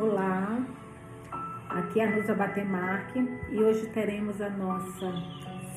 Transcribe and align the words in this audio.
Olá, 0.00 0.64
aqui 1.68 1.98
é 1.98 2.04
a 2.04 2.10
Nusa 2.14 2.32
Batemarque 2.32 3.18
e 3.50 3.58
hoje 3.58 3.88
teremos 3.88 4.40
a 4.40 4.48
nossa 4.48 5.12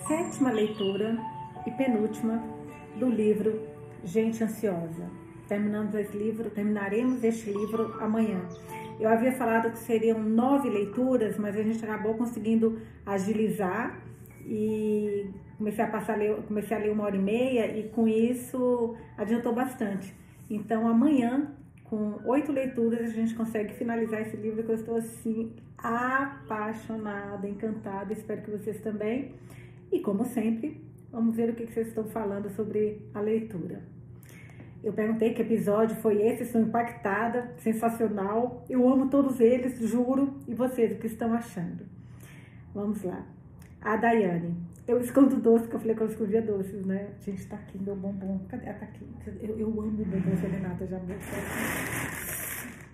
sétima 0.07 0.51
leitura 0.51 1.17
e 1.65 1.71
penúltima 1.71 2.39
do 2.99 3.09
livro 3.09 3.59
Gente 4.03 4.43
Ansiosa. 4.43 5.09
Terminamos 5.47 5.95
esse 5.95 6.15
livro, 6.15 6.51
terminaremos 6.51 7.23
este 7.23 7.51
livro 7.51 7.95
amanhã. 7.99 8.47
Eu 8.99 9.09
havia 9.09 9.31
falado 9.31 9.71
que 9.71 9.79
seriam 9.79 10.19
nove 10.21 10.69
leituras, 10.69 11.39
mas 11.39 11.57
a 11.57 11.63
gente 11.63 11.83
acabou 11.83 12.13
conseguindo 12.13 12.79
agilizar 13.03 14.03
e 14.45 15.31
comecei 15.57 15.83
a 15.83 15.87
passar 15.87 16.19
comecei 16.47 16.77
a 16.77 16.79
ler 16.79 16.91
uma 16.91 17.05
hora 17.05 17.15
e 17.15 17.19
meia 17.19 17.75
e 17.75 17.89
com 17.89 18.07
isso 18.07 18.95
adiantou 19.17 19.51
bastante. 19.51 20.13
Então 20.47 20.87
amanhã 20.87 21.55
com 21.91 22.21
oito 22.23 22.53
leituras, 22.53 23.01
a 23.01 23.11
gente 23.11 23.35
consegue 23.35 23.73
finalizar 23.73 24.21
esse 24.21 24.37
livro 24.37 24.63
que 24.63 24.71
eu 24.71 24.75
estou 24.75 24.95
assim 24.95 25.51
apaixonada, 25.77 27.45
encantada. 27.45 28.13
Espero 28.13 28.41
que 28.43 28.49
vocês 28.49 28.79
também. 28.79 29.33
E 29.91 29.99
como 29.99 30.23
sempre, 30.23 30.81
vamos 31.11 31.35
ver 31.35 31.49
o 31.49 31.53
que 31.53 31.67
vocês 31.67 31.89
estão 31.89 32.05
falando 32.05 32.49
sobre 32.49 33.05
a 33.13 33.19
leitura. 33.19 33.83
Eu 34.81 34.93
perguntei 34.93 35.33
que 35.33 35.41
episódio 35.41 35.97
foi 35.97 36.21
esse, 36.21 36.43
estou 36.43 36.61
impactada, 36.61 37.53
sensacional. 37.57 38.65
Eu 38.69 38.87
amo 38.87 39.09
todos 39.09 39.41
eles, 39.41 39.77
juro. 39.79 40.39
E 40.47 40.53
vocês, 40.53 40.93
o 40.93 40.95
que 40.95 41.07
estão 41.07 41.33
achando? 41.33 41.85
Vamos 42.73 43.03
lá. 43.03 43.27
A 43.81 43.97
Daiane. 43.97 44.55
Eu 44.87 44.99
escondo 44.99 45.35
doce, 45.37 45.67
que 45.67 45.75
eu 45.75 45.79
falei 45.79 45.95
que 45.95 46.01
eu 46.01 46.07
escondia 46.07 46.41
doces, 46.41 46.85
né? 46.85 47.09
Gente, 47.19 47.45
tá 47.45 47.55
aqui 47.55 47.77
meu 47.77 47.95
bombom. 47.95 48.39
Cadê? 48.49 48.67
Ah, 48.67 48.73
tá 48.73 48.85
aqui. 48.85 49.07
Eu, 49.41 49.57
eu 49.57 49.67
amo 49.67 49.91
bombom 49.91 50.35
serenata 50.37 50.87
já. 50.87 50.99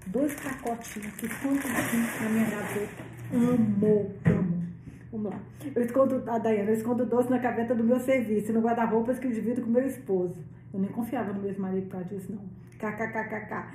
Dois 0.07 0.33
pacotinhos 0.35 1.13
que 1.15 1.25
escondo 1.25 1.59
aqui 1.59 2.23
na 2.23 2.29
minha 2.29 2.49
gaveta. 2.49 3.03
Amo, 3.33 4.11
amo. 4.25 4.63
Vamos 5.11 5.31
lá. 5.31 5.39
Eu 5.73 5.81
escondo, 5.81 6.23
a 6.29 6.37
Daiane, 6.37 6.69
eu 6.69 6.75
escondo 6.75 7.05
doce 7.05 7.29
na 7.29 7.37
gaveta 7.37 7.73
do 7.73 7.83
meu 7.83 7.99
serviço, 7.99 8.51
no 8.51 8.61
guarda-roupas 8.61 9.17
que 9.17 9.27
eu 9.27 9.31
divido 9.31 9.61
com 9.61 9.69
meu 9.69 9.85
esposo. 9.87 10.43
Eu 10.73 10.81
nem 10.81 10.91
confiava 10.91 11.31
no 11.31 11.41
meu 11.41 11.57
marido 11.57 11.85
por 11.85 11.93
causa 11.93 12.09
disso, 12.09 12.31
não. 12.31 12.43
KKKKK. 12.77 13.71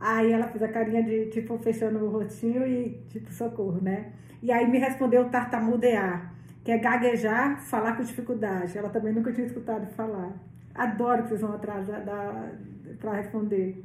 Aí 0.00 0.32
ela 0.32 0.46
fez 0.46 0.62
a 0.62 0.68
carinha 0.68 1.02
de, 1.02 1.26
tipo, 1.26 1.58
fechando 1.58 2.04
o 2.04 2.08
rostinho 2.08 2.64
e, 2.64 3.02
tipo, 3.08 3.32
socorro, 3.32 3.80
né? 3.82 4.12
E 4.40 4.52
aí 4.52 4.70
me 4.70 4.78
respondeu 4.78 5.28
tartamudear 5.28 6.37
que 6.68 6.72
é 6.72 6.76
gaguejar, 6.76 7.62
falar 7.62 7.96
com 7.96 8.02
dificuldade. 8.02 8.76
Ela 8.76 8.90
também 8.90 9.10
nunca 9.10 9.32
tinha 9.32 9.46
escutado 9.46 9.86
falar. 9.94 10.34
Adoro 10.74 11.22
que 11.22 11.30
vocês 11.30 11.40
vão 11.40 11.54
atrás 11.54 11.86
para 13.00 13.12
responder. 13.14 13.82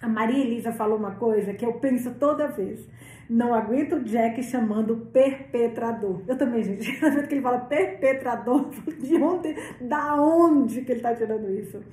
A 0.00 0.08
Maria 0.08 0.42
Elisa 0.42 0.72
falou 0.72 0.96
uma 0.96 1.16
coisa 1.16 1.52
que 1.52 1.62
eu 1.62 1.74
penso 1.74 2.14
toda 2.14 2.48
vez. 2.48 2.88
Não 3.28 3.52
aguento 3.52 3.96
o 3.96 4.02
Jack 4.02 4.42
chamando 4.42 5.10
perpetrador. 5.12 6.22
Eu 6.26 6.38
também, 6.38 6.62
gente. 6.62 6.90
Vez 6.98 7.26
que 7.26 7.34
ele 7.34 7.42
fala 7.42 7.58
perpetrador, 7.58 8.70
de 8.98 9.16
onde, 9.16 9.54
da 9.82 10.14
onde 10.14 10.80
que 10.80 10.92
ele 10.92 11.00
está 11.00 11.14
tirando 11.14 11.50
isso? 11.50 11.84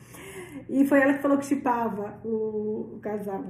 E 0.69 0.87
foi 0.87 1.01
ela 1.01 1.15
que 1.15 1.21
falou 1.21 1.37
que 1.37 1.45
chipava 1.45 2.17
o, 2.23 2.93
o 2.95 2.99
casal. 3.01 3.43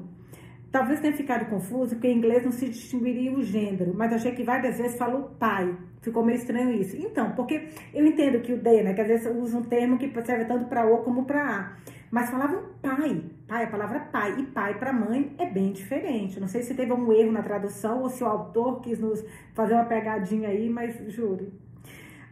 Talvez 0.77 0.99
tenha 0.99 1.13
ficado 1.13 1.49
confuso, 1.49 1.95
porque 1.95 2.07
em 2.07 2.19
inglês 2.19 2.43
não 2.43 2.51
se 2.51 2.69
distinguiria 2.69 3.31
o 3.31 3.41
gênero, 3.41 3.95
mas 3.95 4.13
achei 4.13 4.31
que 4.33 4.43
várias 4.43 4.77
vezes 4.77 4.95
falou 4.95 5.31
pai. 5.39 5.75
Ficou 6.03 6.23
meio 6.23 6.37
estranho 6.37 6.71
isso. 6.71 6.95
Então, 6.95 7.31
porque 7.31 7.69
eu 7.91 8.05
entendo 8.05 8.39
que 8.41 8.53
o 8.53 8.61
D, 8.61 8.83
né, 8.83 8.93
que 8.93 9.01
às 9.01 9.07
vezes 9.07 9.25
usa 9.35 9.57
um 9.57 9.63
termo 9.63 9.97
que 9.97 10.07
serve 10.23 10.45
tanto 10.45 10.65
para 10.65 10.85
O 10.85 10.99
como 10.99 11.25
para 11.25 11.41
A. 11.41 11.77
Mas 12.11 12.29
falavam 12.29 12.61
pai. 12.79 13.23
Pai, 13.47 13.63
a 13.63 13.67
palavra 13.67 14.01
pai. 14.01 14.39
E 14.39 14.43
pai 14.43 14.77
para 14.77 14.93
mãe 14.93 15.33
é 15.39 15.47
bem 15.47 15.73
diferente. 15.73 16.39
Não 16.39 16.47
sei 16.47 16.61
se 16.61 16.75
teve 16.75 16.93
um 16.93 17.11
erro 17.11 17.31
na 17.31 17.41
tradução 17.41 18.03
ou 18.03 18.09
se 18.11 18.23
o 18.23 18.27
autor 18.27 18.79
quis 18.81 18.99
nos 18.99 19.25
fazer 19.55 19.73
uma 19.73 19.85
pegadinha 19.85 20.49
aí, 20.49 20.69
mas 20.69 20.95
juro. 21.11 21.51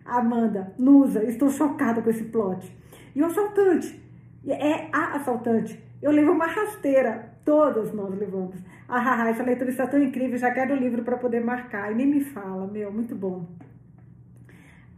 Amanda, 0.06 0.72
Nusa, 0.78 1.24
estou 1.24 1.50
chocada 1.50 2.00
com 2.00 2.12
esse 2.12 2.26
plot. 2.26 2.72
E 3.16 3.24
o 3.24 3.26
assaltante? 3.26 4.00
É 4.48 4.88
a 4.94 5.16
assaltante. 5.16 5.84
Eu 6.00 6.12
levo 6.12 6.32
uma 6.32 6.46
rasteira 6.46 7.35
Todas 7.46 7.94
nós 7.94 8.18
levamos. 8.18 8.56
Ah, 8.90 9.30
essa 9.30 9.44
leitura 9.44 9.70
está 9.70 9.86
tão 9.86 10.02
incrível, 10.02 10.36
já 10.38 10.52
quero 10.52 10.74
o 10.74 10.78
livro 10.78 11.04
para 11.04 11.16
poder 11.16 11.42
marcar. 11.42 11.92
E 11.92 11.96
nem 11.96 12.08
me 12.08 12.22
fala, 12.22 12.66
meu, 12.66 12.92
muito 12.92 13.16
bom. 13.16 13.46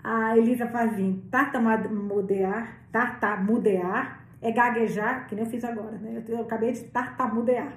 A 0.01 0.37
Elisa 0.37 0.65
Fazim, 0.67 1.21
tartamudear, 1.29 2.77
tartamudear 2.89 4.23
é 4.41 4.51
gaguejar, 4.51 5.27
que 5.27 5.35
nem 5.35 5.43
eu 5.43 5.51
fiz 5.51 5.63
agora, 5.65 5.97
né? 5.97 6.23
Eu, 6.25 6.35
eu 6.35 6.41
acabei 6.43 6.71
de 6.71 6.85
tartamudear. 6.85 7.73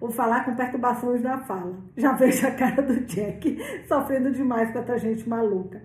Ou 0.00 0.10
falar 0.10 0.44
com 0.44 0.54
perturbações 0.54 1.20
na 1.20 1.38
fala. 1.38 1.74
Já 1.96 2.12
vejo 2.14 2.46
a 2.46 2.52
cara 2.52 2.80
do 2.82 3.00
Jack 3.00 3.58
sofrendo 3.88 4.30
demais 4.30 4.70
com 4.70 4.78
essa 4.78 4.98
gente 4.98 5.28
maluca. 5.28 5.82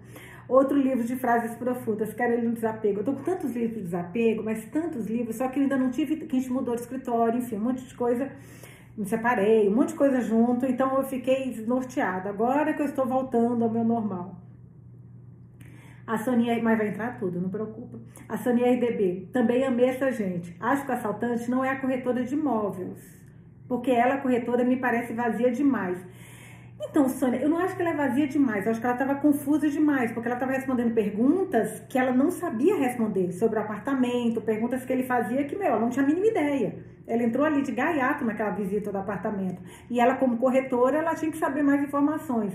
Outro 0.47 0.77
livro 0.77 1.03
de 1.03 1.15
frases 1.17 1.55
profundas, 1.55 2.13
quero 2.13 2.33
ele 2.33 2.47
no 2.47 2.53
desapego. 2.53 3.01
Eu 3.01 3.03
tô 3.03 3.13
com 3.13 3.23
tantos 3.23 3.53
livros 3.53 3.77
de 3.77 3.83
desapego, 3.83 4.43
mas 4.43 4.63
tantos 4.65 5.05
livros, 5.07 5.35
só 5.35 5.49
que 5.49 5.59
ainda 5.59 5.75
não 5.75 5.89
tive, 5.89 6.15
que 6.15 6.35
a 6.35 6.39
gente 6.39 6.51
mudou 6.51 6.73
de 6.73 6.81
escritório, 6.81 7.39
enfim, 7.39 7.57
um 7.57 7.61
monte 7.61 7.83
de 7.83 7.93
coisa. 7.93 8.31
Me 8.97 9.05
separei, 9.05 9.67
um 9.67 9.75
monte 9.75 9.89
de 9.89 9.95
coisa 9.95 10.21
junto, 10.21 10.65
então 10.65 10.97
eu 10.97 11.03
fiquei 11.03 11.51
desnorteada. 11.51 12.29
Agora 12.29 12.73
que 12.73 12.81
eu 12.81 12.85
estou 12.85 13.05
voltando 13.05 13.63
ao 13.63 13.69
meu 13.69 13.83
normal. 13.83 14.41
A 16.07 16.17
Sonia, 16.17 16.63
mas 16.63 16.77
vai 16.77 16.87
entrar 16.87 17.19
tudo, 17.19 17.41
não 17.41 17.49
preocupa. 17.49 17.99
A 18.29 18.37
Sonia 18.37 18.71
RDB, 18.71 19.27
também 19.33 19.65
amei 19.65 19.89
essa 19.89 20.09
gente. 20.09 20.55
Acho 20.57 20.85
que 20.85 20.91
a 20.93 20.95
assaltante 20.95 21.51
não 21.51 21.65
é 21.65 21.69
a 21.69 21.81
corretora 21.81 22.23
de 22.23 22.33
imóveis, 22.33 22.97
porque 23.67 23.91
ela, 23.91 24.15
a 24.15 24.21
corretora, 24.21 24.63
me 24.63 24.77
parece 24.77 25.11
vazia 25.11 25.51
demais. 25.51 25.99
Então, 26.79 27.09
Sônia, 27.09 27.39
eu 27.39 27.49
não 27.49 27.57
acho 27.57 27.75
que 27.75 27.81
ela 27.81 27.91
é 27.91 27.95
vazia 27.95 28.27
demais, 28.27 28.65
eu 28.65 28.71
acho 28.71 28.79
que 28.79 28.85
ela 28.85 28.95
estava 28.95 29.15
confusa 29.15 29.67
demais, 29.69 30.11
porque 30.11 30.27
ela 30.27 30.35
estava 30.35 30.51
respondendo 30.51 30.93
perguntas 30.93 31.81
que 31.89 31.97
ela 31.97 32.11
não 32.11 32.29
sabia 32.29 32.75
responder 32.75 33.31
sobre 33.31 33.57
o 33.57 33.61
apartamento, 33.61 34.41
perguntas 34.41 34.85
que 34.85 34.93
ele 34.93 35.03
fazia 35.03 35.43
que, 35.45 35.55
meu, 35.55 35.67
ela 35.67 35.79
não 35.79 35.89
tinha 35.89 36.05
a 36.05 36.07
mínima 36.07 36.27
ideia. 36.27 36.75
Ela 37.07 37.23
entrou 37.23 37.45
ali 37.45 37.63
de 37.63 37.71
gaiato 37.71 38.23
naquela 38.23 38.51
visita 38.51 38.91
do 38.91 38.97
apartamento. 38.97 39.61
E 39.89 39.99
ela, 39.99 40.15
como 40.15 40.37
corretora, 40.37 40.97
ela 40.97 41.15
tinha 41.15 41.31
que 41.31 41.37
saber 41.37 41.63
mais 41.63 41.81
informações. 41.81 42.53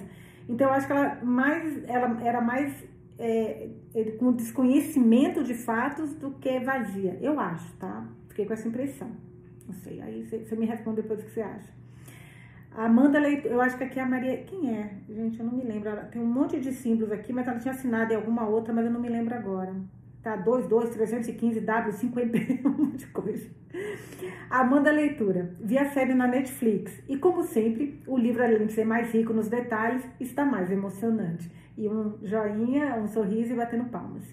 Então, 0.49 0.69
eu 0.69 0.75
acho 0.75 0.87
que 0.87 0.93
ela, 0.93 1.19
mais, 1.23 1.89
ela 1.89 2.21
era 2.23 2.41
mais 2.41 2.73
é, 3.19 3.71
com 4.19 4.33
desconhecimento 4.33 5.43
de 5.43 5.55
fatos 5.55 6.15
do 6.15 6.33
que 6.33 6.61
vazia. 6.61 7.19
Eu 7.21 7.41
acho, 7.41 7.73
tá? 7.77 8.07
Fiquei 8.29 8.47
com 8.47 8.53
essa 8.53 8.69
impressão. 8.69 9.11
Não 9.67 9.75
sei, 9.75 10.01
aí 10.01 10.23
você 10.25 10.55
me 10.57 10.67
responde 10.67 11.03
depois 11.03 11.21
o 11.21 11.25
que 11.25 11.31
você 11.31 11.41
acha. 11.41 11.82
Amanda 12.75 13.19
Leitor, 13.19 13.53
eu 13.53 13.61
acho 13.61 13.77
que 13.77 13.85
aqui 13.85 13.99
é 13.99 14.03
a 14.03 14.09
Maria. 14.09 14.39
Quem 14.45 14.75
é? 14.75 14.95
Gente, 15.09 15.39
eu 15.39 15.45
não 15.45 15.53
me 15.53 15.65
lembro. 15.65 15.91
Tem 16.11 16.23
um 16.23 16.27
monte 16.27 16.59
de 16.59 16.73
símbolos 16.73 17.13
aqui, 17.13 17.33
mas 17.33 17.47
ela 17.47 17.59
tinha 17.59 17.75
assinado 17.75 18.13
em 18.13 18.17
alguma 18.17 18.47
outra, 18.47 18.73
mas 18.73 18.87
eu 18.87 18.91
não 18.91 19.01
me 19.01 19.11
lembro 19.11 19.35
agora. 19.35 19.75
Tá, 20.23 20.37
22, 20.37 20.91
315, 20.91 21.61
W, 21.61 21.93
50, 21.93 22.39
um 22.69 22.71
monte 22.71 22.99
de 22.99 23.07
coisa. 23.09 23.51
Amanda 24.49 24.91
Leitura. 24.91 25.55
Vi 25.61 25.77
a 25.77 25.91
série 25.91 26.15
na 26.15 26.27
Netflix. 26.27 27.03
E 27.09 27.19
como 27.19 27.43
sempre, 27.43 28.01
o 28.07 28.17
livro, 28.17 28.43
além 28.43 28.67
de 28.67 28.73
ser 28.73 28.85
mais 28.85 29.13
rico 29.13 29.33
nos 29.33 29.49
detalhes, 29.49 30.07
está 30.19 30.45
mais 30.45 30.71
emocionante. 30.71 31.51
E 31.77 31.89
um 31.89 32.19
joinha, 32.23 32.97
um 32.97 33.07
sorriso 33.07 33.53
e 33.53 33.57
batendo 33.57 33.87
palmas. 33.87 34.25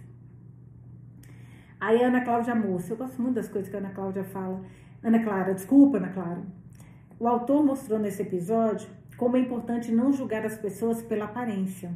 Aí 1.80 2.04
Ana 2.04 2.22
Cláudia 2.22 2.56
Moça. 2.56 2.94
Eu 2.94 2.98
gosto 2.98 3.22
muito 3.22 3.36
das 3.36 3.50
coisas 3.50 3.70
que 3.70 3.76
a 3.76 3.80
Ana 3.80 3.90
Cláudia 3.90 4.24
fala. 4.24 4.62
Ana 5.04 5.24
Clara, 5.24 5.54
desculpa, 5.54 5.98
Ana 5.98 6.10
Clara. 6.10 6.59
O 7.20 7.28
autor 7.28 7.66
mostrou 7.66 8.00
nesse 8.00 8.22
episódio 8.22 8.88
como 9.18 9.36
é 9.36 9.42
importante 9.42 9.92
não 9.92 10.14
julgar 10.14 10.46
as 10.46 10.58
pessoas 10.58 11.02
pela 11.02 11.26
aparência. 11.26 11.92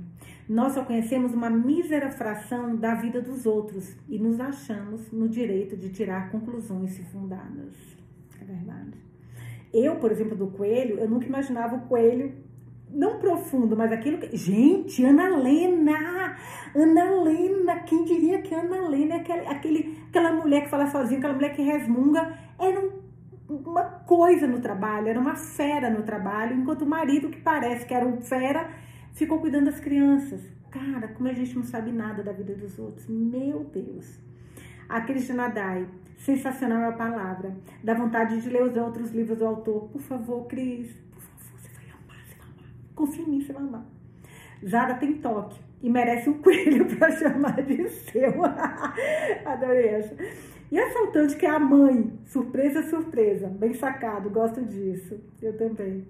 Nós 0.49 0.73
só 0.73 0.83
conhecemos 0.83 1.33
uma 1.33 1.49
mísera 1.49 2.11
fração 2.11 2.75
da 2.75 2.95
vida 2.95 3.21
dos 3.21 3.45
outros 3.45 3.95
e 4.09 4.19
nos 4.19 4.41
achamos 4.41 5.09
no 5.13 5.29
direito 5.29 5.77
de 5.77 5.89
tirar 5.89 6.29
conclusões 6.29 6.97
fundadas. 7.09 7.73
É 8.41 8.43
verdade. 8.43 8.97
Eu, 9.73 9.95
por 9.95 10.11
exemplo, 10.11 10.35
do 10.35 10.47
coelho, 10.47 10.99
eu 10.99 11.09
nunca 11.09 11.25
imaginava 11.25 11.77
o 11.77 11.87
coelho 11.87 12.33
não 12.89 13.17
profundo, 13.17 13.77
mas 13.77 13.93
aquilo 13.93 14.17
que. 14.17 14.35
Gente, 14.35 15.05
Ana 15.05 15.37
Lena! 15.37 16.35
Ana 16.75 17.21
Lena! 17.23 17.79
Quem 17.79 18.03
diria 18.03 18.41
que 18.41 18.53
Ana 18.53 18.89
Lena 18.89 19.15
é 19.15 19.17
aquele, 19.19 19.47
aquele, 19.47 19.97
aquela 20.09 20.33
mulher 20.33 20.63
que 20.63 20.69
fala 20.69 20.91
sozinha, 20.91 21.17
aquela 21.17 21.33
mulher 21.33 21.55
que 21.55 21.61
resmunga? 21.61 22.37
Era 22.59 22.79
um 22.79 23.02
uma 23.57 23.83
coisa 23.83 24.47
no 24.47 24.59
trabalho, 24.59 25.07
era 25.07 25.19
uma 25.19 25.35
fera 25.35 25.89
no 25.89 26.03
trabalho, 26.03 26.55
enquanto 26.55 26.83
o 26.83 26.85
marido, 26.85 27.29
que 27.29 27.41
parece 27.41 27.85
que 27.85 27.93
era 27.93 28.05
um 28.05 28.21
fera, 28.21 28.69
ficou 29.13 29.39
cuidando 29.39 29.65
das 29.65 29.79
crianças. 29.79 30.41
Cara, 30.71 31.07
como 31.09 31.29
a 31.29 31.33
gente 31.33 31.55
não 31.55 31.63
sabe 31.63 31.91
nada 31.91 32.23
da 32.23 32.31
vida 32.31 32.55
dos 32.55 32.79
outros. 32.79 33.07
Meu 33.07 33.63
Deus. 33.65 34.19
A 34.89 35.01
Cristina 35.01 35.47
Dai, 35.47 35.87
sensacional 36.17 36.81
é 36.83 36.87
a 36.87 36.93
palavra. 36.93 37.55
Dá 37.83 37.93
vontade 37.93 38.41
de 38.41 38.49
ler 38.49 38.63
os 38.63 38.75
outros 38.75 39.11
livros 39.11 39.37
do 39.37 39.45
autor. 39.45 39.89
Por 39.89 40.01
favor, 40.01 40.47
Cris, 40.47 40.91
por 41.11 41.21
favor, 41.21 41.59
você 41.59 41.69
vai 41.73 41.85
amar, 41.85 42.25
você 42.25 42.35
vai 42.35 42.47
amar. 42.47 42.71
Confia 42.95 43.23
em 43.23 43.29
mim, 43.29 43.41
você 43.41 43.53
vai 43.53 43.63
amar. 43.63 43.85
Zara 44.67 44.95
tem 44.95 45.13
toque 45.13 45.59
e 45.81 45.89
merece 45.89 46.29
um 46.29 46.41
coelho 46.41 46.85
para 46.97 47.11
chamar 47.11 47.61
de 47.61 47.87
seu. 47.89 48.33
Adorei 49.45 49.89
essa. 49.89 50.15
E 50.73 50.79
assaltante 50.79 51.35
que 51.35 51.45
é 51.45 51.51
a 51.51 51.59
mãe. 51.59 52.11
Surpresa, 52.25 52.81
surpresa. 52.89 53.47
Bem 53.47 53.75
sacado, 53.75 54.27
gosto 54.31 54.59
disso. 54.65 55.21
Eu 55.39 55.55
também. 55.55 56.07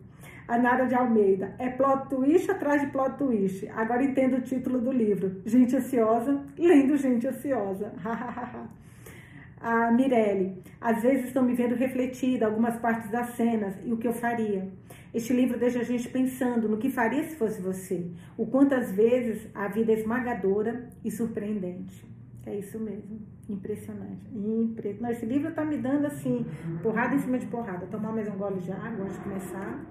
A 0.48 0.58
Nara 0.58 0.86
de 0.86 0.96
Almeida. 0.96 1.54
É 1.60 1.68
plot 1.70 2.08
twist 2.08 2.50
atrás 2.50 2.82
de 2.82 2.88
plot 2.88 3.18
twist. 3.18 3.68
Agora 3.76 4.02
entendo 4.02 4.38
o 4.38 4.42
título 4.42 4.80
do 4.80 4.90
livro. 4.90 5.42
Gente 5.46 5.76
Ansiosa, 5.76 6.46
lendo 6.58 6.96
Gente 6.96 7.28
Ansiosa. 7.28 7.92
a 9.60 9.92
Mirelle. 9.92 10.64
Às 10.80 11.02
vezes 11.02 11.26
estão 11.26 11.44
me 11.44 11.56
vendo 11.56 11.76
refletida 11.76 12.46
algumas 12.46 12.78
partes 12.78 13.12
das 13.12 13.32
cenas 13.36 13.76
e 13.84 13.92
o 13.92 13.98
que 13.98 14.08
eu 14.08 14.14
faria. 14.14 14.70
Este 15.14 15.34
livro 15.34 15.60
deixa 15.60 15.80
a 15.80 15.84
gente 15.84 16.08
pensando 16.08 16.70
no 16.70 16.78
que 16.78 16.90
faria 16.90 17.26
se 17.26 17.36
fosse 17.36 17.62
você. 17.62 18.10
O 18.38 18.48
quantas 18.48 18.94
vezes 18.94 19.46
a 19.54 19.68
vida 19.68 19.92
é 19.92 19.96
esmagadora 19.96 20.88
e 21.04 21.12
surpreendente. 21.12 22.06
É 22.46 22.56
isso 22.56 22.80
mesmo. 22.80 23.33
Impressionante. 23.50 24.26
Impressionante. 24.34 25.18
Esse 25.18 25.26
livro 25.26 25.54
tá 25.54 25.66
me 25.66 25.78
dando 25.78 26.08
assim, 26.08 26.46
porrada 26.82 27.16
em 27.16 27.20
cima 27.20 27.38
de 27.38 27.48
porrada. 27.48 27.86
Tomar 27.88 28.14
mais 28.14 28.28
um 28.28 28.38
gole 28.38 28.62
de 28.62 28.72
água 28.72 29.06
antes 29.06 29.18
de 29.18 29.24
começar. 29.24 29.86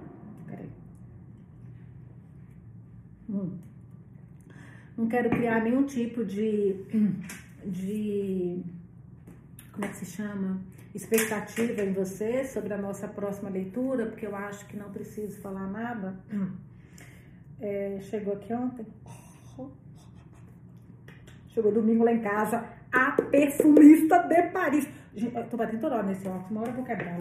Peraí. 0.47 0.71
Hum. 3.29 3.59
Não 4.97 5.07
quero 5.07 5.31
criar 5.31 5.63
nenhum 5.63 5.85
tipo 5.85 6.25
de, 6.25 6.77
de. 7.65 8.63
Como 9.73 9.85
é 9.85 9.89
que 9.89 9.97
se 9.97 10.07
chama? 10.07 10.61
Expectativa 10.95 11.83
em 11.83 11.93
você 11.93 12.45
sobre 12.45 12.75
a 12.75 12.79
nossa 12.79 13.09
próxima 13.09 13.49
leitura, 13.49 14.07
porque 14.07 14.27
eu 14.27 14.37
acho 14.37 14.67
que 14.67 14.77
não 14.77 14.91
preciso 14.91 15.41
falar 15.41 15.67
nada. 15.67 16.21
É, 17.61 17.99
chegou 18.03 18.35
aqui 18.35 18.53
ontem. 18.53 18.87
Chegou 21.49 21.73
domingo 21.73 22.05
lá 22.05 22.13
em 22.13 22.21
casa, 22.21 22.67
a 22.93 23.13
perfumista 23.13 24.19
de 24.19 24.43
Paris. 24.51 24.87
Gente, 25.15 25.37
eu 25.37 25.45
tô 25.45 25.57
batendo 25.57 25.81
toda 25.81 25.97
hora 25.97 26.07
nesse 26.07 26.27
óculos, 26.27 26.51
uma 26.51 26.61
hora 26.61 26.71
eu 26.71 26.75
vou 26.75 26.85
quebrar. 26.85 27.19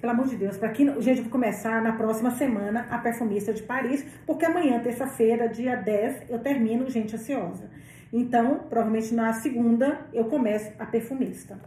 Pelo 0.00 0.12
amor 0.12 0.26
de 0.26 0.36
Deus, 0.36 0.56
para 0.56 0.70
quem. 0.70 0.86
Gente, 1.00 1.18
eu 1.18 1.24
vou 1.24 1.32
começar 1.32 1.82
na 1.82 1.92
próxima 1.92 2.30
semana 2.32 2.86
a 2.90 2.98
perfumista 2.98 3.52
de 3.52 3.62
Paris, 3.62 4.04
porque 4.26 4.44
amanhã, 4.44 4.80
terça-feira, 4.80 5.48
dia 5.48 5.76
10, 5.76 6.30
eu 6.30 6.38
termino 6.38 6.88
Gente 6.88 7.16
Ansiosa. 7.16 7.70
Então, 8.12 8.60
provavelmente 8.70 9.12
na 9.14 9.32
segunda, 9.32 10.06
eu 10.12 10.26
começo 10.26 10.72
a 10.78 10.86
perfumista. 10.86 11.58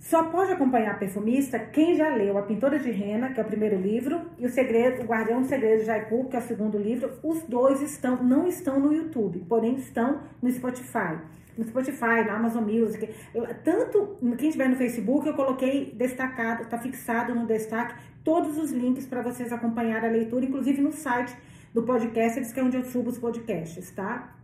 Só 0.00 0.22
pode 0.30 0.52
acompanhar 0.52 0.92
a 0.92 0.98
perfumista 0.98 1.58
quem 1.58 1.96
já 1.96 2.08
leu 2.14 2.38
A 2.38 2.42
Pintora 2.42 2.78
de 2.78 2.90
Rena, 2.92 3.32
que 3.32 3.40
é 3.40 3.42
o 3.42 3.46
primeiro 3.46 3.76
livro, 3.76 4.22
e 4.38 4.46
o 4.46 4.48
Segredo, 4.48 5.02
O 5.02 5.06
Guardião 5.06 5.40
do 5.40 5.48
Segredo 5.48 5.80
de 5.80 5.86
Jaipu, 5.86 6.28
que 6.28 6.36
é 6.36 6.38
o 6.38 6.42
segundo 6.42 6.78
livro. 6.78 7.10
Os 7.24 7.42
dois 7.42 7.82
estão, 7.82 8.22
não 8.22 8.46
estão 8.46 8.78
no 8.78 8.92
YouTube, 8.92 9.44
porém 9.48 9.74
estão 9.74 10.20
no 10.40 10.50
Spotify. 10.50 11.18
No 11.56 11.64
Spotify, 11.64 12.24
na 12.26 12.34
Amazon 12.34 12.64
Music. 12.64 13.08
Eu, 13.34 13.46
tanto 13.64 14.18
quem 14.36 14.48
estiver 14.48 14.68
no 14.68 14.76
Facebook, 14.76 15.26
eu 15.26 15.34
coloquei 15.34 15.92
destacado, 15.94 16.62
está 16.62 16.78
fixado 16.78 17.34
no 17.34 17.46
destaque 17.46 17.94
todos 18.22 18.58
os 18.58 18.72
links 18.72 19.06
para 19.06 19.22
vocês 19.22 19.52
acompanhar 19.52 20.04
a 20.04 20.08
leitura, 20.08 20.44
inclusive 20.44 20.82
no 20.82 20.92
site 20.92 21.34
do 21.72 21.82
podcast, 21.82 22.52
que 22.52 22.60
é 22.60 22.62
onde 22.62 22.76
eu 22.76 22.84
subo 22.84 23.10
os 23.10 23.18
podcasts, 23.18 23.90
tá? 23.90 24.34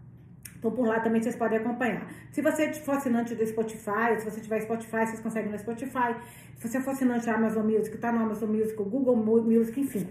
Então, 0.63 0.71
por 0.71 0.87
lá 0.87 1.01
também 1.01 1.21
vocês 1.21 1.35
podem 1.35 1.59
acompanhar. 1.59 2.07
Se 2.31 2.41
você 2.41 2.73
for 2.75 2.95
assinante 2.95 3.35
do 3.35 3.45
Spotify, 3.45 4.17
se 4.19 4.25
você 4.25 4.41
tiver 4.41 4.61
Spotify, 4.61 5.07
vocês 5.07 5.19
conseguem 5.19 5.51
no 5.51 5.59
Spotify. 5.59 6.15
Se 6.57 6.69
você 6.69 6.81
for 6.81 6.91
assinante 6.91 7.27
da 7.27 7.35
Amazon 7.35 7.67
Music, 7.67 7.99
tá 7.99 8.13
no 8.13 8.21
Amazon 8.21 8.51
Music, 8.51 8.77
Google 8.77 9.17
Music, 9.17 9.81
enfim. 9.81 10.07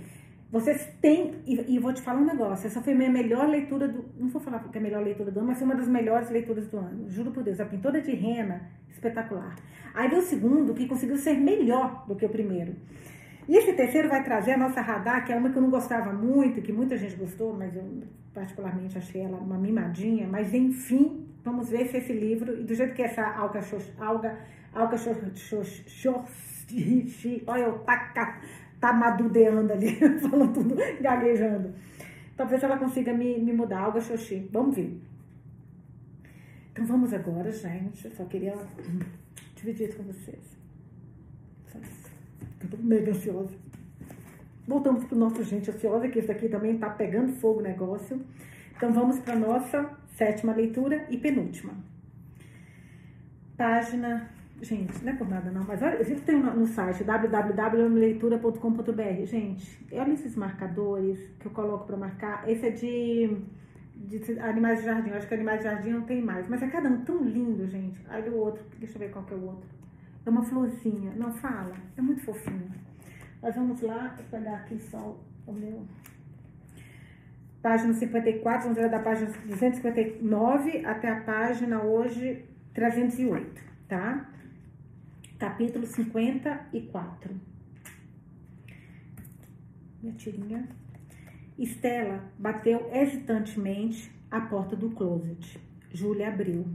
Vocês 0.52 0.86
têm, 1.00 1.36
e, 1.48 1.76
e 1.76 1.80
vou 1.80 1.94
te 1.94 2.02
falar 2.02 2.20
um 2.20 2.26
negócio, 2.26 2.68
essa 2.68 2.82
foi 2.82 2.94
minha 2.94 3.10
melhor 3.10 3.48
leitura 3.48 3.88
do, 3.88 4.04
não 4.20 4.28
vou 4.28 4.42
falar 4.42 4.60
porque 4.60 4.78
é 4.78 4.82
a 4.82 4.84
melhor 4.84 5.02
leitura 5.02 5.32
do 5.32 5.40
ano, 5.40 5.48
mas 5.48 5.58
foi 5.58 5.66
uma 5.66 5.76
das 5.76 5.88
melhores 5.88 6.30
leituras 6.30 6.68
do 6.68 6.78
ano, 6.78 7.10
juro 7.10 7.32
por 7.32 7.42
Deus, 7.42 7.60
a 7.62 7.66
pintora 7.66 8.02
de 8.02 8.12
rena, 8.12 8.70
espetacular. 8.90 9.56
Aí 9.94 10.10
veio 10.10 10.22
o 10.22 10.26
segundo, 10.26 10.74
que 10.74 10.88
conseguiu 10.88 11.18
ser 11.18 11.38
melhor 11.38 12.06
do 12.06 12.16
que 12.16 12.26
o 12.26 12.30
primeiro. 12.30 12.76
E 13.48 13.58
esse 13.58 13.74
terceiro 13.74 14.10
vai 14.10 14.24
trazer 14.24 14.52
a 14.52 14.58
nossa 14.58 14.82
radar, 14.82 15.26
que 15.26 15.32
é 15.32 15.36
uma 15.36 15.50
que 15.50 15.58
eu 15.58 15.62
não 15.62 15.70
gostava 15.70 16.14
muito, 16.14 16.62
que 16.62 16.72
muita 16.72 16.98
gente 16.98 17.16
gostou, 17.16 17.54
mas 17.54 17.76
eu 17.76 17.84
particularmente 18.34 18.98
achei 18.98 19.22
ela 19.22 19.38
uma 19.38 19.58
mimadinha. 19.58 20.28
Mas 20.28 20.54
enfim, 20.54 21.28
vamos 21.44 21.70
ver 21.70 21.88
se 21.88 21.98
esse 21.98 22.14
livro, 22.14 22.60
e 22.60 22.64
do 22.64 22.76
jeito 22.76 22.94
que 22.94 23.02
essa 23.02 23.24
alga, 23.24 23.60
alga, 24.00 24.38
alga, 24.74 24.96
olha, 27.48 27.64
eu 27.64 27.80
tá, 27.80 28.42
tá 28.82 28.92
madudeando 28.92 29.72
ali, 29.72 29.96
falando 30.20 30.54
tudo, 30.54 30.76
gaguejando. 31.00 31.74
Talvez 32.36 32.64
ela 32.64 32.78
consiga 32.78 33.14
me, 33.14 33.38
me 33.38 33.54
mudar, 33.54 33.82
alga 33.82 34.02
xoxi. 34.02 34.50
Vamos 34.52 34.76
ver. 34.76 35.00
Então 36.72 36.86
vamos 36.86 37.14
agora, 37.14 37.52
gente. 37.52 38.04
Eu 38.06 38.12
só 38.12 38.26
queria 38.26 38.56
dividir 39.56 39.90
isso 39.90 39.98
com 39.98 40.04
vocês. 40.04 40.60
Eu 42.64 42.70
tô 42.70 42.78
mega 42.78 43.12
ansiosa. 43.12 43.56
Voltamos 44.68 45.04
pro 45.06 45.18
nosso 45.18 45.44
gente 45.44 45.70
ansiosa, 45.70 46.08
que 46.08 46.20
isso 46.20 46.32
aqui 46.32 46.50
também 46.50 46.78
tá 46.78 46.90
pegando 46.90 47.34
fogo 47.34 47.60
o 47.60 47.64
negócio. 47.64 48.20
Então 48.76 48.92
vamos 48.92 49.20
para 49.20 49.36
nossa 49.36 49.96
sétima 50.16 50.54
leitura 50.54 51.06
e 51.10 51.18
penúltima. 51.18 51.74
Página. 53.56 54.41
Gente, 54.62 55.04
não 55.04 55.12
é 55.12 55.16
por 55.16 55.28
nada 55.28 55.50
não, 55.50 55.64
mas 55.64 55.82
olha, 55.82 55.96
eu 55.96 56.22
tenho 56.22 56.44
no 56.56 56.68
site 56.68 57.04
www.leitura.com.br. 57.04 59.26
Gente, 59.26 59.88
olha 59.92 60.14
esses 60.14 60.36
marcadores 60.36 61.18
que 61.40 61.48
eu 61.48 61.52
coloco 61.52 61.88
para 61.88 61.98
marcar. 61.98 62.48
Esse 62.48 62.68
é 62.68 62.70
de, 62.70 63.38
de 63.96 64.40
Animais 64.40 64.78
de 64.80 64.86
Jardim. 64.86 65.10
Eu 65.10 65.18
acho 65.18 65.28
que 65.28 65.34
Animais 65.34 65.62
de 65.62 65.66
Jardim 65.66 65.90
não 65.90 66.04
tem 66.04 66.22
mais, 66.22 66.48
mas 66.48 66.62
é 66.62 66.68
cada 66.68 66.90
um 66.90 67.04
tão 67.04 67.24
lindo, 67.24 67.68
gente. 67.68 68.00
Aí 68.08 68.30
o 68.30 68.36
outro, 68.36 68.64
deixa 68.78 68.98
eu 68.98 69.00
ver 69.00 69.10
qual 69.12 69.26
que 69.26 69.34
é 69.34 69.38
o 69.38 69.46
outro. 69.46 69.68
É 70.24 70.30
uma 70.30 70.44
florzinha. 70.44 71.12
Não, 71.16 71.34
fala. 71.34 71.74
É 71.98 72.02
muito 72.02 72.24
fofinho. 72.24 72.72
Nós 73.42 73.56
vamos 73.56 73.82
lá 73.82 74.16
pegar 74.30 74.58
aqui 74.58 74.78
só 74.78 75.20
o 75.48 75.52
meu. 75.52 75.88
Página 77.64 77.94
54, 77.94 78.62
vamos 78.62 78.78
ver 78.78 78.90
da 78.90 79.00
página 79.00 79.32
259 79.46 80.86
até 80.86 81.10
a 81.10 81.22
página 81.22 81.82
hoje 81.82 82.46
308, 82.74 83.62
tá? 83.88 84.28
Capítulo 85.42 85.88
54. 85.88 87.36
Minha 90.00 90.14
tirinha. 90.14 90.70
Estela 91.58 92.32
bateu 92.38 92.88
hesitantemente 92.94 94.12
a 94.30 94.40
porta 94.42 94.76
do 94.76 94.92
closet. 94.92 95.60
Júlia 95.92 96.28
abriu. 96.28 96.68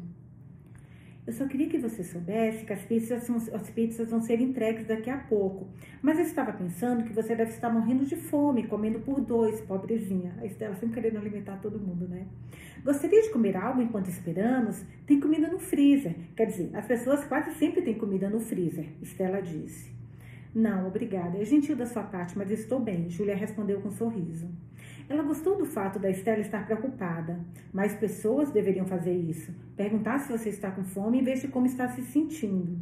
Eu 1.24 1.32
só 1.32 1.46
queria 1.46 1.68
que 1.68 1.78
você 1.78 2.02
soubesse 2.02 2.64
que 2.64 2.72
as 2.72 2.82
pizzas, 2.82 3.30
as 3.54 3.70
pizzas 3.70 4.10
vão 4.10 4.20
ser 4.20 4.40
entregues 4.40 4.88
daqui 4.88 5.10
a 5.10 5.16
pouco. 5.16 5.68
Mas 6.02 6.18
eu 6.18 6.24
estava 6.24 6.52
pensando 6.52 7.04
que 7.04 7.12
você 7.12 7.36
deve 7.36 7.52
estar 7.52 7.70
morrendo 7.70 8.04
de 8.04 8.16
fome, 8.16 8.66
comendo 8.66 8.98
por 8.98 9.20
dois, 9.20 9.60
pobrezinha. 9.60 10.34
A 10.38 10.44
Estela 10.44 10.74
sempre 10.74 11.00
querendo 11.00 11.18
alimentar 11.18 11.58
todo 11.58 11.78
mundo, 11.78 12.08
né? 12.08 12.26
Gostaria 12.86 13.20
de 13.20 13.30
comer 13.30 13.56
algo 13.56 13.82
enquanto 13.82 14.06
esperamos? 14.06 14.80
Tem 15.04 15.18
comida 15.18 15.48
no 15.48 15.58
freezer. 15.58 16.14
Quer 16.36 16.46
dizer, 16.46 16.70
as 16.72 16.86
pessoas 16.86 17.24
quase 17.24 17.52
sempre 17.58 17.82
têm 17.82 17.98
comida 17.98 18.30
no 18.30 18.38
freezer, 18.38 18.86
Estela 19.02 19.42
disse. 19.42 19.90
Não, 20.54 20.86
obrigada. 20.86 21.36
É 21.36 21.44
gentil 21.44 21.74
da 21.74 21.84
sua 21.84 22.04
parte, 22.04 22.38
mas 22.38 22.48
estou 22.48 22.78
bem, 22.78 23.10
Júlia 23.10 23.34
respondeu 23.34 23.80
com 23.80 23.88
um 23.88 23.90
sorriso. 23.90 24.48
Ela 25.08 25.24
gostou 25.24 25.58
do 25.58 25.66
fato 25.66 25.98
da 25.98 26.08
Estela 26.08 26.38
estar 26.38 26.64
preocupada. 26.64 27.40
Mais 27.72 27.92
pessoas 27.92 28.52
deveriam 28.52 28.86
fazer 28.86 29.16
isso. 29.16 29.52
Perguntar 29.76 30.20
se 30.20 30.30
você 30.30 30.50
está 30.50 30.70
com 30.70 30.84
fome 30.84 31.18
em 31.18 31.24
vez 31.24 31.40
de 31.40 31.48
como 31.48 31.66
está 31.66 31.88
se 31.88 32.02
sentindo. 32.02 32.78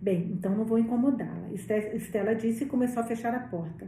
Bem, 0.00 0.30
então 0.32 0.56
não 0.56 0.64
vou 0.64 0.78
incomodá-la. 0.78 1.50
Estela 1.52 2.34
disse 2.34 2.64
e 2.64 2.66
começou 2.66 3.02
a 3.02 3.06
fechar 3.06 3.34
a 3.34 3.40
porta. 3.40 3.86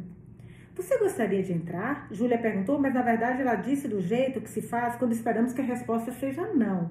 Você 0.75 0.99
gostaria 0.99 1.43
de 1.43 1.53
entrar? 1.53 2.09
Júlia 2.11 2.39
perguntou, 2.39 2.79
mas 2.79 2.95
na 2.95 3.03
verdade 3.03 3.43
ela 3.43 3.55
disse 3.55 3.89
do 3.89 4.01
jeito 4.01 4.41
que 4.41 4.51
se 4.51 4.63
faz 4.63 4.97
quando 4.97 5.13
esperamos 5.13 5.53
que 5.53 5.61
a 5.61 5.65
resposta 5.65 6.13
seja 6.13 6.47
não. 6.55 6.91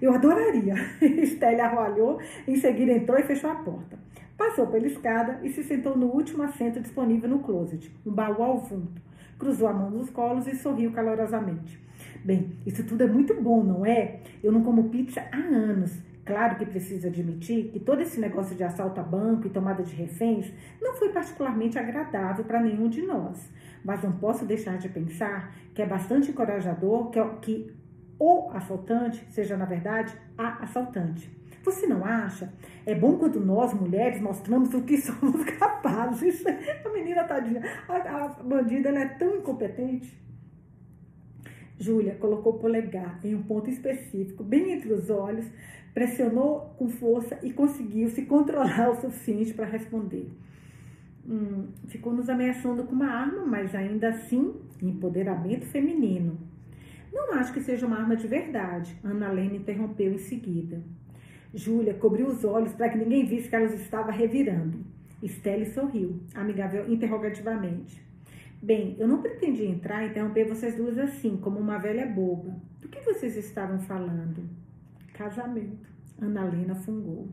Eu 0.00 0.14
adoraria. 0.14 0.74
Estela 1.00 1.64
arroalhou, 1.64 2.20
em 2.46 2.56
seguida 2.56 2.92
entrou 2.92 3.18
e 3.18 3.22
fechou 3.22 3.50
a 3.50 3.56
porta. 3.56 3.98
Passou 4.36 4.66
pela 4.66 4.86
escada 4.86 5.40
e 5.42 5.50
se 5.50 5.62
sentou 5.62 5.96
no 5.96 6.06
último 6.06 6.42
assento 6.42 6.80
disponível 6.80 7.28
no 7.28 7.40
closet, 7.40 7.94
um 8.04 8.12
baú 8.12 8.42
ao 8.42 8.64
fundo 8.64 8.92
cruzou 9.42 9.66
a 9.66 9.72
mão 9.72 9.90
nos 9.90 10.08
colos 10.08 10.46
e 10.46 10.54
sorriu 10.54 10.92
calorosamente. 10.92 11.76
Bem, 12.24 12.52
isso 12.64 12.84
tudo 12.84 13.02
é 13.02 13.06
muito 13.08 13.34
bom, 13.42 13.64
não 13.64 13.84
é? 13.84 14.20
Eu 14.40 14.52
não 14.52 14.62
como 14.62 14.88
pizza 14.88 15.20
há 15.32 15.36
anos. 15.36 15.92
Claro 16.24 16.56
que 16.56 16.66
preciso 16.66 17.08
admitir 17.08 17.70
que 17.72 17.80
todo 17.80 18.00
esse 18.00 18.20
negócio 18.20 18.54
de 18.54 18.62
assalto 18.62 19.00
a 19.00 19.02
banco 19.02 19.46
e 19.46 19.50
tomada 19.50 19.82
de 19.82 19.94
reféns 19.94 20.52
não 20.80 20.94
foi 20.94 21.08
particularmente 21.08 21.78
agradável 21.78 22.44
para 22.44 22.60
nenhum 22.60 22.88
de 22.88 23.02
nós. 23.02 23.50
Mas 23.84 24.02
não 24.02 24.12
posso 24.12 24.44
deixar 24.44 24.78
de 24.78 24.88
pensar 24.88 25.52
que 25.74 25.82
é 25.82 25.86
bastante 25.86 26.30
encorajador 26.30 27.10
que, 27.10 27.20
que 27.40 27.74
o 28.20 28.50
assaltante 28.52 29.26
seja, 29.30 29.56
na 29.56 29.64
verdade, 29.64 30.16
a 30.38 30.62
assaltante. 30.62 31.28
Você 31.64 31.86
não 31.86 32.04
acha? 32.04 32.52
É 32.86 32.94
bom 32.94 33.16
quando 33.18 33.40
nós, 33.40 33.74
mulheres, 33.74 34.20
mostramos 34.20 34.72
o 34.74 34.82
que 34.82 34.98
somos 35.02 35.44
capazes. 35.44 36.44
A 36.84 36.88
menina 36.88 37.24
tadinha, 37.24 37.62
a, 37.88 37.96
a 37.96 38.28
bandida, 38.28 38.90
ela 38.90 39.00
é 39.00 39.08
tão 39.08 39.36
incompetente. 39.36 40.21
Júlia 41.78 42.14
colocou 42.14 42.54
o 42.54 42.58
polegar 42.58 43.18
em 43.24 43.34
um 43.34 43.42
ponto 43.42 43.68
específico, 43.68 44.44
bem 44.44 44.72
entre 44.72 44.92
os 44.92 45.10
olhos, 45.10 45.46
pressionou 45.92 46.74
com 46.78 46.88
força 46.88 47.38
e 47.42 47.52
conseguiu 47.52 48.08
se 48.08 48.22
controlar 48.22 48.90
o 48.90 49.00
suficiente 49.00 49.52
para 49.52 49.66
responder. 49.66 50.30
hum, 51.28 51.68
ficou 51.88 52.12
nos 52.12 52.28
ameaçando 52.28 52.84
com 52.84 52.92
uma 52.94 53.06
arma, 53.06 53.44
mas 53.44 53.74
ainda 53.74 54.08
assim, 54.08 54.54
empoderamento 54.80 55.66
feminino. 55.66 56.38
Não 57.12 57.34
acho 57.34 57.52
que 57.52 57.60
seja 57.60 57.86
uma 57.86 57.98
arma 57.98 58.16
de 58.16 58.26
verdade, 58.26 58.96
Ana 59.04 59.30
Lena 59.30 59.56
interrompeu 59.56 60.12
em 60.12 60.18
seguida. 60.18 60.82
Júlia 61.54 61.94
cobriu 61.94 62.26
os 62.26 62.44
olhos 62.44 62.72
para 62.72 62.88
que 62.88 62.96
ninguém 62.96 63.26
visse 63.26 63.48
que 63.48 63.54
ela 63.54 63.66
os 63.66 63.74
estava 63.74 64.10
revirando. 64.10 64.78
Estelle 65.22 65.66
sorriu, 65.66 66.18
amigável 66.34 66.90
interrogativamente. 66.90 68.02
Bem, 68.62 68.94
eu 68.96 69.08
não 69.08 69.20
pretendia 69.20 69.68
entrar 69.68 70.04
e 70.04 70.10
interromper 70.10 70.44
vocês 70.44 70.76
duas 70.76 70.96
assim, 70.96 71.36
como 71.36 71.58
uma 71.58 71.78
velha 71.78 72.06
boba. 72.06 72.54
Do 72.80 72.88
que 72.88 73.00
vocês 73.00 73.36
estavam 73.36 73.80
falando? 73.80 74.48
Casamento. 75.12 75.90
Ana 76.20 76.44
Lena 76.44 76.76
fungou. 76.76 77.28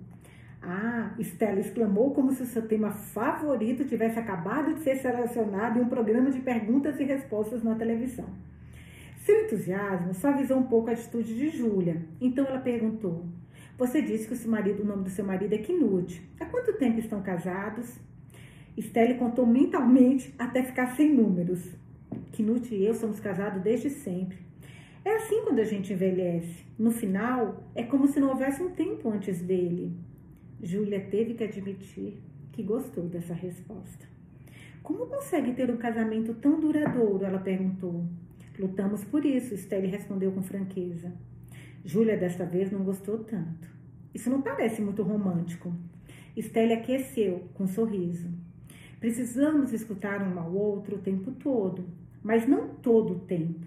Ah, 0.59 1.13
Estela 1.19 1.59
exclamou 1.59 2.15
como 2.15 2.31
se 2.31 2.41
o 2.41 2.47
seu 2.47 2.67
tema 2.67 2.89
favorito 2.89 3.85
tivesse 3.85 4.17
acabado 4.17 4.73
de 4.73 4.79
ser 4.79 4.95
selecionado 4.95 5.77
em 5.77 5.83
um 5.83 5.87
programa 5.87 6.31
de 6.31 6.39
perguntas 6.39 6.99
e 6.99 7.03
respostas 7.03 7.61
na 7.61 7.75
televisão. 7.75 8.25
Seu 9.23 9.45
entusiasmo 9.45 10.15
suavizou 10.15 10.57
um 10.57 10.63
pouco 10.63 10.89
a 10.89 10.93
atitude 10.93 11.37
de 11.37 11.49
Júlia. 11.49 12.01
Então 12.19 12.43
ela 12.47 12.59
perguntou: 12.59 13.23
Você 13.77 14.01
disse 14.01 14.27
que 14.27 14.47
o, 14.47 14.49
marido, 14.49 14.81
o 14.81 14.85
nome 14.87 15.03
do 15.03 15.11
seu 15.11 15.23
marido 15.23 15.53
é 15.53 15.59
Knut. 15.59 16.27
Há 16.39 16.45
quanto 16.45 16.73
tempo 16.73 16.99
estão 16.99 17.21
casados? 17.21 17.99
Estelle 18.77 19.15
contou 19.15 19.45
mentalmente 19.45 20.33
até 20.37 20.63
ficar 20.63 20.95
sem 20.95 21.13
números. 21.13 21.75
Knut 22.31 22.73
e 22.73 22.85
eu 22.85 22.93
somos 22.93 23.19
casados 23.19 23.61
desde 23.61 23.89
sempre. 23.89 24.37
É 25.03 25.15
assim 25.15 25.43
quando 25.43 25.59
a 25.59 25.63
gente 25.63 25.93
envelhece. 25.93 26.65
No 26.77 26.91
final, 26.91 27.63
é 27.75 27.83
como 27.83 28.07
se 28.07 28.19
não 28.19 28.29
houvesse 28.29 28.61
um 28.61 28.69
tempo 28.69 29.09
antes 29.09 29.41
dele. 29.41 29.93
Júlia 30.61 30.99
teve 30.99 31.33
que 31.33 31.43
admitir 31.43 32.21
que 32.51 32.63
gostou 32.63 33.05
dessa 33.05 33.33
resposta. 33.33 34.07
Como 34.83 35.07
consegue 35.07 35.53
ter 35.53 35.69
um 35.69 35.77
casamento 35.77 36.33
tão 36.33 36.59
duradouro? 36.59 37.25
Ela 37.25 37.39
perguntou. 37.39 38.05
Lutamos 38.57 39.03
por 39.05 39.25
isso, 39.25 39.53
Estelle 39.53 39.87
respondeu 39.87 40.31
com 40.31 40.41
franqueza. 40.41 41.13
Júlia 41.85 42.17
desta 42.17 42.45
vez 42.45 42.71
não 42.71 42.83
gostou 42.83 43.19
tanto. 43.19 43.69
Isso 44.13 44.29
não 44.29 44.41
parece 44.41 44.81
muito 44.81 45.01
romântico. 45.01 45.73
Estelle 46.35 46.73
aqueceu 46.73 47.47
com 47.53 47.63
um 47.63 47.67
sorriso. 47.67 48.29
Precisamos 48.99 49.71
escutar 49.71 50.21
um 50.21 50.37
ao 50.37 50.51
outro 50.51 50.97
o 50.97 50.99
tempo 50.99 51.31
todo, 51.31 51.85
mas 52.21 52.45
não 52.45 52.67
todo 52.67 53.13
o 53.13 53.19
tempo. 53.19 53.65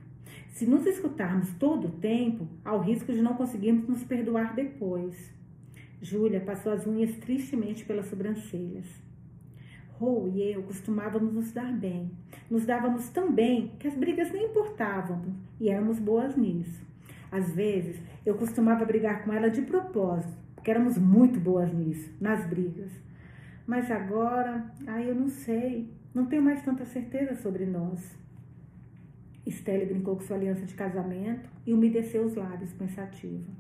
Se 0.51 0.67
nos 0.67 0.87
escutarmos 0.87 1.51
todo 1.55 1.89
o 1.89 1.93
tempo, 1.93 2.47
há 2.63 2.75
o 2.75 2.81
risco 2.83 3.11
de 3.13 3.23
não 3.23 3.35
conseguirmos 3.35 3.89
nos 3.89 4.05
perdoar 4.05 4.55
depois. 4.55 5.33
Júlia 6.03 6.41
passou 6.41 6.73
as 6.73 6.87
unhas 6.87 7.17
tristemente 7.17 7.85
pelas 7.85 8.07
sobrancelhas. 8.07 8.85
Rô 9.93 10.29
e 10.29 10.43
eu 10.43 10.63
costumávamos 10.65 11.33
nos 11.33 11.53
dar 11.53 11.73
bem. 11.73 12.11
Nos 12.51 12.67
dávamos 12.67 13.09
tão 13.09 13.33
bem 13.33 13.73
que 13.79 13.89
as 13.89 13.95
brigas 13.95 14.31
nem 14.31 14.47
importavam 14.47 15.23
e 15.59 15.71
éramos 15.71 15.99
boas 15.99 16.37
nisso. 16.37 16.85
Às 17.31 17.55
vezes, 17.55 17.97
eu 18.27 18.35
costumava 18.35 18.85
brigar 18.85 19.25
com 19.25 19.33
ela 19.33 19.49
de 19.49 19.63
propósito, 19.63 20.37
porque 20.55 20.71
éramos 20.71 20.99
muito 20.99 21.41
boas 21.41 21.73
nisso, 21.73 22.11
nas 22.21 22.45
brigas. 22.47 22.91
Mas 23.67 23.91
agora, 23.91 24.71
ai, 24.87 25.09
eu 25.09 25.15
não 25.15 25.29
sei, 25.29 25.89
não 26.15 26.27
tenho 26.27 26.43
mais 26.43 26.63
tanta 26.63 26.85
certeza 26.85 27.35
sobre 27.37 27.65
nós. 27.65 28.17
Estelle 29.47 29.87
brincou 29.87 30.17
com 30.17 30.23
sua 30.23 30.37
aliança 30.37 30.65
de 30.67 30.75
casamento 30.75 31.49
e 31.67 31.73
umedeceu 31.73 32.25
os 32.25 32.35
lábios 32.35 32.73
pensativa. 32.73 33.51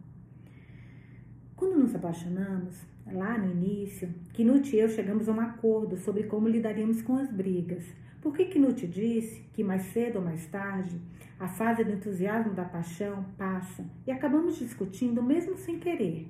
Quando 1.57 1.79
nos 1.79 1.95
apaixonamos, 1.95 2.81
lá 3.07 3.39
no 3.39 3.51
início, 3.51 4.13
Knut 4.35 4.75
e 4.75 4.79
eu 4.81 4.89
chegamos 4.89 5.29
a 5.29 5.33
um 5.33 5.41
acordo 5.41 5.97
sobre 5.97 6.25
como 6.25 6.49
lidaríamos 6.49 7.03
com 7.03 7.17
as 7.17 7.31
brigas. 7.31 7.85
Porque 8.21 8.47
Knut 8.47 8.87
disse 8.87 9.43
que 9.53 9.65
mais 9.65 9.83
cedo 9.93 10.17
ou 10.17 10.25
mais 10.25 10.47
tarde, 10.47 11.01
a 11.39 11.49
fase 11.49 11.83
do 11.85 11.93
entusiasmo 11.93 12.55
da 12.55 12.65
paixão 12.65 13.25
passa 13.37 13.85
e 14.07 14.13
acabamos 14.13 14.59
discutindo 14.59 15.23
mesmo 15.23 15.57
sem 15.57 15.79
querer. 15.79 16.29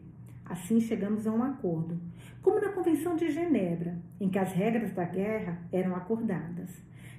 Assim 0.52 0.80
chegamos 0.80 1.26
a 1.26 1.32
um 1.32 1.42
acordo, 1.42 1.98
como 2.42 2.60
na 2.60 2.68
Convenção 2.68 3.16
de 3.16 3.30
Genebra, 3.30 3.96
em 4.20 4.28
que 4.28 4.38
as 4.38 4.52
regras 4.52 4.92
da 4.92 5.02
guerra 5.02 5.58
eram 5.72 5.96
acordadas. 5.96 6.68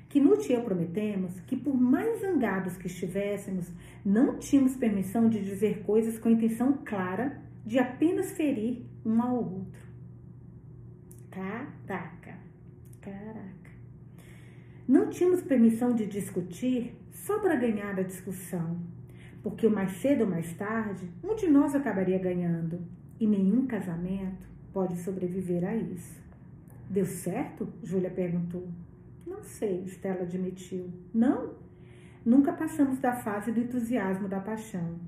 Knut 0.07 0.47
e 0.47 0.53
eu 0.53 0.61
prometemos 0.61 1.39
que, 1.39 1.57
por 1.57 1.75
mais 1.75 2.21
zangados 2.21 2.77
que 2.77 2.85
estivéssemos, 2.85 3.73
não 4.05 4.37
tínhamos 4.37 4.75
permissão 4.75 5.27
de 5.29 5.41
dizer 5.41 5.81
coisas 5.81 6.19
com 6.19 6.29
intenção 6.29 6.73
clara 6.85 7.41
de 7.65 7.79
apenas 7.79 8.33
ferir 8.33 8.85
um 9.03 9.19
ao 9.19 9.37
outro. 9.37 9.81
Caraca, 11.31 12.37
caraca. 13.01 13.71
Não 14.87 15.09
tínhamos 15.09 15.41
permissão 15.41 15.95
de 15.95 16.05
discutir 16.05 16.95
só 17.09 17.39
para 17.39 17.55
ganhar 17.55 17.97
a 17.97 18.03
discussão, 18.03 18.79
porque 19.41 19.67
mais 19.67 19.93
cedo 19.93 20.25
ou 20.25 20.29
mais 20.29 20.53
tarde 20.53 21.09
um 21.23 21.33
de 21.33 21.49
nós 21.49 21.73
acabaria 21.73 22.19
ganhando 22.19 22.79
e 23.23 23.27
nenhum 23.27 23.65
casamento 23.65 24.45
pode 24.73 24.97
sobreviver 24.97 25.63
a 25.63 25.73
isso. 25.73 26.21
Deu 26.89 27.05
certo? 27.05 27.69
Júlia 27.81 28.09
perguntou. 28.09 28.67
Não 29.25 29.41
sei, 29.41 29.83
Estela 29.85 30.23
admitiu. 30.23 30.89
Não? 31.13 31.53
Nunca 32.25 32.51
passamos 32.51 32.99
da 32.99 33.13
fase 33.13 33.53
do 33.53 33.61
entusiasmo 33.61 34.27
da 34.27 34.41
paixão. 34.41 34.99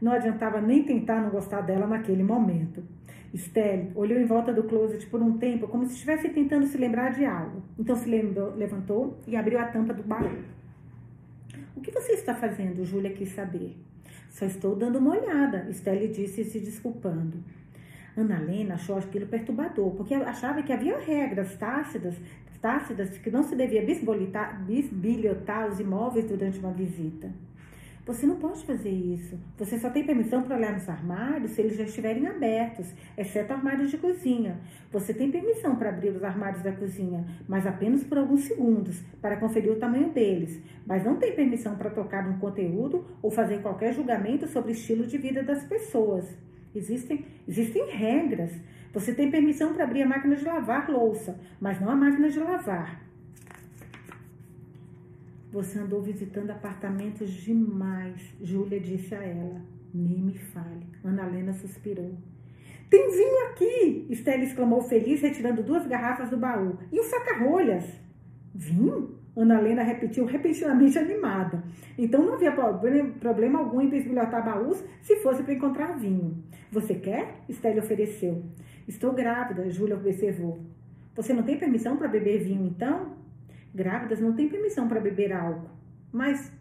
Não 0.00 0.12
adiantava 0.12 0.62
nem 0.62 0.82
tentar 0.84 1.20
não 1.20 1.28
gostar 1.28 1.60
dela 1.60 1.86
naquele 1.86 2.22
momento. 2.22 2.82
Estelle 3.34 3.92
olhou 3.94 4.18
em 4.18 4.24
volta 4.24 4.50
do 4.50 4.64
closet 4.64 5.06
por 5.06 5.20
um 5.20 5.36
tempo, 5.36 5.68
como 5.68 5.84
se 5.84 5.92
estivesse 5.92 6.30
tentando 6.30 6.66
se 6.66 6.78
lembrar 6.78 7.12
de 7.12 7.26
algo. 7.26 7.62
Então 7.78 7.94
se 7.94 8.08
lembrou, 8.08 8.54
levantou 8.56 9.18
e 9.26 9.36
abriu 9.36 9.58
a 9.58 9.66
tampa 9.66 9.92
do 9.92 10.02
baú. 10.02 10.38
O 11.76 11.82
que 11.82 11.90
você 11.90 12.12
está 12.12 12.34
fazendo? 12.34 12.82
Júlia 12.82 13.12
quis 13.12 13.28
saber. 13.32 13.76
Só 14.32 14.46
estou 14.46 14.74
dando 14.74 14.98
uma 14.98 15.10
olhada, 15.10 15.68
Estelle 15.68 16.08
disse, 16.08 16.42
se 16.42 16.58
desculpando. 16.58 17.36
Ana 18.16 18.40
Lena 18.40 18.74
achou 18.74 18.96
aquilo 18.96 19.26
perturbador, 19.26 19.90
porque 19.94 20.14
achava 20.14 20.62
que 20.62 20.72
havia 20.72 20.98
regras 20.98 21.54
tácidas, 21.56 22.14
tácidas 22.60 23.18
que 23.18 23.30
não 23.30 23.42
se 23.42 23.54
devia 23.54 23.84
bisbilhotar 23.84 25.68
os 25.68 25.78
imóveis 25.78 26.24
durante 26.24 26.58
uma 26.60 26.72
visita. 26.72 27.30
Você 28.04 28.26
não 28.26 28.34
pode 28.34 28.64
fazer 28.64 28.90
isso. 28.90 29.38
Você 29.56 29.78
só 29.78 29.88
tem 29.88 30.04
permissão 30.04 30.42
para 30.42 30.56
olhar 30.56 30.72
nos 30.72 30.88
armários 30.88 31.52
se 31.52 31.60
eles 31.60 31.76
já 31.76 31.84
estiverem 31.84 32.26
abertos, 32.26 32.92
exceto 33.16 33.52
armários 33.52 33.92
de 33.92 33.96
cozinha. 33.96 34.60
Você 34.90 35.14
tem 35.14 35.30
permissão 35.30 35.76
para 35.76 35.90
abrir 35.90 36.08
os 36.10 36.24
armários 36.24 36.64
da 36.64 36.72
cozinha, 36.72 37.24
mas 37.46 37.64
apenas 37.64 38.02
por 38.02 38.18
alguns 38.18 38.42
segundos, 38.42 39.00
para 39.20 39.36
conferir 39.36 39.70
o 39.70 39.78
tamanho 39.78 40.10
deles. 40.10 40.60
Mas 40.84 41.04
não 41.04 41.16
tem 41.16 41.32
permissão 41.32 41.76
para 41.76 41.90
tocar 41.90 42.28
no 42.28 42.40
conteúdo 42.40 43.06
ou 43.22 43.30
fazer 43.30 43.62
qualquer 43.62 43.94
julgamento 43.94 44.48
sobre 44.48 44.72
o 44.72 44.74
estilo 44.74 45.06
de 45.06 45.16
vida 45.16 45.44
das 45.44 45.62
pessoas. 45.62 46.28
Existem, 46.74 47.24
existem 47.46 47.88
regras. 47.88 48.50
Você 48.92 49.14
tem 49.14 49.30
permissão 49.30 49.74
para 49.74 49.84
abrir 49.84 50.02
a 50.02 50.08
máquina 50.08 50.34
de 50.34 50.44
lavar 50.44 50.90
louça, 50.90 51.38
mas 51.60 51.80
não 51.80 51.88
a 51.88 51.94
máquina 51.94 52.28
de 52.28 52.40
lavar. 52.40 53.11
Você 55.52 55.78
andou 55.78 56.00
visitando 56.00 56.50
apartamentos 56.50 57.30
demais, 57.30 58.22
Júlia 58.40 58.80
disse 58.80 59.14
a 59.14 59.22
ela. 59.22 59.60
Nem 59.92 60.22
me 60.22 60.38
fale. 60.38 60.86
Ana 61.04 61.26
Helena 61.26 61.52
suspirou. 61.52 62.16
Tem 62.88 63.10
vinho 63.10 63.46
aqui! 63.48 64.06
Estela 64.08 64.42
exclamou 64.42 64.80
feliz, 64.80 65.20
retirando 65.20 65.62
duas 65.62 65.86
garrafas 65.86 66.30
do 66.30 66.38
baú. 66.38 66.78
E 66.90 66.98
o 66.98 67.02
saca-rolhas? 67.04 67.84
Vinho? 68.54 69.18
Ana 69.36 69.58
Helena 69.58 69.82
repetiu 69.82 70.24
repentinamente 70.24 70.98
animada. 70.98 71.62
Então 71.98 72.24
não 72.24 72.34
havia 72.34 72.52
problema 73.20 73.58
algum 73.58 73.82
em 73.82 73.90
bisbilhotar 73.90 74.42
baús 74.42 74.82
se 75.02 75.16
fosse 75.16 75.42
para 75.42 75.52
encontrar 75.52 75.98
vinho. 75.98 76.42
Você 76.70 76.94
quer? 76.94 77.42
Estela 77.46 77.80
ofereceu. 77.80 78.42
Estou 78.88 79.12
grávida, 79.12 79.68
Júlia 79.68 79.96
observou. 79.96 80.60
Você 81.14 81.34
não 81.34 81.42
tem 81.42 81.58
permissão 81.58 81.98
para 81.98 82.08
beber 82.08 82.42
vinho, 82.42 82.66
então? 82.66 83.20
Grávidas 83.74 84.20
não 84.20 84.34
têm 84.34 84.48
permissão 84.48 84.88
para 84.88 85.00
beber 85.00 85.32
álcool. 85.32 85.70
Mas 86.12 86.52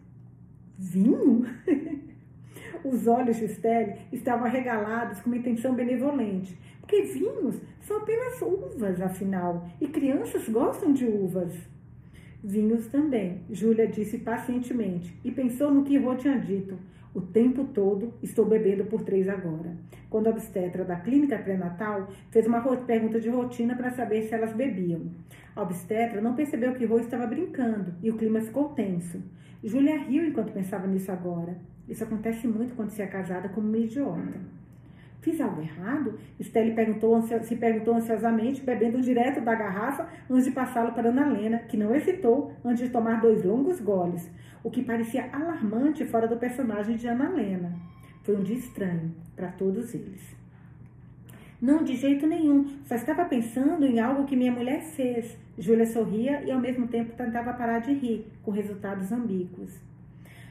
vinho? 0.77 1.45
Os 2.83 3.05
olhos 3.05 3.37
de 3.37 3.45
Estelle 3.45 3.95
estavam 4.11 4.45
arregalados 4.45 5.21
com 5.21 5.29
uma 5.29 5.37
intenção 5.37 5.75
benevolente. 5.75 6.57
Porque 6.79 7.03
vinhos 7.03 7.61
são 7.81 7.97
apenas 7.97 8.41
uvas, 8.41 9.01
afinal, 9.01 9.69
e 9.79 9.87
crianças 9.87 10.47
gostam 10.49 10.91
de 10.91 11.05
uvas. 11.05 11.53
Vinhos 12.43 12.87
também, 12.87 13.41
Júlia 13.51 13.87
disse 13.87 14.17
pacientemente, 14.17 15.15
e 15.23 15.31
pensou 15.31 15.71
no 15.71 15.83
que 15.83 15.97
Rô 15.97 16.15
tinha 16.15 16.39
dito. 16.39 16.77
O 17.13 17.19
tempo 17.19 17.65
todo 17.65 18.13
estou 18.23 18.45
bebendo 18.45 18.85
por 18.85 19.01
três 19.01 19.27
agora. 19.27 19.75
Quando 20.09 20.27
a 20.27 20.29
obstetra 20.29 20.85
da 20.85 20.95
clínica 20.95 21.37
pré-natal 21.37 22.07
fez 22.29 22.47
uma 22.47 22.61
pergunta 22.77 23.19
de 23.19 23.29
rotina 23.29 23.75
para 23.75 23.91
saber 23.91 24.23
se 24.23 24.33
elas 24.33 24.53
bebiam. 24.53 25.01
A 25.53 25.61
obstetra 25.61 26.21
não 26.21 26.35
percebeu 26.35 26.73
que 26.73 26.85
Rô 26.85 26.99
estava 26.99 27.27
brincando 27.27 27.93
e 28.01 28.09
o 28.09 28.15
clima 28.15 28.39
ficou 28.39 28.69
tenso. 28.69 29.21
Júlia 29.61 29.97
riu 29.97 30.25
enquanto 30.25 30.53
pensava 30.53 30.87
nisso 30.87 31.11
agora. 31.11 31.57
Isso 31.87 32.03
acontece 32.03 32.47
muito 32.47 32.75
quando 32.75 32.91
se 32.91 33.01
é 33.01 33.07
casada 33.07 33.49
como 33.49 33.67
uma 33.67 33.77
idiota. 33.77 34.60
Fiz 35.21 35.39
algo 35.39 35.61
errado? 35.61 36.17
Stelle 36.41 36.73
perguntou, 36.73 37.21
se 37.21 37.55
perguntou 37.55 37.93
ansiosamente, 37.93 38.61
bebendo 38.61 38.99
direto 39.01 39.39
da 39.39 39.53
garrafa 39.53 40.09
antes 40.27 40.45
de 40.45 40.51
passá-lo 40.51 40.93
para 40.93 41.09
Ana 41.09 41.27
Lena, 41.27 41.59
que 41.59 41.77
não 41.77 41.93
hesitou 41.95 42.51
antes 42.65 42.85
de 42.85 42.89
tomar 42.89 43.21
dois 43.21 43.43
longos 43.43 43.79
goles, 43.79 44.29
o 44.63 44.71
que 44.71 44.83
parecia 44.83 45.29
alarmante 45.31 46.03
fora 46.05 46.27
do 46.27 46.37
personagem 46.37 46.95
de 46.95 47.07
Ana 47.07 47.29
Lena. 47.29 47.71
Foi 48.23 48.35
um 48.35 48.41
dia 48.41 48.57
estranho 48.57 49.13
para 49.35 49.49
todos 49.49 49.93
eles. 49.93 50.35
Não, 51.61 51.83
de 51.83 51.95
jeito 51.95 52.25
nenhum. 52.25 52.65
Só 52.85 52.95
estava 52.95 53.23
pensando 53.25 53.85
em 53.85 53.99
algo 53.99 54.25
que 54.25 54.35
minha 54.35 54.51
mulher 54.51 54.81
fez. 54.81 55.37
Júlia 55.55 55.85
sorria 55.85 56.41
e 56.41 56.51
ao 56.51 56.59
mesmo 56.59 56.87
tempo 56.87 57.15
tentava 57.15 57.53
parar 57.53 57.77
de 57.77 57.93
rir, 57.93 58.25
com 58.41 58.49
resultados 58.49 59.11
ambíguos. 59.11 59.79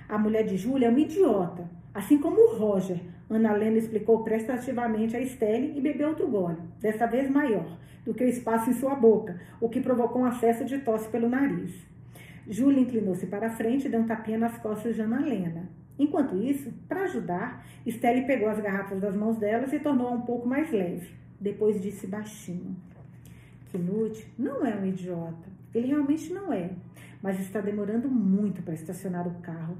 A 0.08 0.16
mulher 0.16 0.44
de 0.44 0.56
Júlia 0.56 0.86
é 0.86 0.90
uma 0.90 1.00
idiota, 1.00 1.68
assim 1.92 2.18
como 2.18 2.40
o 2.40 2.56
Roger, 2.56 3.00
Ana 3.34 3.52
Lena 3.52 3.78
explicou 3.78 4.24
prestativamente 4.24 5.16
a 5.16 5.20
Estelle 5.20 5.76
e 5.76 5.80
bebeu 5.80 6.08
outro 6.08 6.28
gole, 6.28 6.58
dessa 6.80 7.06
vez 7.06 7.30
maior 7.30 7.78
do 8.04 8.14
que 8.14 8.24
o 8.24 8.28
espaço 8.28 8.70
em 8.70 8.74
sua 8.74 8.94
boca, 8.94 9.40
o 9.60 9.68
que 9.68 9.80
provocou 9.80 10.22
um 10.22 10.24
acesso 10.24 10.64
de 10.64 10.78
tosse 10.78 11.08
pelo 11.08 11.28
nariz. 11.28 11.72
Júlia 12.48 12.80
inclinou-se 12.80 13.26
para 13.26 13.46
a 13.46 13.50
frente 13.50 13.86
e 13.86 13.90
deu 13.90 14.00
um 14.00 14.06
tapinha 14.06 14.38
nas 14.38 14.58
costas 14.58 14.96
de 14.96 15.02
Ana 15.02 15.20
Lena. 15.20 15.68
Enquanto 15.98 16.36
isso, 16.36 16.72
para 16.88 17.02
ajudar, 17.02 17.64
Estelle 17.84 18.26
pegou 18.26 18.48
as 18.48 18.58
garrafas 18.58 19.00
das 19.00 19.14
mãos 19.14 19.36
delas 19.36 19.72
e 19.72 19.78
tornou-a 19.78 20.12
um 20.12 20.22
pouco 20.22 20.48
mais 20.48 20.72
leve. 20.72 21.14
Depois 21.38 21.80
disse 21.80 22.06
baixinho: 22.06 22.74
Knut 23.70 24.26
não 24.38 24.64
é 24.64 24.74
um 24.74 24.86
idiota. 24.86 25.48
Ele 25.74 25.88
realmente 25.88 26.32
não 26.32 26.52
é. 26.52 26.70
Mas 27.22 27.38
está 27.38 27.60
demorando 27.60 28.08
muito 28.08 28.62
para 28.62 28.74
estacionar 28.74 29.28
o 29.28 29.40
carro. 29.42 29.76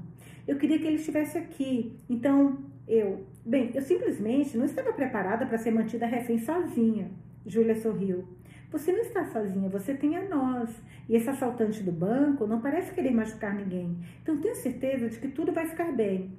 Eu 0.47 0.57
queria 0.57 0.79
que 0.79 0.85
ele 0.85 0.97
estivesse 0.97 1.37
aqui. 1.37 1.97
Então, 2.09 2.59
eu. 2.87 3.25
Bem, 3.43 3.71
eu 3.73 3.81
simplesmente 3.81 4.55
não 4.55 4.65
estava 4.65 4.93
preparada 4.93 5.47
para 5.47 5.57
ser 5.57 5.71
mantida 5.71 6.05
refém 6.05 6.37
sozinha. 6.37 7.09
Júlia 7.45 7.75
sorriu. 7.75 8.27
Você 8.71 8.91
não 8.91 9.01
está 9.01 9.25
sozinha, 9.25 9.67
você 9.67 9.95
tem 9.95 10.15
a 10.15 10.29
nós. 10.29 10.69
E 11.09 11.15
esse 11.15 11.29
assaltante 11.29 11.81
do 11.81 11.91
banco 11.91 12.45
não 12.45 12.61
parece 12.61 12.93
querer 12.93 13.11
machucar 13.11 13.55
ninguém. 13.55 13.97
Então 14.21 14.37
tenho 14.39 14.55
certeza 14.55 15.09
de 15.09 15.17
que 15.17 15.27
tudo 15.27 15.51
vai 15.51 15.65
ficar 15.65 15.91
bem. 15.91 16.37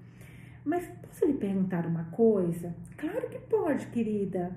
Mas 0.65 0.87
posso 1.03 1.27
lhe 1.27 1.35
perguntar 1.35 1.87
uma 1.87 2.05
coisa? 2.05 2.73
Claro 2.97 3.29
que 3.29 3.39
pode, 3.39 3.89
querida. 3.89 4.57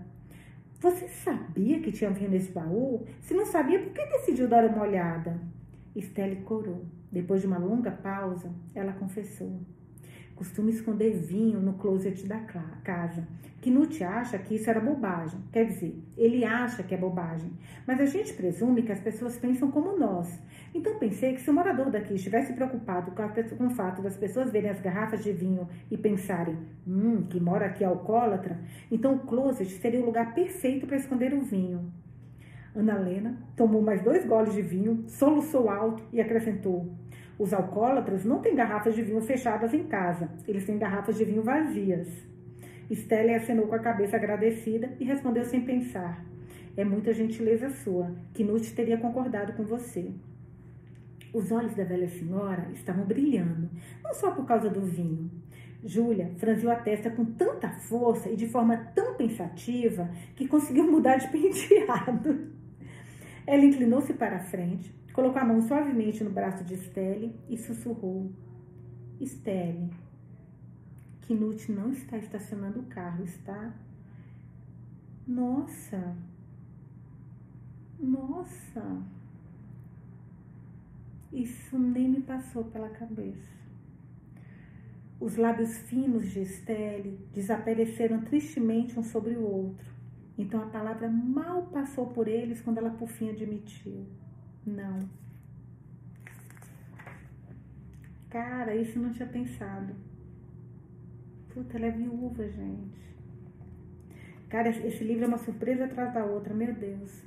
Você 0.79 1.07
sabia 1.07 1.79
que 1.79 1.91
tinha 1.91 2.11
vinho 2.11 2.29
nesse 2.29 2.51
baú? 2.51 3.07
Se 3.21 3.33
não 3.33 3.45
sabia, 3.45 3.79
por 3.79 3.91
que 3.91 4.05
decidiu 4.05 4.47
dar 4.47 4.65
uma 4.65 4.83
olhada? 4.83 5.41
Estelle 5.95 6.43
corou. 6.43 6.85
Depois 7.11 7.41
de 7.41 7.47
uma 7.47 7.57
longa 7.57 7.89
pausa, 7.89 8.53
ela 8.75 8.93
confessou. 8.93 9.59
Costumo 10.35 10.69
esconder 10.69 11.11
vinho 11.11 11.61
no 11.61 11.73
closet 11.75 12.27
da 12.27 12.39
casa. 12.83 13.25
Knut 13.61 14.03
acha 14.03 14.37
que 14.37 14.55
isso 14.55 14.69
era 14.69 14.81
bobagem. 14.81 15.39
Quer 15.51 15.65
dizer, 15.65 15.97
ele 16.17 16.43
acha 16.43 16.83
que 16.83 16.93
é 16.93 16.97
bobagem. 16.97 17.51
Mas 17.87 18.01
a 18.01 18.05
gente 18.05 18.33
presume 18.33 18.83
que 18.83 18.91
as 18.91 18.99
pessoas 18.99 19.37
pensam 19.37 19.71
como 19.71 19.97
nós. 19.97 20.37
Então 20.73 20.99
pensei 20.99 21.33
que 21.33 21.41
se 21.41 21.49
o 21.49 21.53
morador 21.53 21.89
daqui 21.89 22.15
estivesse 22.15 22.51
preocupado 22.51 23.11
com, 23.11 23.65
o 23.65 23.69
fato 23.69 24.01
das 24.01 24.17
pessoas 24.17 24.51
verem 24.51 24.69
as 24.69 24.81
garrafas 24.81 25.23
de 25.23 25.31
vinho 25.31 25.69
e 25.89 25.97
pensarem, 25.97 26.57
hum, 26.85 27.23
que 27.23 27.39
mora 27.39 27.67
aqui 27.67 27.85
alcoólatra, 27.85 28.59
então 28.91 29.15
o 29.15 29.19
closet 29.19 29.71
seria 29.79 30.01
o 30.01 30.05
lugar 30.05 30.35
perfeito 30.35 30.85
para 30.85 30.97
esconder 30.97 31.33
o 31.33 31.39
vinho. 31.39 31.93
Ana 32.75 32.97
Lena 32.97 33.37
tomou 33.55 33.81
mais 33.81 34.03
dois 34.03 34.25
goles 34.25 34.53
de 34.53 34.61
vinho, 34.61 35.05
soluçou 35.07 35.69
alto 35.69 36.03
e 36.11 36.19
acrescentou: 36.19 36.93
os 37.37 37.53
alcoólatras 37.53 38.23
não 38.23 38.39
têm 38.39 38.55
garrafas 38.55 38.95
de 38.95 39.01
vinho 39.01 39.21
fechadas 39.21 39.73
em 39.73 39.83
casa, 39.83 40.29
eles 40.47 40.65
têm 40.65 40.77
garrafas 40.77 41.17
de 41.17 41.25
vinho 41.25 41.43
vazias. 41.43 42.07
Estela 42.89 43.35
acenou 43.35 43.67
com 43.67 43.75
a 43.75 43.79
cabeça 43.79 44.15
agradecida 44.15 44.95
e 44.99 45.05
respondeu 45.05 45.43
sem 45.43 45.61
pensar. 45.61 46.23
É 46.77 46.83
muita 46.83 47.13
gentileza 47.13 47.69
sua, 47.69 48.13
que 48.33 48.43
Knut 48.43 48.73
teria 48.73 48.97
concordado 48.97 49.53
com 49.53 49.63
você. 49.63 50.11
Os 51.33 51.51
olhos 51.51 51.75
da 51.75 51.83
velha 51.83 52.07
senhora 52.07 52.69
estavam 52.73 53.05
brilhando, 53.05 53.69
não 54.03 54.13
só 54.13 54.31
por 54.31 54.45
causa 54.45 54.69
do 54.69 54.81
vinho. 54.81 55.29
Júlia 55.83 56.31
franziu 56.37 56.71
a 56.71 56.75
testa 56.75 57.09
com 57.09 57.25
tanta 57.25 57.69
força 57.69 58.29
e 58.29 58.35
de 58.35 58.47
forma 58.47 58.77
tão 58.95 59.15
pensativa 59.15 60.09
que 60.35 60.47
conseguiu 60.47 60.89
mudar 60.89 61.17
de 61.17 61.27
penteado. 61.31 62.47
Ela 63.45 63.65
inclinou-se 63.65 64.13
para 64.13 64.37
a 64.37 64.43
frente, 64.45 64.93
Colocou 65.15 65.41
a 65.41 65.45
mão 65.45 65.61
suavemente 65.61 66.25
no 66.25 66.29
braço 66.29 66.61
de 66.65 66.73
Estelle 66.73 67.33
e 67.47 67.57
sussurrou: 67.57 68.33
Estelle, 69.17 69.89
Knut 71.25 71.71
não 71.71 71.93
está 71.93 72.17
estacionando 72.17 72.81
o 72.81 72.85
carro, 72.87 73.23
está? 73.23 73.73
Nossa! 75.25 76.17
Nossa! 77.97 79.01
Isso 81.31 81.79
nem 81.79 82.09
me 82.09 82.19
passou 82.19 82.65
pela 82.65 82.89
cabeça. 82.89 83.55
Os 85.17 85.37
lábios 85.37 85.77
finos 85.77 86.29
de 86.29 86.41
Estelle 86.41 87.17
desapareceram 87.33 88.19
tristemente 88.19 88.99
um 88.99 89.03
sobre 89.03 89.35
o 89.35 89.49
outro. 89.49 89.89
Então 90.37 90.61
a 90.61 90.65
palavra 90.65 91.09
mal 91.09 91.67
passou 91.67 92.07
por 92.07 92.27
eles 92.27 92.61
quando 92.61 92.79
ela 92.79 92.89
por 92.89 93.07
fim 93.07 93.29
admitiu. 93.29 94.05
Não. 94.65 95.07
Cara, 98.29 98.75
isso 98.75 98.97
eu 98.97 99.03
não 99.03 99.13
tinha 99.13 99.27
pensado. 99.27 99.95
Puta, 101.53 101.77
ela 101.77 101.85
é 101.85 101.91
viúva, 101.91 102.47
gente. 102.49 103.05
Cara, 104.49 104.69
esse 104.69 105.03
livro 105.03 105.25
é 105.25 105.27
uma 105.27 105.37
surpresa 105.37 105.85
atrás 105.85 106.13
da 106.13 106.25
outra, 106.25 106.53
meu 106.53 106.73
Deus. 106.73 107.23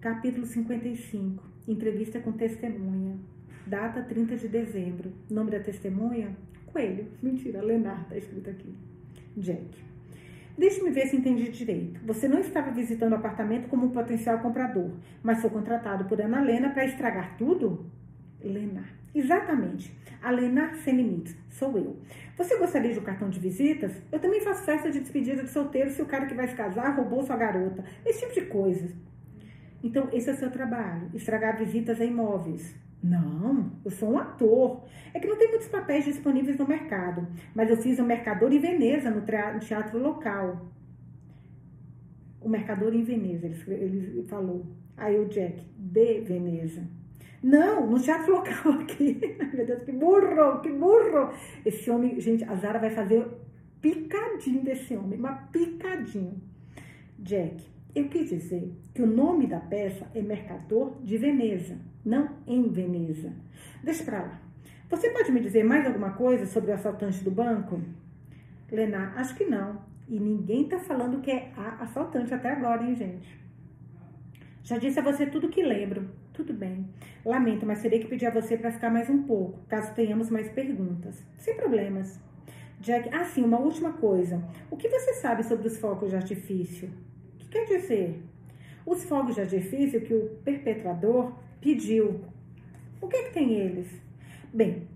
Capítulo 0.00 0.46
55. 0.46 1.44
Entrevista 1.68 2.20
com 2.20 2.32
testemunha. 2.32 3.18
Data 3.66 4.02
30 4.02 4.36
de 4.36 4.48
dezembro. 4.48 5.12
Nome 5.30 5.50
da 5.50 5.60
testemunha? 5.60 6.36
Coelho. 6.66 7.06
Mentira, 7.22 7.62
Leonardo 7.62 8.08
tá 8.08 8.16
escrito 8.16 8.50
aqui. 8.50 8.74
Jack. 9.36 9.89
Deixe-me 10.60 10.90
ver 10.90 11.06
se 11.06 11.16
entendi 11.16 11.48
direito. 11.48 11.98
Você 12.04 12.28
não 12.28 12.38
estava 12.38 12.70
visitando 12.70 13.12
o 13.12 13.14
apartamento 13.14 13.66
como 13.66 13.86
um 13.86 13.90
potencial 13.92 14.40
comprador, 14.40 14.90
mas 15.22 15.40
foi 15.40 15.48
contratado 15.48 16.04
por 16.04 16.20
Ana 16.20 16.42
Lena 16.42 16.68
para 16.68 16.84
estragar 16.84 17.34
tudo? 17.38 17.90
Lena. 18.44 18.84
Exatamente. 19.14 19.90
A 20.20 20.30
Lena 20.30 20.74
Sem 20.74 20.96
Limites. 20.96 21.34
Sou 21.48 21.78
eu. 21.78 21.96
Você 22.36 22.58
gostaria 22.58 22.92
de 22.92 22.98
um 22.98 23.02
cartão 23.02 23.30
de 23.30 23.40
visitas? 23.40 23.90
Eu 24.12 24.18
também 24.18 24.42
faço 24.42 24.62
festa 24.62 24.90
de 24.90 25.00
despedida 25.00 25.42
de 25.42 25.48
solteiro 25.48 25.88
se 25.88 26.02
o 26.02 26.06
cara 26.06 26.26
que 26.26 26.34
vai 26.34 26.46
se 26.46 26.54
casar 26.54 26.94
roubou 26.94 27.22
sua 27.22 27.38
garota. 27.38 27.82
Esse 28.04 28.20
tipo 28.20 28.34
de 28.34 28.42
coisa. 28.42 28.94
Então, 29.82 30.10
esse 30.12 30.28
é 30.28 30.34
o 30.34 30.36
seu 30.36 30.50
trabalho. 30.50 31.08
Estragar 31.14 31.56
visitas 31.56 31.98
a 32.02 32.04
imóveis. 32.04 32.74
Não, 33.02 33.72
eu 33.82 33.90
sou 33.90 34.12
um 34.12 34.18
ator. 34.18 34.84
É 35.14 35.18
que 35.18 35.26
não 35.26 35.36
tem 35.36 35.48
muitos 35.48 35.68
papéis 35.68 36.04
disponíveis 36.04 36.58
no 36.58 36.68
mercado, 36.68 37.26
mas 37.54 37.70
eu 37.70 37.76
fiz 37.76 37.98
o 37.98 38.04
Mercador 38.04 38.52
em 38.52 38.58
Veneza, 38.58 39.10
no 39.10 39.22
teatro 39.60 39.98
local. 39.98 40.70
O 42.40 42.48
Mercador 42.48 42.94
em 42.94 43.02
Veneza, 43.02 43.46
ele, 43.46 43.64
ele 43.70 44.26
falou. 44.28 44.66
Aí 44.96 45.18
o 45.18 45.28
Jack, 45.28 45.64
de 45.76 46.20
Veneza. 46.20 46.86
Não, 47.42 47.86
no 47.86 47.98
teatro 47.98 48.32
local 48.36 48.72
aqui. 48.80 49.18
Meu 49.54 49.66
Deus, 49.66 49.82
que 49.82 49.92
burro, 49.92 50.60
que 50.60 50.70
burro. 50.70 51.32
Esse 51.64 51.90
homem, 51.90 52.20
gente, 52.20 52.44
a 52.44 52.54
Zara 52.56 52.78
vai 52.78 52.90
fazer 52.90 53.26
picadinho 53.80 54.62
desse 54.62 54.94
homem, 54.94 55.18
uma 55.18 55.32
picadinho. 55.50 56.38
Jack, 57.18 57.64
eu 57.94 58.08
quis 58.08 58.28
dizer 58.28 58.74
que 58.94 59.00
o 59.00 59.06
nome 59.06 59.46
da 59.46 59.58
peça 59.58 60.06
é 60.14 60.20
Mercador 60.20 61.00
de 61.02 61.16
Veneza 61.16 61.89
não 62.04 62.36
em 62.46 62.68
Veneza. 62.68 63.32
Deixa 63.82 64.04
pra 64.04 64.22
lá. 64.22 64.40
Você 64.88 65.10
pode 65.10 65.30
me 65.30 65.40
dizer 65.40 65.64
mais 65.64 65.86
alguma 65.86 66.10
coisa 66.10 66.46
sobre 66.46 66.70
o 66.70 66.74
assaltante 66.74 67.22
do 67.22 67.30
banco? 67.30 67.80
Lenar, 68.70 69.16
acho 69.16 69.34
que 69.34 69.44
não. 69.44 69.80
E 70.08 70.18
ninguém 70.18 70.68
tá 70.68 70.78
falando 70.78 71.20
que 71.20 71.30
é 71.30 71.52
a 71.56 71.84
assaltante 71.84 72.34
até 72.34 72.50
agora, 72.50 72.82
hein, 72.82 72.96
gente? 72.96 73.40
Já 74.64 74.78
disse 74.78 74.98
a 74.98 75.02
você 75.02 75.26
tudo 75.26 75.48
que 75.48 75.62
lembro. 75.62 76.08
Tudo 76.32 76.52
bem. 76.52 76.88
Lamento, 77.24 77.66
mas 77.66 77.82
terei 77.82 78.00
que 78.00 78.08
pedir 78.08 78.26
a 78.26 78.30
você 78.30 78.56
para 78.56 78.72
ficar 78.72 78.90
mais 78.90 79.10
um 79.10 79.22
pouco, 79.24 79.58
caso 79.68 79.94
tenhamos 79.94 80.30
mais 80.30 80.48
perguntas. 80.48 81.22
Sem 81.38 81.54
problemas. 81.56 82.20
Jack, 82.80 83.10
ah, 83.12 83.24
sim, 83.24 83.44
uma 83.44 83.58
última 83.58 83.92
coisa. 83.92 84.42
O 84.70 84.76
que 84.76 84.88
você 84.88 85.14
sabe 85.14 85.42
sobre 85.42 85.68
os 85.68 85.76
focos 85.76 86.10
de 86.10 86.16
artifício? 86.16 86.88
O 87.34 87.38
que 87.38 87.48
quer 87.48 87.66
dizer? 87.66 88.22
Os 88.86 89.04
fogos 89.04 89.34
de 89.34 89.42
artifício 89.42 90.00
que 90.00 90.14
o 90.14 90.30
perpetrador 90.42 91.34
pediu. 91.60 92.20
O 93.00 93.08
que, 93.08 93.16
é 93.16 93.22
que 93.24 93.34
tem 93.34 93.52
eles? 93.52 93.88
Bem, 94.52 94.88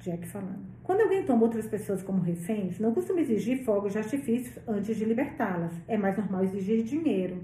Jack 0.00 0.26
falando. 0.28 0.64
Quando 0.82 1.00
alguém 1.00 1.24
toma 1.24 1.44
outras 1.44 1.66
pessoas 1.66 2.02
como 2.02 2.20
reféns, 2.20 2.78
não 2.78 2.92
costuma 2.92 3.20
exigir 3.20 3.64
fogos 3.64 3.92
de 3.92 3.98
artifício 3.98 4.60
antes 4.68 4.96
de 4.96 5.04
libertá-las. 5.04 5.72
É 5.88 5.96
mais 5.96 6.16
normal 6.16 6.44
exigir 6.44 6.82
dinheiro. 6.82 7.38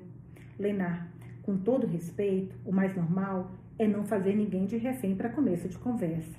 Lenar, 0.58 1.10
com 1.42 1.56
todo 1.56 1.86
respeito, 1.86 2.54
o 2.66 2.72
mais 2.72 2.94
normal 2.94 3.50
é 3.78 3.86
não 3.86 4.04
fazer 4.04 4.36
ninguém 4.36 4.66
de 4.66 4.76
refém 4.76 5.16
para 5.16 5.30
começo 5.30 5.68
de 5.68 5.78
conversa. 5.78 6.38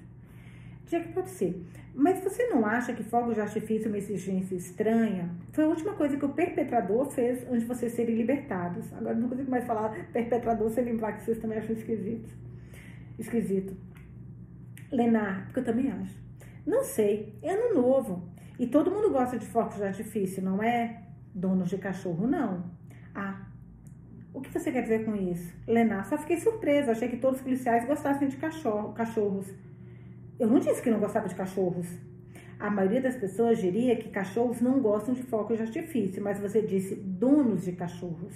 Jack, 0.92 1.14
pode 1.14 1.30
ser. 1.30 1.66
Mas 1.96 2.22
você 2.22 2.48
não 2.50 2.66
acha 2.66 2.92
que 2.92 3.02
fogo 3.02 3.34
de 3.34 3.40
artifício 3.40 3.88
é 3.88 3.88
uma 3.88 3.98
exigência 3.98 4.56
estranha? 4.56 5.34
Foi 5.54 5.64
a 5.64 5.68
última 5.68 5.94
coisa 5.94 6.18
que 6.18 6.26
o 6.26 6.34
perpetrador 6.34 7.10
fez 7.10 7.48
antes 7.48 7.62
de 7.62 7.66
vocês 7.66 7.94
serem 7.94 8.14
libertados. 8.14 8.92
Agora 8.92 9.16
não 9.16 9.30
consigo 9.30 9.50
mais 9.50 9.66
falar 9.66 9.90
perpetrador 10.12 10.70
sem 10.70 10.84
lembrar 10.84 11.14
que 11.14 11.24
vocês 11.24 11.40
também 11.40 11.60
acham 11.60 11.74
esquisito. 11.74 12.30
Esquisito. 13.18 13.74
Lenar, 14.92 15.46
porque 15.46 15.62
eu 15.62 15.64
também 15.64 15.90
acho. 15.90 16.14
Não 16.68 16.84
sei, 16.84 17.40
é 17.42 17.54
ano 17.54 17.82
novo. 17.82 18.30
E 18.60 18.68
todo 18.68 18.92
mundo 18.92 19.12
gosta 19.12 19.40
de 19.40 19.46
fogos 19.46 19.78
de 19.78 19.84
artifício, 19.84 20.44
não 20.44 20.62
é? 20.62 21.04
Donos 21.34 21.70
de 21.70 21.78
cachorro, 21.78 22.28
não. 22.28 22.70
Ah, 23.16 23.48
o 24.34 24.42
que 24.42 24.52
você 24.52 24.70
quer 24.74 24.82
dizer 24.82 25.06
com 25.06 25.16
isso? 25.16 25.54
Lenar, 25.66 26.04
só 26.04 26.18
fiquei 26.18 26.38
surpresa. 26.38 26.92
Achei 26.92 27.08
que 27.08 27.16
todos 27.16 27.38
os 27.38 27.44
policiais 27.44 27.86
gostassem 27.86 28.28
de 28.28 28.36
cachorro, 28.36 28.92
cachorros. 28.92 29.48
Eu 30.42 30.48
não 30.48 30.58
disse 30.58 30.82
que 30.82 30.90
não 30.90 31.00
gostava 31.00 31.28
de 31.28 31.36
cachorros. 31.36 31.86
A 32.60 32.68
maioria 32.68 33.00
das 33.00 33.16
pessoas 33.16 33.60
diria 33.60 33.96
que 33.96 34.10
cachorros 34.10 34.60
não 34.60 34.80
gostam 34.80 35.14
de 35.14 35.22
fogos 35.22 35.58
de 35.58 35.62
artifício, 35.62 36.20
mas 36.20 36.40
você 36.40 36.64
disse 36.64 36.96
donos 36.96 37.64
de 37.64 37.74
cachorros. 37.74 38.36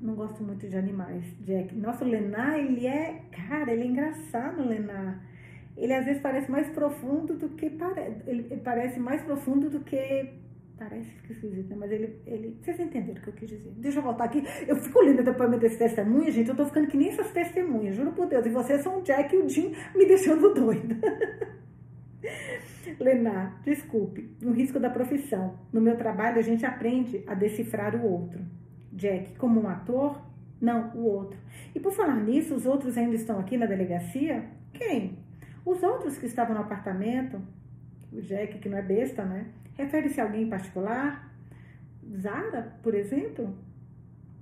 Não 0.00 0.14
gosto 0.14 0.42
muito 0.42 0.66
de 0.66 0.78
animais, 0.78 1.22
Jack. 1.42 1.74
Nossa, 1.74 2.02
o 2.02 2.08
Lenar, 2.08 2.58
ele 2.58 2.86
é. 2.86 3.24
Cara, 3.30 3.70
ele 3.70 3.82
é 3.82 3.86
engraçado, 3.88 4.66
Lenar. 4.66 5.22
Ele 5.76 5.92
às 5.92 6.06
vezes 6.06 6.22
parece 6.22 6.50
mais 6.50 6.66
profundo 6.70 7.36
do 7.36 7.50
que. 7.50 7.68
Pare... 7.68 8.16
Ele 8.26 8.56
parece 8.64 8.98
mais 8.98 9.20
profundo 9.20 9.68
do 9.68 9.80
que 9.80 10.30
Parece 10.80 11.10
que 11.26 11.32
esquisito, 11.32 11.68
né? 11.68 11.76
Mas 11.78 11.92
ele, 11.92 12.22
ele. 12.24 12.58
Vocês 12.58 12.80
entenderam 12.80 13.20
o 13.20 13.22
que 13.22 13.28
eu 13.28 13.34
quis 13.34 13.50
dizer. 13.50 13.70
Deixa 13.76 13.98
eu 13.98 14.02
voltar 14.02 14.24
aqui. 14.24 14.42
Eu 14.66 14.76
fico 14.76 15.02
lendo 15.02 15.20
o 15.20 15.24
depoimento 15.24 15.60
desse 15.60 15.76
testemunha, 15.76 16.30
gente. 16.30 16.48
Eu 16.48 16.56
tô 16.56 16.64
ficando 16.64 16.86
que 16.86 16.96
nem 16.96 17.10
essas 17.10 17.30
testemunhas, 17.32 17.94
juro 17.94 18.12
por 18.12 18.26
Deus. 18.26 18.46
E 18.46 18.48
vocês 18.48 18.82
são 18.82 18.98
o 18.98 19.02
Jack 19.02 19.36
e 19.36 19.38
o 19.40 19.46
Jim 19.46 19.74
me 19.94 20.06
deixando 20.06 20.54
doida. 20.54 20.96
Lenar, 22.98 23.60
desculpe. 23.62 24.34
Um 24.42 24.52
risco 24.52 24.80
da 24.80 24.88
profissão. 24.88 25.58
No 25.70 25.82
meu 25.82 25.98
trabalho, 25.98 26.38
a 26.38 26.42
gente 26.42 26.64
aprende 26.64 27.22
a 27.26 27.34
decifrar 27.34 27.94
o 27.94 28.02
outro. 28.02 28.40
Jack, 28.90 29.36
como 29.36 29.60
um 29.60 29.68
ator? 29.68 30.18
Não, 30.58 30.92
o 30.94 31.04
outro. 31.04 31.38
E 31.74 31.78
por 31.78 31.92
falar 31.92 32.16
nisso, 32.16 32.54
os 32.54 32.64
outros 32.64 32.96
ainda 32.96 33.16
estão 33.16 33.38
aqui 33.38 33.58
na 33.58 33.66
delegacia? 33.66 34.44
Quem? 34.72 35.18
Os 35.62 35.82
outros 35.82 36.16
que 36.16 36.24
estavam 36.24 36.54
no 36.54 36.62
apartamento. 36.62 37.38
O 38.10 38.22
Jack, 38.22 38.58
que 38.60 38.68
não 38.70 38.78
é 38.78 38.82
besta, 38.82 39.26
né? 39.26 39.44
Refere-se 39.80 40.20
a 40.20 40.24
alguém 40.24 40.42
em 40.42 40.48
particular? 40.50 41.34
Zara, 42.20 42.76
por 42.82 42.94
exemplo? 42.94 43.56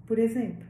Por 0.05 0.19
exemplo. 0.19 0.67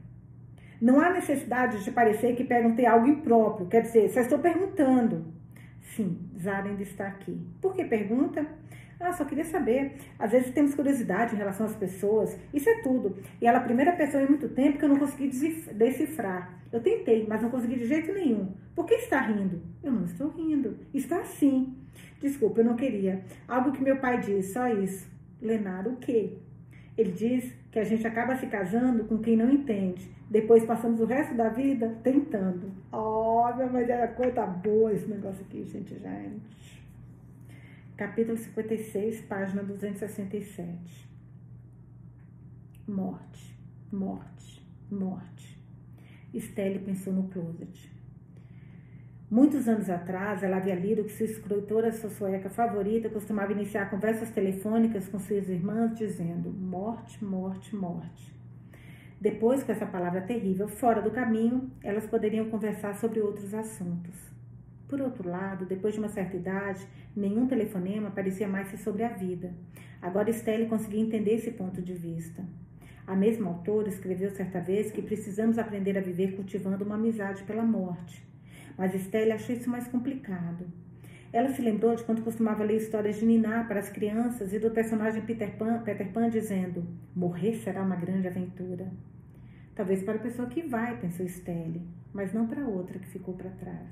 Não 0.79 1.01
há 1.01 1.11
necessidade 1.11 1.83
de 1.83 1.91
parecer 1.91 2.37
que 2.37 2.45
perguntei 2.45 2.85
algo 2.85 3.07
impróprio. 3.07 3.67
Quer 3.67 3.83
dizer, 3.83 4.11
só 4.11 4.21
estou 4.21 4.39
perguntando. 4.39 5.33
Sim, 5.97 6.19
Zara 6.39 6.69
ainda 6.69 6.83
está 6.83 7.09
aqui. 7.09 7.41
Por 7.63 7.75
que 7.75 7.85
pergunta? 7.85 8.47
Ah, 9.01 9.13
só 9.13 9.25
queria 9.25 9.45
saber. 9.45 9.97
Às 10.19 10.33
vezes 10.33 10.53
temos 10.53 10.75
curiosidade 10.75 11.35
em 11.35 11.39
relação 11.39 11.65
às 11.65 11.75
pessoas. 11.75 12.39
Isso 12.53 12.69
é 12.69 12.83
tudo. 12.83 13.17
E 13.41 13.47
ela 13.47 13.59
é 13.59 13.61
a 13.61 13.65
primeira 13.65 13.93
pessoa 13.93 14.23
em 14.23 14.29
muito 14.29 14.51
tempo 14.51 14.77
que 14.77 14.85
eu 14.85 14.89
não 14.91 14.99
consegui 14.99 15.29
decifrar. 15.73 16.61
Eu 16.71 16.83
tentei, 16.83 17.27
mas 17.27 17.41
não 17.41 17.49
consegui 17.49 17.77
de 17.77 17.87
jeito 17.87 18.13
nenhum. 18.13 18.53
Por 18.75 18.85
que 18.85 18.95
está 18.95 19.23
rindo? 19.23 19.63
Eu 19.83 19.93
não 19.93 20.05
estou 20.05 20.29
rindo. 20.29 20.77
Está 20.93 21.21
assim. 21.21 21.75
Desculpa, 22.21 22.61
eu 22.61 22.65
não 22.65 22.77
queria. 22.77 23.23
Algo 23.47 23.73
que 23.73 23.83
meu 23.83 23.99
pai 23.99 24.21
diz, 24.21 24.53
só 24.53 24.69
isso. 24.69 25.09
Lenar, 25.41 25.87
o 25.87 25.97
quê? 25.97 26.39
Ele 26.97 27.13
diz 27.13 27.53
que 27.71 27.79
a 27.79 27.85
gente 27.85 28.07
acaba 28.07 28.37
se 28.37 28.47
casando 28.47 29.05
com 29.05 29.19
quem 29.19 29.37
não 29.37 29.51
entende. 29.51 30.11
Depois 30.29 30.65
passamos 30.65 31.01
o 31.01 31.05
resto 31.05 31.35
da 31.35 31.49
vida 31.49 31.97
tentando. 32.03 32.73
Óbvio, 32.91 33.73
mas 33.73 33.89
era 33.89 34.09
coisa 34.09 34.45
boa 34.45 34.93
esse 34.93 35.07
negócio 35.07 35.45
aqui, 35.45 35.65
gente, 35.65 35.95
gente. 35.95 36.83
Capítulo 37.97 38.37
56, 38.37 39.23
página 39.23 39.63
267. 39.63 41.09
Morte, 42.87 43.59
morte, 43.93 44.67
morte. 44.91 45.59
Stelle 46.37 46.81
pensou 46.81 47.13
no 47.13 47.29
closet. 47.29 47.98
Muitos 49.31 49.69
anos 49.69 49.91
atrás, 49.91 50.43
ela 50.43 50.57
havia 50.57 50.75
lido 50.75 51.05
que 51.05 51.13
sua 51.13 51.27
escritora 51.27 51.93
sueca 51.93 52.49
favorita 52.49 53.11
costumava 53.11 53.53
iniciar 53.53 53.91
conversas 53.91 54.31
telefônicas 54.31 55.07
com 55.07 55.19
suas 55.19 55.51
irmãs 55.51 55.95
dizendo 55.99 56.51
morte, 56.51 57.23
morte, 57.23 57.77
morte. 57.77 58.35
Depois, 59.21 59.63
com 59.63 59.71
essa 59.71 59.85
palavra 59.85 60.23
terrível 60.23 60.67
fora 60.67 61.03
do 61.03 61.11
caminho, 61.11 61.71
elas 61.85 62.07
poderiam 62.07 62.49
conversar 62.49 62.95
sobre 62.95 63.21
outros 63.21 63.53
assuntos. 63.53 64.15
Por 64.89 64.99
outro 65.03 65.29
lado, 65.29 65.67
depois 65.67 65.93
de 65.93 66.01
uma 66.01 66.09
certa 66.09 66.35
idade, 66.35 66.89
nenhum 67.15 67.47
telefonema 67.47 68.11
parecia 68.11 68.49
mais 68.49 68.69
ser 68.69 68.79
sobre 68.79 69.05
a 69.05 69.11
vida. 69.11 69.53
Agora 70.01 70.33
Stelle 70.33 70.69
conseguia 70.69 71.03
entender 71.03 71.35
esse 71.35 71.51
ponto 71.51 71.83
de 71.83 71.93
vista. 71.93 72.43
A 73.07 73.15
mesma 73.15 73.51
autora 73.51 73.91
escreveu 73.91 74.31
certa 74.31 74.59
vez 74.59 74.91
que 74.91 75.03
precisamos 75.03 75.59
aprender 75.59 75.99
a 75.99 76.01
viver 76.01 76.35
cultivando 76.35 76.83
uma 76.83 76.95
amizade 76.95 77.43
pela 77.43 77.63
morte 77.63 78.27
mas 78.79 78.95
Estelle 78.95 79.33
achou 79.33 79.55
isso 79.55 79.69
mais 79.69 79.89
complicado. 79.89 80.65
Ela 81.33 81.53
se 81.53 81.61
lembrou 81.61 81.95
de 81.97 82.05
quando 82.05 82.23
costumava 82.23 82.63
ler 82.65 82.77
histórias 82.77 83.17
de 83.17 83.27
Niná 83.27 83.65
para 83.65 83.81
as 83.81 83.91
crianças 83.91 84.53
e 84.53 84.59
do 84.59 84.71
personagem 84.71 85.21
Peter 85.23 85.57
Pan, 85.57 85.83
Peter 85.83 86.09
Pan 86.11 86.31
dizendo: 86.31 86.87
Morrer 87.15 87.57
será 87.57 87.83
uma 87.83 87.97
grande 87.97 88.29
aventura. 88.29 88.91
Talvez 89.75 90.03
para 90.03 90.15
a 90.15 90.23
pessoa 90.23 90.49
que 90.49 90.63
vai, 90.63 90.99
pensou 90.99 91.27
Estelle, 91.27 91.83
mas 92.15 92.33
não 92.33 92.47
para 92.47 92.67
outra 92.67 92.99
que 92.99 93.09
ficou 93.09 93.35
para 93.35 93.51
trás. 93.51 93.91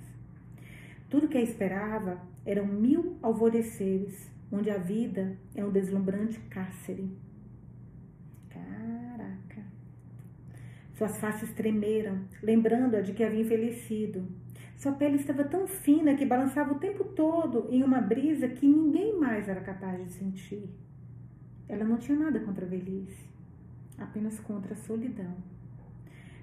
Tudo 1.10 1.28
que 1.28 1.36
a 1.36 1.42
esperava 1.42 2.20
eram 2.44 2.64
mil 2.64 3.16
alvoreceres, 3.20 4.30
onde 4.50 4.70
a 4.70 4.78
vida 4.78 5.36
é 5.54 5.64
um 5.64 5.70
deslumbrante 5.70 6.40
cárcere. 6.48 7.10
Caraca! 8.48 9.62
Suas 10.94 11.18
faces 11.18 11.52
tremeram, 11.52 12.20
lembrando-a 12.42 13.00
de 13.00 13.12
que 13.12 13.22
havia 13.22 13.42
envelhecido 13.42 14.26
sua 14.76 14.92
pele 14.92 15.16
estava 15.16 15.42
tão 15.42 15.66
fina 15.66 16.14
que 16.14 16.26
balançava 16.26 16.74
o 16.74 16.78
tempo 16.78 17.02
todo 17.02 17.66
em 17.70 17.82
uma 17.82 18.00
brisa 18.00 18.46
que 18.46 18.66
ninguém 18.66 19.18
mais 19.18 19.48
era 19.48 19.60
capaz 19.60 20.04
de 20.04 20.12
sentir. 20.12 20.68
Ela 21.66 21.84
não 21.84 21.96
tinha 21.96 22.18
nada 22.18 22.38
contra 22.40 22.66
a 22.66 22.68
velhice, 22.68 23.28
apenas 23.98 24.38
contra 24.38 24.74
a 24.74 24.76
solidão. 24.76 25.34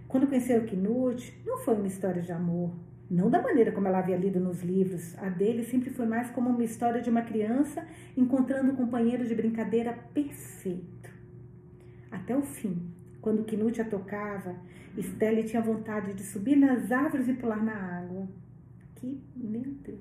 Quando 0.08 0.28
conheceu 0.28 0.62
o 0.62 0.68
Knut, 0.68 1.42
não 1.46 1.60
foi 1.60 1.76
uma 1.76 1.88
história 1.88 2.22
de 2.22 2.32
amor, 2.32 2.74
não 3.10 3.30
da 3.30 3.42
maneira 3.42 3.72
como 3.72 3.88
ela 3.88 4.00
havia 4.00 4.18
lido 4.18 4.40
nos 4.40 4.64
livros. 4.64 5.18
A 5.20 5.30
dele 5.30 5.64
sempre 5.64 5.92
foi 5.92 6.06
mais 6.06 6.32
como 6.32 6.50
uma 6.50 6.64
história 6.64 7.02
de 7.02 7.10
uma 7.10 7.22
criança 7.22 7.86
encontrando 8.18 8.72
um 8.72 8.76
companheiro 8.76 9.26
de 9.26 9.36
brincadeira 9.36 9.94
perfeito. 10.14 11.12
Até 12.12 12.36
o 12.36 12.42
fim, 12.42 12.93
quando 13.24 13.46
Knut 13.46 13.80
a 13.80 13.86
tocava, 13.86 14.54
Stelle 15.00 15.46
tinha 15.46 15.62
vontade 15.62 16.14
de 16.14 16.22
subir 16.22 16.58
nas 16.58 16.92
árvores 16.92 17.30
e 17.30 17.34
pular 17.34 17.64
na 17.64 17.74
água. 17.74 18.28
Que, 18.96 19.18
meu 19.34 19.64
Deus. 19.64 19.98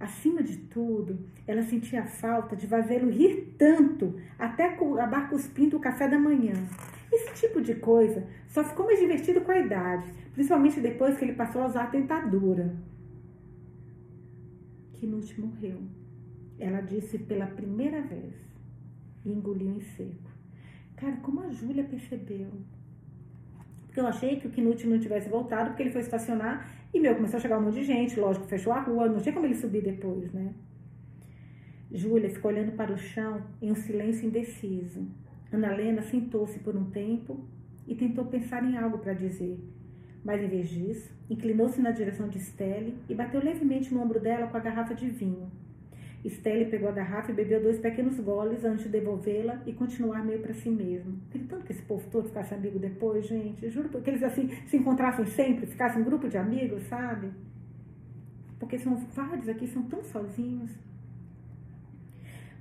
Acima 0.00 0.42
de 0.42 0.56
tudo, 0.56 1.16
ela 1.46 1.62
sentia 1.62 2.02
a 2.02 2.06
falta 2.06 2.56
de 2.56 2.66
vazê-lo 2.66 3.08
rir 3.08 3.54
tanto, 3.56 4.20
até 4.36 4.64
acabar 4.64 5.30
cuspindo 5.30 5.76
o 5.76 5.80
café 5.80 6.08
da 6.08 6.18
manhã. 6.18 6.54
Esse 7.10 7.32
tipo 7.34 7.60
de 7.60 7.76
coisa 7.76 8.26
só 8.48 8.64
ficou 8.64 8.86
mais 8.86 8.98
divertido 8.98 9.40
com 9.40 9.52
a 9.52 9.60
idade, 9.60 10.12
principalmente 10.32 10.80
depois 10.80 11.16
que 11.16 11.24
ele 11.24 11.34
passou 11.34 11.62
a 11.62 11.66
usar 11.66 11.84
a 11.84 11.86
tentadura. 11.86 12.74
Knut 15.00 15.40
morreu. 15.40 15.82
Ela 16.58 16.80
disse 16.80 17.16
pela 17.16 17.46
primeira 17.46 18.02
vez 18.02 18.34
e 19.24 19.30
engoliu 19.30 19.70
em 19.70 19.80
seco. 19.80 20.33
Cara, 20.96 21.16
como 21.16 21.40
a 21.40 21.50
Júlia 21.50 21.84
percebeu? 21.84 22.48
Porque 23.86 24.00
eu 24.00 24.06
achei 24.06 24.40
que 24.40 24.46
o 24.46 24.50
Knut 24.50 24.86
não 24.86 24.98
tivesse 24.98 25.28
voltado, 25.28 25.70
porque 25.70 25.82
ele 25.82 25.92
foi 25.92 26.00
estacionar 26.00 26.68
e, 26.92 27.00
meu, 27.00 27.14
começou 27.14 27.38
a 27.38 27.40
chegar 27.40 27.58
um 27.58 27.62
monte 27.62 27.74
de 27.74 27.84
gente, 27.84 28.18
lógico, 28.18 28.46
fechou 28.46 28.72
a 28.72 28.80
rua, 28.80 29.08
não 29.08 29.20
tinha 29.20 29.32
como 29.32 29.46
ele 29.46 29.54
subir 29.54 29.82
depois, 29.82 30.32
né? 30.32 30.52
Júlia 31.92 32.28
ficou 32.28 32.50
olhando 32.50 32.72
para 32.72 32.92
o 32.92 32.96
chão 32.96 33.42
em 33.62 33.70
um 33.70 33.74
silêncio 33.74 34.26
indeciso. 34.26 35.06
Ana 35.52 35.72
Helena 35.72 36.02
sentou-se 36.02 36.58
por 36.58 36.74
um 36.76 36.90
tempo 36.90 37.44
e 37.86 37.94
tentou 37.94 38.24
pensar 38.24 38.64
em 38.64 38.76
algo 38.76 38.98
para 38.98 39.12
dizer. 39.12 39.58
Mas 40.24 40.42
em 40.42 40.48
vez 40.48 40.68
disso, 40.68 41.12
inclinou-se 41.30 41.80
na 41.80 41.90
direção 41.90 42.28
de 42.28 42.40
Stelle 42.40 42.96
e 43.08 43.14
bateu 43.14 43.40
levemente 43.40 43.94
no 43.94 44.02
ombro 44.02 44.18
dela 44.18 44.48
com 44.48 44.56
a 44.56 44.60
garrafa 44.60 44.94
de 44.94 45.08
vinho. 45.08 45.50
Stelle 46.28 46.70
pegou 46.70 46.88
a 46.88 46.92
garrafa 46.92 47.30
e 47.30 47.34
bebeu 47.34 47.62
dois 47.62 47.78
pequenos 47.78 48.18
goles 48.18 48.64
antes 48.64 48.84
de 48.84 48.90
devolvê-la 48.90 49.62
e 49.66 49.72
continuar 49.72 50.24
meio 50.24 50.40
para 50.40 50.54
si 50.54 50.70
mesmo. 50.70 51.20
Queria 51.30 51.46
tanto 51.46 51.66
que 51.66 51.72
esse 51.72 51.82
povo 51.82 52.08
todo 52.10 52.28
ficasse 52.28 52.54
amigo 52.54 52.78
depois, 52.78 53.26
gente. 53.26 53.68
Juro 53.68 53.88
que 53.88 54.08
eles 54.08 54.22
assim 54.22 54.48
se 54.66 54.76
encontrassem 54.76 55.26
sempre, 55.26 55.66
ficassem 55.66 56.00
um 56.00 56.04
grupo 56.04 56.28
de 56.28 56.38
amigos, 56.38 56.82
sabe? 56.84 57.30
Porque 58.58 58.78
são 58.78 58.96
vários 58.96 59.48
aqui, 59.48 59.66
são 59.66 59.82
tão 59.82 60.02
sozinhos. 60.02 60.70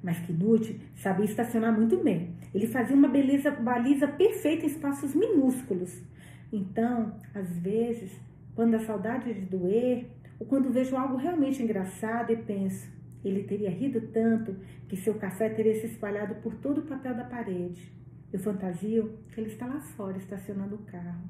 Mas 0.03 0.19
Knut 0.19 0.77
sabia 0.95 1.23
estacionar 1.23 1.73
muito 1.73 1.95
bem. 2.03 2.35
Ele 2.53 2.67
fazia 2.67 2.95
uma 2.95 3.07
beleza, 3.07 3.49
baliza 3.51 4.05
perfeita 4.05 4.65
em 4.65 4.67
espaços 4.67 5.15
minúsculos. 5.15 6.03
Então, 6.51 7.13
às 7.33 7.57
vezes, 7.59 8.11
quando 8.53 8.75
a 8.75 8.79
saudade 8.79 9.33
de 9.33 9.45
doer 9.45 10.07
ou 10.37 10.45
quando 10.45 10.69
vejo 10.69 10.97
algo 10.97 11.15
realmente 11.15 11.63
engraçado 11.63 12.33
e 12.33 12.35
penso, 12.35 12.91
ele 13.23 13.43
teria 13.43 13.69
rido 13.69 14.01
tanto 14.09 14.55
que 14.87 14.97
seu 14.97 15.15
café 15.15 15.49
teria 15.49 15.75
se 15.75 15.87
espalhado 15.87 16.35
por 16.35 16.55
todo 16.55 16.79
o 16.79 16.85
papel 16.85 17.15
da 17.15 17.23
parede. 17.23 17.91
Eu 18.31 18.39
fantasio 18.39 19.19
que 19.31 19.39
ele 19.39 19.49
está 19.49 19.65
lá 19.65 19.79
fora 19.79 20.17
estacionando 20.17 20.75
o 20.75 20.83
carro. 20.85 21.23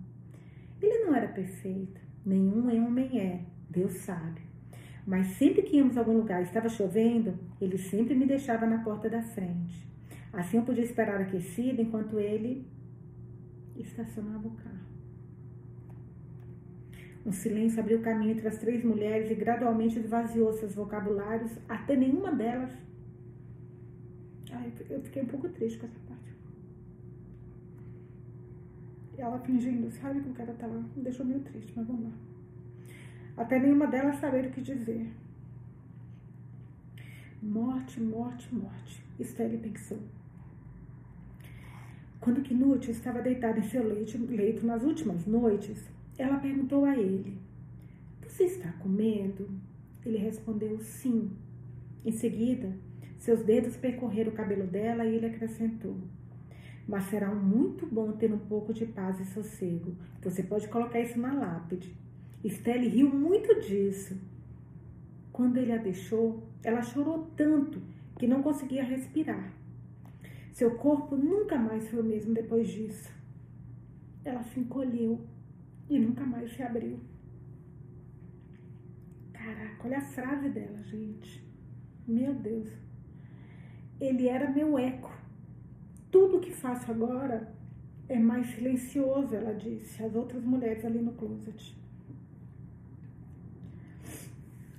Ele 0.81 1.05
não 1.05 1.15
era 1.15 1.27
perfeito, 1.27 1.99
nenhum 2.25 2.85
homem 2.85 3.19
é, 3.19 3.41
Deus 3.69 3.93
sabe. 3.97 4.41
Mas 5.05 5.27
sempre 5.37 5.63
que 5.63 5.77
íamos 5.77 5.97
a 5.97 6.01
algum 6.01 6.17
lugar 6.17 6.41
e 6.41 6.45
estava 6.45 6.69
chovendo, 6.69 7.37
ele 7.59 7.77
sempre 7.77 8.15
me 8.15 8.25
deixava 8.25 8.65
na 8.65 8.83
porta 8.83 9.09
da 9.09 9.21
frente. 9.21 9.87
Assim 10.31 10.57
eu 10.57 10.63
podia 10.63 10.83
esperar 10.83 11.21
aquecido 11.21 11.81
enquanto 11.81 12.19
ele 12.19 12.65
estacionava 13.75 14.47
o 14.47 14.51
carro. 14.51 14.82
Um 17.25 17.31
silêncio 17.31 17.79
abriu 17.79 18.01
caminho 18.01 18.31
entre 18.31 18.47
as 18.47 18.57
três 18.57 18.83
mulheres 18.83 19.31
e 19.31 19.35
gradualmente 19.35 19.97
esvaziou 19.97 20.51
seus 20.53 20.75
vocabulários, 20.75 21.57
até 21.69 21.95
nenhuma 21.95 22.31
delas. 22.33 22.71
Ai, 24.51 24.71
eu 24.89 25.01
fiquei 25.01 25.23
um 25.23 25.27
pouco 25.27 25.47
triste 25.49 25.79
com 25.79 25.85
essa 25.85 25.99
parte. 26.07 26.33
Ela 29.17 29.39
fingindo, 29.39 29.89
sabe 29.91 30.19
que 30.19 30.29
o 30.29 30.33
cara 30.33 30.53
tá 30.53 30.67
lá, 30.67 30.83
me 30.95 31.03
deixou 31.03 31.25
meio 31.25 31.39
triste, 31.39 31.71
mas 31.75 31.87
vamos 31.87 32.03
lá. 32.03 32.11
Até 33.37 33.57
nenhuma 33.57 33.87
delas 33.87 34.17
sabia 34.17 34.41
o 34.41 34.51
que 34.51 34.61
dizer. 34.61 35.09
Morte, 37.41 38.01
morte, 38.01 38.53
morte. 38.53 39.03
Estelle 39.19 39.57
pensou. 39.57 39.99
Quando 42.19 42.41
Knut 42.41 42.89
estava 42.89 43.21
deitado 43.21 43.59
em 43.59 43.63
seu 43.63 43.83
leito 43.83 44.65
nas 44.65 44.83
últimas 44.83 45.25
noites, 45.25 45.83
ela 46.17 46.37
perguntou 46.37 46.85
a 46.85 46.95
ele: 46.97 47.37
Você 48.21 48.43
está 48.43 48.71
com 48.73 48.89
medo? 48.89 49.49
Ele 50.05 50.17
respondeu 50.17 50.79
sim. 50.79 51.31
Em 52.05 52.11
seguida, 52.11 52.73
seus 53.17 53.41
dedos 53.43 53.77
percorreram 53.77 54.31
o 54.31 54.35
cabelo 54.35 54.67
dela 54.67 55.05
e 55.05 55.15
ele 55.15 55.27
acrescentou: 55.27 55.97
Mas 56.87 57.05
será 57.05 57.33
muito 57.33 57.85
bom 57.85 58.11
ter 58.11 58.31
um 58.31 58.39
pouco 58.39 58.73
de 58.73 58.85
paz 58.85 59.19
e 59.19 59.25
sossego. 59.25 59.95
Você 60.21 60.43
pode 60.43 60.67
colocar 60.67 60.99
isso 60.99 61.19
na 61.19 61.33
lápide. 61.33 61.95
Estelle 62.43 62.89
riu 62.89 63.09
muito 63.09 63.61
disso. 63.61 64.17
Quando 65.31 65.57
ele 65.57 65.71
a 65.71 65.77
deixou, 65.77 66.43
ela 66.61 66.81
chorou 66.81 67.27
tanto 67.35 67.81
que 68.19 68.27
não 68.27 68.43
conseguia 68.43 68.83
respirar. 68.83 69.51
Seu 70.51 70.75
corpo 70.75 71.15
nunca 71.15 71.57
mais 71.57 71.89
foi 71.89 72.01
o 72.01 72.03
mesmo 72.03 72.33
depois 72.33 72.67
disso. 72.67 73.11
Ela 74.23 74.43
se 74.43 74.59
encolheu 74.59 75.25
e 75.95 75.99
nunca 75.99 76.25
mais 76.25 76.51
se 76.53 76.63
abriu. 76.63 76.99
Caraca, 79.31 79.85
olha 79.85 79.97
a 79.97 80.01
frase 80.01 80.49
dela, 80.49 80.81
gente. 80.83 81.43
Meu 82.07 82.33
Deus. 82.33 82.69
Ele 83.99 84.27
era 84.27 84.49
meu 84.49 84.77
eco. 84.77 85.11
Tudo 86.11 86.39
que 86.39 86.51
faço 86.51 86.91
agora 86.91 87.53
é 88.09 88.17
mais 88.19 88.47
silencioso, 88.47 89.35
ela 89.35 89.53
disse 89.53 90.03
às 90.03 90.13
outras 90.15 90.43
mulheres 90.43 90.83
ali 90.83 90.99
no 90.99 91.13
closet. 91.13 91.77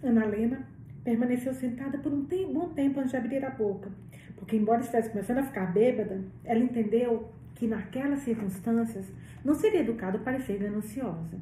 Ana 0.02 0.26
Lena 0.26 0.68
permaneceu 1.02 1.54
sentada 1.54 1.98
por 1.98 2.12
um 2.12 2.24
bom 2.52 2.68
tempo 2.74 3.00
antes 3.00 3.12
de 3.12 3.16
abrir 3.16 3.44
a 3.44 3.50
boca, 3.50 3.90
porque, 4.36 4.56
embora 4.56 4.80
estivesse 4.80 5.10
começando 5.10 5.38
a 5.38 5.44
ficar 5.44 5.72
bêbada, 5.72 6.22
ela 6.44 6.60
entendeu 6.60 7.32
que 7.64 7.68
naquelas 7.68 8.20
circunstâncias 8.20 9.10
não 9.42 9.54
seria 9.54 9.80
educado 9.80 10.18
parecer 10.18 10.58
gananciosa. 10.58 11.40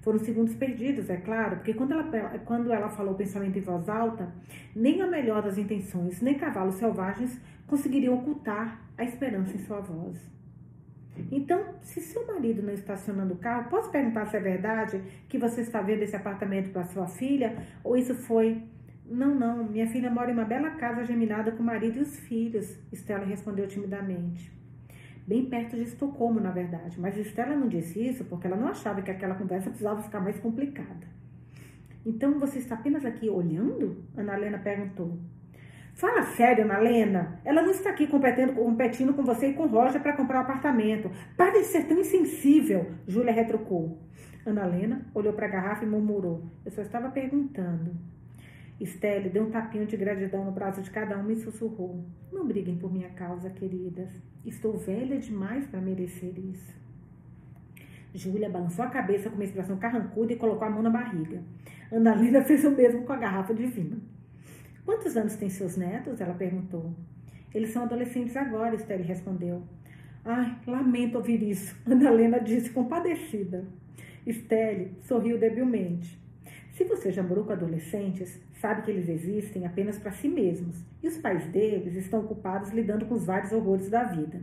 Foram 0.00 0.18
segundos 0.18 0.54
perdidos, 0.54 1.10
é 1.10 1.18
claro, 1.18 1.56
porque 1.56 1.74
quando 1.74 1.92
ela, 1.92 2.38
quando 2.46 2.72
ela 2.72 2.88
falou 2.88 3.12
o 3.12 3.16
pensamento 3.16 3.58
em 3.58 3.60
voz 3.60 3.86
alta, 3.86 4.32
nem 4.74 5.02
a 5.02 5.06
melhor 5.06 5.42
das 5.42 5.58
intenções, 5.58 6.22
nem 6.22 6.38
cavalos 6.38 6.76
selvagens 6.76 7.38
conseguiriam 7.66 8.14
ocultar 8.14 8.80
a 8.96 9.04
esperança 9.04 9.54
em 9.54 9.58
sua 9.58 9.80
voz. 9.80 10.16
Então, 11.30 11.74
se 11.82 12.00
seu 12.00 12.26
marido 12.26 12.62
não 12.62 12.72
está 12.72 12.94
estacionando 12.94 13.34
o 13.34 13.36
carro, 13.36 13.68
posso 13.68 13.90
perguntar 13.90 14.24
se 14.24 14.38
é 14.38 14.40
verdade 14.40 15.02
que 15.28 15.36
você 15.36 15.60
está 15.60 15.82
vendo 15.82 16.02
esse 16.02 16.16
apartamento 16.16 16.72
para 16.72 16.84
sua 16.84 17.06
filha? 17.06 17.66
Ou 17.84 17.98
isso 17.98 18.14
foi. 18.14 18.62
Não, 19.04 19.34
não, 19.34 19.64
minha 19.64 19.86
filha 19.88 20.10
mora 20.10 20.30
em 20.30 20.34
uma 20.34 20.44
bela 20.46 20.70
casa 20.70 21.04
geminada 21.04 21.52
com 21.52 21.62
o 21.62 21.66
marido 21.66 21.98
e 21.98 22.00
os 22.00 22.18
filhos, 22.20 22.78
Estela 22.90 23.26
respondeu 23.26 23.68
timidamente 23.68 24.59
bem 25.26 25.46
perto 25.46 25.76
de 25.76 25.82
Estocolmo, 25.82 26.40
na 26.40 26.50
verdade. 26.50 27.00
Mas 27.00 27.16
Estela 27.16 27.54
não 27.54 27.68
disse 27.68 28.04
isso 28.04 28.24
porque 28.24 28.46
ela 28.46 28.56
não 28.56 28.68
achava 28.68 29.02
que 29.02 29.10
aquela 29.10 29.34
conversa 29.34 29.70
precisava 29.70 30.02
ficar 30.02 30.20
mais 30.20 30.38
complicada. 30.38 31.06
Então 32.04 32.38
você 32.38 32.58
está 32.58 32.74
apenas 32.74 33.04
aqui 33.04 33.28
olhando? 33.28 34.04
Ana 34.16 34.36
Helena 34.36 34.58
perguntou. 34.58 35.18
Fala 35.94 36.22
sério, 36.22 36.64
Ana 36.64 36.80
Helena. 36.80 37.40
Ela 37.44 37.60
não 37.62 37.70
está 37.70 37.90
aqui 37.90 38.06
competindo, 38.06 38.54
competindo 38.54 39.12
com 39.12 39.22
você 39.22 39.48
e 39.48 39.54
com 39.54 39.66
Roger 39.66 40.00
para 40.00 40.16
comprar 40.16 40.38
um 40.38 40.42
apartamento. 40.42 41.10
Pare 41.36 41.58
de 41.58 41.66
ser 41.66 41.84
tão 41.84 41.98
insensível, 41.98 42.92
Júlia 43.06 43.32
retrucou. 43.32 43.98
Ana 44.46 44.66
Helena 44.66 45.06
olhou 45.14 45.34
para 45.34 45.46
a 45.46 45.50
garrafa 45.50 45.84
e 45.84 45.88
murmurou. 45.88 46.50
Eu 46.64 46.70
só 46.70 46.80
estava 46.80 47.10
perguntando. 47.10 47.94
Estelle 48.80 49.28
deu 49.28 49.44
um 49.44 49.50
tapinho 49.50 49.84
de 49.84 49.94
gratidão 49.94 50.42
no 50.42 50.52
braço 50.52 50.80
de 50.80 50.90
cada 50.90 51.18
uma 51.18 51.32
e 51.32 51.36
sussurrou: 51.36 52.02
Não 52.32 52.46
briguem 52.46 52.78
por 52.78 52.90
minha 52.90 53.10
causa, 53.10 53.50
queridas. 53.50 54.10
Estou 54.44 54.76
velha 54.78 55.18
demais 55.18 55.66
para 55.66 55.80
merecer 55.80 56.32
isso. 56.38 56.80
Júlia 58.14 58.48
balançou 58.48 58.84
a 58.84 58.88
cabeça 58.88 59.28
com 59.28 59.36
uma 59.36 59.44
expressão 59.44 59.76
carrancuda 59.76 60.32
e 60.32 60.36
colocou 60.36 60.66
a 60.66 60.70
mão 60.70 60.82
na 60.82 60.90
barriga. 60.90 61.42
Ana 61.92 62.14
Lina 62.14 62.42
fez 62.44 62.64
o 62.64 62.70
mesmo 62.70 63.04
com 63.04 63.12
a 63.12 63.16
garrafa 63.16 63.54
de 63.54 63.66
vinho. 63.66 64.00
Quantos 64.84 65.16
anos 65.16 65.36
têm 65.36 65.48
seus 65.48 65.76
netos? 65.76 66.20
Ela 66.20 66.34
perguntou. 66.34 66.94
Eles 67.54 67.70
são 67.70 67.84
adolescentes 67.84 68.36
agora, 68.36 68.74
Estelle 68.74 69.02
respondeu. 69.02 69.62
Ai, 70.24 70.56
lamento 70.66 71.16
ouvir 71.16 71.42
isso, 71.42 71.76
Ana 71.86 72.10
Helena 72.10 72.40
disse 72.40 72.70
compadecida. 72.70 73.64
Estelle 74.26 74.92
sorriu 75.02 75.38
debilmente. 75.38 76.20
Se 76.80 76.84
você 76.84 77.12
já 77.12 77.22
morou 77.22 77.44
com 77.44 77.52
adolescentes, 77.52 78.40
sabe 78.54 78.80
que 78.80 78.90
eles 78.90 79.06
existem 79.06 79.66
apenas 79.66 79.98
para 79.98 80.12
si 80.12 80.26
mesmos 80.26 80.82
e 81.02 81.08
os 81.08 81.18
pais 81.18 81.44
deles 81.48 81.94
estão 81.94 82.20
ocupados 82.20 82.70
lidando 82.70 83.04
com 83.04 83.16
os 83.16 83.26
vários 83.26 83.52
horrores 83.52 83.90
da 83.90 84.04
vida, 84.04 84.40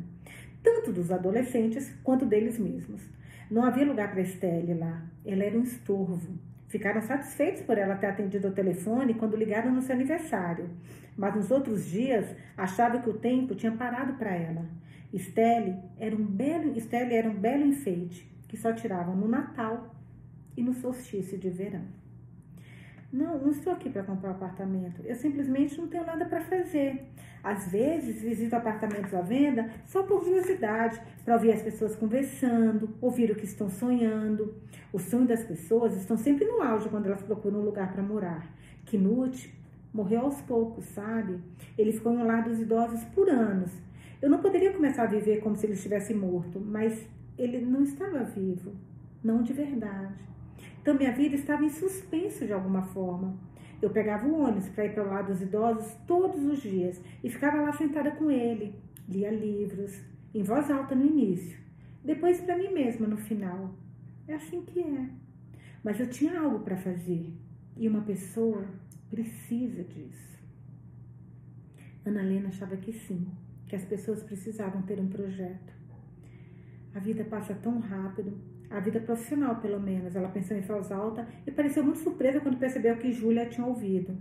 tanto 0.62 0.94
dos 0.94 1.12
adolescentes 1.12 1.92
quanto 2.04 2.28
deles 2.28 2.60
mesmos. 2.60 3.02
Não 3.50 3.64
havia 3.64 3.88
lugar 3.88 4.12
para 4.12 4.22
Estelle 4.22 4.76
lá, 4.76 5.04
ela 5.26 5.44
era 5.44 5.58
um 5.58 5.64
estorvo. 5.64 6.38
Ficaram 6.68 7.02
satisfeitos 7.02 7.64
por 7.64 7.76
ela 7.76 7.96
ter 7.96 8.06
atendido 8.06 8.46
ao 8.46 8.54
telefone 8.54 9.16
quando 9.16 9.36
ligaram 9.36 9.72
no 9.72 9.82
seu 9.82 9.96
aniversário, 9.96 10.70
mas 11.18 11.36
nos 11.36 11.50
outros 11.50 11.88
dias 11.88 12.36
achavam 12.56 13.02
que 13.02 13.10
o 13.10 13.18
tempo 13.18 13.56
tinha 13.56 13.72
parado 13.72 14.14
para 14.14 14.36
ela. 14.36 14.64
Estelle 15.12 15.76
era 15.98 16.16
um 16.16 16.24
belo, 16.24 16.78
Estelle 16.78 17.16
era 17.16 17.28
um 17.28 17.36
belo 17.36 17.66
enfeite 17.66 18.32
que 18.48 18.56
só 18.56 18.74
tiravam 18.74 19.16
no 19.16 19.28
Natal 19.28 19.96
e 20.56 20.62
no 20.62 20.76
solstício 20.76 21.36
de 21.36 21.50
verão. 21.50 22.07
Não, 23.12 23.38
não 23.38 23.52
estou 23.52 23.72
aqui 23.72 23.90
para 23.90 24.04
comprar 24.04 24.30
um 24.30 24.34
apartamento. 24.34 25.02
Eu 25.06 25.16
simplesmente 25.16 25.80
não 25.80 25.88
tenho 25.88 26.06
nada 26.06 26.26
para 26.26 26.42
fazer. 26.42 27.06
Às 27.42 27.72
vezes 27.72 28.22
visito 28.22 28.54
apartamentos 28.56 29.14
à 29.14 29.22
venda 29.22 29.70
só 29.86 30.04
por 30.04 30.22
curiosidade, 30.22 31.02
para 31.24 31.36
ouvir 31.36 31.54
as 31.54 31.62
pessoas 31.62 31.96
conversando, 31.96 32.90
ouvir 33.00 33.32
o 33.32 33.36
que 33.36 33.46
estão 33.46 33.70
sonhando. 33.70 34.56
O 34.92 35.00
sonho 35.00 35.26
das 35.26 35.44
pessoas 35.46 35.96
estão 35.96 36.18
sempre 36.18 36.46
no 36.46 36.62
auge 36.62 36.90
quando 36.90 37.06
elas 37.06 37.22
procuram 37.22 37.60
um 37.60 37.64
lugar 37.64 37.94
para 37.94 38.04
morar. 38.04 38.46
Knut 38.86 39.56
morreu 39.94 40.22
aos 40.22 40.42
poucos, 40.42 40.86
sabe? 40.86 41.40
Ele 41.78 41.94
ficou 41.94 42.12
um 42.12 42.26
lar 42.26 42.44
dos 42.44 42.60
idosos 42.60 43.04
por 43.06 43.30
anos. 43.30 43.72
Eu 44.22 44.30
não 44.30 44.40
poderia 44.40 44.74
começar 44.74 45.04
a 45.04 45.08
viver 45.08 45.40
como 45.40 45.56
se 45.56 45.66
ele 45.66 45.74
estivesse 45.74 46.14
morto, 46.14 46.60
mas 46.60 47.08
ele 47.38 47.62
não 47.62 47.84
estava 47.84 48.24
vivo, 48.24 48.74
não 49.24 49.44
de 49.44 49.54
verdade. 49.54 50.28
Então, 50.88 50.98
minha 50.98 51.12
vida 51.12 51.36
estava 51.36 51.66
em 51.66 51.70
suspenso 51.70 52.46
de 52.46 52.54
alguma 52.54 52.82
forma. 52.82 53.38
Eu 53.82 53.90
pegava 53.90 54.26
o 54.26 54.42
ônibus 54.42 54.70
para 54.70 54.86
ir 54.86 54.94
para 54.94 55.04
o 55.04 55.08
lado 55.08 55.34
dos 55.34 55.42
idosos 55.42 55.94
todos 56.08 56.42
os 56.46 56.62
dias 56.62 57.02
e 57.22 57.30
ficava 57.30 57.62
lá 57.62 57.74
sentada 57.74 58.12
com 58.12 58.32
ele. 58.32 58.74
Lia 59.06 59.30
livros, 59.30 60.02
em 60.34 60.44
voz 60.44 60.72
alta 60.72 60.96
no 60.96 61.06
início, 61.06 61.60
depois 62.06 62.40
para 62.40 62.58
mim 62.58 62.72
mesma 62.72 63.06
no 63.06 63.18
final. 63.18 63.76
É 64.30 64.36
assim 64.36 64.62
que 64.62 64.80
é. 64.80 65.10
Mas 65.84 66.00
eu 66.00 66.08
tinha 66.08 66.40
algo 66.40 66.60
para 66.60 66.78
fazer 66.78 67.34
e 67.76 67.86
uma 67.86 68.04
pessoa 68.04 68.66
precisa 69.10 69.84
disso. 69.84 70.40
Ana 72.06 72.24
Helena 72.24 72.48
achava 72.48 72.78
que 72.78 72.94
sim, 72.94 73.28
que 73.68 73.76
as 73.76 73.84
pessoas 73.84 74.24
precisavam 74.24 74.82
ter 74.84 75.02
um 75.02 75.10
projeto. 75.10 75.74
A 76.96 77.00
vida 77.00 77.26
passa 77.26 77.54
tão 77.56 77.78
rápido 77.78 78.57
a 78.70 78.80
vida 78.80 79.00
profissional, 79.00 79.56
pelo 79.58 79.80
menos. 79.80 80.16
Ela 80.16 80.30
pensou 80.30 80.58
em 80.58 80.62
voz 80.62 80.92
alta 80.92 81.28
e 81.46 81.52
pareceu 81.52 81.84
muito 81.84 82.00
surpresa 82.00 82.40
quando 82.40 82.58
percebeu 82.58 82.98
que 82.98 83.12
Júlia 83.12 83.46
tinha 83.46 83.66
ouvido. 83.66 84.18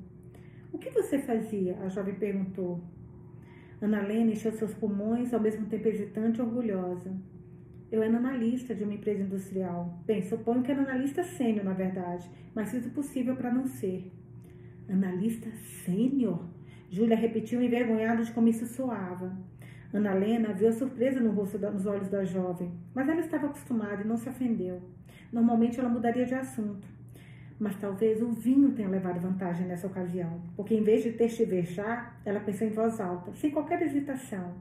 O 0.72 0.78
que 0.78 0.90
você 0.90 1.18
fazia? 1.18 1.78
A 1.80 1.88
jovem 1.88 2.14
perguntou. 2.14 2.82
Ana 3.80 4.02
Helena 4.02 4.32
encheu 4.32 4.52
seus 4.52 4.72
pulmões, 4.74 5.34
ao 5.34 5.40
mesmo 5.40 5.66
tempo 5.66 5.88
hesitante 5.88 6.38
e 6.38 6.42
orgulhosa. 6.42 7.14
Eu 7.90 8.02
era 8.02 8.16
analista 8.16 8.74
de 8.74 8.84
uma 8.84 8.94
empresa 8.94 9.22
industrial. 9.22 10.02
Bem, 10.04 10.22
suponho 10.22 10.62
que 10.62 10.72
era 10.72 10.82
analista 10.82 11.22
sênior, 11.22 11.64
na 11.64 11.72
verdade, 11.72 12.28
mas 12.54 12.70
fiz 12.70 12.84
o 12.86 12.90
possível 12.90 13.36
para 13.36 13.52
não 13.52 13.66
ser. 13.66 14.10
Analista 14.88 15.50
sênior? 15.84 16.44
Júlia 16.90 17.16
repetiu 17.16 17.62
envergonhada 17.62 18.24
de 18.24 18.32
como 18.32 18.48
isso 18.48 18.66
soava. 18.66 19.36
Ana 19.92 20.14
Lena 20.14 20.52
viu 20.52 20.68
a 20.68 20.72
surpresa 20.72 21.20
no 21.20 21.30
rosto, 21.30 21.58
nos 21.58 21.86
olhos 21.86 22.08
da 22.08 22.24
jovem, 22.24 22.72
mas 22.94 23.08
ela 23.08 23.20
estava 23.20 23.46
acostumada 23.46 24.02
e 24.02 24.06
não 24.06 24.16
se 24.16 24.28
ofendeu. 24.28 24.82
Normalmente 25.32 25.78
ela 25.78 25.88
mudaria 25.88 26.24
de 26.24 26.34
assunto. 26.34 26.86
Mas 27.58 27.76
talvez 27.76 28.20
o 28.20 28.30
vinho 28.30 28.72
tenha 28.72 28.88
levado 28.88 29.20
vantagem 29.20 29.66
nessa 29.66 29.86
ocasião, 29.86 30.42
porque 30.54 30.74
em 30.74 30.82
vez 30.82 31.02
de 31.02 31.12
testivejar, 31.12 32.20
ela 32.24 32.40
pensou 32.40 32.66
em 32.66 32.70
voz 32.70 33.00
alta, 33.00 33.32
sem 33.34 33.50
qualquer 33.50 33.80
hesitação. 33.80 34.54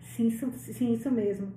Sim, 0.00 0.26
isso, 0.26 0.50
sim, 0.56 0.92
isso 0.92 1.10
mesmo. 1.10 1.52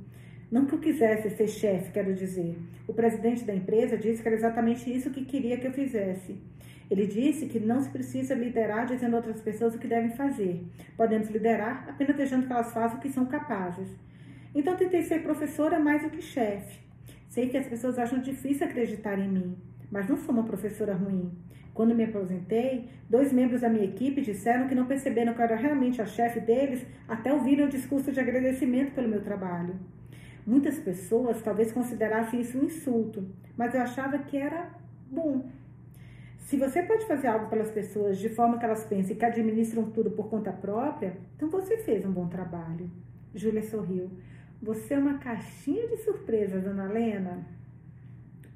Não 0.52 0.65
que 0.65 0.76
eu 0.76 0.80
quisesse 0.80 1.30
ser 1.32 1.48
chefe, 1.48 1.91
quero 1.91 2.13
dizer. 2.13 2.58
O 2.88 2.93
presidente 2.93 3.43
da 3.43 3.54
empresa 3.54 3.98
disse 3.98 4.22
que 4.22 4.28
era 4.28 4.38
exatamente 4.38 4.93
isso 4.93 5.10
que 5.10 5.26
queria 5.26 5.58
que 5.58 5.67
eu 5.67 5.74
fizesse. 5.74 6.38
Ele 6.89 7.06
disse 7.06 7.47
que 7.47 7.60
não 7.60 7.82
se 7.82 7.89
precisa 7.89 8.34
liderar 8.34 8.86
dizendo 8.86 9.15
a 9.15 9.17
outras 9.17 9.41
pessoas 9.41 9.76
o 9.76 9.80
que 9.80 9.88
devem 9.88 10.12
fazer. 10.12 10.63
Podemos 10.95 11.30
liderar 11.30 11.86
apenas 11.89 12.15
deixando 12.15 12.47
que 12.47 12.54
elas 12.54 12.71
façam 12.71 12.97
o 12.97 13.02
que 13.02 13.10
são 13.10 13.26
capazes. 13.26 13.89
Então 14.56 14.76
tentei 14.76 15.04
ser 15.04 15.21
professora 15.21 15.80
mais 15.80 16.02
do 16.02 16.10
que 16.10 16.21
chefe. 16.21 16.80
Sei 17.28 17.50
que 17.50 17.58
as 17.58 17.67
pessoas 17.67 18.00
acham 18.00 18.19
difícil 18.19 18.65
acreditar 18.65 19.19
em 19.19 19.30
mim, 19.30 19.58
mas 19.91 20.08
não 20.08 20.17
sou 20.17 20.34
uma 20.34 20.45
professora 20.45 20.93
ruim. 20.93 21.32
Quando 21.73 21.93
me 21.93 22.06
aposentei, 22.06 22.89
dois 23.08 23.32
membros 23.32 23.62
da 23.62 23.69
minha 23.69 23.86
equipe 23.86 24.21
disseram 24.21 24.67
que 24.67 24.73
não 24.73 24.88
perceberam 24.88 25.34
que 25.34 25.39
eu 25.39 25.43
era 25.43 25.56
realmente 25.56 26.02
a 26.02 26.06
chefe 26.06 26.39
deles 26.39 26.84
até 27.08 27.32
ouvirem 27.32 27.65
o 27.65 27.69
discurso 27.69 28.12
de 28.12 28.19
agradecimento 28.19 28.95
pelo 28.95 29.08
meu 29.08 29.21
trabalho. 29.21 29.76
Muitas 30.43 30.80
pessoas 30.80 31.41
talvez 31.43 31.71
considerassem 31.71 32.41
isso 32.41 32.58
um 32.58 32.63
insulto, 32.63 33.28
mas 33.56 33.76
eu 33.76 33.82
achava 33.82 34.17
que 34.17 34.38
era 34.38 34.71
bom. 35.12 35.45
Se 36.48 36.56
você 36.56 36.82
pode 36.82 37.06
fazer 37.06 37.28
algo 37.28 37.50
pelas 37.50 37.70
pessoas 37.72 38.18
de 38.18 38.30
forma 38.30 38.58
que 38.58 38.64
elas 38.64 38.86
pensem 38.86 39.18
que 39.18 39.26
administram 39.26 39.92
tudo 39.92 40.12
por 40.12 40.30
conta 40.30 40.50
própria, 40.50 41.18
então 41.36 41.50
você 41.50 41.76
fez 41.80 42.06
um 42.06 42.12
bom 42.14 42.30
trabalho. 42.30 42.90
Júlia 43.36 43.62
sorriu. 43.62 44.10
Você 44.62 44.94
é 44.94 44.98
uma 44.98 45.18
caixinha 45.18 45.86
de 45.90 45.98
surpresas, 45.98 46.66
Ana 46.66 46.86
Lena. 46.86 47.46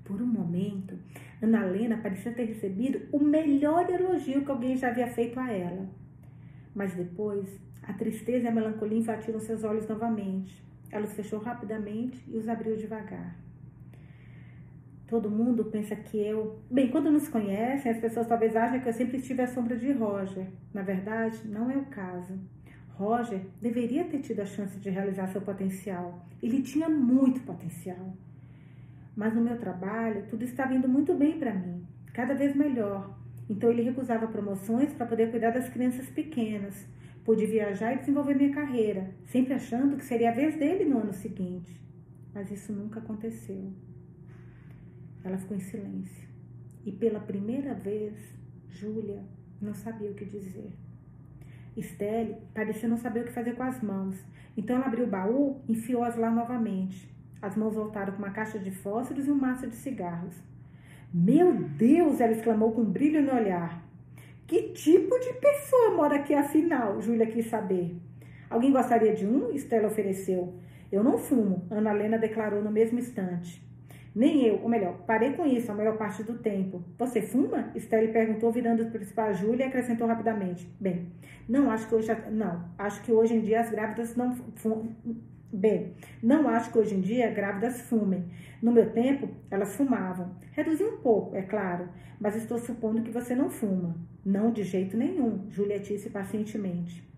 Por 0.05 0.21
um 0.21 0.25
momento, 0.25 0.97
Ana 1.41 1.65
Lena 1.65 1.97
parecia 1.97 2.31
ter 2.31 2.45
recebido 2.45 3.01
o 3.11 3.19
melhor 3.19 3.89
elogio 3.89 4.45
que 4.45 4.51
alguém 4.51 4.77
já 4.77 4.87
havia 4.87 5.07
feito 5.07 5.37
a 5.37 5.51
ela. 5.51 5.85
Mas 6.73 6.93
depois, 6.93 7.59
a 7.83 7.91
tristeza 7.91 8.45
e 8.45 8.47
a 8.47 8.53
melancolia 8.53 8.99
invadiram 8.99 9.41
seus 9.41 9.65
olhos 9.65 9.85
novamente. 9.85 10.63
Ela 10.89 11.03
os 11.03 11.11
fechou 11.11 11.39
rapidamente 11.39 12.23
e 12.29 12.37
os 12.37 12.47
abriu 12.47 12.77
devagar. 12.77 13.35
Todo 15.11 15.29
mundo 15.29 15.65
pensa 15.65 15.93
que 15.93 16.17
eu. 16.17 16.61
Bem, 16.71 16.89
quando 16.89 17.11
nos 17.11 17.27
conhecem, 17.27 17.91
as 17.91 17.97
pessoas 17.97 18.25
talvez 18.27 18.55
achem 18.55 18.79
que 18.79 18.87
eu 18.87 18.93
sempre 18.93 19.17
estive 19.17 19.41
à 19.41 19.47
sombra 19.47 19.75
de 19.75 19.91
Roger. 19.91 20.47
Na 20.73 20.83
verdade, 20.83 21.45
não 21.49 21.69
é 21.69 21.75
o 21.75 21.83
caso. 21.87 22.39
Roger 22.91 23.41
deveria 23.61 24.05
ter 24.05 24.19
tido 24.19 24.39
a 24.39 24.45
chance 24.45 24.79
de 24.79 24.89
realizar 24.89 25.27
seu 25.27 25.41
potencial. 25.41 26.25
Ele 26.41 26.61
tinha 26.61 26.87
muito 26.87 27.41
potencial. 27.41 28.15
Mas 29.13 29.35
no 29.35 29.41
meu 29.41 29.57
trabalho, 29.59 30.27
tudo 30.29 30.45
estava 30.45 30.73
indo 30.73 30.87
muito 30.87 31.13
bem 31.13 31.37
para 31.37 31.53
mim, 31.53 31.85
cada 32.13 32.33
vez 32.33 32.55
melhor. 32.55 33.13
Então 33.49 33.69
ele 33.69 33.81
recusava 33.81 34.29
promoções 34.29 34.93
para 34.93 35.05
poder 35.05 35.29
cuidar 35.29 35.51
das 35.51 35.67
crianças 35.67 36.09
pequenas. 36.09 36.87
Pude 37.25 37.45
viajar 37.45 37.95
e 37.95 37.99
desenvolver 37.99 38.35
minha 38.35 38.53
carreira, 38.53 39.13
sempre 39.25 39.55
achando 39.55 39.97
que 39.97 40.05
seria 40.05 40.29
a 40.29 40.33
vez 40.33 40.55
dele 40.55 40.85
no 40.85 40.99
ano 40.99 41.11
seguinte. 41.11 41.83
Mas 42.33 42.49
isso 42.49 42.71
nunca 42.71 43.01
aconteceu. 43.01 43.73
Ela 45.23 45.37
ficou 45.37 45.55
em 45.55 45.59
silêncio. 45.59 46.27
E 46.85 46.91
pela 46.91 47.19
primeira 47.19 47.73
vez, 47.73 48.13
Júlia 48.69 49.23
não 49.61 49.73
sabia 49.73 50.09
o 50.09 50.15
que 50.15 50.25
dizer. 50.25 50.71
Estelle 51.77 52.35
parecia 52.53 52.89
não 52.89 52.97
saber 52.97 53.21
o 53.21 53.25
que 53.25 53.31
fazer 53.31 53.55
com 53.55 53.63
as 53.63 53.81
mãos. 53.81 54.15
Então 54.57 54.75
ela 54.75 54.87
abriu 54.87 55.05
o 55.05 55.09
baú 55.09 55.61
e 55.67 55.73
enfiou-as 55.73 56.17
lá 56.17 56.29
novamente. 56.29 57.09
As 57.41 57.55
mãos 57.55 57.75
voltaram 57.75 58.13
com 58.13 58.19
uma 58.19 58.31
caixa 58.31 58.59
de 58.59 58.71
fósforos 58.71 59.27
e 59.27 59.31
um 59.31 59.35
maço 59.35 59.67
de 59.67 59.75
cigarros. 59.75 60.35
Meu 61.13 61.53
Deus! 61.53 62.19
Ela 62.19 62.33
exclamou 62.33 62.71
com 62.71 62.83
brilho 62.83 63.21
no 63.21 63.33
olhar. 63.33 63.83
Que 64.47 64.69
tipo 64.73 65.17
de 65.19 65.33
pessoa 65.33 65.95
mora 65.95 66.17
aqui 66.17 66.33
afinal? 66.33 67.01
Júlia 67.01 67.25
quis 67.25 67.45
saber. 67.47 67.95
Alguém 68.49 68.71
gostaria 68.71 69.13
de 69.13 69.25
um? 69.25 69.51
Estela 69.51 69.87
ofereceu. 69.87 70.53
Eu 70.91 71.03
não 71.03 71.17
fumo, 71.17 71.65
Ana 71.71 71.93
Lena 71.93 72.17
declarou 72.17 72.61
no 72.61 72.69
mesmo 72.69 72.99
instante. 72.99 73.65
Nem 74.13 74.45
eu, 74.45 74.61
ou 74.61 74.67
melhor, 74.67 74.97
parei 75.07 75.33
com 75.33 75.45
isso 75.45 75.71
a 75.71 75.75
maior 75.75 75.97
parte 75.97 76.21
do 76.23 76.37
tempo. 76.37 76.83
Você 76.97 77.21
fuma? 77.21 77.71
Estelle 77.75 78.11
perguntou, 78.11 78.51
virando 78.51 78.85
para 79.15 79.31
Júlia 79.31 79.65
e 79.65 79.67
acrescentou 79.67 80.05
rapidamente. 80.05 80.67
Bem, 80.79 81.07
não 81.47 81.71
acho 81.71 81.87
que 81.87 81.95
hoje. 81.95 82.11
Não, 82.29 82.65
acho 82.77 83.01
que 83.03 83.11
hoje 83.11 83.35
em 83.35 83.41
dia 83.41 83.61
as 83.61 83.69
grávidas 83.69 84.15
não 84.15 84.35
fumam. 84.55 84.95
Bem, 85.53 85.95
não 86.23 86.47
acho 86.47 86.71
que 86.71 86.77
hoje 86.77 86.95
em 86.95 87.01
dia 87.01 87.29
grávidas 87.31 87.81
fumem. 87.81 88.25
No 88.61 88.71
meu 88.71 88.91
tempo, 88.91 89.29
elas 89.49 89.75
fumavam. 89.75 90.35
Reduzi 90.51 90.83
um 90.83 90.97
pouco, 90.97 91.35
é 91.35 91.41
claro, 91.41 91.89
mas 92.19 92.35
estou 92.35 92.57
supondo 92.57 93.01
que 93.01 93.11
você 93.11 93.35
não 93.35 93.49
fuma. 93.49 93.95
Não, 94.23 94.51
de 94.51 94.63
jeito 94.63 94.95
nenhum, 94.95 95.49
Júlia 95.49 95.79
disse 95.79 96.09
pacientemente 96.09 97.11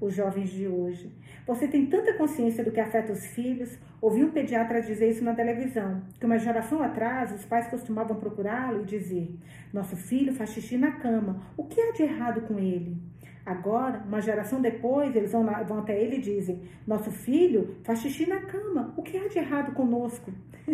os 0.00 0.14
jovens 0.14 0.50
de 0.50 0.66
hoje. 0.66 1.10
Você 1.46 1.66
tem 1.68 1.86
tanta 1.86 2.14
consciência 2.14 2.64
do 2.64 2.70
que 2.70 2.80
afeta 2.80 3.12
os 3.12 3.24
filhos. 3.26 3.78
Ouvi 4.06 4.22
um 4.22 4.30
pediatra 4.30 4.80
dizer 4.80 5.10
isso 5.10 5.24
na 5.24 5.34
televisão, 5.34 6.00
que 6.20 6.26
uma 6.26 6.38
geração 6.38 6.80
atrás 6.80 7.32
os 7.32 7.44
pais 7.44 7.66
costumavam 7.66 8.14
procurá-lo 8.14 8.82
e 8.82 8.84
dizer: 8.84 9.36
Nosso 9.72 9.96
filho 9.96 10.32
faz 10.32 10.50
xixi 10.50 10.78
na 10.78 10.92
cama, 10.92 11.42
o 11.56 11.64
que 11.64 11.80
há 11.80 11.90
de 11.90 12.04
errado 12.04 12.42
com 12.42 12.56
ele? 12.56 12.96
Agora, 13.44 14.04
uma 14.06 14.20
geração 14.20 14.60
depois, 14.60 15.16
eles 15.16 15.32
vão, 15.32 15.44
vão 15.66 15.80
até 15.80 16.00
ele 16.00 16.18
e 16.18 16.20
dizem: 16.20 16.62
Nosso 16.86 17.10
filho 17.10 17.78
faz 17.82 17.98
xixi 17.98 18.28
na 18.28 18.42
cama, 18.42 18.94
o 18.96 19.02
que 19.02 19.18
há 19.18 19.26
de 19.26 19.40
errado 19.40 19.74
conosco? 19.74 20.32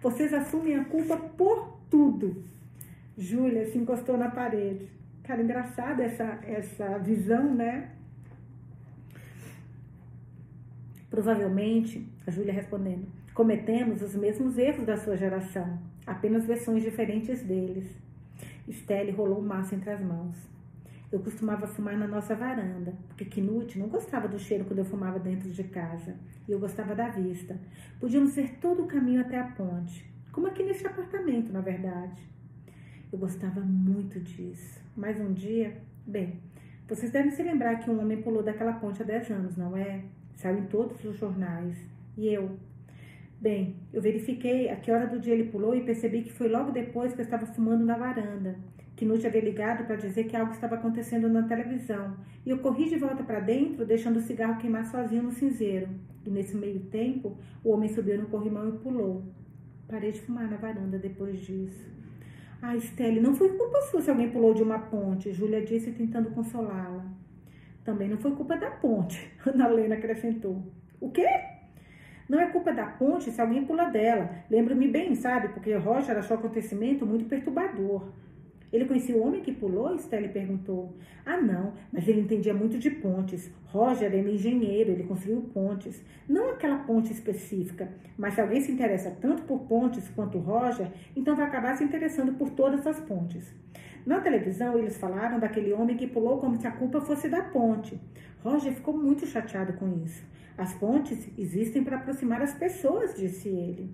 Vocês 0.00 0.32
assumem 0.32 0.76
a 0.76 0.84
culpa 0.84 1.16
por 1.16 1.80
tudo. 1.90 2.44
Júlia 3.16 3.66
se 3.66 3.76
encostou 3.76 4.16
na 4.16 4.30
parede. 4.30 4.88
Cara, 5.24 5.42
engraçada 5.42 6.04
essa, 6.04 6.38
essa 6.46 6.96
visão, 6.98 7.52
né? 7.52 7.90
Provavelmente, 11.18 12.08
a 12.24 12.30
Júlia 12.30 12.52
respondendo, 12.52 13.08
cometemos 13.34 14.02
os 14.02 14.14
mesmos 14.14 14.56
erros 14.56 14.86
da 14.86 14.96
sua 14.96 15.16
geração, 15.16 15.76
apenas 16.06 16.46
versões 16.46 16.84
diferentes 16.84 17.42
deles. 17.42 17.92
Stelle 18.70 19.10
rolou 19.10 19.40
o 19.40 19.42
maço 19.42 19.74
entre 19.74 19.90
as 19.90 20.00
mãos. 20.00 20.36
Eu 21.10 21.18
costumava 21.18 21.66
fumar 21.66 21.98
na 21.98 22.06
nossa 22.06 22.36
varanda, 22.36 22.94
porque 23.08 23.24
Knut 23.24 23.76
não 23.76 23.88
gostava 23.88 24.28
do 24.28 24.38
cheiro 24.38 24.64
quando 24.64 24.78
eu 24.78 24.84
fumava 24.84 25.18
dentro 25.18 25.50
de 25.50 25.64
casa. 25.64 26.14
E 26.46 26.52
eu 26.52 26.60
gostava 26.60 26.94
da 26.94 27.08
vista. 27.08 27.58
Podíamos 27.98 28.30
ser 28.30 28.60
todo 28.60 28.84
o 28.84 28.86
caminho 28.86 29.20
até 29.20 29.40
a 29.40 29.48
ponte, 29.48 30.08
como 30.30 30.46
aqui 30.46 30.62
neste 30.62 30.86
apartamento, 30.86 31.52
na 31.52 31.60
verdade. 31.60 32.22
Eu 33.10 33.18
gostava 33.18 33.60
muito 33.60 34.20
disso. 34.20 34.80
Mas 34.96 35.18
um 35.18 35.32
dia, 35.32 35.82
bem, 36.06 36.38
vocês 36.86 37.10
devem 37.10 37.32
se 37.32 37.42
lembrar 37.42 37.80
que 37.80 37.90
um 37.90 38.00
homem 38.00 38.22
pulou 38.22 38.40
daquela 38.40 38.74
ponte 38.74 39.02
há 39.02 39.04
10 39.04 39.30
anos, 39.32 39.56
não 39.56 39.76
é? 39.76 40.04
Saiu 40.38 40.60
em 40.60 40.66
todos 40.66 41.04
os 41.04 41.16
jornais. 41.18 41.76
E 42.16 42.28
eu? 42.28 42.50
Bem, 43.40 43.74
eu 43.92 44.00
verifiquei 44.00 44.70
a 44.70 44.76
que 44.76 44.90
hora 44.90 45.08
do 45.08 45.18
dia 45.18 45.34
ele 45.34 45.50
pulou 45.50 45.74
e 45.74 45.82
percebi 45.82 46.22
que 46.22 46.32
foi 46.32 46.48
logo 46.48 46.70
depois 46.70 47.12
que 47.12 47.20
eu 47.20 47.24
estava 47.24 47.44
fumando 47.44 47.84
na 47.84 47.98
varanda. 47.98 48.54
Knut 48.96 49.26
havia 49.26 49.40
ligado 49.40 49.84
para 49.84 49.96
dizer 49.96 50.28
que 50.28 50.36
algo 50.36 50.52
estava 50.52 50.76
acontecendo 50.76 51.28
na 51.28 51.42
televisão. 51.42 52.16
E 52.46 52.50
eu 52.50 52.58
corri 52.58 52.88
de 52.88 52.96
volta 52.96 53.24
para 53.24 53.40
dentro, 53.40 53.84
deixando 53.84 54.18
o 54.18 54.22
cigarro 54.22 54.58
queimar 54.58 54.86
sozinho 54.86 55.24
no 55.24 55.32
cinzeiro. 55.32 55.88
E 56.24 56.30
nesse 56.30 56.56
meio 56.56 56.80
tempo, 56.82 57.36
o 57.64 57.72
homem 57.72 57.88
subiu 57.88 58.16
no 58.18 58.28
corrimão 58.28 58.68
e 58.68 58.78
pulou. 58.78 59.24
Parei 59.88 60.12
de 60.12 60.20
fumar 60.20 60.48
na 60.48 60.56
varanda 60.56 60.98
depois 60.98 61.40
disso. 61.40 61.84
Ah, 62.62 62.76
Estelle, 62.76 63.20
não 63.20 63.34
foi 63.34 63.48
culpa 63.56 63.80
sua 63.90 64.02
se 64.02 64.10
alguém 64.10 64.30
pulou 64.30 64.54
de 64.54 64.62
uma 64.62 64.78
ponte, 64.78 65.32
Júlia 65.32 65.64
disse 65.64 65.90
tentando 65.90 66.30
consolá-la. 66.30 67.18
Também 67.88 68.06
não 68.06 68.18
foi 68.18 68.32
culpa 68.32 68.54
da 68.54 68.70
ponte, 68.70 69.32
Ana 69.46 69.66
Helena 69.66 69.94
acrescentou. 69.94 70.62
O 71.00 71.10
quê? 71.10 71.26
Não 72.28 72.38
é 72.38 72.44
culpa 72.50 72.70
da 72.70 72.84
ponte 72.84 73.30
se 73.30 73.40
alguém 73.40 73.64
pula 73.64 73.86
dela. 73.86 74.28
Lembro-me 74.50 74.86
bem, 74.86 75.14
sabe? 75.14 75.48
Porque 75.48 75.74
Roger 75.74 76.18
achou 76.18 76.36
o 76.36 76.40
acontecimento 76.40 77.06
muito 77.06 77.24
perturbador. 77.24 78.12
Ele 78.70 78.84
conhecia 78.84 79.16
o 79.16 79.26
homem 79.26 79.40
que 79.40 79.52
pulou? 79.52 79.98
Stelle 79.98 80.28
perguntou. 80.28 80.98
Ah, 81.24 81.40
não, 81.40 81.72
mas 81.90 82.06
ele 82.06 82.20
entendia 82.20 82.52
muito 82.52 82.78
de 82.78 82.90
pontes. 82.90 83.50
Roger 83.64 84.12
era 84.12 84.18
engenheiro, 84.18 84.90
ele 84.90 85.04
construiu 85.04 85.40
pontes. 85.54 86.04
Não 86.28 86.50
aquela 86.50 86.80
ponte 86.80 87.10
específica, 87.10 87.88
mas 88.18 88.34
se 88.34 88.42
alguém 88.42 88.60
se 88.60 88.70
interessa 88.70 89.16
tanto 89.18 89.44
por 89.44 89.60
pontes 89.60 90.10
quanto 90.10 90.36
Roger, 90.36 90.88
então 91.16 91.34
vai 91.34 91.46
acabar 91.46 91.74
se 91.74 91.84
interessando 91.84 92.34
por 92.34 92.50
todas 92.50 92.86
as 92.86 93.00
pontes. 93.00 93.50
Na 94.06 94.20
televisão, 94.20 94.78
eles 94.78 94.96
falaram 94.96 95.38
daquele 95.38 95.72
homem 95.72 95.96
que 95.96 96.06
pulou 96.06 96.38
como 96.38 96.56
se 96.56 96.66
a 96.66 96.72
culpa 96.72 97.00
fosse 97.00 97.28
da 97.28 97.42
ponte. 97.42 98.00
Roger 98.42 98.72
ficou 98.72 98.96
muito 98.96 99.26
chateado 99.26 99.72
com 99.74 100.02
isso. 100.04 100.24
As 100.56 100.74
pontes 100.74 101.28
existem 101.36 101.84
para 101.84 101.96
aproximar 101.96 102.42
as 102.42 102.54
pessoas, 102.54 103.14
disse 103.14 103.48
ele. 103.48 103.90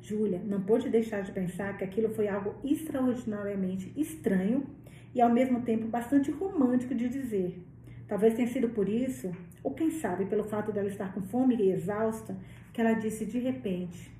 Júlia 0.00 0.40
não 0.44 0.60
pôde 0.60 0.88
deixar 0.88 1.22
de 1.22 1.32
pensar 1.32 1.76
que 1.76 1.84
aquilo 1.84 2.08
foi 2.10 2.28
algo 2.28 2.54
extraordinariamente 2.64 3.92
estranho 3.96 4.66
e 5.14 5.20
ao 5.20 5.32
mesmo 5.32 5.62
tempo 5.62 5.86
bastante 5.86 6.30
romântico 6.30 6.94
de 6.94 7.08
dizer. 7.08 7.62
Talvez 8.08 8.34
tenha 8.34 8.48
sido 8.48 8.68
por 8.70 8.88
isso, 8.88 9.30
ou 9.62 9.72
quem 9.72 9.90
sabe 9.90 10.26
pelo 10.26 10.44
fato 10.44 10.72
dela 10.72 10.88
estar 10.88 11.14
com 11.14 11.22
fome 11.22 11.56
e 11.56 11.70
exausta, 11.70 12.36
que 12.72 12.80
ela 12.80 12.94
disse 12.94 13.24
de 13.24 13.38
repente: 13.38 14.12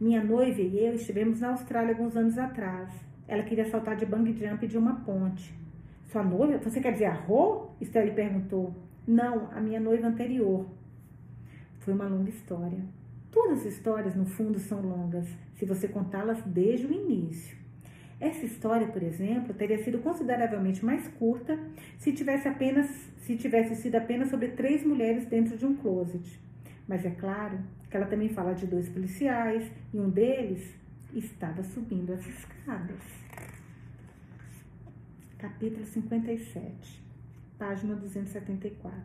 Minha 0.00 0.22
noiva 0.22 0.62
e 0.62 0.78
eu 0.84 0.94
estivemos 0.94 1.40
na 1.40 1.50
Austrália 1.50 1.92
alguns 1.92 2.16
anos 2.16 2.38
atrás. 2.38 2.90
Ela 3.28 3.42
queria 3.42 3.68
saltar 3.68 3.96
de 3.96 4.06
bang 4.06 4.32
jump 4.32 4.66
de 4.66 4.78
uma 4.78 5.00
ponte. 5.00 5.52
Sua 6.06 6.22
noiva? 6.22 6.58
Você 6.58 6.80
quer 6.80 6.92
dizer 6.92 7.06
a 7.06 7.14
Rô? 7.14 7.68
Estelle 7.80 8.12
perguntou. 8.12 8.74
Não, 9.06 9.48
a 9.52 9.60
minha 9.60 9.80
noiva 9.80 10.06
anterior. 10.06 10.66
Foi 11.80 11.92
uma 11.92 12.06
longa 12.06 12.30
história. 12.30 12.84
Todas 13.30 13.60
as 13.60 13.66
histórias, 13.66 14.14
no 14.14 14.24
fundo, 14.24 14.58
são 14.58 14.80
longas, 14.80 15.26
se 15.54 15.66
você 15.66 15.86
contá-las 15.88 16.42
desde 16.42 16.86
o 16.86 16.92
início. 16.92 17.56
Essa 18.18 18.46
história, 18.46 18.86
por 18.86 19.02
exemplo, 19.02 19.52
teria 19.52 19.82
sido 19.84 19.98
consideravelmente 19.98 20.84
mais 20.84 21.06
curta 21.06 21.58
se 21.98 22.12
tivesse 22.12 22.48
apenas 22.48 22.88
se 23.18 23.36
tivesse 23.36 23.74
sido 23.74 23.96
apenas 23.96 24.30
sobre 24.30 24.48
três 24.48 24.86
mulheres 24.86 25.26
dentro 25.26 25.58
de 25.58 25.66
um 25.66 25.74
closet. 25.76 26.40
Mas 26.86 27.04
é 27.04 27.10
claro 27.10 27.58
que 27.90 27.96
ela 27.96 28.06
também 28.06 28.28
fala 28.28 28.54
de 28.54 28.66
dois 28.66 28.88
policiais 28.88 29.70
e 29.92 29.98
um 29.98 30.08
deles 30.08 30.72
estava 31.18 31.62
subindo 31.62 32.12
as 32.12 32.26
escadas. 32.26 33.00
Capítulo 35.38 35.84
57, 35.86 37.02
página 37.58 37.94
274. 37.94 39.00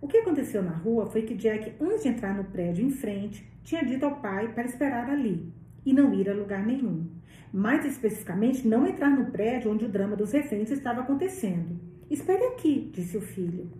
O 0.00 0.06
que 0.06 0.18
aconteceu 0.18 0.62
na 0.62 0.72
rua 0.72 1.06
foi 1.06 1.22
que 1.22 1.34
Jack, 1.34 1.74
antes 1.80 2.02
de 2.02 2.08
entrar 2.08 2.36
no 2.36 2.44
prédio 2.44 2.84
em 2.84 2.90
frente, 2.90 3.44
tinha 3.62 3.84
dito 3.84 4.04
ao 4.04 4.20
pai 4.20 4.52
para 4.52 4.64
esperar 4.64 5.10
ali 5.10 5.52
e 5.84 5.92
não 5.92 6.14
ir 6.14 6.28
a 6.30 6.34
lugar 6.34 6.64
nenhum. 6.64 7.08
Mais 7.52 7.84
especificamente, 7.84 8.66
não 8.66 8.86
entrar 8.86 9.10
no 9.10 9.30
prédio 9.30 9.72
onde 9.72 9.84
o 9.84 9.88
drama 9.88 10.16
dos 10.16 10.32
reféns 10.32 10.70
estava 10.70 11.00
acontecendo. 11.00 11.80
Espere 12.10 12.44
aqui, 12.46 12.90
disse 12.92 13.16
o 13.16 13.20
filho. 13.20 13.70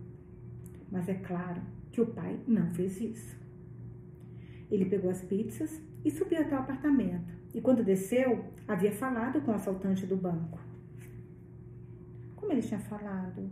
Mas 0.91 1.07
é 1.07 1.15
claro 1.15 1.61
que 1.91 2.01
o 2.01 2.05
pai 2.05 2.39
não 2.47 2.73
fez 2.73 2.99
isso. 2.99 3.37
Ele 4.69 4.85
pegou 4.85 5.09
as 5.09 5.21
pizzas 5.21 5.81
e 6.03 6.11
subiu 6.11 6.41
até 6.41 6.55
o 6.55 6.59
apartamento. 6.59 7.33
E 7.53 7.61
quando 7.61 7.83
desceu, 7.83 8.45
havia 8.67 8.91
falado 8.91 9.41
com 9.41 9.51
o 9.51 9.55
assaltante 9.55 10.05
do 10.05 10.15
banco. 10.15 10.59
Como 12.35 12.51
ele 12.51 12.61
tinha 12.61 12.79
falado? 12.79 13.49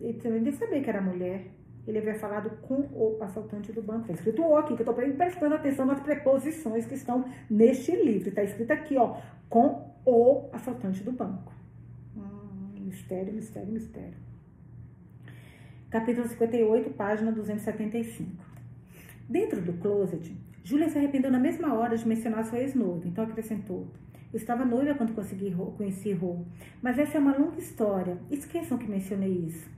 Ele 0.00 0.18
também 0.18 0.42
devia 0.42 0.58
saber 0.58 0.82
que 0.82 0.90
era 0.90 1.00
mulher. 1.00 1.46
Ele 1.86 1.98
havia 1.98 2.14
falado 2.14 2.50
com 2.62 2.86
o 2.92 3.18
assaltante 3.22 3.72
do 3.72 3.82
banco. 3.82 4.02
Está 4.02 4.12
escrito 4.14 4.42
o 4.42 4.56
aqui, 4.56 4.74
que 4.74 4.82
eu 4.82 4.90
estou 4.90 4.94
prestando 4.94 5.54
atenção 5.54 5.86
nas 5.86 6.00
preposições 6.00 6.86
que 6.86 6.94
estão 6.94 7.24
neste 7.48 7.92
livro. 7.96 8.28
Está 8.28 8.42
escrito 8.42 8.70
aqui, 8.70 8.96
ó, 8.96 9.16
com 9.48 9.90
o 10.04 10.48
assaltante 10.52 11.02
do 11.02 11.12
banco. 11.12 11.52
Hum, 12.16 12.80
mistério, 12.80 13.32
mistério, 13.32 13.72
mistério. 13.72 14.18
Capítulo 15.90 16.28
58, 16.28 16.90
página 16.90 17.32
275. 17.32 18.44
Dentro 19.28 19.60
do 19.60 19.72
closet, 19.74 20.36
Júlia 20.62 20.88
se 20.88 20.98
arrependeu 20.98 21.30
na 21.30 21.38
mesma 21.38 21.74
hora 21.74 21.96
de 21.96 22.06
mencionar 22.06 22.44
sua 22.44 22.58
ex-noiva, 22.58 23.08
então 23.08 23.24
acrescentou. 23.24 23.88
Eu 24.32 24.36
estava 24.36 24.64
noiva 24.64 24.94
quando 24.94 25.14
consegui, 25.14 25.54
conheci 25.76 26.12
Rô, 26.12 26.44
mas 26.80 26.98
essa 26.98 27.16
é 27.16 27.20
uma 27.20 27.36
longa 27.36 27.58
história. 27.58 28.18
Esqueçam 28.30 28.78
que 28.78 28.88
mencionei 28.88 29.32
isso. 29.46 29.68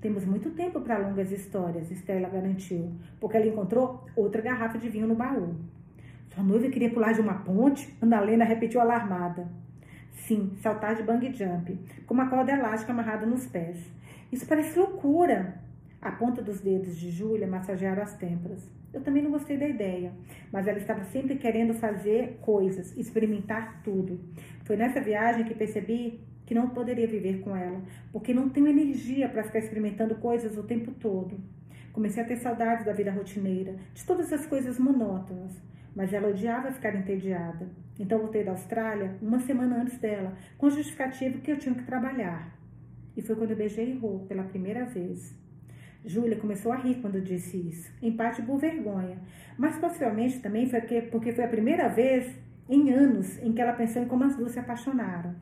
Temos 0.00 0.24
muito 0.26 0.50
tempo 0.50 0.80
para 0.80 0.98
longas 0.98 1.32
histórias, 1.32 1.90
Estela 1.90 2.28
garantiu, 2.28 2.92
porque 3.18 3.36
ela 3.36 3.46
encontrou 3.46 4.04
outra 4.14 4.42
garrafa 4.42 4.76
de 4.76 4.88
vinho 4.88 5.06
no 5.06 5.14
baú. 5.14 5.54
Sua 6.34 6.44
noiva 6.44 6.68
queria 6.68 6.90
pular 6.90 7.12
de 7.12 7.20
uma 7.22 7.34
ponte? 7.34 7.96
Lena 8.02 8.44
repetiu 8.44 8.80
alarmada. 8.80 9.48
Sim, 10.12 10.52
saltar 10.60 10.94
de 10.94 11.02
bang 11.02 11.32
jump, 11.32 11.78
com 12.04 12.12
uma 12.12 12.28
corda 12.28 12.52
elástica 12.52 12.92
amarrada 12.92 13.24
nos 13.24 13.46
pés. 13.46 13.78
Isso 14.30 14.46
parece 14.46 14.78
loucura. 14.78 15.60
A 16.02 16.12
ponta 16.12 16.42
dos 16.42 16.60
dedos 16.60 16.96
de 16.96 17.10
Júlia 17.10 17.46
massagearam 17.46 18.02
as 18.02 18.14
têmporas. 18.14 18.75
Eu 18.92 19.02
também 19.02 19.22
não 19.22 19.30
gostei 19.30 19.56
da 19.56 19.68
ideia, 19.68 20.12
mas 20.52 20.66
ela 20.66 20.78
estava 20.78 21.04
sempre 21.04 21.36
querendo 21.36 21.74
fazer 21.74 22.38
coisas, 22.40 22.96
experimentar 22.96 23.82
tudo. 23.82 24.20
Foi 24.64 24.76
nessa 24.76 25.00
viagem 25.00 25.44
que 25.44 25.54
percebi 25.54 26.20
que 26.46 26.54
não 26.54 26.70
poderia 26.70 27.06
viver 27.06 27.40
com 27.40 27.54
ela, 27.54 27.82
porque 28.12 28.32
não 28.32 28.48
tenho 28.48 28.68
energia 28.68 29.28
para 29.28 29.42
ficar 29.42 29.58
experimentando 29.58 30.14
coisas 30.14 30.56
o 30.56 30.62
tempo 30.62 30.92
todo. 30.92 31.38
Comecei 31.92 32.22
a 32.22 32.26
ter 32.26 32.36
saudades 32.36 32.84
da 32.84 32.92
vida 32.92 33.10
rotineira, 33.10 33.74
de 33.92 34.04
todas 34.04 34.32
as 34.32 34.46
coisas 34.46 34.78
monótonas, 34.78 35.60
mas 35.94 36.12
ela 36.12 36.28
odiava 36.28 36.70
ficar 36.70 36.94
entediada. 36.94 37.68
Então 37.98 38.18
voltei 38.18 38.44
da 38.44 38.52
Austrália 38.52 39.16
uma 39.20 39.40
semana 39.40 39.80
antes 39.80 39.98
dela, 39.98 40.36
com 40.58 40.70
justificativo 40.70 41.40
que 41.40 41.50
eu 41.50 41.58
tinha 41.58 41.74
que 41.74 41.84
trabalhar. 41.84 42.54
E 43.16 43.22
foi 43.22 43.34
quando 43.34 43.52
eu 43.52 43.56
beijei 43.56 43.98
Rô 43.98 44.20
pela 44.28 44.44
primeira 44.44 44.84
vez. 44.84 45.34
Júlia 46.06 46.36
começou 46.36 46.72
a 46.72 46.76
rir 46.76 46.94
quando 47.02 47.20
disse 47.20 47.56
isso, 47.56 47.92
em 48.00 48.12
parte 48.12 48.40
por 48.40 48.58
vergonha, 48.58 49.18
mas 49.58 49.76
possivelmente 49.76 50.38
também 50.38 50.70
foi 50.70 50.80
porque 51.10 51.32
foi 51.32 51.44
a 51.44 51.48
primeira 51.48 51.88
vez 51.88 52.32
em 52.68 52.92
anos 52.92 53.42
em 53.42 53.52
que 53.52 53.60
ela 53.60 53.72
pensou 53.72 54.00
em 54.02 54.06
como 54.06 54.22
as 54.22 54.36
duas 54.36 54.52
se 54.52 54.58
apaixonaram. 54.60 55.34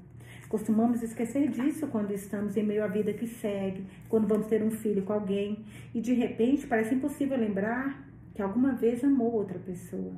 Costumamos 0.48 1.02
esquecer 1.02 1.48
disso 1.50 1.86
quando 1.88 2.12
estamos 2.12 2.56
em 2.56 2.62
meio 2.62 2.82
à 2.82 2.86
vida 2.86 3.12
que 3.12 3.26
segue, 3.26 3.84
quando 4.08 4.26
vamos 4.26 4.46
ter 4.46 4.62
um 4.62 4.70
filho 4.70 5.02
com 5.02 5.12
alguém 5.12 5.64
e 5.94 6.00
de 6.00 6.14
repente 6.14 6.66
parece 6.66 6.94
impossível 6.94 7.36
lembrar 7.36 8.02
que 8.34 8.40
alguma 8.40 8.72
vez 8.72 9.04
amou 9.04 9.32
outra 9.32 9.58
pessoa. 9.58 10.14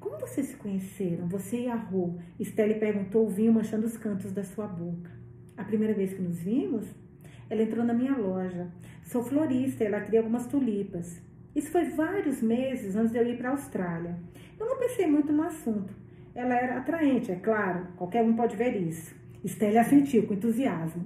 Como 0.00 0.18
vocês 0.18 0.48
se 0.48 0.56
conheceram? 0.56 1.28
Você 1.28 1.60
e 1.60 1.68
a 1.68 1.76
Rô? 1.76 2.14
Estelle 2.38 2.74
perguntou, 2.74 3.24
o 3.24 3.30
vinho 3.30 3.52
manchando 3.52 3.86
os 3.86 3.96
cantos 3.96 4.32
da 4.32 4.42
sua 4.42 4.66
boca. 4.66 5.10
A 5.56 5.62
primeira 5.62 5.94
vez 5.94 6.12
que 6.12 6.20
nos 6.20 6.40
vimos, 6.40 6.84
ela 7.48 7.62
entrou 7.62 7.84
na 7.84 7.94
minha 7.94 8.16
loja. 8.16 8.68
Sou 9.12 9.22
florista, 9.22 9.84
ela 9.84 10.00
cria 10.00 10.20
algumas 10.20 10.46
tulipas. 10.46 11.20
Isso 11.54 11.70
foi 11.70 11.84
vários 11.84 12.40
meses 12.40 12.96
antes 12.96 13.12
de 13.12 13.18
eu 13.18 13.28
ir 13.28 13.36
para 13.36 13.50
a 13.50 13.52
Austrália. 13.52 14.16
Eu 14.58 14.64
não 14.64 14.78
pensei 14.78 15.06
muito 15.06 15.30
no 15.30 15.42
assunto. 15.42 15.92
Ela 16.34 16.54
era 16.54 16.78
atraente, 16.78 17.30
é 17.30 17.34
claro, 17.34 17.88
qualquer 17.98 18.22
um 18.22 18.34
pode 18.34 18.56
ver 18.56 18.74
isso. 18.74 19.14
Estelle 19.44 19.76
assentiu 19.76 20.26
com 20.26 20.32
entusiasmo. 20.32 21.04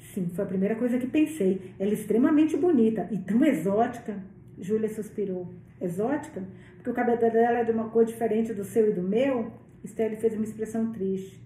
Sim, 0.00 0.30
foi 0.34 0.44
a 0.44 0.48
primeira 0.48 0.74
coisa 0.74 0.98
que 0.98 1.06
pensei. 1.06 1.72
Ela 1.78 1.90
é 1.90 1.94
extremamente 1.94 2.56
bonita 2.56 3.08
e 3.12 3.18
tão 3.18 3.44
exótica. 3.44 4.20
Júlia 4.58 4.88
suspirou. 4.88 5.48
Exótica? 5.80 6.42
Porque 6.74 6.90
o 6.90 6.94
cabelo 6.94 7.20
dela 7.20 7.60
é 7.60 7.64
de 7.64 7.70
uma 7.70 7.88
cor 7.90 8.04
diferente 8.04 8.52
do 8.52 8.64
seu 8.64 8.90
e 8.90 8.94
do 8.94 9.02
meu? 9.02 9.52
Estelle 9.84 10.16
fez 10.16 10.34
uma 10.34 10.42
expressão 10.42 10.90
triste. 10.90 11.40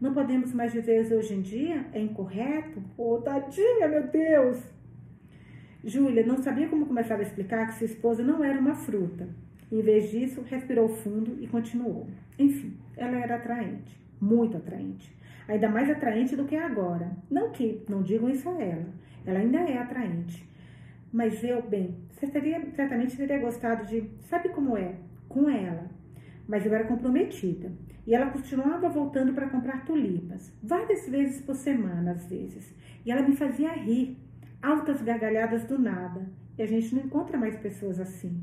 Não 0.00 0.14
podemos 0.14 0.54
mais 0.54 0.72
viver 0.72 1.02
isso 1.02 1.14
hoje 1.14 1.34
em 1.34 1.42
dia? 1.42 1.84
É 1.92 2.00
incorreto? 2.00 2.82
Oh, 2.96 3.18
tadinha, 3.18 3.86
meu 3.86 4.08
Deus! 4.08 4.79
Júlia 5.84 6.26
não 6.26 6.38
sabia 6.38 6.68
como 6.68 6.86
começar 6.86 7.16
a 7.16 7.22
explicar 7.22 7.66
que 7.66 7.74
sua 7.74 7.86
esposa 7.86 8.22
não 8.22 8.44
era 8.44 8.58
uma 8.58 8.74
fruta. 8.74 9.28
Em 9.72 9.80
vez 9.80 10.10
disso, 10.10 10.42
respirou 10.42 10.88
fundo 10.88 11.38
e 11.40 11.46
continuou. 11.46 12.06
Enfim, 12.38 12.76
ela 12.96 13.16
era 13.16 13.36
atraente, 13.36 13.98
muito 14.20 14.56
atraente. 14.56 15.14
Ainda 15.48 15.68
mais 15.68 15.88
atraente 15.88 16.36
do 16.36 16.44
que 16.44 16.56
agora. 16.56 17.10
Não 17.30 17.50
que 17.50 17.82
não 17.88 18.02
digam 18.02 18.28
isso 18.28 18.48
a 18.48 18.60
ela. 18.60 18.86
Ela 19.24 19.38
ainda 19.38 19.58
é 19.58 19.78
atraente. 19.78 20.48
Mas 21.12 21.42
eu, 21.42 21.62
bem, 21.62 21.96
certamente 22.74 23.16
teria 23.16 23.38
gostado 23.38 23.86
de. 23.86 24.08
Sabe 24.28 24.50
como 24.50 24.76
é? 24.76 24.94
Com 25.28 25.48
ela. 25.48 25.90
Mas 26.46 26.64
eu 26.66 26.74
era 26.74 26.84
comprometida. 26.84 27.72
E 28.06 28.14
ela 28.14 28.30
continuava 28.30 28.88
voltando 28.88 29.32
para 29.32 29.48
comprar 29.48 29.84
tulipas, 29.84 30.52
várias 30.62 31.08
vezes 31.08 31.40
por 31.42 31.54
semana, 31.54 32.12
às 32.12 32.26
vezes. 32.26 32.74
E 33.04 33.10
ela 33.10 33.22
me 33.22 33.36
fazia 33.36 33.72
rir, 33.72 34.16
altas 34.62 35.02
gargalhadas 35.02 35.64
do 35.64 35.78
nada. 35.78 36.28
E 36.58 36.62
a 36.62 36.66
gente 36.66 36.94
não 36.94 37.02
encontra 37.02 37.38
mais 37.38 37.56
pessoas 37.56 37.98
assim. 37.98 38.40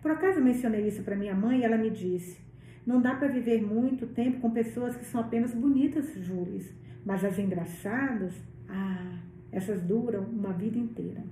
Por 0.00 0.10
acaso 0.10 0.40
mencionei 0.40 0.88
isso 0.88 1.02
para 1.02 1.16
minha 1.16 1.34
mãe 1.34 1.60
e 1.60 1.64
ela 1.64 1.78
me 1.78 1.90
disse: 1.90 2.40
Não 2.84 3.00
dá 3.00 3.14
para 3.14 3.28
viver 3.28 3.62
muito 3.62 4.06
tempo 4.08 4.40
com 4.40 4.50
pessoas 4.50 4.96
que 4.96 5.04
são 5.04 5.20
apenas 5.20 5.54
bonitas, 5.54 6.12
Júlia, 6.14 6.60
mas 7.04 7.24
as 7.24 7.38
engraçadas, 7.38 8.34
ah, 8.68 9.18
essas 9.52 9.80
duram 9.82 10.24
uma 10.24 10.52
vida 10.52 10.78
inteira. 10.78 11.22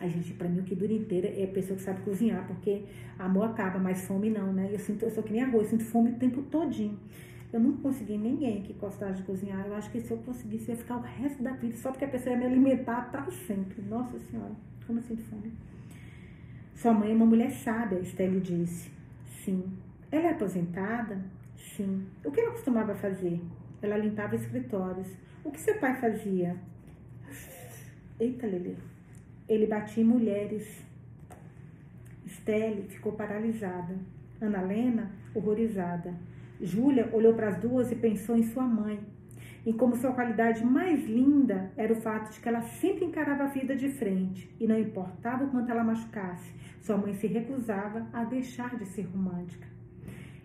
Ai, 0.00 0.10
gente, 0.10 0.32
pra 0.34 0.48
mim 0.48 0.60
o 0.60 0.62
que 0.62 0.76
dura 0.76 0.92
inteira 0.92 1.26
é 1.26 1.44
a 1.44 1.48
pessoa 1.48 1.76
que 1.76 1.82
sabe 1.82 2.02
cozinhar, 2.02 2.46
porque 2.46 2.84
amor 3.18 3.44
acaba, 3.46 3.78
mas 3.78 4.06
fome 4.06 4.30
não, 4.30 4.52
né? 4.52 4.68
Eu 4.72 4.78
sinto, 4.78 5.04
eu 5.04 5.10
sou 5.10 5.24
que 5.24 5.32
nem 5.32 5.42
arroz, 5.42 5.64
eu 5.64 5.70
sinto 5.70 5.84
fome 5.84 6.10
o 6.10 6.16
tempo 6.16 6.42
todinho. 6.42 6.98
Eu 7.52 7.60
nunca 7.60 7.82
consegui 7.82 8.18
ninguém 8.18 8.62
que 8.62 8.74
gostasse 8.74 9.16
de 9.16 9.22
cozinhar. 9.22 9.66
Eu 9.66 9.74
acho 9.74 9.90
que 9.90 10.00
se 10.00 10.10
eu 10.10 10.18
conseguisse, 10.18 10.70
ia 10.70 10.76
ficar 10.76 10.96
o 10.96 11.00
resto 11.00 11.42
da 11.42 11.52
vida 11.52 11.76
só 11.76 11.90
porque 11.90 12.04
a 12.04 12.08
pessoa 12.08 12.34
ia 12.34 12.38
me 12.38 12.46
alimentar 12.46 13.10
para 13.10 13.30
sempre. 13.30 13.80
Nossa 13.82 14.18
Senhora, 14.18 14.52
como 14.86 14.98
eu 14.98 15.02
sinto 15.02 15.22
fome. 15.22 15.52
Sua 16.74 16.92
mãe 16.92 17.10
é 17.10 17.14
uma 17.14 17.26
mulher 17.26 17.50
sábia, 17.50 17.98
Estelle 18.00 18.40
disse. 18.40 18.90
Sim. 19.44 19.64
Ela 20.12 20.28
é 20.28 20.30
aposentada? 20.32 21.20
Sim. 21.56 22.06
O 22.24 22.30
que 22.30 22.40
ela 22.40 22.52
costumava 22.52 22.94
fazer? 22.94 23.40
Ela 23.80 23.96
limpava 23.96 24.36
escritórios. 24.36 25.08
O 25.42 25.50
que 25.50 25.60
seu 25.60 25.78
pai 25.78 25.96
fazia? 25.96 26.56
Eita, 28.20 28.46
Lelê. 28.46 28.74
ele 29.48 29.66
batia 29.66 30.02
em 30.02 30.06
mulheres. 30.06 30.84
Estelle 32.26 32.82
ficou 32.88 33.12
paralisada. 33.12 33.96
Ana 34.40 34.60
Lena, 34.60 35.10
horrorizada. 35.34 36.14
Júlia 36.60 37.08
olhou 37.12 37.34
para 37.34 37.48
as 37.48 37.58
duas 37.58 37.90
e 37.92 37.96
pensou 37.96 38.36
em 38.36 38.42
sua 38.42 38.64
mãe, 38.64 39.00
em 39.66 39.72
como 39.72 39.96
sua 39.96 40.12
qualidade 40.12 40.64
mais 40.64 41.04
linda 41.04 41.70
era 41.76 41.92
o 41.92 42.00
fato 42.00 42.32
de 42.32 42.40
que 42.40 42.48
ela 42.48 42.62
sempre 42.62 43.04
encarava 43.04 43.44
a 43.44 43.48
vida 43.48 43.76
de 43.76 43.88
frente 43.88 44.54
e 44.58 44.66
não 44.66 44.78
importava 44.78 45.44
o 45.44 45.50
quanto 45.50 45.70
ela 45.70 45.84
machucasse, 45.84 46.52
sua 46.80 46.96
mãe 46.96 47.12
se 47.14 47.26
recusava 47.26 48.06
a 48.12 48.24
deixar 48.24 48.76
de 48.76 48.86
ser 48.86 49.02
romântica. 49.02 49.66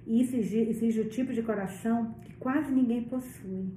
E 0.06 0.22
isso 0.22 0.36
exige 0.36 1.00
o 1.00 1.10
tipo 1.10 1.32
de 1.32 1.42
coração 1.42 2.16
que 2.22 2.34
quase 2.34 2.74
ninguém 2.74 3.04
possui. 3.04 3.72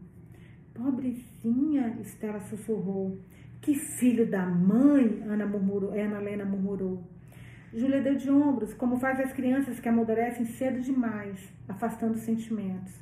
Pobrezinha, 0.75 1.97
Estela 2.01 2.41
sussurrou. 2.41 3.19
Que 3.61 3.75
filho 3.75 4.29
da 4.29 4.45
mãe, 4.45 5.23
Ana, 5.27 5.47
murmurou, 5.47 5.93
Ana 5.93 6.19
Lena 6.19 6.45
murmurou. 6.45 7.05
Júlia 7.77 8.01
deu 8.01 8.15
de 8.15 8.31
ombros, 8.31 8.73
como 8.73 8.97
faz 8.97 9.21
as 9.21 9.35
crianças 9.35 9.79
que 9.79 9.87
amadurecem 9.87 10.47
cedo 10.47 10.81
demais, 10.81 11.53
afastando 11.69 12.17
sentimentos. 12.17 12.95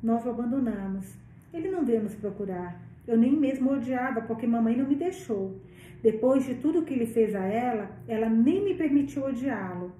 Nós 0.00 0.24
o 0.24 0.30
abandonamos. 0.30 1.18
Ele 1.52 1.68
não 1.68 1.84
veio 1.84 2.04
nos 2.04 2.14
procurar. 2.14 2.80
Eu 3.08 3.18
nem 3.18 3.32
mesmo 3.32 3.72
odiava, 3.72 4.20
porque 4.20 4.46
mamãe 4.46 4.76
não 4.76 4.86
me 4.86 4.94
deixou. 4.94 5.60
Depois 6.00 6.46
de 6.46 6.54
tudo 6.54 6.84
que 6.84 6.94
ele 6.94 7.06
fez 7.06 7.34
a 7.34 7.44
ela, 7.44 7.90
ela 8.06 8.28
nem 8.28 8.64
me 8.64 8.74
permitiu 8.74 9.24
odiá-lo. 9.24 9.90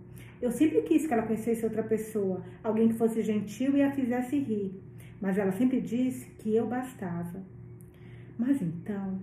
Eu 0.40 0.52
sempre 0.52 0.82
quis 0.82 1.04
que 1.04 1.12
ela 1.12 1.26
conhecesse 1.26 1.64
outra 1.64 1.82
pessoa, 1.82 2.44
alguém 2.62 2.90
que 2.90 2.94
fosse 2.94 3.20
gentil 3.20 3.76
e 3.76 3.82
a 3.82 3.90
fizesse 3.90 4.38
rir. 4.38 4.80
Mas 5.20 5.36
ela 5.38 5.50
sempre 5.50 5.80
disse 5.80 6.24
que 6.38 6.54
eu 6.54 6.68
bastava. 6.68 7.42
Mas 8.38 8.62
então, 8.62 9.18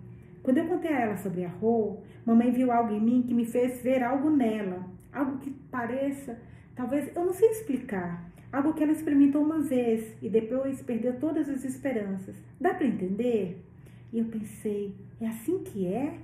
quando 0.45 0.59
eu 0.59 0.67
contei 0.67 0.93
a 0.93 0.99
ela 0.99 1.17
sobre 1.17 1.43
a 1.43 1.49
Rô, 1.49 2.03
mamãe 2.23 2.51
viu 2.51 2.71
algo 2.71 2.93
em 2.93 3.01
mim 3.01 3.23
que 3.23 3.33
me 3.33 3.45
fez 3.45 3.81
ver 3.81 4.03
algo 4.03 4.29
nela. 4.29 4.85
Algo 5.11 5.39
que 5.39 5.49
pareça, 5.49 6.39
talvez, 6.75 7.11
eu 7.15 7.25
não 7.25 7.33
sei 7.33 7.49
explicar. 7.49 8.29
Algo 8.53 8.75
que 8.75 8.83
ela 8.83 8.91
experimentou 8.91 9.41
uma 9.41 9.59
vez 9.59 10.15
e 10.21 10.29
depois 10.29 10.83
perdeu 10.83 11.19
todas 11.19 11.49
as 11.49 11.65
esperanças. 11.65 12.35
Dá 12.61 12.75
para 12.75 12.85
entender? 12.85 13.65
E 14.13 14.19
eu 14.19 14.25
pensei, 14.25 14.93
é 15.19 15.27
assim 15.27 15.63
que 15.63 15.87
é? 15.87 16.19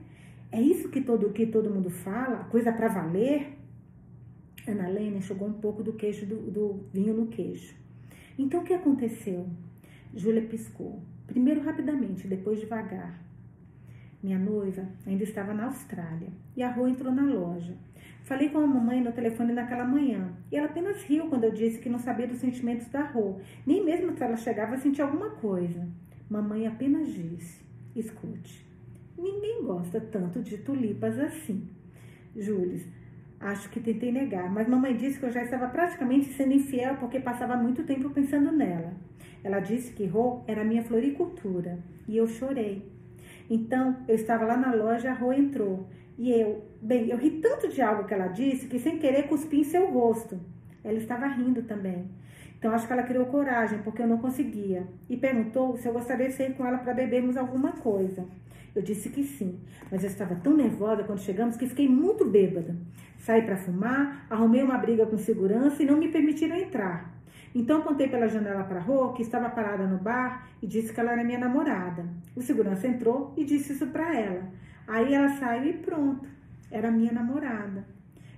É 0.52 0.62
isso 0.62 0.90
que 0.90 1.02
todo, 1.02 1.32
que 1.32 1.48
todo 1.48 1.74
mundo 1.74 1.90
fala? 1.90 2.44
Coisa 2.44 2.72
para 2.72 2.90
valer? 2.90 3.58
Ana 4.68 4.88
Lena 4.88 5.18
enxugou 5.18 5.48
um 5.48 5.54
pouco 5.54 5.82
do 5.82 5.94
queijo 5.94 6.28
do, 6.28 6.36
do 6.52 6.86
vinho 6.94 7.16
no 7.16 7.26
queijo. 7.26 7.74
Então 8.38 8.62
o 8.62 8.64
que 8.64 8.74
aconteceu? 8.76 9.48
Júlia 10.14 10.44
piscou. 10.44 11.02
Primeiro 11.26 11.62
rapidamente, 11.62 12.28
depois 12.28 12.60
devagar. 12.60 13.31
Minha 14.24 14.38
noiva 14.38 14.88
ainda 15.06 15.24
estava 15.24 15.54
na 15.54 15.66
Austrália 15.66 16.30
e 16.56 16.62
a 16.62 16.72
Rô 16.72 16.88
entrou 16.88 17.12
na 17.12 17.24
loja. 17.24 17.76
Falei 18.24 18.50
com 18.50 18.60
a 18.60 18.68
mamãe 18.68 19.02
no 19.02 19.12
telefone 19.12 19.52
naquela 19.52 19.84
manhã 19.84 20.32
e 20.52 20.56
ela 20.56 20.68
apenas 20.68 21.04
riu 21.04 21.28
quando 21.28 21.44
eu 21.44 21.52
disse 21.52 21.80
que 21.80 21.90
não 21.90 22.00
sabia 22.00 22.28
dos 22.28 22.38
sentimentos 22.38 22.88
da 22.90 23.04
Rô, 23.04 23.40
nem 23.66 23.84
mesmo 23.84 24.16
se 24.16 24.24
ela 24.24 24.38
chegava 24.38 24.76
a 24.76 24.78
sentir 24.78 25.02
alguma 25.02 25.32
coisa. 25.32 25.88
Mamãe 26.30 26.68
apenas 26.68 27.08
disse: 27.08 27.66
Escute, 27.96 28.66
Ninguém 29.22 29.64
gosta 29.64 30.02
tanto 30.02 30.42
de 30.42 30.58
tulipas 30.58 31.20
assim. 31.20 31.70
Júlia, 32.36 32.80
acho 33.40 33.70
que 33.70 33.80
tentei 33.80 34.12
negar, 34.12 34.52
mas 34.52 34.68
mamãe 34.68 34.96
disse 34.96 35.20
que 35.20 35.26
eu 35.26 35.32
já 35.32 35.44
estava 35.44 35.68
praticamente 35.68 36.34
sendo 36.34 36.54
infiel 36.54 36.96
porque 36.98 37.20
passava 37.20 37.56
muito 37.56 37.84
tempo 37.84 38.10
pensando 38.10 38.52
nela. 38.52 38.94
Ela 39.44 39.60
disse 39.60 39.94
que 39.94 40.08
Rô 40.08 40.42
era 40.48 40.64
minha 40.64 40.84
floricultura 40.84 41.78
e 42.08 42.18
eu 42.18 42.26
chorei. 42.28 42.84
Então 43.54 43.98
eu 44.08 44.16
estava 44.16 44.46
lá 44.46 44.56
na 44.56 44.74
loja, 44.74 45.12
a 45.12 45.14
Rô 45.14 45.34
entrou 45.34 45.90
e 46.18 46.32
eu, 46.32 46.64
bem, 46.82 47.10
eu 47.10 47.18
ri 47.18 47.32
tanto 47.42 47.68
de 47.68 47.82
algo 47.82 48.06
que 48.06 48.14
ela 48.14 48.28
disse 48.28 48.66
que 48.66 48.80
sem 48.80 48.98
querer 48.98 49.28
cuspi 49.28 49.60
em 49.60 49.64
seu 49.66 49.92
rosto. 49.92 50.40
Ela 50.82 50.98
estava 50.98 51.28
rindo 51.28 51.62
também. 51.64 52.10
Então 52.58 52.72
acho 52.72 52.88
que 52.88 52.94
ela 52.94 53.04
criou 53.04 53.26
coragem 53.26 53.80
porque 53.80 54.02
eu 54.02 54.08
não 54.08 54.20
conseguia 54.20 54.88
e 55.10 55.18
perguntou 55.18 55.76
se 55.76 55.86
eu 55.86 55.92
gostaria 55.92 56.30
de 56.30 56.34
sair 56.34 56.54
com 56.54 56.66
ela 56.66 56.78
para 56.78 56.94
bebermos 56.94 57.36
alguma 57.36 57.74
coisa. 57.74 58.26
Eu 58.74 58.82
disse 58.82 59.10
que 59.10 59.22
sim, 59.22 59.60
mas 59.92 60.02
eu 60.02 60.10
estava 60.10 60.34
tão 60.36 60.56
nervosa 60.56 61.04
quando 61.04 61.20
chegamos 61.20 61.58
que 61.58 61.68
fiquei 61.68 61.90
muito 61.90 62.24
bêbada. 62.24 62.74
Saí 63.18 63.42
para 63.42 63.58
fumar, 63.58 64.28
arrumei 64.30 64.64
uma 64.64 64.78
briga 64.78 65.06
com 65.06 65.18
segurança 65.18 65.84
e 65.84 65.86
não 65.86 65.98
me 65.98 66.08
permitiram 66.08 66.56
entrar. 66.56 67.21
Então 67.54 67.80
apontei 67.80 68.08
pela 68.08 68.28
janela 68.28 68.64
para 68.64 68.80
Rô, 68.80 69.12
que 69.14 69.22
estava 69.22 69.50
parada 69.50 69.86
no 69.86 69.98
bar, 69.98 70.48
e 70.62 70.68
disse 70.68 70.94
que 70.94 71.00
ela 71.00 71.12
era 71.12 71.24
minha 71.24 71.40
namorada. 71.40 72.06
O 72.36 72.42
segurança 72.42 72.88
entrou 72.88 73.34
e 73.36 73.44
disse 73.44 73.74
isso 73.74 73.88
para 73.88 74.16
ela. 74.18 74.44
Aí 74.88 75.14
ela 75.14 75.30
saiu 75.38 75.70
e 75.70 75.74
pronto, 75.78 76.28
era 76.70 76.90
minha 76.90 77.12
namorada. 77.12 77.86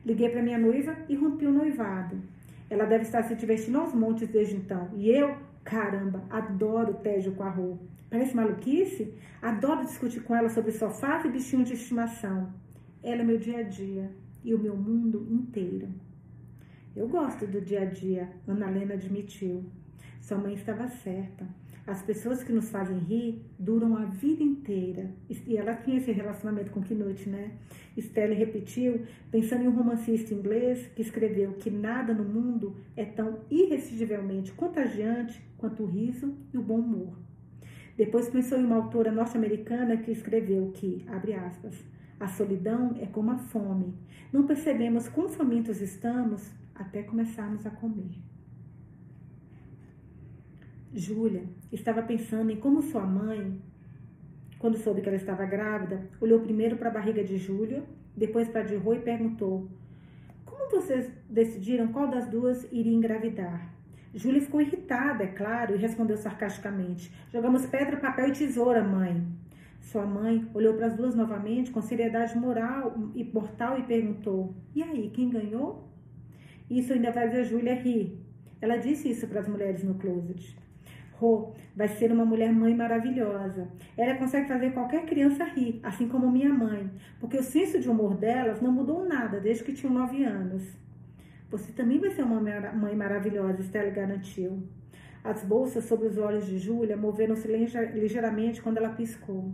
Liguei 0.05 0.29
para 0.29 0.41
minha 0.41 0.57
noiva 0.57 0.95
e 1.07 1.15
rompi 1.15 1.45
o 1.45 1.51
noivado. 1.51 2.21
Ela 2.69 2.85
deve 2.85 3.03
estar 3.03 3.23
se 3.23 3.35
divertindo 3.35 3.79
aos 3.79 3.93
montes 3.93 4.27
desde 4.27 4.55
então. 4.55 4.89
E 4.95 5.09
eu, 5.09 5.35
caramba, 5.63 6.23
adoro 6.29 6.95
tédio 6.95 7.33
com 7.33 7.43
a 7.43 7.49
Rô. 7.49 7.77
Parece 8.09 8.35
maluquice? 8.35 9.13
Adoro 9.41 9.85
discutir 9.85 10.21
com 10.21 10.35
ela 10.35 10.49
sobre 10.49 10.71
sofás 10.71 11.23
e 11.25 11.29
bichinhos 11.29 11.67
de 11.67 11.75
estimação. 11.75 12.51
Ela 13.01 13.21
é 13.21 13.23
meu 13.23 13.37
dia 13.37 13.59
a 13.59 13.63
dia 13.63 14.11
e 14.43 14.53
o 14.53 14.59
meu 14.59 14.75
mundo 14.75 15.27
inteiro. 15.29 15.87
Eu 16.95 17.07
gosto 17.07 17.47
do 17.47 17.59
dia 17.59 17.81
a 17.81 17.85
dia, 17.85 18.29
Ana 18.47 18.69
Helena 18.69 18.93
admitiu. 18.93 19.65
Sua 20.21 20.37
mãe 20.37 20.53
estava 20.53 20.87
certa. 20.87 21.43
As 21.87 22.03
pessoas 22.03 22.43
que 22.43 22.53
nos 22.53 22.69
fazem 22.69 22.99
rir 22.99 23.43
duram 23.57 23.97
a 23.97 24.05
vida 24.05 24.43
inteira. 24.43 25.09
E 25.27 25.57
ela 25.57 25.73
tinha 25.73 25.97
esse 25.97 26.11
relacionamento 26.11 26.69
com 26.69 26.83
Knut, 26.83 27.27
né? 27.27 27.53
Stella 27.97 28.35
repetiu, 28.35 29.01
pensando 29.31 29.63
em 29.63 29.67
um 29.69 29.75
romancista 29.75 30.35
inglês 30.35 30.85
que 30.95 31.01
escreveu 31.01 31.53
que 31.53 31.71
nada 31.71 32.13
no 32.13 32.23
mundo 32.23 32.75
é 32.95 33.03
tão 33.03 33.39
irresistivelmente 33.49 34.51
contagiante 34.51 35.41
quanto 35.57 35.81
o 35.81 35.87
riso 35.87 36.37
e 36.53 36.59
o 36.59 36.61
bom 36.61 36.77
humor. 36.77 37.17
Depois 37.97 38.29
pensou 38.29 38.59
em 38.59 38.65
uma 38.65 38.75
autora 38.75 39.11
norte-americana 39.11 39.97
que 39.97 40.11
escreveu 40.11 40.71
que, 40.75 41.03
abre 41.07 41.33
aspas, 41.33 41.75
a 42.19 42.27
solidão 42.27 42.95
é 43.01 43.07
como 43.07 43.31
a 43.31 43.37
fome. 43.37 43.95
Não 44.31 44.45
percebemos 44.45 45.09
quão 45.09 45.27
famintos 45.27 45.81
estamos 45.81 46.51
até 46.75 47.03
começarmos 47.03 47.65
a 47.65 47.69
comer. 47.69 48.15
Júlia 50.93 51.43
estava 51.71 52.03
pensando 52.03 52.51
em 52.51 52.57
como 52.57 52.81
sua 52.81 53.05
mãe, 53.05 53.59
quando 54.59 54.77
soube 54.77 55.01
que 55.01 55.09
ela 55.09 55.17
estava 55.17 55.45
grávida, 55.45 56.07
olhou 56.21 56.39
primeiro 56.39 56.77
para 56.77 56.89
a 56.89 56.93
barriga 56.93 57.23
de 57.23 57.37
Júlia, 57.37 57.83
depois 58.15 58.47
para 58.47 58.61
a 58.61 58.63
de 58.63 58.75
Rô 58.75 58.93
e 58.93 58.99
perguntou: 58.99 59.67
Como 60.45 60.69
vocês 60.69 61.11
decidiram 61.29 61.91
qual 61.91 62.07
das 62.07 62.27
duas 62.27 62.63
iria 62.71 62.93
engravidar? 62.93 63.73
Júlia 64.13 64.41
ficou 64.41 64.61
irritada, 64.61 65.23
é 65.23 65.27
claro, 65.27 65.75
e 65.75 65.79
respondeu 65.79 66.15
sarcasticamente: 66.15 67.11
Jogamos 67.31 67.65
pedra, 67.65 67.97
papel 67.97 68.27
e 68.29 68.31
tesoura, 68.31 68.83
mãe. 68.83 69.25
Sua 69.81 70.05
mãe 70.05 70.49
olhou 70.53 70.75
para 70.75 70.87
as 70.87 70.95
duas 70.95 71.13
novamente 71.13 71.71
com 71.71 71.81
seriedade 71.81 72.37
moral 72.37 72.95
e 73.15 73.23
mortal 73.23 73.79
e 73.79 73.83
perguntou: 73.83 74.55
E 74.75 74.83
aí, 74.83 75.09
quem 75.09 75.29
ganhou? 75.29 75.92
Isso 76.79 76.91
ainda 76.91 77.13
fazia 77.13 77.43
Júlia 77.43 77.75
rir. 77.75 78.19
Ela 78.59 78.77
disse 78.77 79.07
isso 79.11 79.27
para 79.27 79.41
as 79.41 79.47
mulheres 79.47 79.83
no 79.83 79.93
closet. 79.93 80.57
Rô 81.11 81.53
vai 81.75 81.87
ser 81.87 82.11
uma 82.11 82.25
mulher 82.25 82.51
mãe 82.51 82.73
maravilhosa. 82.73 83.67
Ela 83.95 84.15
consegue 84.15 84.47
fazer 84.47 84.71
qualquer 84.71 85.05
criança 85.05 85.43
rir, 85.43 85.79
assim 85.83 86.07
como 86.07 86.31
minha 86.31 86.49
mãe, 86.49 86.89
porque 87.19 87.37
o 87.37 87.43
senso 87.43 87.79
de 87.79 87.87
humor 87.87 88.15
delas 88.17 88.59
não 88.59 88.71
mudou 88.71 89.05
nada 89.05 89.39
desde 89.39 89.63
que 89.63 89.73
tinham 89.73 89.93
nove 89.93 90.23
anos. 90.23 90.63
Você 91.51 91.71
também 91.71 91.99
vai 91.99 92.09
ser 92.09 92.23
uma 92.23 92.41
mãe 92.73 92.95
maravilhosa, 92.95 93.61
Estela 93.61 93.91
garantiu. 93.91 94.63
As 95.23 95.43
bolsas 95.43 95.85
sobre 95.85 96.07
os 96.07 96.17
olhos 96.17 96.47
de 96.47 96.57
Júlia 96.57 96.97
moveram-se 96.97 97.47
ligeiramente 97.47 98.61
quando 98.63 98.77
ela 98.77 98.89
piscou. 98.89 99.53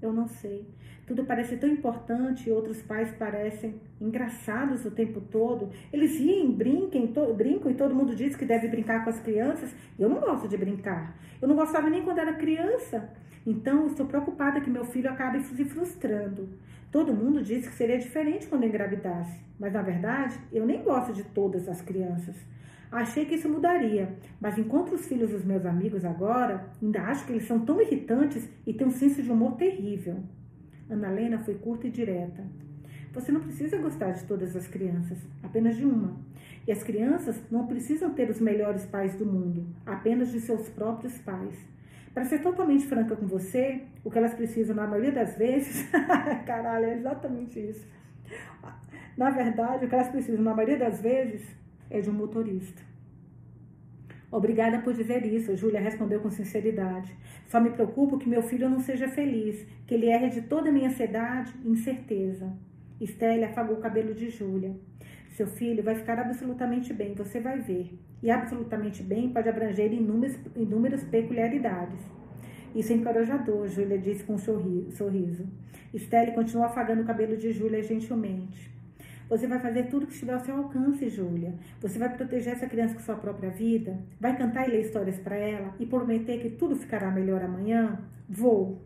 Eu 0.00 0.10
não 0.10 0.26
sei. 0.26 0.66
Tudo 1.06 1.24
parece 1.24 1.56
tão 1.56 1.68
importante 1.68 2.48
e 2.48 2.52
outros 2.52 2.82
pais 2.82 3.12
parecem 3.12 3.80
engraçados 4.00 4.84
o 4.84 4.90
tempo 4.90 5.20
todo. 5.20 5.70
Eles 5.92 6.18
riem, 6.18 6.50
brinquem, 6.50 7.06
to, 7.06 7.32
brincam 7.32 7.70
e 7.70 7.74
todo 7.74 7.94
mundo 7.94 8.14
diz 8.14 8.34
que 8.34 8.44
deve 8.44 8.66
brincar 8.66 9.04
com 9.04 9.10
as 9.10 9.20
crianças. 9.20 9.72
Eu 9.96 10.08
não 10.08 10.20
gosto 10.20 10.48
de 10.48 10.56
brincar. 10.56 11.16
Eu 11.40 11.46
não 11.46 11.54
gostava 11.54 11.88
nem 11.88 12.02
quando 12.02 12.18
era 12.18 12.32
criança. 12.32 13.08
Então, 13.46 13.86
estou 13.86 14.06
preocupada 14.06 14.60
que 14.60 14.68
meu 14.68 14.84
filho 14.84 15.08
acabe 15.08 15.40
se 15.40 15.64
frustrando. 15.64 16.48
Todo 16.90 17.14
mundo 17.14 17.42
disse 17.42 17.68
que 17.68 17.74
seria 17.74 17.98
diferente 17.98 18.46
quando 18.46 18.64
engravidasse, 18.64 19.38
mas 19.60 19.72
na 19.72 19.82
verdade 19.82 20.36
eu 20.52 20.64
nem 20.64 20.82
gosto 20.82 21.12
de 21.12 21.22
todas 21.22 21.68
as 21.68 21.80
crianças. 21.82 22.34
Achei 22.90 23.24
que 23.24 23.34
isso 23.34 23.48
mudaria, 23.48 24.16
mas 24.40 24.56
enquanto 24.56 24.94
os 24.94 25.06
filhos 25.06 25.30
dos 25.30 25.44
meus 25.44 25.66
amigos 25.66 26.04
agora, 26.04 26.68
ainda 26.80 27.02
acho 27.02 27.26
que 27.26 27.32
eles 27.32 27.46
são 27.46 27.60
tão 27.60 27.80
irritantes 27.80 28.48
e 28.66 28.72
têm 28.72 28.86
um 28.86 28.90
senso 28.90 29.22
de 29.22 29.30
humor 29.30 29.56
terrível. 29.56 30.22
Ana 30.88 31.10
Lena 31.10 31.38
foi 31.38 31.54
curta 31.54 31.86
e 31.86 31.90
direta. 31.90 32.44
Você 33.12 33.32
não 33.32 33.40
precisa 33.40 33.78
gostar 33.78 34.12
de 34.12 34.24
todas 34.24 34.54
as 34.54 34.66
crianças, 34.66 35.18
apenas 35.42 35.76
de 35.76 35.84
uma. 35.84 36.16
E 36.66 36.72
as 36.72 36.82
crianças 36.82 37.40
não 37.50 37.66
precisam 37.66 38.12
ter 38.12 38.28
os 38.28 38.40
melhores 38.40 38.84
pais 38.84 39.14
do 39.14 39.24
mundo, 39.24 39.66
apenas 39.84 40.30
de 40.30 40.40
seus 40.40 40.68
próprios 40.68 41.16
pais. 41.18 41.56
Para 42.12 42.24
ser 42.24 42.40
totalmente 42.40 42.86
franca 42.86 43.16
com 43.16 43.26
você, 43.26 43.82
o 44.04 44.10
que 44.10 44.18
elas 44.18 44.34
precisam 44.34 44.74
na 44.74 44.86
maioria 44.86 45.12
das 45.12 45.36
vezes, 45.36 45.88
caralho, 46.46 46.86
é 46.86 46.94
exatamente 46.94 47.58
isso. 47.58 47.86
Na 49.16 49.30
verdade, 49.30 49.86
o 49.86 49.88
que 49.88 49.94
elas 49.94 50.08
precisam 50.08 50.42
na 50.42 50.54
maioria 50.54 50.78
das 50.78 51.00
vezes 51.00 51.42
é 51.90 52.00
de 52.00 52.10
um 52.10 52.14
motorista. 52.14 52.85
Obrigada 54.36 54.80
por 54.80 54.92
dizer 54.92 55.24
isso, 55.24 55.56
Júlia 55.56 55.80
respondeu 55.80 56.20
com 56.20 56.28
sinceridade. 56.28 57.16
Só 57.46 57.58
me 57.58 57.70
preocupo 57.70 58.18
que 58.18 58.28
meu 58.28 58.42
filho 58.42 58.68
não 58.68 58.80
seja 58.80 59.08
feliz, 59.08 59.66
que 59.86 59.94
ele 59.94 60.10
erre 60.10 60.28
de 60.28 60.42
toda 60.42 60.68
a 60.68 60.72
minha 60.72 60.90
ansiedade 60.90 61.54
e 61.64 61.70
incerteza. 61.70 62.52
Estela 63.00 63.46
afagou 63.46 63.76
o 63.76 63.80
cabelo 63.80 64.12
de 64.12 64.28
Júlia. 64.28 64.76
Seu 65.30 65.46
filho 65.46 65.82
vai 65.82 65.94
ficar 65.94 66.18
absolutamente 66.18 66.92
bem, 66.92 67.14
você 67.14 67.40
vai 67.40 67.60
ver. 67.60 67.98
E 68.22 68.30
absolutamente 68.30 69.02
bem 69.02 69.30
pode 69.30 69.48
abranger 69.48 69.90
inúmeras, 69.90 70.38
inúmeras 70.54 71.02
peculiaridades. 71.04 72.00
Isso 72.74 72.92
é 72.92 72.96
encorajador, 72.96 73.66
Júlia 73.68 73.96
disse 73.96 74.22
com 74.22 74.34
um 74.34 74.90
sorriso. 74.90 75.46
Estelle 75.94 76.32
continuou 76.32 76.66
afagando 76.66 77.00
o 77.00 77.06
cabelo 77.06 77.38
de 77.38 77.52
Júlia 77.52 77.82
gentilmente. 77.82 78.75
Você 79.28 79.46
vai 79.48 79.58
fazer 79.58 79.84
tudo 79.84 80.06
que 80.06 80.12
estiver 80.12 80.34
ao 80.34 80.40
seu 80.40 80.56
alcance, 80.56 81.08
Júlia. 81.08 81.54
Você 81.80 81.98
vai 81.98 82.16
proteger 82.16 82.52
essa 82.52 82.68
criança 82.68 82.94
com 82.94 83.00
sua 83.00 83.16
própria 83.16 83.50
vida? 83.50 83.98
Vai 84.20 84.36
cantar 84.36 84.68
e 84.68 84.70
ler 84.70 84.82
histórias 84.82 85.18
para 85.18 85.34
ela 85.34 85.74
e 85.80 85.86
prometer 85.86 86.38
que 86.38 86.50
tudo 86.50 86.76
ficará 86.76 87.10
melhor 87.10 87.42
amanhã? 87.42 87.98
Vou. 88.28 88.82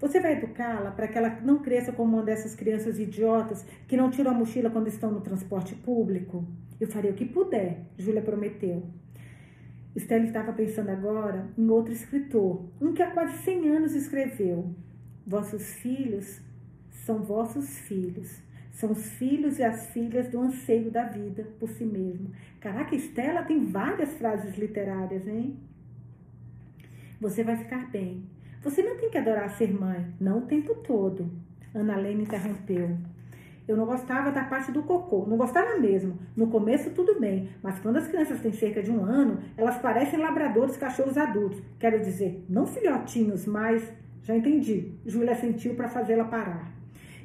Você 0.00 0.18
vai 0.18 0.32
educá-la 0.32 0.90
para 0.90 1.06
que 1.06 1.16
ela 1.16 1.38
não 1.42 1.60
cresça 1.60 1.92
como 1.92 2.16
uma 2.16 2.24
dessas 2.24 2.56
crianças 2.56 2.98
idiotas 2.98 3.64
que 3.86 3.96
não 3.96 4.10
tiram 4.10 4.32
a 4.32 4.34
mochila 4.34 4.68
quando 4.68 4.88
estão 4.88 5.12
no 5.12 5.20
transporte 5.20 5.76
público? 5.76 6.44
Eu 6.80 6.88
farei 6.88 7.12
o 7.12 7.14
que 7.14 7.24
puder, 7.24 7.82
Júlia 7.96 8.20
prometeu. 8.20 8.82
Estela 9.94 10.24
estava 10.24 10.52
pensando 10.52 10.90
agora 10.90 11.48
em 11.56 11.68
outro 11.70 11.92
escritor, 11.92 12.68
um 12.80 12.92
que 12.92 13.02
há 13.02 13.12
quase 13.12 13.38
100 13.44 13.68
anos 13.68 13.94
escreveu: 13.94 14.74
Vossos 15.24 15.74
filhos 15.74 16.40
são 16.90 17.22
vossos 17.22 17.78
filhos 17.78 18.42
são 18.74 18.90
os 18.90 19.12
filhos 19.12 19.60
e 19.60 19.62
as 19.62 19.86
filhas 19.90 20.28
do 20.28 20.40
anseio 20.40 20.90
da 20.90 21.04
vida 21.04 21.46
por 21.60 21.68
si 21.68 21.84
mesmo. 21.84 22.32
Caraca, 22.60 22.94
Estela 22.94 23.44
tem 23.44 23.64
várias 23.64 24.14
frases 24.14 24.58
literárias, 24.58 25.26
hein? 25.28 25.56
Você 27.20 27.44
vai 27.44 27.56
ficar 27.56 27.88
bem. 27.88 28.24
Você 28.62 28.82
não 28.82 28.96
tem 28.96 29.10
que 29.10 29.16
adorar 29.16 29.48
ser 29.50 29.72
mãe, 29.72 30.12
não 30.20 30.38
o 30.38 30.46
tempo 30.46 30.74
todo. 30.74 31.30
Ana 31.72 31.96
Lena 31.96 32.22
interrompeu. 32.22 32.98
Eu 33.66 33.76
não 33.76 33.86
gostava 33.86 34.32
da 34.32 34.42
parte 34.44 34.72
do 34.72 34.82
cocô, 34.82 35.24
não 35.24 35.36
gostava 35.36 35.78
mesmo. 35.78 36.18
No 36.36 36.48
começo 36.48 36.90
tudo 36.90 37.20
bem, 37.20 37.50
mas 37.62 37.78
quando 37.78 37.98
as 37.98 38.08
crianças 38.08 38.40
têm 38.40 38.52
cerca 38.52 38.82
de 38.82 38.90
um 38.90 39.04
ano, 39.04 39.38
elas 39.56 39.78
parecem 39.78 40.18
labradores 40.18 40.76
cachorros 40.76 41.16
adultos. 41.16 41.62
Quero 41.78 42.02
dizer, 42.02 42.44
não 42.48 42.66
filhotinhos, 42.66 43.46
mas 43.46 43.88
já 44.20 44.36
entendi. 44.36 44.98
Júlia 45.06 45.36
sentiu 45.36 45.76
para 45.76 45.88
fazê-la 45.88 46.24
parar 46.24 46.73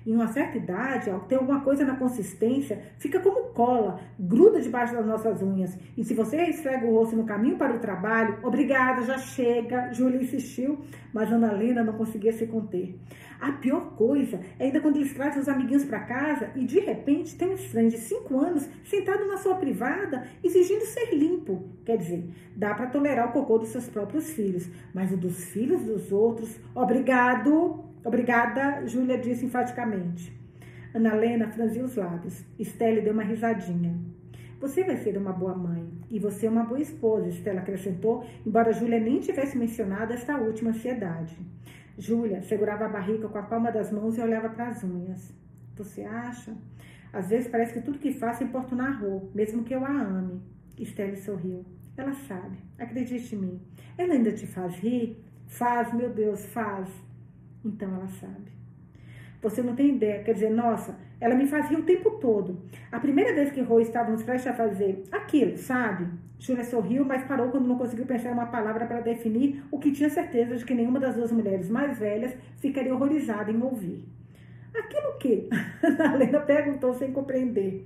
em 0.10 0.16
uma 0.16 0.28
certa 0.28 0.58
idade, 0.58 1.12
ó, 1.12 1.20
tem 1.20 1.38
alguma 1.38 1.62
coisa 1.62 1.86
na 1.86 1.96
consistência, 1.96 2.82
fica 2.98 3.20
como 3.20 3.50
cola, 3.54 4.00
gruda 4.18 4.60
debaixo 4.60 4.96
das 4.96 5.06
nossas 5.06 5.40
unhas. 5.44 5.78
E 5.96 6.04
se 6.04 6.16
você 6.16 6.42
esfrega 6.46 6.84
o 6.88 6.96
rosto 6.96 7.16
no 7.16 7.26
caminho 7.26 7.58
para 7.58 7.76
o 7.76 7.80
trabalho, 7.80 8.40
obrigada, 8.42 9.04
já 9.04 9.20
chega. 9.20 9.94
Júlia 9.94 10.20
insistiu, 10.20 10.80
mas 11.14 11.32
Ana 11.32 11.52
Lena 11.52 11.84
não 11.84 11.94
conseguia 11.94 12.34
se 12.34 12.48
conter. 12.48 13.00
A 13.40 13.52
pior 13.54 13.96
coisa 13.96 14.40
é 14.58 14.66
ainda 14.66 14.82
quando 14.82 14.98
eles 14.98 15.14
trazem 15.14 15.42
os 15.42 15.48
amiguinhos 15.48 15.86
para 15.86 16.00
casa 16.00 16.50
e 16.56 16.66
de 16.66 16.80
repente 16.80 17.38
tem 17.38 17.50
um 17.50 17.54
estranho 17.54 17.90
de 17.90 17.98
5 17.98 18.38
anos 18.38 18.68
sentado 18.84 19.28
na 19.28 19.38
sua 19.38 19.56
privada 19.56 20.28
exigindo 20.44 20.82
ser 20.86 21.14
limpo. 21.14 21.70
Quer 21.86 21.98
dizer, 21.98 22.30
dá 22.56 22.74
para 22.74 22.88
tolerar 22.88 23.30
o 23.30 23.32
cocô 23.32 23.60
dos 23.60 23.70
seus 23.70 23.88
próprios 23.88 24.32
filhos, 24.32 24.68
mas 24.94 25.12
o 25.14 25.18
dos 25.18 25.46
filhos 25.46 25.84
dos 25.84 26.12
outros, 26.12 26.60
obrigado, 26.76 27.86
Obrigada, 28.04 28.86
Júlia 28.88 29.18
disse 29.18 29.46
enfaticamente. 29.46 30.34
Ana 30.94 31.14
Lena 31.14 31.48
franziu 31.50 31.86
os 31.86 31.96
lábios. 31.96 32.46
Estelle 32.58 33.02
deu 33.02 33.14
uma 33.14 33.24
risadinha. 33.24 34.00
Você 34.60 34.84
vai 34.84 34.98
ser 34.98 35.18
uma 35.18 35.32
boa 35.32 35.56
mãe 35.56 35.90
e 36.10 36.20
você 36.20 36.48
é 36.48 36.50
uma 36.50 36.66
boa 36.66 36.82
esposa, 36.82 37.30
Estela 37.30 37.62
acrescentou, 37.62 38.26
embora 38.46 38.74
Júlia 38.74 39.00
nem 39.00 39.20
tivesse 39.20 39.58
mencionado 39.58 40.12
esta 40.12 40.38
última 40.38 40.72
ansiedade. 40.72 41.38
Júlia 41.98 42.42
segurava 42.42 42.86
a 42.86 42.90
barriga 42.90 43.30
com 43.30 43.38
a 43.38 43.44
palma 43.44 43.72
das 43.72 43.92
mãos 43.92 44.18
e 44.18 44.22
olhava 44.22 44.50
para 44.50 44.68
as 44.68 44.84
unhas. 44.84 45.34
Você 45.76 46.04
acha? 46.04 46.54
Às 47.14 47.30
vezes 47.30 47.48
parece 47.48 47.74
que 47.74 47.82
tudo 47.82 48.00
que 48.00 48.14
faço 48.14 48.44
importa 48.44 48.76
na 48.76 48.92
rua, 48.92 49.30
mesmo 49.34 49.64
que 49.64 49.74
eu 49.74 49.86
a 49.86 49.92
ame. 49.92 50.42
Estelle 50.78 51.16
sorriu. 51.16 51.66
Ela 51.96 52.14
sabe, 52.14 52.58
acredite 52.78 53.36
em 53.36 53.40
mim. 53.40 53.62
Ela 53.98 54.14
ainda 54.14 54.32
te 54.32 54.46
faz 54.46 54.76
rir? 54.76 55.24
Faz, 55.48 55.94
meu 55.94 56.10
Deus, 56.10 56.46
faz. 56.48 56.90
Então 57.64 57.94
ela 57.94 58.08
sabe. 58.08 58.60
Você 59.42 59.62
não 59.62 59.76
tem 59.76 59.96
ideia, 59.96 60.22
quer 60.22 60.34
dizer, 60.34 60.50
nossa, 60.50 60.98
ela 61.20 61.34
me 61.34 61.48
fazia 61.48 61.78
o 61.78 61.84
tempo 61.84 62.12
todo. 62.12 62.58
A 62.92 63.00
primeira 63.00 63.34
vez 63.34 63.52
que 63.52 63.62
Rô 63.62 63.80
estávamos 63.80 64.22
prestes 64.24 64.52
a 64.52 64.54
fazer 64.54 65.04
aquilo, 65.12 65.58
sabe? 65.58 66.08
Júlia 66.38 66.64
sorriu, 66.64 67.06
mas 67.06 67.24
parou 67.24 67.50
quando 67.50 67.68
não 67.68 67.78
conseguiu 67.78 68.06
pensar 68.06 68.32
uma 68.32 68.46
palavra 68.48 68.86
para 68.86 69.02
definir 69.02 69.64
o 69.72 69.80
que 69.80 69.92
tinha 69.92 70.10
certeza 70.10 70.56
de 70.56 70.66
que 70.66 70.74
nenhuma 70.74 71.00
das 71.00 71.16
duas 71.16 71.32
mulheres 71.32 71.70
mais 71.70 71.98
velhas 71.98 72.36
ficaria 72.58 72.94
horrorizada 72.94 73.52
em 73.52 73.62
ouvir. 73.62 74.06
Aquilo 74.74 75.18
que? 75.20 75.50
A 76.00 76.14
Helena 76.16 76.40
perguntou 76.42 76.94
sem 76.94 77.12
compreender. 77.12 77.86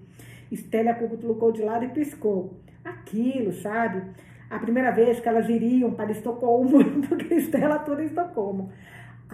Estélia 0.52 0.94
colocou 0.94 1.52
de 1.52 1.64
lado 1.64 1.86
e 1.86 1.90
piscou. 1.90 2.60
Aquilo, 2.84 3.52
sabe? 3.54 4.04
A 4.50 4.60
primeira 4.60 4.92
vez 4.92 5.20
que 5.20 5.28
elas 5.28 5.50
iriam 5.50 5.92
para 5.94 6.12
Estocolmo, 6.12 6.84
porque 7.10 7.34
Estela 7.34 7.80
toda 7.80 8.04
em 8.04 8.06
Estocolmo. 8.06 8.72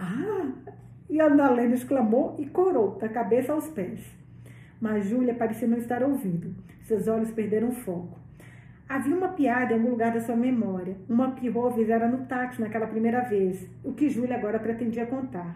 Ah! 0.00 0.50
E 1.10 1.20
a 1.20 1.26
Annalena 1.26 1.74
exclamou 1.74 2.36
e 2.38 2.46
corou, 2.46 2.96
da 2.96 3.08
cabeça 3.08 3.52
aos 3.52 3.68
pés. 3.68 4.00
Mas 4.80 5.06
Júlia 5.06 5.34
parecia 5.34 5.68
não 5.68 5.76
estar 5.76 6.02
ouvindo. 6.02 6.54
Seus 6.84 7.06
olhos 7.06 7.30
perderam 7.30 7.70
foco. 7.70 8.18
Havia 8.88 9.14
uma 9.14 9.28
piada 9.28 9.72
em 9.72 9.76
algum 9.76 9.90
lugar 9.90 10.12
da 10.12 10.20
sua 10.20 10.34
memória, 10.34 10.96
uma 11.08 11.32
que 11.32 11.52
fizera 11.74 12.08
no 12.08 12.26
táxi 12.26 12.60
naquela 12.60 12.86
primeira 12.86 13.20
vez, 13.20 13.68
o 13.84 13.92
que 13.92 14.08
Júlia 14.08 14.36
agora 14.36 14.58
pretendia 14.58 15.06
contar. 15.06 15.54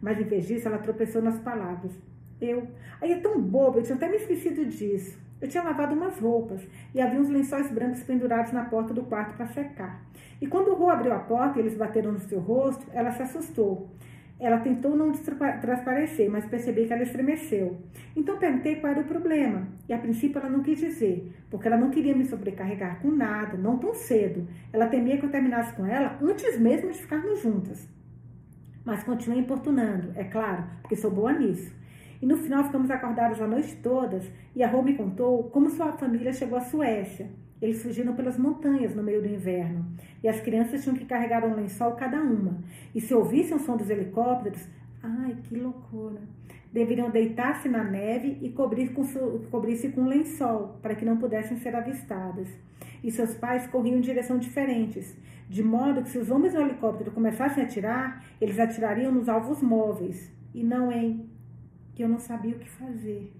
Mas 0.00 0.18
em 0.18 0.24
vez 0.24 0.46
disso, 0.46 0.68
ela 0.68 0.78
tropeçou 0.78 1.20
nas 1.20 1.38
palavras. 1.40 1.92
Eu. 2.40 2.68
Aí 3.00 3.12
é 3.12 3.18
tão 3.18 3.40
boba, 3.40 3.78
eu 3.78 3.82
tinha 3.82 3.96
até 3.96 4.08
me 4.08 4.16
esquecido 4.16 4.64
disso. 4.64 5.18
Eu 5.40 5.48
tinha 5.48 5.62
lavado 5.62 5.94
umas 5.94 6.18
roupas 6.18 6.66
e 6.94 7.00
havia 7.00 7.20
uns 7.20 7.28
lençóis 7.28 7.70
brancos 7.70 8.02
pendurados 8.02 8.52
na 8.52 8.64
porta 8.64 8.94
do 8.94 9.02
quarto 9.02 9.36
para 9.36 9.46
secar. 9.46 10.02
E 10.40 10.46
quando 10.46 10.68
o 10.68 10.74
Rô 10.74 10.88
abriu 10.88 11.12
a 11.12 11.18
porta 11.18 11.58
e 11.58 11.62
eles 11.62 11.76
bateram 11.76 12.12
no 12.12 12.18
seu 12.18 12.40
rosto, 12.40 12.86
ela 12.92 13.10
se 13.10 13.22
assustou. 13.22 13.90
Ela 14.38 14.58
tentou 14.60 14.96
não 14.96 15.12
transparecer, 15.12 16.30
mas 16.30 16.46
percebi 16.46 16.86
que 16.86 16.92
ela 16.94 17.02
estremeceu. 17.02 17.78
Então 18.16 18.38
perguntei 18.38 18.76
qual 18.76 18.90
era 18.90 19.02
o 19.02 19.04
problema. 19.04 19.68
E 19.86 19.92
a 19.92 19.98
princípio 19.98 20.38
ela 20.38 20.48
não 20.48 20.62
quis 20.62 20.78
dizer, 20.78 21.30
porque 21.50 21.68
ela 21.68 21.76
não 21.76 21.90
queria 21.90 22.16
me 22.16 22.24
sobrecarregar 22.24 23.02
com 23.02 23.10
nada, 23.10 23.58
não 23.58 23.76
tão 23.76 23.92
cedo. 23.92 24.48
Ela 24.72 24.86
temia 24.86 25.18
que 25.18 25.26
eu 25.26 25.30
terminasse 25.30 25.74
com 25.74 25.84
ela 25.84 26.18
antes 26.22 26.58
mesmo 26.58 26.90
de 26.90 27.02
ficarmos 27.02 27.42
juntas. 27.42 27.86
Mas 28.82 29.04
continuei 29.04 29.40
importunando, 29.40 30.12
é 30.14 30.24
claro, 30.24 30.64
porque 30.80 30.96
sou 30.96 31.10
boa 31.10 31.34
nisso. 31.34 31.70
E 32.22 32.24
no 32.24 32.38
final 32.38 32.64
ficamos 32.64 32.90
acordados 32.90 33.42
a 33.42 33.46
noite 33.46 33.76
todas 33.76 34.30
e 34.56 34.62
a 34.62 34.68
Rô 34.68 34.82
me 34.82 34.94
contou 34.94 35.44
como 35.50 35.68
sua 35.68 35.92
família 35.92 36.32
chegou 36.32 36.56
à 36.56 36.62
Suécia. 36.62 37.28
Eles 37.60 37.82
fugiram 37.82 38.14
pelas 38.14 38.38
montanhas 38.38 38.94
no 38.94 39.02
meio 39.02 39.20
do 39.20 39.28
inverno 39.28 39.84
e 40.22 40.28
as 40.28 40.40
crianças 40.40 40.82
tinham 40.82 40.96
que 40.96 41.04
carregar 41.04 41.44
um 41.44 41.54
lençol 41.54 41.92
cada 41.92 42.20
uma. 42.20 42.58
E 42.94 43.00
se 43.00 43.14
ouvissem 43.14 43.56
o 43.56 43.60
som 43.60 43.76
dos 43.76 43.90
helicópteros, 43.90 44.66
ai 45.02 45.36
que 45.44 45.56
loucura! 45.56 46.20
Deveriam 46.72 47.10
deitar-se 47.10 47.68
na 47.68 47.82
neve 47.82 48.38
e 48.40 48.50
cobrir 48.50 48.92
com, 48.92 49.04
cobrir-se 49.50 49.88
com 49.88 50.02
um 50.02 50.08
lençol 50.08 50.78
para 50.80 50.94
que 50.94 51.04
não 51.04 51.16
pudessem 51.16 51.58
ser 51.58 51.74
avistadas. 51.74 52.48
E 53.02 53.10
seus 53.10 53.34
pais 53.34 53.66
corriam 53.66 53.98
em 53.98 54.00
direção 54.00 54.38
diferentes, 54.38 55.16
de 55.48 55.62
modo 55.62 56.02
que 56.02 56.10
se 56.10 56.18
os 56.18 56.30
homens 56.30 56.54
do 56.54 56.60
helicóptero 56.60 57.10
começassem 57.10 57.64
a 57.64 57.66
atirar, 57.66 58.24
eles 58.40 58.58
atirariam 58.58 59.10
nos 59.10 59.28
alvos 59.28 59.60
móveis 59.60 60.30
e 60.54 60.62
não 60.62 60.92
em 60.92 61.28
que 61.94 62.04
eu 62.04 62.08
não 62.08 62.18
sabia 62.18 62.54
o 62.54 62.58
que 62.58 62.68
fazer. 62.68 63.32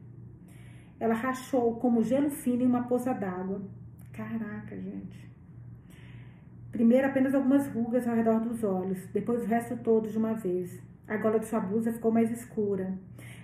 Ela 0.99 1.15
rachou 1.15 1.77
como 1.77 2.03
gelo 2.03 2.31
fino 2.31 2.63
em 2.63 2.67
uma 2.67 2.83
poça 2.83 3.13
d'água. 3.13 3.63
Caraca, 4.13 4.77
gente. 4.77 5.31
Primeiro 6.73 7.07
apenas 7.07 7.35
algumas 7.35 7.67
rugas 7.69 8.07
ao 8.07 8.15
redor 8.15 8.41
dos 8.41 8.63
olhos, 8.63 9.07
depois 9.13 9.43
o 9.43 9.47
resto 9.47 9.77
todo 9.79 10.09
de 10.09 10.17
uma 10.17 10.35
vez. 10.35 10.81
A 11.09 11.17
gola 11.17 11.41
de 11.41 11.47
sua 11.47 11.59
blusa 11.61 11.93
ficou 11.93 12.13
mais 12.13 12.31
escura. 12.31 12.97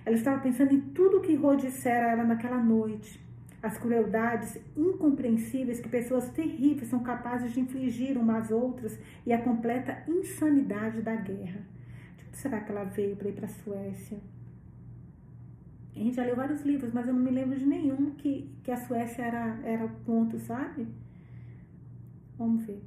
Ela 0.05 0.15
estava 0.15 0.41
pensando 0.41 0.73
em 0.73 0.79
tudo 0.79 1.17
o 1.17 1.21
que 1.21 1.35
Rô 1.35 1.55
dissera 1.55 2.07
a 2.07 2.11
ela 2.11 2.23
naquela 2.23 2.57
noite. 2.57 3.19
As 3.61 3.77
crueldades 3.77 4.57
incompreensíveis 4.75 5.81
que 5.81 5.89
pessoas 5.89 6.29
terríveis 6.29 6.87
são 6.87 6.99
capazes 6.99 7.51
de 7.51 7.59
infligir 7.59 8.17
umas 8.17 8.45
às 8.45 8.51
outras 8.51 8.97
e 9.25 9.33
a 9.33 9.41
completa 9.41 10.03
insanidade 10.07 11.01
da 11.01 11.15
guerra. 11.15 11.61
Onde 12.27 12.37
será 12.37 12.61
que 12.61 12.71
ela 12.71 12.85
veio 12.85 13.15
para 13.15 13.29
ir 13.29 13.33
para 13.33 13.45
a 13.45 13.49
Suécia? 13.49 14.17
A 15.99 16.03
gente 16.03 16.15
já 16.15 16.23
leu 16.23 16.35
vários 16.35 16.61
livros, 16.61 16.93
mas 16.93 17.07
eu 17.07 17.13
não 17.13 17.21
me 17.21 17.31
lembro 17.31 17.57
de 17.57 17.65
nenhum 17.65 18.11
que, 18.11 18.47
que 18.63 18.71
a 18.71 18.77
Suécia 18.77 19.23
era, 19.23 19.59
era 19.63 19.85
o 19.85 19.89
ponto, 20.05 20.37
sabe? 20.37 20.87
Vamos 22.37 22.63
ver. 22.65 22.83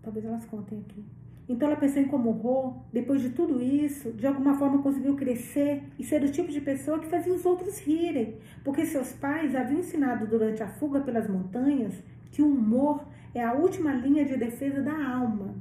Talvez 0.00 0.24
elas 0.24 0.44
contem 0.44 0.78
aqui. 0.78 1.04
Então 1.48 1.68
ela 1.68 1.76
pensou 1.76 2.00
em 2.00 2.06
como 2.06 2.30
Rô, 2.30 2.74
depois 2.92 3.20
de 3.20 3.30
tudo 3.30 3.60
isso, 3.60 4.12
de 4.12 4.26
alguma 4.26 4.54
forma 4.54 4.82
conseguiu 4.82 5.16
crescer 5.16 5.82
e 5.98 6.04
ser 6.04 6.22
o 6.22 6.30
tipo 6.30 6.50
de 6.50 6.60
pessoa 6.60 6.98
que 6.98 7.06
fazia 7.06 7.34
os 7.34 7.44
outros 7.44 7.80
rirem, 7.80 8.36
porque 8.62 8.86
seus 8.86 9.12
pais 9.12 9.54
haviam 9.54 9.80
ensinado 9.80 10.26
durante 10.26 10.62
a 10.62 10.68
fuga 10.68 11.00
pelas 11.00 11.28
montanhas 11.28 12.02
que 12.30 12.40
o 12.40 12.48
humor 12.48 13.04
é 13.34 13.42
a 13.42 13.52
última 13.52 13.92
linha 13.92 14.24
de 14.24 14.36
defesa 14.36 14.80
da 14.80 15.06
alma. 15.16 15.54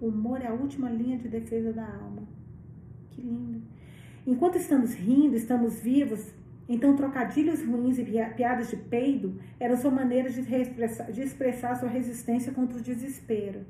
O 0.00 0.06
humor 0.06 0.40
é 0.40 0.46
a 0.46 0.54
última 0.54 0.88
linha 0.88 1.18
de 1.18 1.28
defesa 1.28 1.72
da 1.72 1.86
alma. 1.86 2.22
Que 3.10 3.20
lindo. 3.20 3.62
Enquanto 4.26 4.56
estamos 4.56 4.92
rindo, 4.92 5.36
estamos 5.36 5.78
vivos, 5.78 6.34
então 6.68 6.96
trocadilhos 6.96 7.64
ruins 7.64 7.96
e 7.96 8.04
piadas 8.36 8.68
de 8.68 8.76
peido 8.76 9.40
eram 9.60 9.76
sua 9.76 9.90
maneira 9.90 10.28
de, 10.28 10.40
expressar, 10.40 11.12
de 11.12 11.22
expressar 11.22 11.76
sua 11.76 11.88
resistência 11.88 12.52
contra 12.52 12.76
o 12.76 12.82
desespero. 12.82 13.60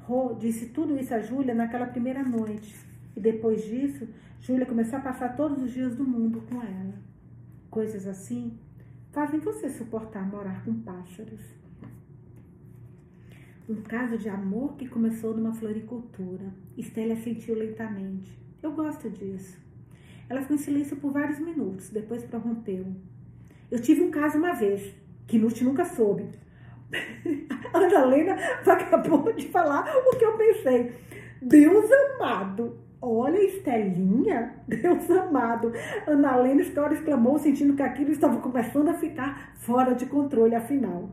Rô 0.00 0.34
disse 0.34 0.66
tudo 0.66 0.98
isso 0.98 1.14
a 1.14 1.20
Júlia 1.20 1.54
naquela 1.54 1.86
primeira 1.86 2.24
noite. 2.24 2.74
E 3.14 3.20
depois 3.20 3.64
disso, 3.64 4.08
Júlia 4.40 4.66
começou 4.66 4.98
a 4.98 5.02
passar 5.02 5.36
todos 5.36 5.62
os 5.62 5.72
dias 5.72 5.94
do 5.94 6.02
mundo 6.02 6.42
com 6.48 6.60
ela. 6.60 6.94
Coisas 7.70 8.06
assim 8.06 8.58
fazem 9.12 9.38
você 9.38 9.68
suportar 9.70 10.26
morar 10.28 10.64
com 10.64 10.74
pássaros. 10.80 11.40
Um 13.68 13.82
caso 13.82 14.18
de 14.18 14.28
amor 14.28 14.74
que 14.76 14.88
começou 14.88 15.36
numa 15.36 15.54
floricultura. 15.54 16.52
Estela 16.76 17.14
sentiu 17.14 17.54
lentamente. 17.54 18.36
Eu 18.60 18.72
gosto 18.72 19.08
disso. 19.10 19.67
Ela 20.28 20.42
ficou 20.42 20.56
em 20.56 20.58
silêncio 20.58 20.96
por 20.96 21.12
vários 21.12 21.38
minutos, 21.38 21.90
depois 21.90 22.24
prorrompeu. 22.24 22.86
Eu 23.70 23.80
tive 23.80 24.02
um 24.02 24.10
caso 24.10 24.38
uma 24.38 24.52
vez, 24.52 24.94
que 25.26 25.38
Nute 25.38 25.64
nunca 25.64 25.84
soube. 25.84 26.26
A 27.72 27.82
Helena 27.82 28.34
acabou 28.66 29.32
de 29.32 29.48
falar 29.48 29.84
o 30.06 30.16
que 30.16 30.24
eu 30.24 30.36
pensei. 30.36 30.92
Deus 31.40 31.90
amado, 31.90 32.78
olha 33.00 33.38
Estelinha, 33.38 34.54
Deus 34.66 35.10
amado. 35.10 35.72
Ana 36.06 36.38
Helena 36.38 36.62
exclamou, 36.62 37.38
sentindo 37.38 37.74
que 37.74 37.82
aquilo 37.82 38.10
estava 38.10 38.40
começando 38.40 38.88
a 38.88 38.94
ficar 38.94 39.54
fora 39.56 39.94
de 39.94 40.06
controle, 40.06 40.54
afinal. 40.54 41.10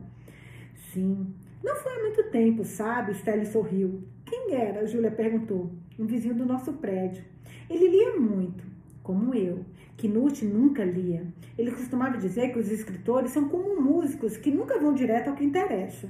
Sim, 0.92 1.34
não 1.62 1.76
foi 1.76 1.92
há 1.92 2.00
muito 2.00 2.22
tempo, 2.30 2.64
sabe? 2.64 3.12
Estela 3.12 3.44
sorriu. 3.44 4.02
Quem 4.24 4.54
era? 4.54 4.86
Júlia 4.86 5.10
perguntou. 5.10 5.70
Um 5.98 6.06
vizinho 6.06 6.34
do 6.34 6.44
nosso 6.44 6.72
prédio. 6.74 7.24
Ele 7.68 7.88
lia 7.88 8.18
muito, 8.18 8.64
como 9.06 9.32
eu. 9.32 9.64
Knut 9.96 10.44
nunca 10.44 10.84
lia. 10.84 11.24
Ele 11.56 11.70
costumava 11.70 12.18
dizer 12.18 12.52
que 12.52 12.58
os 12.58 12.72
escritores 12.72 13.30
são 13.30 13.48
como 13.48 13.80
músicos 13.80 14.36
que 14.36 14.50
nunca 14.50 14.80
vão 14.80 14.92
direto 14.92 15.28
ao 15.28 15.36
que 15.36 15.44
interessa. 15.44 16.08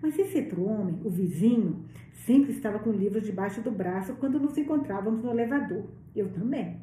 Mas 0.00 0.18
esse 0.18 0.38
outro 0.38 0.64
homem, 0.64 0.98
o 1.04 1.10
vizinho, 1.10 1.84
sempre 2.24 2.52
estava 2.52 2.78
com 2.78 2.90
livros 2.90 3.24
debaixo 3.24 3.60
do 3.60 3.70
braço 3.70 4.14
quando 4.14 4.40
nos 4.40 4.56
encontrávamos 4.56 5.22
no 5.22 5.30
elevador. 5.30 5.84
Eu 6.16 6.30
também. 6.30 6.78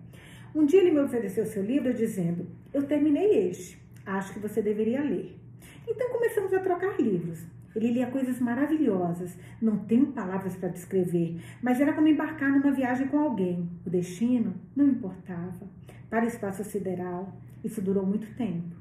Um 0.53 0.63
dia 0.63 0.79
ele 0.79 0.91
me 0.91 0.99
ofereceu 0.99 1.43
seu 1.47 1.63
livro 1.63 1.91
dizendo: 1.91 2.45
Eu 2.71 2.83
terminei 2.83 3.49
este. 3.49 3.81
Acho 4.05 4.33
que 4.33 4.39
você 4.39 4.61
deveria 4.61 5.01
ler. 5.01 5.39
Então 5.87 6.11
começamos 6.11 6.53
a 6.53 6.59
trocar 6.59 7.01
livros. 7.01 7.43
Ele 7.77 7.91
lia 7.91 8.07
coisas 8.07 8.39
maravilhosas, 8.39 9.37
não 9.61 9.77
tenho 9.77 10.07
palavras 10.07 10.55
para 10.55 10.69
descrever, 10.69 11.39
mas 11.61 11.79
era 11.79 11.93
como 11.93 12.07
embarcar 12.07 12.49
numa 12.49 12.71
viagem 12.71 13.07
com 13.07 13.19
alguém. 13.19 13.69
O 13.85 13.89
destino 13.91 14.55
não 14.75 14.87
importava. 14.87 15.69
Para 16.09 16.25
o 16.25 16.27
espaço 16.27 16.63
sideral, 16.63 17.39
isso 17.63 17.79
durou 17.79 18.03
muito 18.03 18.35
tempo. 18.35 18.75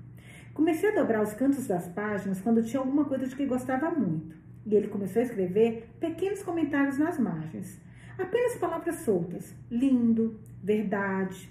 Comecei 0.54 0.88
a 0.88 0.94
dobrar 0.94 1.22
os 1.22 1.34
cantos 1.34 1.66
das 1.66 1.86
páginas 1.88 2.40
quando 2.40 2.64
tinha 2.64 2.80
alguma 2.80 3.04
coisa 3.04 3.26
de 3.26 3.36
que 3.36 3.44
gostava 3.44 3.90
muito. 3.90 4.34
E 4.64 4.74
ele 4.74 4.88
começou 4.88 5.20
a 5.20 5.26
escrever 5.26 5.90
pequenos 6.00 6.42
comentários 6.42 6.96
nas 6.96 7.18
margens. 7.18 7.78
Apenas 8.18 8.56
palavras 8.56 8.94
soltas. 9.00 9.54
Lindo, 9.70 10.40
verdade, 10.62 11.50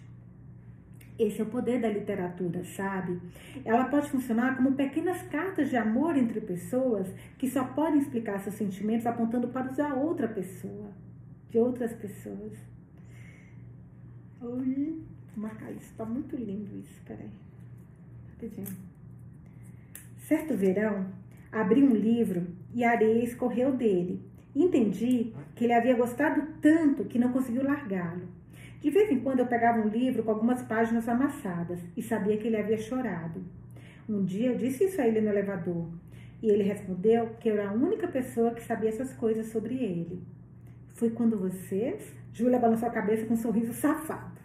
esse 1.17 1.39
é 1.39 1.43
o 1.43 1.47
poder 1.47 1.79
da 1.81 1.89
literatura, 1.89 2.63
sabe? 2.63 3.19
Ela 3.63 3.85
pode 3.85 4.09
funcionar 4.09 4.57
como 4.57 4.73
pequenas 4.73 5.21
cartas 5.23 5.69
de 5.69 5.77
amor 5.77 6.17
entre 6.17 6.41
pessoas 6.41 7.07
que 7.37 7.49
só 7.49 7.63
podem 7.63 7.99
explicar 7.99 8.39
seus 8.39 8.55
sentimentos 8.55 9.05
apontando 9.05 9.47
para 9.47 9.69
os 9.71 9.77
da 9.77 9.93
outra 9.93 10.27
pessoa, 10.27 10.91
de 11.49 11.57
outras 11.57 11.93
pessoas. 11.93 12.53
Oi, 14.41 15.01
marcar 15.37 15.71
isso, 15.71 15.93
tá 15.95 16.05
muito 16.05 16.35
lindo 16.35 16.77
isso, 16.77 17.01
peraí. 17.05 17.31
Rapidinho. 18.31 18.77
Certo 20.17 20.55
verão, 20.55 21.05
abri 21.51 21.81
um 21.81 21.93
livro 21.93 22.45
e 22.73 22.83
a 22.83 22.91
areia 22.91 23.23
escorreu 23.23 23.71
dele. 23.71 24.21
Entendi 24.53 25.33
que 25.55 25.63
ele 25.63 25.73
havia 25.73 25.95
gostado 25.95 26.45
tanto 26.61 27.05
que 27.05 27.19
não 27.19 27.31
conseguiu 27.31 27.63
largá-lo. 27.63 28.34
De 28.81 28.89
vez 28.89 29.11
em 29.11 29.19
quando 29.19 29.39
eu 29.39 29.47
pegava 29.47 29.79
um 29.79 29.87
livro 29.87 30.23
com 30.23 30.31
algumas 30.31 30.61
páginas 30.61 31.07
amassadas 31.09 31.79
e 31.95 32.01
sabia 32.01 32.37
que 32.37 32.47
ele 32.47 32.57
havia 32.57 32.77
chorado. 32.77 33.43
Um 34.07 34.23
dia 34.23 34.51
eu 34.51 34.57
disse 34.57 34.85
isso 34.85 35.01
a 35.01 35.07
ele 35.07 35.21
no 35.21 35.29
elevador 35.29 35.87
e 36.41 36.49
ele 36.49 36.63
respondeu 36.63 37.29
que 37.39 37.49
eu 37.49 37.57
era 37.57 37.69
a 37.69 37.73
única 37.73 38.07
pessoa 38.07 38.53
que 38.53 38.61
sabia 38.61 38.89
essas 38.89 39.13
coisas 39.13 39.47
sobre 39.47 39.75
ele. 39.75 40.21
Foi 40.93 41.09
quando 41.09 41.37
vocês? 41.37 42.13
Júlia 42.31 42.59
balançou 42.59 42.87
a 42.87 42.91
cabeça 42.91 43.25
com 43.25 43.33
um 43.33 43.37
sorriso 43.37 43.73
safado. 43.73 44.35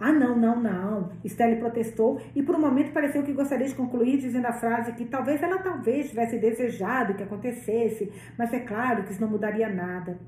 Ah, 0.00 0.12
não, 0.12 0.36
não, 0.36 0.60
não. 0.60 1.10
Estelle 1.24 1.56
protestou 1.56 2.20
e 2.34 2.42
por 2.42 2.54
um 2.54 2.60
momento 2.60 2.92
pareceu 2.92 3.22
que 3.22 3.32
gostaria 3.32 3.66
de 3.66 3.74
concluir 3.74 4.18
dizendo 4.18 4.46
a 4.46 4.52
frase 4.52 4.92
que 4.92 5.04
talvez 5.04 5.42
ela 5.42 5.58
talvez 5.58 6.10
tivesse 6.10 6.38
desejado 6.38 7.14
que 7.14 7.22
acontecesse, 7.22 8.12
mas 8.36 8.52
é 8.52 8.60
claro 8.60 9.02
que 9.04 9.12
isso 9.12 9.20
não 9.20 9.28
mudaria 9.28 9.68
nada. 9.68 10.18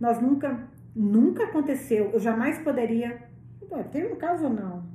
Nós 0.00 0.20
nunca 0.20 0.68
Nunca 0.94 1.44
aconteceu. 1.44 2.10
Eu 2.12 2.20
jamais 2.20 2.58
poderia. 2.58 3.22
Teve 3.90 4.12
um 4.12 4.16
caso 4.16 4.44
ou 4.44 4.50
não? 4.50 4.86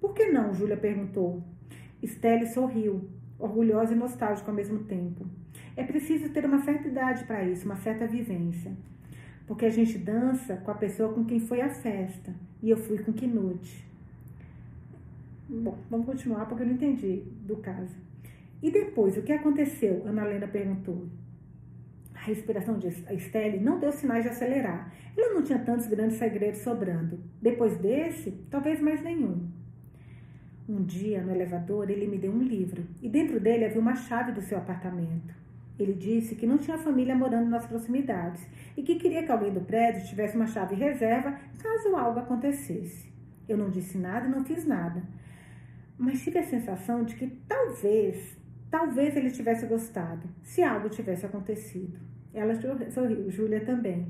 Por 0.00 0.14
que 0.14 0.26
não? 0.26 0.54
Júlia 0.54 0.76
perguntou. 0.76 1.42
Estelle 2.02 2.46
sorriu, 2.46 3.08
orgulhosa 3.38 3.92
e 3.92 3.96
nostálgica 3.96 4.50
ao 4.50 4.56
mesmo 4.56 4.84
tempo. 4.84 5.26
É 5.76 5.84
preciso 5.84 6.30
ter 6.30 6.44
uma 6.46 6.62
certa 6.62 6.88
idade 6.88 7.24
para 7.24 7.44
isso, 7.44 7.66
uma 7.66 7.76
certa 7.76 8.06
vivência. 8.06 8.72
Porque 9.46 9.66
a 9.66 9.70
gente 9.70 9.98
dança 9.98 10.56
com 10.56 10.70
a 10.70 10.74
pessoa 10.74 11.12
com 11.12 11.24
quem 11.24 11.40
foi 11.40 11.60
a 11.60 11.68
festa. 11.68 12.34
E 12.62 12.70
eu 12.70 12.76
fui 12.76 12.98
com 12.98 13.12
Knut. 13.12 13.84
Bom, 15.48 15.76
vamos 15.90 16.06
continuar 16.06 16.46
porque 16.46 16.62
eu 16.62 16.66
não 16.66 16.74
entendi 16.74 17.24
do 17.42 17.56
caso. 17.56 17.96
E 18.62 18.70
depois, 18.70 19.16
o 19.16 19.22
que 19.22 19.32
aconteceu? 19.32 20.02
Ana 20.06 20.24
Helena 20.24 20.46
perguntou. 20.46 21.06
A 22.20 22.24
respiração 22.24 22.78
de 22.78 22.88
Estelle 23.14 23.60
não 23.60 23.80
deu 23.80 23.90
sinais 23.90 24.24
de 24.24 24.28
acelerar. 24.28 24.92
Ela 25.16 25.32
não 25.32 25.42
tinha 25.42 25.58
tantos 25.58 25.86
grandes 25.86 26.18
segredos 26.18 26.60
sobrando. 26.60 27.18
Depois 27.40 27.78
desse, 27.78 28.32
talvez 28.50 28.78
mais 28.78 29.02
nenhum. 29.02 29.48
Um 30.68 30.84
dia, 30.84 31.22
no 31.22 31.34
elevador, 31.34 31.88
ele 31.88 32.06
me 32.06 32.18
deu 32.18 32.30
um 32.30 32.42
livro 32.42 32.84
e 33.00 33.08
dentro 33.08 33.40
dele 33.40 33.64
havia 33.64 33.80
uma 33.80 33.94
chave 33.94 34.32
do 34.32 34.42
seu 34.42 34.58
apartamento. 34.58 35.34
Ele 35.78 35.94
disse 35.94 36.34
que 36.34 36.46
não 36.46 36.58
tinha 36.58 36.76
família 36.76 37.16
morando 37.16 37.48
nas 37.48 37.66
proximidades 37.66 38.46
e 38.76 38.82
que 38.82 38.96
queria 38.96 39.22
que 39.22 39.32
alguém 39.32 39.50
do 39.50 39.62
prédio 39.62 40.06
tivesse 40.06 40.36
uma 40.36 40.46
chave 40.46 40.74
reserva 40.74 41.40
caso 41.58 41.96
algo 41.96 42.20
acontecesse. 42.20 43.10
Eu 43.48 43.56
não 43.56 43.70
disse 43.70 43.96
nada 43.96 44.26
e 44.26 44.30
não 44.30 44.44
fiz 44.44 44.66
nada, 44.66 45.02
mas 45.96 46.22
tive 46.22 46.38
a 46.38 46.46
sensação 46.46 47.02
de 47.02 47.14
que 47.16 47.26
talvez, 47.48 48.38
talvez 48.70 49.16
ele 49.16 49.30
tivesse 49.30 49.64
gostado, 49.64 50.28
se 50.42 50.62
algo 50.62 50.90
tivesse 50.90 51.24
acontecido. 51.24 52.09
Ela 52.32 52.54
sorriu, 52.90 53.30
Júlia 53.30 53.60
também. 53.60 54.06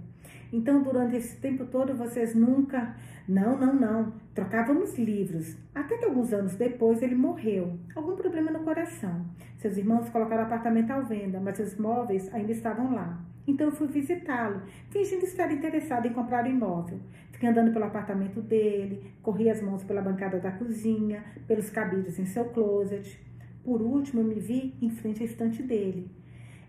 Então, 0.52 0.82
durante 0.82 1.16
esse 1.16 1.36
tempo 1.36 1.64
todo, 1.66 1.94
vocês 1.94 2.34
nunca. 2.34 2.96
Não, 3.28 3.56
não, 3.56 3.74
não. 3.74 4.12
Trocávamos 4.34 4.98
livros. 4.98 5.56
Até 5.74 5.96
que 5.96 6.04
alguns 6.04 6.32
anos 6.32 6.56
depois 6.56 7.00
ele 7.02 7.14
morreu. 7.14 7.78
Algum 7.94 8.16
problema 8.16 8.50
no 8.50 8.60
coração. 8.60 9.24
Seus 9.58 9.76
irmãos 9.76 10.08
colocaram 10.08 10.42
o 10.42 10.46
apartamento 10.46 10.90
à 10.90 11.00
venda, 11.00 11.38
mas 11.38 11.56
seus 11.56 11.76
móveis 11.76 12.32
ainda 12.34 12.50
estavam 12.50 12.94
lá. 12.94 13.24
Então 13.46 13.68
eu 13.68 13.72
fui 13.72 13.86
visitá-lo, 13.86 14.62
fingindo 14.90 15.24
estar 15.24 15.50
interessada 15.52 16.06
em 16.06 16.12
comprar 16.12 16.44
o 16.44 16.48
imóvel. 16.48 16.98
Fiquei 17.32 17.48
andando 17.48 17.72
pelo 17.72 17.84
apartamento 17.84 18.40
dele, 18.42 19.12
corri 19.22 19.48
as 19.48 19.62
mãos 19.62 19.82
pela 19.84 20.02
bancada 20.02 20.38
da 20.38 20.52
cozinha, 20.52 21.24
pelos 21.46 21.70
cabides 21.70 22.18
em 22.18 22.26
seu 22.26 22.44
closet. 22.46 23.18
Por 23.64 23.80
último, 23.80 24.22
me 24.22 24.38
vi 24.38 24.74
em 24.80 24.90
frente 24.90 25.22
à 25.22 25.26
estante 25.26 25.62
dele. 25.62 26.10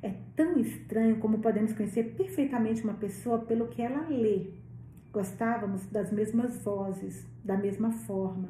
É 0.01 0.11
tão 0.35 0.59
estranho 0.59 1.17
como 1.17 1.39
podemos 1.39 1.73
conhecer 1.73 2.15
perfeitamente 2.15 2.83
uma 2.83 2.95
pessoa 2.95 3.39
pelo 3.39 3.67
que 3.67 3.81
ela 3.81 4.07
lê. 4.09 4.47
Gostávamos 5.13 5.85
das 5.87 6.11
mesmas 6.11 6.57
vozes, 6.63 7.25
da 7.43 7.55
mesma 7.55 7.91
forma. 7.91 8.49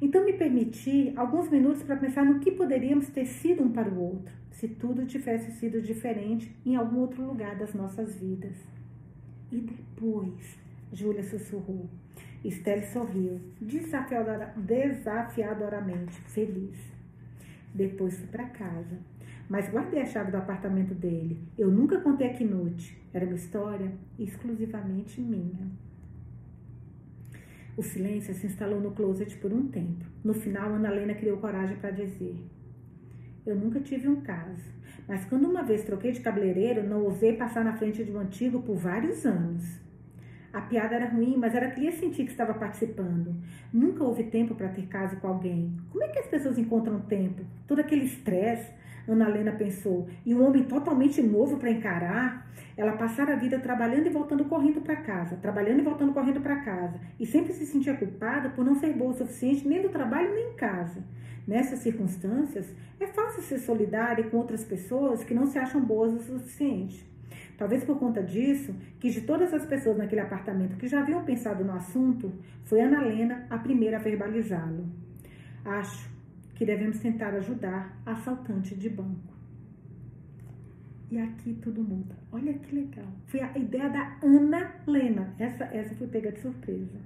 Então 0.00 0.24
me 0.24 0.32
permiti 0.32 1.12
alguns 1.16 1.50
minutos 1.50 1.82
para 1.82 1.96
pensar 1.96 2.24
no 2.24 2.38
que 2.38 2.52
poderíamos 2.52 3.08
ter 3.08 3.26
sido 3.26 3.62
um 3.62 3.70
para 3.70 3.90
o 3.90 4.00
outro, 4.00 4.32
se 4.52 4.68
tudo 4.68 5.04
tivesse 5.04 5.50
sido 5.52 5.82
diferente 5.82 6.56
em 6.64 6.76
algum 6.76 7.00
outro 7.00 7.22
lugar 7.22 7.58
das 7.58 7.74
nossas 7.74 8.16
vidas. 8.16 8.56
E 9.50 9.60
depois, 9.60 10.56
Júlia 10.92 11.22
sussurrou. 11.22 11.88
Estelle 12.44 12.84
sorriu, 12.86 13.40
desafiadoramente, 13.60 16.12
feliz. 16.28 16.78
Depois 17.74 18.16
fui 18.16 18.28
para 18.28 18.46
casa. 18.46 19.09
Mas 19.50 19.68
guardei 19.68 20.00
a 20.00 20.06
chave 20.06 20.30
do 20.30 20.36
apartamento 20.36 20.94
dele. 20.94 21.42
Eu 21.58 21.72
nunca 21.72 22.00
contei 22.00 22.30
a 22.30 22.34
Knut. 22.34 22.96
Era 23.12 23.26
uma 23.26 23.34
história 23.34 23.92
exclusivamente 24.16 25.20
minha. 25.20 25.68
O 27.76 27.82
silêncio 27.82 28.32
se 28.32 28.46
instalou 28.46 28.80
no 28.80 28.92
closet 28.92 29.36
por 29.38 29.52
um 29.52 29.66
tempo. 29.66 30.04
No 30.22 30.32
final, 30.32 30.74
Ana 30.74 30.92
Helena 30.92 31.14
criou 31.14 31.38
coragem 31.38 31.76
para 31.78 31.90
dizer: 31.90 32.36
Eu 33.44 33.56
nunca 33.56 33.80
tive 33.80 34.06
um 34.06 34.20
caso, 34.20 34.72
mas 35.08 35.24
quando 35.24 35.48
uma 35.48 35.64
vez 35.64 35.82
troquei 35.82 36.12
de 36.12 36.20
cabeleireiro, 36.20 36.88
não 36.88 37.02
ousei 37.02 37.32
passar 37.32 37.64
na 37.64 37.76
frente 37.76 38.04
de 38.04 38.12
um 38.12 38.20
antigo 38.20 38.62
por 38.62 38.76
vários 38.76 39.26
anos. 39.26 39.80
A 40.52 40.60
piada 40.60 40.94
era 40.94 41.08
ruim, 41.08 41.36
mas 41.36 41.54
era 41.56 41.70
queria 41.70 41.92
sentir 41.92 42.24
que 42.24 42.30
estava 42.30 42.54
participando. 42.54 43.34
Nunca 43.72 44.04
houve 44.04 44.24
tempo 44.24 44.54
para 44.54 44.68
ter 44.68 44.86
caso 44.86 45.16
com 45.16 45.26
alguém. 45.26 45.76
Como 45.90 46.04
é 46.04 46.08
que 46.08 46.18
as 46.20 46.26
pessoas 46.26 46.58
encontram 46.58 47.00
tempo? 47.00 47.44
Todo 47.66 47.80
aquele 47.80 48.04
estresse, 48.04 48.72
Ana 49.12 49.28
Helena 49.28 49.52
pensou, 49.52 50.08
e 50.24 50.34
um 50.34 50.44
homem 50.44 50.64
totalmente 50.64 51.22
novo 51.22 51.56
para 51.58 51.70
encarar. 51.70 52.50
Ela 52.76 52.92
passara 52.92 53.34
a 53.34 53.36
vida 53.36 53.58
trabalhando 53.58 54.06
e 54.06 54.10
voltando 54.10 54.44
correndo 54.44 54.80
para 54.80 54.96
casa, 54.96 55.36
trabalhando 55.36 55.80
e 55.80 55.82
voltando 55.82 56.12
correndo 56.12 56.40
para 56.40 56.60
casa, 56.60 57.00
e 57.18 57.26
sempre 57.26 57.52
se 57.52 57.66
sentia 57.66 57.96
culpada 57.96 58.50
por 58.50 58.64
não 58.64 58.74
ser 58.74 58.92
boa 58.94 59.10
o 59.10 59.14
suficiente 59.14 59.66
nem 59.66 59.82
no 59.82 59.88
trabalho 59.88 60.34
nem 60.34 60.52
em 60.52 60.54
casa. 60.54 61.02
Nessas 61.46 61.80
circunstâncias, 61.80 62.72
é 62.98 63.06
fácil 63.06 63.42
ser 63.42 63.58
solidária 63.58 64.24
com 64.24 64.36
outras 64.36 64.64
pessoas 64.64 65.24
que 65.24 65.34
não 65.34 65.46
se 65.46 65.58
acham 65.58 65.80
boas 65.80 66.12
o 66.12 66.20
suficiente. 66.20 67.10
Talvez 67.56 67.84
por 67.84 67.98
conta 67.98 68.22
disso, 68.22 68.74
que 68.98 69.10
de 69.10 69.20
todas 69.22 69.52
as 69.52 69.66
pessoas 69.66 69.98
naquele 69.98 70.20
apartamento 70.20 70.76
que 70.76 70.88
já 70.88 71.00
haviam 71.00 71.24
pensado 71.24 71.64
no 71.64 71.72
assunto, 71.72 72.32
foi 72.64 72.80
Ana 72.80 73.02
Helena 73.02 73.46
a 73.50 73.58
primeira 73.58 73.96
a 73.98 74.00
verbalizá-lo. 74.00 74.86
Acho 75.64 76.08
que 76.60 76.66
devemos 76.66 76.98
tentar 76.98 77.32
ajudar 77.36 77.98
assaltante 78.04 78.74
de 78.74 78.90
banco. 78.90 79.32
E 81.10 81.18
aqui 81.18 81.54
tudo 81.54 81.82
muda. 81.82 82.14
Olha 82.30 82.52
que 82.52 82.74
legal. 82.74 83.06
Foi 83.28 83.40
a 83.40 83.56
ideia 83.56 83.88
da 83.88 84.18
Ana 84.22 84.74
Lena. 84.86 85.34
Essa, 85.38 85.64
essa 85.72 85.94
foi 85.94 86.06
pega 86.08 86.30
de 86.30 86.38
surpresa. 86.38 86.98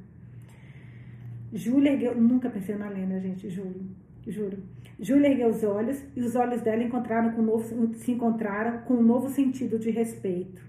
Júlia 1.52 1.92
ergueu. 1.92 2.20
Nunca 2.20 2.50
pensei 2.50 2.74
na 2.74 2.88
Lena, 2.88 3.20
gente, 3.20 3.48
juro. 3.48 3.80
Juro. 4.26 4.58
Júlia 4.98 5.28
ergueu 5.28 5.50
os 5.50 5.62
olhos 5.62 6.04
e 6.16 6.20
os 6.20 6.34
olhos 6.34 6.60
dela 6.60 6.82
encontraram 6.82 7.30
com 7.30 7.42
um 7.42 7.44
novo, 7.44 7.94
se 7.94 8.10
encontraram 8.10 8.78
com 8.78 8.94
um 8.94 9.04
novo 9.04 9.28
sentido 9.28 9.78
de 9.78 9.90
respeito. 9.90 10.60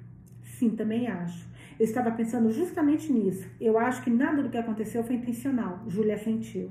Sim, 0.43 0.69
também 0.75 1.07
acho. 1.07 1.49
Eu 1.79 1.86
estava 1.86 2.11
pensando 2.11 2.51
justamente 2.51 3.11
nisso. 3.11 3.49
Eu 3.59 3.79
acho 3.79 4.03
que 4.03 4.11
nada 4.11 4.43
do 4.43 4.49
que 4.51 4.59
aconteceu 4.59 5.03
foi 5.03 5.15
intencional. 5.15 5.83
Júlia 5.88 6.19
sentiu. 6.19 6.69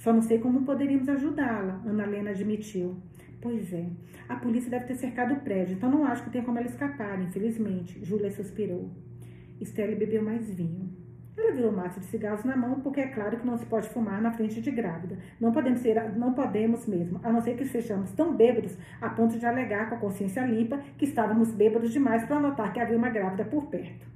Só 0.00 0.14
não 0.14 0.22
sei 0.22 0.38
como 0.38 0.62
poderíamos 0.62 1.10
ajudá-la, 1.10 1.82
Ana 1.84 2.04
Helena 2.04 2.30
admitiu. 2.30 2.96
Pois 3.38 3.70
é. 3.70 3.84
A 4.30 4.36
polícia 4.36 4.70
deve 4.70 4.86
ter 4.86 4.94
cercado 4.94 5.34
o 5.34 5.40
prédio, 5.40 5.76
então 5.76 5.90
não 5.90 6.06
acho 6.06 6.24
que 6.24 6.30
tenha 6.30 6.42
como 6.42 6.56
ela 6.56 6.66
escapar, 6.66 7.20
infelizmente. 7.20 8.02
Júlia 8.02 8.30
suspirou. 8.30 8.90
Estelle 9.60 9.96
bebeu 9.96 10.22
mais 10.22 10.50
vinho. 10.50 10.88
Ela 11.36 11.52
viu 11.52 11.68
o 11.68 11.76
maço 11.76 12.00
de 12.00 12.06
cigarros 12.06 12.44
na 12.44 12.56
mão, 12.56 12.80
porque 12.80 13.00
é 13.02 13.08
claro 13.08 13.36
que 13.36 13.46
não 13.46 13.58
se 13.58 13.66
pode 13.66 13.90
fumar 13.90 14.22
na 14.22 14.32
frente 14.32 14.62
de 14.62 14.70
grávida. 14.70 15.18
Não 15.38 15.52
podemos 15.52 15.80
ser, 15.80 16.16
não 16.16 16.32
podemos 16.32 16.86
mesmo, 16.86 17.20
a 17.22 17.30
não 17.30 17.42
ser 17.42 17.54
que 17.58 17.66
sejamos 17.66 18.10
tão 18.12 18.34
bêbados 18.34 18.78
a 19.02 19.10
ponto 19.10 19.38
de 19.38 19.44
alegar 19.44 19.90
com 19.90 19.96
a 19.96 19.98
consciência 19.98 20.46
limpa 20.46 20.78
que 20.96 21.04
estávamos 21.04 21.52
bêbados 21.52 21.92
demais 21.92 22.24
para 22.24 22.40
notar 22.40 22.72
que 22.72 22.80
havia 22.80 22.96
uma 22.96 23.10
grávida 23.10 23.44
por 23.44 23.66
perto. 23.66 24.06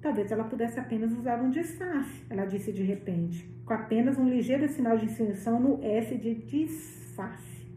Talvez 0.00 0.32
ela 0.32 0.44
pudesse 0.44 0.80
apenas 0.80 1.12
usar 1.12 1.42
um 1.42 1.50
disfarce, 1.50 2.22
ela 2.30 2.46
disse 2.46 2.72
de 2.72 2.82
repente, 2.82 3.46
com 3.66 3.74
apenas 3.74 4.16
um 4.18 4.28
ligeiro 4.28 4.66
sinal 4.66 4.96
de 4.96 5.04
insinuação 5.04 5.60
no 5.60 5.84
S 5.84 6.16
de 6.16 6.34
disfarce. 6.34 7.68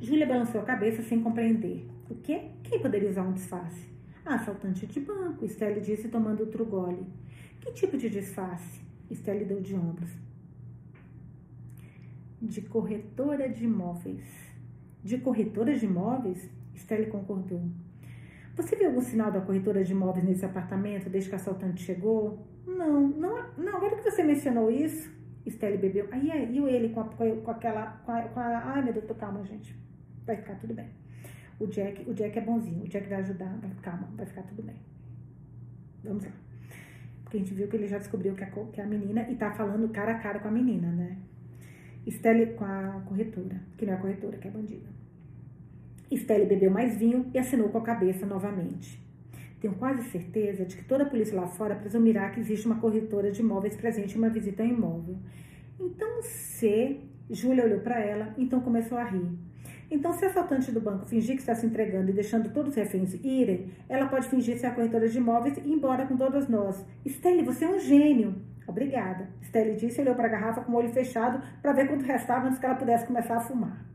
Júlia 0.00 0.26
balançou 0.26 0.60
a 0.60 0.64
cabeça 0.64 1.02
sem 1.02 1.20
compreender. 1.20 1.88
O 2.08 2.14
quê? 2.14 2.50
Quem 2.62 2.80
poderia 2.80 3.10
usar 3.10 3.22
um 3.22 3.32
disfarce? 3.32 3.88
Assaltante 4.24 4.86
de 4.86 5.00
banco, 5.00 5.44
Estelle 5.44 5.80
disse 5.80 6.08
tomando 6.08 6.40
outro 6.40 6.64
gole. 6.64 7.04
Que 7.60 7.72
tipo 7.72 7.96
de 7.96 8.08
disfarce? 8.08 8.80
Estelle 9.10 9.44
deu 9.44 9.60
de 9.60 9.74
ombros. 9.74 10.10
De 12.40 12.60
corretora 12.62 13.48
de 13.48 13.64
imóveis. 13.64 14.24
De 15.02 15.18
corretora 15.18 15.74
de 15.74 15.86
imóveis? 15.86 16.48
Estelle 16.74 17.06
concordou. 17.06 17.62
Você 18.56 18.76
viu 18.76 18.88
algum 18.88 19.00
sinal 19.00 19.32
da 19.32 19.40
corretora 19.40 19.82
de 19.82 19.92
imóveis 19.92 20.24
nesse 20.24 20.44
apartamento 20.44 21.10
desde 21.10 21.28
que 21.28 21.34
a 21.34 21.38
assaltante 21.38 21.82
chegou? 21.82 22.46
Não, 22.66 23.08
não, 23.08 23.44
não. 23.58 23.76
Agora 23.76 23.96
que 23.96 24.02
você 24.02 24.22
mencionou 24.22 24.70
isso, 24.70 25.10
Estelle 25.44 25.76
bebeu. 25.76 26.08
Aí, 26.12 26.28
e 26.28 26.58
ele 26.58 26.90
com, 26.90 27.00
a, 27.00 27.04
com 27.04 27.50
aquela. 27.50 27.86
Com 28.04 28.12
a, 28.12 28.22
com 28.22 28.40
a, 28.40 28.74
ai, 28.74 28.82
meu 28.84 28.92
Deus, 28.92 29.04
calma, 29.18 29.44
gente 29.44 29.74
vai 30.26 30.36
ficar 30.36 30.54
tudo 30.56 30.74
bem. 30.74 30.88
O 31.58 31.66
Jack, 31.66 32.08
o 32.08 32.14
Jack 32.14 32.38
é 32.38 32.42
bonzinho, 32.42 32.84
o 32.84 32.88
Jack 32.88 33.08
vai 33.08 33.18
ajudar, 33.20 33.56
vai, 33.60 33.70
calma, 33.82 34.08
vai 34.16 34.26
ficar 34.26 34.42
tudo 34.42 34.62
bem. 34.62 34.76
Vamos 36.02 36.24
lá. 36.24 36.32
Porque 37.22 37.36
a 37.36 37.40
gente 37.40 37.54
viu 37.54 37.68
que 37.68 37.76
ele 37.76 37.86
já 37.86 37.98
descobriu 37.98 38.34
que 38.34 38.44
a, 38.44 38.50
que 38.50 38.80
a 38.80 38.86
menina 38.86 39.28
e 39.30 39.36
tá 39.36 39.52
falando 39.52 39.88
cara 39.90 40.12
a 40.12 40.18
cara 40.18 40.40
com 40.40 40.48
a 40.48 40.50
menina, 40.50 40.90
né? 40.90 41.16
Estelle 42.06 42.54
com 42.54 42.64
a 42.64 43.02
corretora, 43.06 43.60
que 43.78 43.86
não 43.86 43.94
é 43.94 43.96
a 43.96 44.00
corretora, 44.00 44.36
que 44.36 44.48
é 44.48 44.50
a 44.50 44.54
bandida. 44.54 44.93
Estelle 46.10 46.46
bebeu 46.46 46.70
mais 46.70 46.96
vinho 46.96 47.30
e 47.32 47.38
assinou 47.38 47.68
com 47.68 47.78
a 47.78 47.82
cabeça 47.82 48.26
novamente. 48.26 49.02
Tenho 49.60 49.74
quase 49.74 50.02
certeza 50.10 50.64
de 50.64 50.76
que 50.76 50.84
toda 50.84 51.04
a 51.04 51.08
polícia 51.08 51.34
lá 51.34 51.46
fora 51.46 51.74
presumirá 51.74 52.28
que 52.30 52.40
existe 52.40 52.66
uma 52.66 52.78
corretora 52.80 53.32
de 53.32 53.40
imóveis 53.40 53.74
presente 53.74 54.14
em 54.14 54.18
uma 54.18 54.28
visita 54.28 54.62
ao 54.62 54.68
imóvel. 54.68 55.16
Então, 55.80 56.22
se 56.22 57.00
Júlia 57.30 57.64
olhou 57.64 57.80
para 57.80 57.98
ela, 57.98 58.34
então 58.36 58.60
começou 58.60 58.98
a 58.98 59.04
rir. 59.04 59.26
Então, 59.90 60.12
se 60.12 60.24
a 60.24 60.28
assaltante 60.28 60.70
do 60.70 60.80
banco 60.80 61.06
fingir 61.06 61.34
que 61.34 61.40
está 61.40 61.54
se 61.54 61.64
entregando 61.64 62.10
e 62.10 62.12
deixando 62.12 62.52
todos 62.52 62.70
os 62.70 62.76
reféns 62.76 63.14
irem, 63.22 63.70
ela 63.88 64.06
pode 64.06 64.28
fingir 64.28 64.58
ser 64.58 64.66
a 64.66 64.70
corretora 64.70 65.08
de 65.08 65.18
imóveis 65.18 65.56
e 65.56 65.60
ir 65.60 65.72
embora 65.72 66.06
com 66.06 66.16
todas 66.16 66.48
nós. 66.48 66.84
Stelle, 67.06 67.42
você 67.42 67.64
é 67.64 67.68
um 67.68 67.78
gênio. 67.78 68.34
Obrigada. 68.66 69.28
Stelle 69.42 69.76
disse 69.76 70.00
e 70.00 70.02
olhou 70.02 70.14
para 70.14 70.26
a 70.26 70.30
garrafa 70.30 70.62
com 70.62 70.72
o 70.72 70.76
olho 70.76 70.88
fechado 70.88 71.40
para 71.62 71.72
ver 71.72 71.88
quanto 71.88 72.04
restava 72.04 72.48
antes 72.48 72.58
que 72.58 72.66
ela 72.66 72.74
pudesse 72.74 73.06
começar 73.06 73.36
a 73.36 73.40
fumar. 73.40 73.93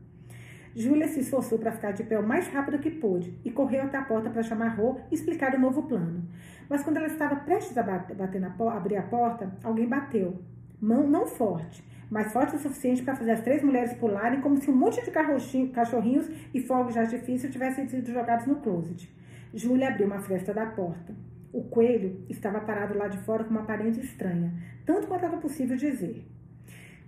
Júlia 0.74 1.08
se 1.08 1.20
esforçou 1.20 1.58
para 1.58 1.72
ficar 1.72 1.90
de 1.92 2.04
pé 2.04 2.18
o 2.18 2.26
mais 2.26 2.46
rápido 2.48 2.78
que 2.78 2.90
pôde 2.90 3.34
e 3.44 3.50
correu 3.50 3.82
até 3.82 3.98
a 3.98 4.02
porta 4.02 4.30
para 4.30 4.42
chamar 4.42 4.76
Rô 4.76 5.00
e 5.10 5.14
explicar 5.14 5.54
o 5.54 5.60
novo 5.60 5.82
plano. 5.82 6.22
Mas 6.68 6.82
quando 6.82 6.98
ela 6.98 7.08
estava 7.08 7.36
prestes 7.36 7.76
a 7.76 7.82
bater 7.82 8.40
na 8.40 8.54
abrir 8.72 8.96
a 8.96 9.02
porta, 9.02 9.52
alguém 9.64 9.88
bateu. 9.88 10.40
Mão 10.80 11.08
não 11.08 11.26
forte, 11.26 11.84
mas 12.08 12.32
forte 12.32 12.54
o 12.54 12.58
suficiente 12.58 13.02
para 13.02 13.16
fazer 13.16 13.32
as 13.32 13.40
três 13.40 13.62
mulheres 13.62 13.94
pularem 13.94 14.40
como 14.40 14.56
se 14.56 14.70
um 14.70 14.76
monte 14.76 15.04
de 15.04 15.10
cachorrinhos 15.10 16.30
e 16.54 16.60
fogos 16.60 16.94
de 16.94 17.00
artifício 17.00 17.50
tivessem 17.50 17.88
sido 17.88 18.12
jogados 18.12 18.46
no 18.46 18.56
closet. 18.56 19.12
Júlia 19.52 19.88
abriu 19.88 20.06
uma 20.06 20.20
fresta 20.20 20.54
da 20.54 20.66
porta. 20.66 21.12
O 21.52 21.64
coelho 21.64 22.24
estava 22.28 22.60
parado 22.60 22.96
lá 22.96 23.08
de 23.08 23.18
fora 23.18 23.42
com 23.42 23.50
uma 23.50 23.62
aparência 23.62 24.00
estranha, 24.00 24.54
tanto 24.86 25.08
quanto 25.08 25.24
era 25.24 25.36
possível 25.36 25.76
dizer. 25.76 26.24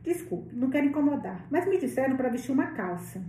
Desculpe, 0.02 0.52
não 0.56 0.68
quero 0.68 0.86
incomodar, 0.86 1.46
mas 1.48 1.64
me 1.68 1.78
disseram 1.78 2.16
para 2.16 2.28
vestir 2.28 2.50
uma 2.50 2.66
calça. 2.72 3.22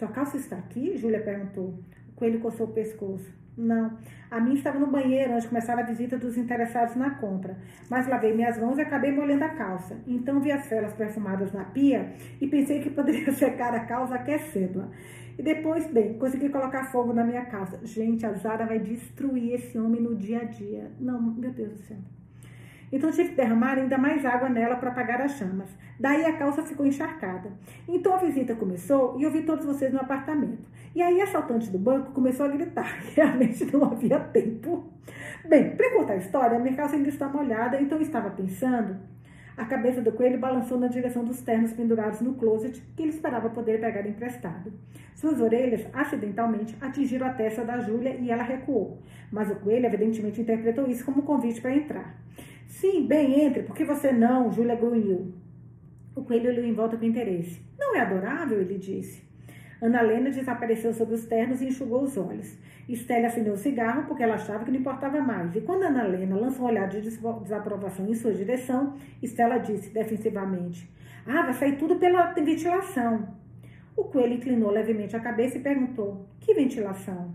Sua 0.00 0.08
calça 0.08 0.38
está 0.38 0.56
aqui? 0.56 0.96
Júlia 0.96 1.20
perguntou. 1.20 1.78
O 2.08 2.12
coelho 2.16 2.40
coçou 2.40 2.66
o 2.66 2.72
pescoço. 2.72 3.30
Não. 3.54 3.98
A 4.30 4.40
minha 4.40 4.54
estava 4.54 4.78
no 4.78 4.86
banheiro 4.86 5.32
antes 5.32 5.42
de 5.42 5.50
começar 5.50 5.78
a 5.78 5.82
visita 5.82 6.16
dos 6.16 6.38
interessados 6.38 6.96
na 6.96 7.16
compra. 7.16 7.58
Mas 7.90 8.08
lavei 8.08 8.34
minhas 8.34 8.58
mãos 8.58 8.78
e 8.78 8.80
acabei 8.80 9.12
molhando 9.12 9.44
a 9.44 9.50
calça. 9.50 10.00
Então 10.06 10.40
vi 10.40 10.52
as 10.52 10.66
velas 10.70 10.94
perfumadas 10.94 11.52
na 11.52 11.66
pia 11.66 12.14
e 12.40 12.48
pensei 12.48 12.80
que 12.80 12.88
poderia 12.88 13.30
secar 13.36 13.74
a 13.74 13.80
calça 13.80 14.14
aquecendo-a. 14.14 14.88
E 15.38 15.42
depois, 15.42 15.86
bem, 15.92 16.16
consegui 16.16 16.48
colocar 16.48 16.90
fogo 16.90 17.12
na 17.12 17.22
minha 17.22 17.44
calça. 17.44 17.78
Gente, 17.84 18.24
a 18.24 18.32
Zara 18.32 18.64
vai 18.64 18.78
destruir 18.78 19.52
esse 19.52 19.78
homem 19.78 20.00
no 20.00 20.16
dia 20.16 20.40
a 20.40 20.44
dia. 20.44 20.92
Não, 20.98 21.20
meu 21.20 21.50
Deus 21.50 21.72
do 21.72 21.78
céu. 21.82 21.98
Então 22.92 23.10
tive 23.10 23.30
que 23.30 23.36
derramar 23.36 23.78
ainda 23.78 23.96
mais 23.96 24.24
água 24.24 24.48
nela 24.48 24.76
para 24.76 24.90
apagar 24.90 25.20
as 25.20 25.32
chamas. 25.32 25.68
Daí 25.98 26.24
a 26.24 26.36
calça 26.36 26.62
ficou 26.62 26.86
encharcada. 26.86 27.52
Então 27.88 28.14
a 28.14 28.18
visita 28.18 28.54
começou 28.54 29.18
e 29.18 29.22
eu 29.22 29.30
vi 29.30 29.42
todos 29.42 29.64
vocês 29.64 29.92
no 29.92 30.00
apartamento. 30.00 30.68
E 30.94 31.00
aí 31.00 31.20
a 31.20 31.24
assaltante 31.24 31.70
do 31.70 31.78
banco 31.78 32.12
começou 32.12 32.46
a 32.46 32.48
gritar. 32.48 33.00
Realmente 33.14 33.64
não 33.72 33.84
havia 33.84 34.18
tempo. 34.18 34.90
Bem, 35.48 35.76
para 35.76 35.92
contar 35.92 36.14
a 36.14 36.16
história, 36.16 36.58
minha 36.58 36.74
calça 36.74 36.96
ainda 36.96 37.08
está 37.08 37.28
molhada, 37.28 37.80
então 37.80 37.98
eu 37.98 38.02
estava 38.02 38.30
pensando. 38.30 38.96
A 39.56 39.64
cabeça 39.66 40.00
do 40.00 40.12
coelho 40.12 40.38
balançou 40.38 40.78
na 40.78 40.86
direção 40.86 41.22
dos 41.22 41.42
ternos 41.42 41.72
pendurados 41.74 42.22
no 42.22 42.34
closet 42.34 42.80
que 42.96 43.02
ele 43.02 43.10
esperava 43.10 43.50
poder 43.50 43.78
pegar 43.78 44.06
emprestado. 44.06 44.72
Suas 45.14 45.38
orelhas, 45.38 45.86
acidentalmente, 45.92 46.74
atingiram 46.80 47.26
a 47.26 47.32
testa 47.34 47.62
da 47.62 47.78
Júlia 47.78 48.16
e 48.18 48.30
ela 48.30 48.42
recuou. 48.42 49.02
Mas 49.30 49.50
o 49.50 49.56
coelho 49.56 49.84
evidentemente 49.84 50.40
interpretou 50.40 50.86
isso 50.88 51.04
como 51.04 51.20
um 51.20 51.26
convite 51.26 51.60
para 51.60 51.76
entrar. 51.76 52.16
Sim, 52.70 53.04
bem, 53.04 53.40
entre, 53.40 53.64
por 53.64 53.74
que 53.74 53.84
você 53.84 54.12
não? 54.12 54.50
Júlia 54.52 54.76
grunhiu. 54.76 55.34
O 56.14 56.22
coelho 56.22 56.50
olhou 56.50 56.64
em 56.64 56.72
volta 56.72 56.96
com 56.96 57.04
interesse. 57.04 57.60
Não 57.76 57.96
é 57.96 58.00
adorável? 58.00 58.60
Ele 58.60 58.78
disse. 58.78 59.28
Ana 59.82 60.04
Helena 60.04 60.30
desapareceu 60.30 60.94
sob 60.94 61.12
os 61.12 61.26
ternos 61.26 61.60
e 61.60 61.66
enxugou 61.66 62.02
os 62.02 62.16
olhos. 62.16 62.56
Estela 62.88 63.26
acendeu 63.26 63.54
o 63.54 63.56
cigarro 63.56 64.06
porque 64.06 64.22
ela 64.22 64.36
achava 64.36 64.64
que 64.64 64.70
não 64.70 64.78
importava 64.78 65.20
mais. 65.20 65.54
E 65.56 65.60
quando 65.62 65.82
Ana 65.82 66.04
Helena 66.04 66.36
lançou 66.36 66.64
um 66.64 66.68
olhar 66.68 66.88
de 66.88 67.00
desaprovação 67.00 68.06
em 68.08 68.14
sua 68.14 68.32
direção, 68.32 68.94
Estela 69.20 69.58
disse 69.58 69.90
defensivamente: 69.90 70.88
Ah, 71.26 71.42
vai 71.42 71.54
sair 71.54 71.76
tudo 71.76 71.96
pela 71.96 72.32
ventilação. 72.32 73.36
O 73.96 74.04
coelho 74.04 74.34
inclinou 74.34 74.70
levemente 74.70 75.16
a 75.16 75.20
cabeça 75.20 75.58
e 75.58 75.60
perguntou: 75.60 76.24
Que 76.38 76.54
ventilação? 76.54 77.34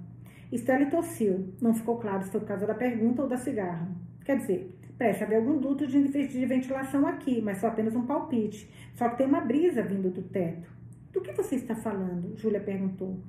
Stanley 0.49 0.89
tossiu. 0.89 1.53
Não 1.61 1.73
ficou 1.73 1.97
claro 1.97 2.23
se 2.23 2.31
foi 2.31 2.39
por 2.39 2.47
causa 2.47 2.65
da 2.65 2.73
pergunta 2.73 3.21
ou 3.21 3.27
da 3.27 3.35
cigarra. 3.35 3.89
Quer 4.23 4.37
dizer, 4.37 4.75
parece 4.97 5.23
haver 5.23 5.37
algum 5.37 5.57
duto 5.59 5.85
de 5.85 6.45
ventilação 6.45 7.05
aqui, 7.07 7.41
mas 7.41 7.59
foi 7.59 7.69
apenas 7.69 7.95
um 7.95 8.05
palpite. 8.05 8.69
Só 8.93 9.09
que 9.09 9.17
tem 9.17 9.27
uma 9.27 9.41
brisa 9.41 9.83
vindo 9.83 10.09
do 10.09 10.21
teto. 10.21 10.69
Do 11.11 11.21
que 11.21 11.31
você 11.31 11.55
está 11.55 11.75
falando? 11.75 12.35
Júlia 12.37 12.59
perguntou. 12.59 13.19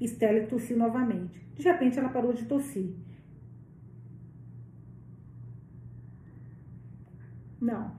Stanley 0.00 0.46
tossiu 0.46 0.76
novamente. 0.76 1.40
De 1.54 1.62
repente, 1.62 1.98
ela 1.98 2.08
parou 2.08 2.32
de 2.32 2.44
tossir. 2.44 2.90
Não. 7.60 7.92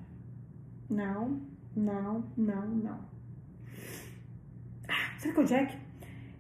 Não, 0.90 1.42
não, 1.76 2.24
não, 2.38 2.68
não. 2.68 3.00
Ah, 4.88 5.18
será 5.18 5.34
que 5.34 5.40
é 5.40 5.44
o 5.44 5.46
Jack? 5.46 5.78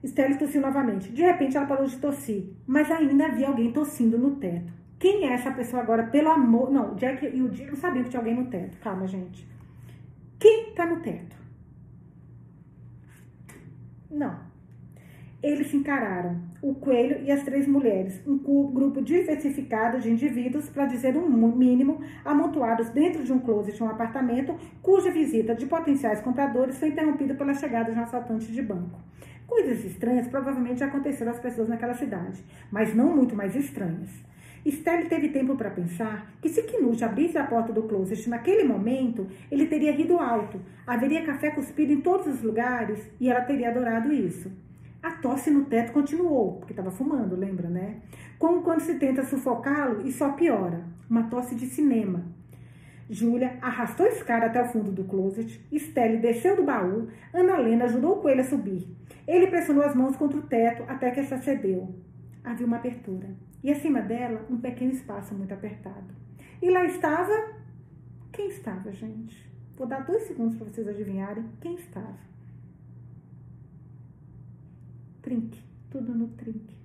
Stanley 0.03 0.37
tossiu 0.37 0.61
novamente. 0.61 1.11
De 1.11 1.21
repente 1.21 1.57
ela 1.57 1.65
parou 1.65 1.85
de 1.85 1.97
tossir, 1.97 2.53
mas 2.65 2.89
ainda 2.89 3.25
havia 3.25 3.47
alguém 3.47 3.71
tossindo 3.71 4.17
no 4.17 4.35
teto. 4.37 4.71
Quem 4.99 5.25
é 5.25 5.33
essa 5.33 5.51
pessoa 5.51 5.81
agora? 5.81 6.03
Pelo 6.07 6.29
amor. 6.29 6.71
Não, 6.71 6.93
o 6.93 6.95
Jack 6.95 7.25
e 7.25 7.41
o 7.41 7.53
Jim 7.53 7.65
não 7.65 7.75
sabiam 7.75 8.03
que 8.03 8.09
tinha 8.09 8.19
alguém 8.19 8.35
no 8.35 8.47
teto. 8.47 8.77
Calma, 8.79 9.07
gente. 9.07 9.47
Quem 10.39 10.73
tá 10.73 10.85
no 10.85 10.99
teto? 11.01 11.35
Não. 14.09 14.47
Eles 15.41 15.67
se 15.67 15.77
encararam, 15.77 16.41
o 16.63 16.73
coelho 16.73 17.23
e 17.23 17.31
as 17.31 17.43
três 17.43 17.67
mulheres, 17.67 18.19
um 18.25 18.37
grupo 18.73 19.03
diversificado 19.03 19.99
de 19.99 20.09
indivíduos, 20.09 20.67
para 20.67 20.87
dizer 20.87 21.15
um 21.15 21.29
mínimo, 21.55 22.01
amontoados 22.25 22.89
dentro 22.89 23.23
de 23.23 23.31
um 23.31 23.37
closet 23.37 23.77
de 23.77 23.83
um 23.83 23.89
apartamento, 23.89 24.57
cuja 24.81 25.11
visita 25.11 25.53
de 25.53 25.67
potenciais 25.67 26.21
compradores 26.21 26.79
foi 26.79 26.89
interrompida 26.89 27.35
pela 27.35 27.53
chegada 27.53 27.91
de 27.91 27.99
um 27.99 28.01
assaltante 28.01 28.51
de 28.51 28.61
banco. 28.63 28.99
Coisas 29.45 29.85
estranhas 29.85 30.27
provavelmente 30.27 30.83
aconteceram 30.83 31.31
às 31.31 31.39
pessoas 31.39 31.69
naquela 31.69 31.93
cidade, 31.93 32.43
mas 32.71 32.95
não 32.95 33.15
muito 33.15 33.35
mais 33.35 33.55
estranhas. 33.55 34.09
Stanley 34.65 35.07
teve 35.07 35.29
tempo 35.29 35.55
para 35.55 35.69
pensar 35.69 36.31
que 36.41 36.49
se 36.49 36.63
Knut 36.63 37.03
abrisse 37.03 37.37
a 37.37 37.43
porta 37.45 37.71
do 37.71 37.83
closet 37.83 38.29
naquele 38.29 38.63
momento, 38.63 39.27
ele 39.51 39.67
teria 39.67 39.91
rido 39.91 40.17
alto, 40.19 40.59
haveria 40.85 41.25
café 41.25 41.51
cuspido 41.51 41.93
em 41.93 42.01
todos 42.01 42.27
os 42.27 42.41
lugares 42.41 43.09
e 43.19 43.29
ela 43.29 43.41
teria 43.41 43.69
adorado 43.69 44.11
isso. 44.11 44.51
A 45.01 45.11
tosse 45.11 45.49
no 45.49 45.65
teto 45.65 45.93
continuou, 45.93 46.53
porque 46.53 46.73
estava 46.73 46.91
fumando, 46.91 47.35
lembra, 47.35 47.69
né? 47.69 47.97
Como 48.37 48.61
quando 48.61 48.81
se 48.81 48.95
tenta 48.95 49.23
sufocá-lo 49.23 50.05
e 50.05 50.11
só 50.11 50.33
piora. 50.33 50.83
Uma 51.09 51.23
tosse 51.23 51.55
de 51.55 51.65
cinema. 51.65 52.25
Júlia 53.09 53.57
arrastou 53.61 54.05
esse 54.05 54.23
cara 54.23 54.47
até 54.47 54.61
o 54.61 54.65
fundo 54.65 54.91
do 54.91 55.05
closet, 55.05 55.61
Stelle 55.73 56.17
desceu 56.17 56.57
do 56.57 56.63
baú, 56.63 57.07
Ana 57.33 57.57
Lena 57.57 57.85
ajudou 57.85 58.17
o 58.17 58.21
coelho 58.21 58.41
a 58.41 58.43
subir. 58.43 58.85
Ele 59.25 59.47
pressionou 59.47 59.83
as 59.83 59.95
mãos 59.95 60.17
contra 60.17 60.37
o 60.37 60.41
teto 60.41 60.83
até 60.87 61.11
que 61.11 61.21
essa 61.21 61.37
cedeu. 61.37 61.95
Havia 62.43 62.67
uma 62.67 62.77
abertura. 62.77 63.29
E 63.63 63.71
acima 63.71 64.01
dela, 64.01 64.45
um 64.49 64.57
pequeno 64.57 64.91
espaço 64.91 65.33
muito 65.33 65.53
apertado. 65.53 66.13
E 66.61 66.69
lá 66.69 66.85
estava. 66.85 67.55
Quem 68.31 68.49
estava, 68.49 68.91
gente? 68.91 69.47
Vou 69.75 69.87
dar 69.87 70.05
dois 70.05 70.23
segundos 70.23 70.55
para 70.55 70.67
vocês 70.67 70.87
adivinharem 70.87 71.45
quem 71.61 71.75
estava. 71.75 72.17
Trinque, 75.21 75.61
tudo 75.89 76.13
no 76.13 76.27
Trinque. 76.29 76.75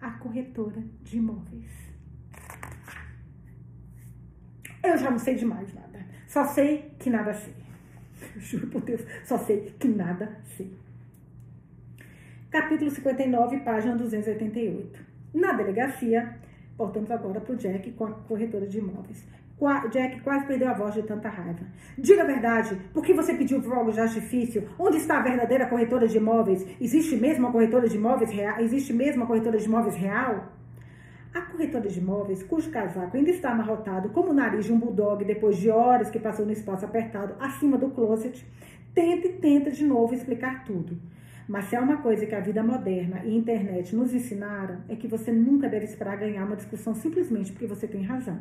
A 0.00 0.10
corretora 0.12 0.82
de 1.02 1.18
imóveis. 1.18 1.86
Eu 4.82 4.96
já 4.96 5.10
não 5.10 5.18
sei 5.18 5.34
de 5.34 5.44
mais 5.44 5.72
nada. 5.74 6.06
Só 6.28 6.44
sei 6.44 6.90
que 6.98 7.10
nada 7.10 7.34
sei. 7.34 7.54
Juro 8.36 8.68
por 8.68 8.82
Deus, 8.82 9.02
só 9.24 9.38
sei 9.38 9.74
que 9.78 9.88
nada 9.88 10.40
sei. 10.56 10.72
Capítulo 12.50 12.90
59, 12.90 13.60
página 13.60 13.96
288. 13.96 15.05
Na 15.36 15.52
delegacia, 15.52 16.34
voltamos 16.78 17.10
agora 17.10 17.42
para 17.42 17.52
o 17.52 17.56
Jack 17.58 17.92
com 17.92 18.06
a 18.06 18.10
corretora 18.10 18.66
de 18.66 18.78
imóveis. 18.78 19.22
Jack 19.92 20.22
quase 20.22 20.46
perdeu 20.46 20.66
a 20.66 20.72
voz 20.72 20.94
de 20.94 21.02
tanta 21.02 21.28
raiva. 21.28 21.60
Diga 21.98 22.22
a 22.22 22.26
verdade, 22.26 22.74
por 22.94 23.04
que 23.04 23.12
você 23.12 23.34
pediu 23.34 23.60
fogo 23.60 23.92
de 23.92 24.00
artifício? 24.00 24.66
Onde 24.78 24.96
está 24.96 25.18
a 25.18 25.22
verdadeira 25.22 25.66
corretora 25.66 26.08
de 26.08 26.16
imóveis? 26.16 26.66
Existe 26.80 27.16
mesmo 27.16 27.44
uma 27.44 27.52
corretora 27.52 27.86
de 27.86 27.96
imóveis 27.96 28.30
real? 28.30 28.60
Existe 28.60 28.94
mesmo 28.94 29.20
uma 29.20 29.26
corretora 29.26 29.58
de 29.58 29.66
imóveis 29.66 29.94
real? 29.96 30.54
A 31.34 31.42
corretora 31.42 31.86
de 31.86 32.00
imóveis, 32.00 32.42
cujo 32.42 32.70
casaco 32.70 33.14
ainda 33.14 33.28
está 33.28 33.50
amarrotado 33.50 34.08
como 34.08 34.30
o 34.30 34.34
nariz 34.34 34.64
de 34.64 34.72
um 34.72 34.78
bulldog 34.78 35.22
depois 35.22 35.58
de 35.58 35.68
horas 35.68 36.08
que 36.08 36.18
passou 36.18 36.46
no 36.46 36.52
espaço 36.52 36.86
apertado 36.86 37.34
acima 37.38 37.76
do 37.76 37.90
closet, 37.90 38.42
tenta 38.94 39.26
e 39.26 39.32
tenta 39.34 39.70
de 39.70 39.84
novo 39.84 40.14
explicar 40.14 40.64
tudo. 40.64 40.96
Mas 41.48 41.66
se 41.66 41.76
há 41.76 41.80
uma 41.80 41.98
coisa 41.98 42.26
que 42.26 42.34
a 42.34 42.40
vida 42.40 42.62
moderna 42.62 43.22
e 43.24 43.30
a 43.30 43.38
internet 43.38 43.94
nos 43.94 44.12
ensinaram, 44.12 44.78
é 44.88 44.96
que 44.96 45.06
você 45.06 45.30
nunca 45.30 45.68
deve 45.68 45.84
esperar 45.84 46.16
ganhar 46.16 46.44
uma 46.44 46.56
discussão 46.56 46.94
simplesmente 46.94 47.52
porque 47.52 47.66
você 47.66 47.86
tem 47.86 48.02
razão. 48.02 48.40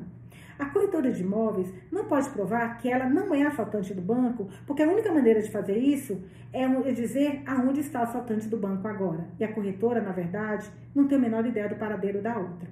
A 0.57 0.65
corretora 0.67 1.11
de 1.11 1.21
imóveis 1.21 1.71
não 1.91 2.05
pode 2.05 2.29
provar 2.29 2.77
que 2.77 2.89
ela 2.89 3.09
não 3.09 3.35
é 3.35 3.43
assaltante 3.43 3.93
do 3.93 4.01
banco, 4.01 4.49
porque 4.65 4.81
a 4.81 4.87
única 4.87 5.11
maneira 5.13 5.41
de 5.41 5.51
fazer 5.51 5.77
isso 5.77 6.21
é 6.53 6.65
dizer 6.93 7.43
aonde 7.45 7.81
está 7.81 7.99
o 7.99 8.03
assaltante 8.03 8.47
do 8.47 8.57
banco 8.57 8.87
agora. 8.87 9.27
E 9.37 9.43
a 9.43 9.51
corretora, 9.51 10.01
na 10.01 10.13
verdade, 10.13 10.71
não 10.95 11.07
tem 11.07 11.17
a 11.17 11.21
menor 11.21 11.45
ideia 11.45 11.67
do 11.67 11.75
paradeiro 11.75 12.21
da 12.21 12.37
outra. 12.37 12.69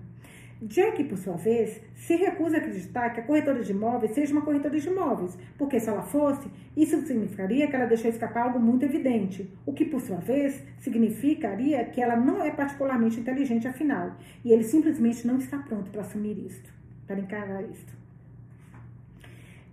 Jack, 0.65 1.03
por 1.03 1.17
sua 1.17 1.35
vez, 1.35 1.81
se 1.93 2.15
recusa 2.15 2.55
a 2.55 2.59
acreditar 2.59 3.09
que 3.09 3.19
a 3.19 3.23
corretora 3.23 3.61
de 3.61 3.71
imóveis 3.71 4.13
seja 4.13 4.31
uma 4.31 4.43
corretora 4.43 4.79
de 4.79 4.87
imóveis, 4.87 5.37
porque 5.57 5.77
se 5.77 5.89
ela 5.89 6.03
fosse, 6.03 6.49
isso 6.77 7.01
significaria 7.05 7.67
que 7.67 7.75
ela 7.75 7.85
deixou 7.85 8.09
escapar 8.09 8.43
algo 8.43 8.59
muito 8.59 8.85
evidente, 8.85 9.49
o 9.65 9.73
que, 9.73 9.83
por 9.83 9.99
sua 9.99 10.17
vez, 10.17 10.63
significaria 10.79 11.83
que 11.85 12.01
ela 12.01 12.15
não 12.15 12.41
é 12.41 12.49
particularmente 12.49 13.19
inteligente 13.19 13.67
afinal, 13.67 14.15
e 14.45 14.53
ele 14.53 14.63
simplesmente 14.63 15.27
não 15.27 15.37
está 15.37 15.57
pronto 15.57 15.91
para 15.91 15.99
assumir 15.99 16.37
isto, 16.37 16.71
para 17.05 17.19
encarar 17.19 17.61
isto. 17.63 18.02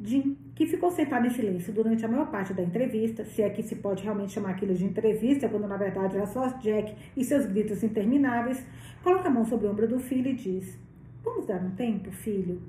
Jim, 0.03 0.37
que 0.55 0.67
ficou 0.67 0.91
sentado 0.91 1.27
em 1.27 1.31
silêncio 1.31 1.73
durante 1.75 2.05
a 2.05 2.09
maior 2.09 2.31
parte 2.31 2.55
da 2.55 2.63
entrevista, 2.63 3.23
se 3.25 3.43
é 3.43 3.51
que 3.51 3.63
se 3.63 3.77
pode 3.77 4.03
realmente 4.03 4.33
chamar 4.33 4.51
aquilo 4.51 4.75
de 4.75 4.85
entrevista, 4.85 5.49
quando 5.49 5.69
na 5.69 5.77
verdade 5.77 6.17
era 6.17 6.27
só 6.27 6.49
Jack 6.59 6.95
e 7.15 7.23
seus 7.23 7.45
gritos 7.45 7.83
intermináveis, 7.83 8.65
coloca 9.03 9.29
a 9.29 9.31
mão 9.31 9.45
sobre 9.45 9.67
o 9.67 9.71
ombro 9.71 9.87
do 9.87 9.99
filho 9.99 10.31
e 10.31 10.35
diz: 10.35 10.79
Vamos 11.23 11.47
dar 11.47 11.63
um 11.63 11.71
tempo, 11.73 12.11
filho? 12.11 12.63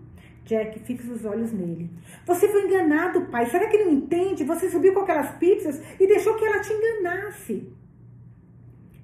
Jack 0.43 0.79
fixa 0.79 1.11
os 1.13 1.23
olhos 1.23 1.53
nele. 1.53 1.89
Você 2.25 2.49
foi 2.49 2.65
enganado, 2.65 3.21
pai. 3.27 3.45
Será 3.45 3.69
que 3.69 3.77
não 3.77 3.91
entende? 3.91 4.43
Você 4.43 4.69
subiu 4.69 4.93
com 4.93 5.01
aquelas 5.01 5.31
pizzas 5.37 5.81
e 5.99 6.07
deixou 6.07 6.35
que 6.35 6.43
ela 6.43 6.59
te 6.59 6.73
enganasse. 6.73 7.71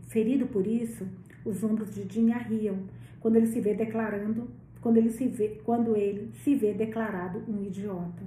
Ferido 0.10 0.48
por 0.48 0.66
isso, 0.68 1.08
os 1.46 1.64
ombros 1.64 1.94
de 1.94 2.12
Jim 2.12 2.32
arriam 2.32 2.78
quando 3.20 3.38
ele 3.38 3.48
se 3.48 3.62
vê 3.62 3.74
declarando 3.74 4.50
quando 4.82 4.98
ele 4.98 5.10
se 5.10 5.28
vê, 5.28 5.60
quando 5.64 5.96
ele 5.96 6.32
se 6.44 6.56
vê 6.56 6.74
declarado 6.74 7.44
um 7.48 7.64
idiota. 7.64 8.24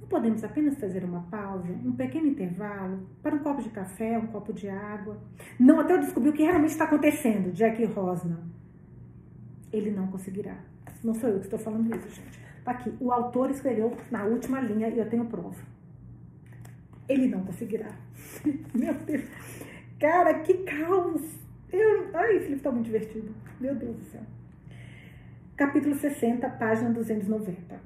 Não 0.00 0.08
podemos 0.08 0.42
apenas 0.44 0.78
fazer 0.78 1.04
uma 1.04 1.22
pausa, 1.22 1.68
um 1.84 1.92
pequeno 1.92 2.26
intervalo, 2.26 3.06
para 3.22 3.34
um 3.34 3.38
copo 3.40 3.62
de 3.62 3.70
café, 3.70 4.18
um 4.18 4.26
copo 4.28 4.52
de 4.52 4.68
água? 4.68 5.18
Não, 5.58 5.80
até 5.80 5.94
eu 5.94 6.00
descobrir 6.00 6.30
o 6.30 6.32
que 6.32 6.42
realmente 6.42 6.70
está 6.70 6.84
acontecendo, 6.84 7.52
Jack 7.52 7.84
Rosna. 7.86 8.40
Ele 9.72 9.90
não 9.90 10.06
conseguirá. 10.06 10.56
Não 11.04 11.14
sou 11.14 11.28
eu 11.28 11.38
que 11.38 11.44
estou 11.44 11.58
falando 11.58 11.94
isso, 11.94 12.08
gente. 12.08 12.40
Tá 12.64 12.72
aqui. 12.72 12.92
O 13.00 13.12
autor 13.12 13.50
escreveu 13.50 13.94
na 14.10 14.24
última 14.24 14.60
linha 14.60 14.88
e 14.88 14.98
eu 14.98 15.08
tenho 15.08 15.26
prova. 15.26 15.62
Ele 17.08 17.28
não 17.28 17.44
conseguirá. 17.44 17.90
Meu 18.74 18.94
Deus. 18.94 19.24
Cara, 19.98 20.40
que 20.40 20.54
caos. 20.64 21.22
Eu... 21.70 22.10
Ai, 22.14 22.36
esse 22.36 22.48
livro 22.48 22.62
tá 22.62 22.70
muito 22.70 22.86
divertido. 22.86 23.34
Meu 23.60 23.74
Deus 23.74 23.96
do 23.96 24.04
céu 24.04 24.22
capítulo 25.58 25.96
60, 25.96 26.48
página 26.50 26.88
290. 26.90 27.80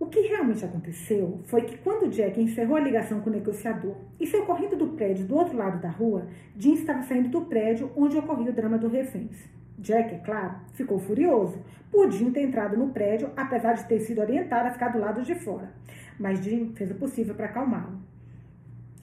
O 0.00 0.06
que 0.06 0.20
realmente 0.20 0.64
aconteceu 0.64 1.42
foi 1.44 1.60
que 1.60 1.76
quando 1.76 2.08
Jack 2.08 2.40
encerrou 2.40 2.78
a 2.78 2.80
ligação 2.80 3.20
com 3.20 3.28
o 3.28 3.32
negociador 3.34 3.94
e 4.18 4.26
saiu 4.26 4.46
correndo 4.46 4.76
do 4.76 4.88
prédio 4.96 5.26
do 5.26 5.36
outro 5.36 5.54
lado 5.54 5.78
da 5.78 5.90
rua, 5.90 6.26
Jim 6.56 6.72
estava 6.72 7.02
saindo 7.02 7.28
do 7.28 7.42
prédio 7.42 7.92
onde 7.94 8.16
ocorria 8.16 8.50
o 8.50 8.54
drama 8.54 8.78
do 8.78 8.88
reféns. 8.88 9.36
Jack, 9.78 10.14
é 10.14 10.18
claro, 10.20 10.54
ficou 10.72 10.98
furioso 10.98 11.62
por 11.90 12.10
Jim 12.10 12.30
ter 12.30 12.40
entrado 12.40 12.78
no 12.78 12.94
prédio, 12.94 13.30
apesar 13.36 13.74
de 13.74 13.84
ter 13.84 14.00
sido 14.00 14.22
orientado 14.22 14.68
a 14.68 14.72
ficar 14.72 14.88
do 14.88 14.98
lado 14.98 15.22
de 15.22 15.34
fora. 15.34 15.70
Mas 16.18 16.42
Jim 16.42 16.72
fez 16.74 16.90
o 16.90 16.94
possível 16.94 17.34
para 17.34 17.44
acalmá-lo. 17.44 18.00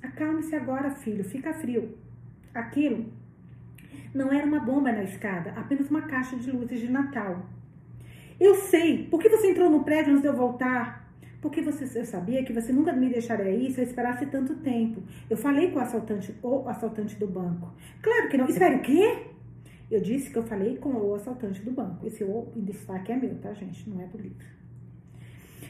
Acalme-se 0.02 0.56
agora, 0.56 0.90
filho, 0.90 1.24
fica 1.24 1.54
frio. 1.54 1.96
Aquilo 2.56 3.06
não 4.14 4.32
era 4.32 4.46
uma 4.46 4.60
bomba 4.60 4.92
na 4.92 5.04
escada, 5.04 5.52
apenas 5.56 5.90
uma 5.90 6.04
caixa 6.04 6.36
de 6.36 6.52
luzes 6.52 6.80
de 6.80 6.90
Natal. 6.92 7.46
Eu 8.40 8.56
sei. 8.56 9.08
Por 9.08 9.20
que 9.20 9.30
você 9.30 9.52
entrou 9.52 9.70
no 9.70 9.84
prédio 9.84 10.12
antes 10.12 10.22
de 10.22 10.28
eu 10.28 10.36
voltar? 10.36 11.04
Porque 11.42 11.62
você, 11.62 12.00
eu 12.00 12.06
sabia 12.06 12.44
que 12.44 12.54
você 12.54 12.72
nunca 12.72 12.94
me 12.94 13.10
deixaria 13.10 13.46
aí 13.46 13.72
se 13.72 13.82
eu 13.82 13.84
esperasse 13.84 14.26
tanto 14.28 14.56
tempo. 14.56 15.04
Eu 15.30 15.36
falei 15.36 15.72
com 15.72 15.80
o 15.80 15.82
assaltante, 15.82 16.34
o 16.42 16.68
assaltante 16.70 17.16
do 17.16 17.28
banco. 17.28 17.74
Claro 18.02 18.30
que 18.30 18.38
não. 18.38 18.48
Espera, 18.48 18.78
o 18.78 18.82
quê? 18.82 19.28
Eu 19.92 20.00
disse 20.00 20.30
que 20.30 20.38
eu 20.38 20.44
falei 20.44 20.78
com 20.78 20.90
o 20.90 21.16
assaltante 21.16 21.62
do 21.62 21.72
banco. 21.72 22.06
Esse 22.08 22.24
o 22.24 22.48
em 22.56 22.62
destaque 22.62 23.12
é 23.12 23.18
meu, 23.18 23.36
tá, 23.36 23.54
gente? 23.54 23.90
Não 23.90 24.02
é 24.02 24.06
do 24.06 24.18
livro. 24.18 24.53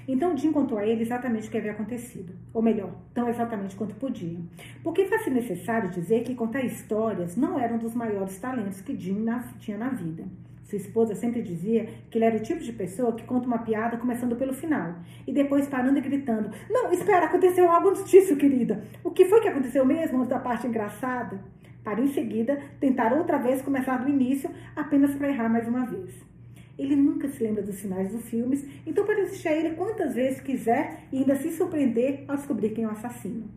Então 0.08 0.36
Jim 0.36 0.52
contou 0.52 0.78
a 0.78 0.86
ele 0.86 1.02
exatamente 1.02 1.48
o 1.48 1.52
que 1.52 1.58
havia 1.58 1.72
acontecido, 1.72 2.34
ou 2.54 2.62
melhor, 2.62 2.94
tão 3.14 3.30
exatamente 3.30 3.76
quanto 3.76 3.96
podia. 3.96 4.38
Porque 4.84 5.06
faz-se 5.06 5.30
necessário 5.30 5.90
dizer 5.90 6.24
que 6.24 6.36
contar 6.36 6.62
histórias 6.66 7.38
não 7.38 7.58
era 7.58 7.74
um 7.74 7.78
dos 7.78 7.96
maiores 7.96 8.38
talentos 8.40 8.82
que 8.82 8.98
Jim 8.98 9.26
tinha 9.60 9.78
na 9.78 9.90
vida. 9.90 10.26
Sua 10.64 10.78
esposa 10.78 11.14
sempre 11.14 11.42
dizia 11.42 11.88
que 12.10 12.18
ele 12.18 12.26
era 12.26 12.36
o 12.36 12.42
tipo 12.42 12.60
de 12.60 12.74
pessoa 12.74 13.14
que 13.14 13.24
conta 13.24 13.48
uma 13.48 13.60
piada 13.60 13.98
começando 13.98 14.36
pelo 14.36 14.54
final 14.54 14.96
e 15.28 15.32
depois 15.32 15.68
parando 15.68 15.98
e 15.98 16.02
gritando: 16.02 16.50
Não, 16.70 16.92
espera, 16.92 17.26
aconteceu 17.26 17.70
algo 17.70 17.90
antes 17.90 18.10
disso, 18.10 18.36
querida. 18.36 18.84
O 19.04 19.12
que 19.12 19.26
foi 19.26 19.40
que 19.40 19.48
aconteceu 19.48 19.86
mesmo 19.86 20.18
antes 20.18 20.30
da 20.30 20.40
parte 20.40 20.66
engraçada? 20.66 21.40
Para 21.84 22.02
em 22.02 22.08
seguida 22.08 22.60
tentar 22.80 23.14
outra 23.14 23.38
vez 23.38 23.62
começar 23.62 23.98
do 23.98 24.10
início, 24.10 24.50
apenas 24.76 25.14
para 25.16 25.28
errar 25.28 25.50
mais 25.50 25.68
uma 25.68 25.86
vez. 25.86 26.33
Ele 26.78 26.96
nunca 26.96 27.28
se 27.28 27.44
lembra 27.44 27.62
dos 27.62 27.80
finais 27.80 28.12
dos 28.12 28.28
filmes, 28.30 28.66
então 28.86 29.06
pode 29.06 29.22
assistir 29.22 29.48
a 29.48 29.54
ele 29.54 29.76
quantas 29.76 30.16
vezes 30.16 30.42
quiser 30.42 31.04
e 31.12 31.20
ainda 31.20 31.36
se 31.36 31.52
surpreender 31.52 32.26
ao 32.28 32.36
descobrir 32.36 32.72
quem 32.72 32.84
é 32.84 32.88
o 32.88 32.92
assassino. 32.92 33.50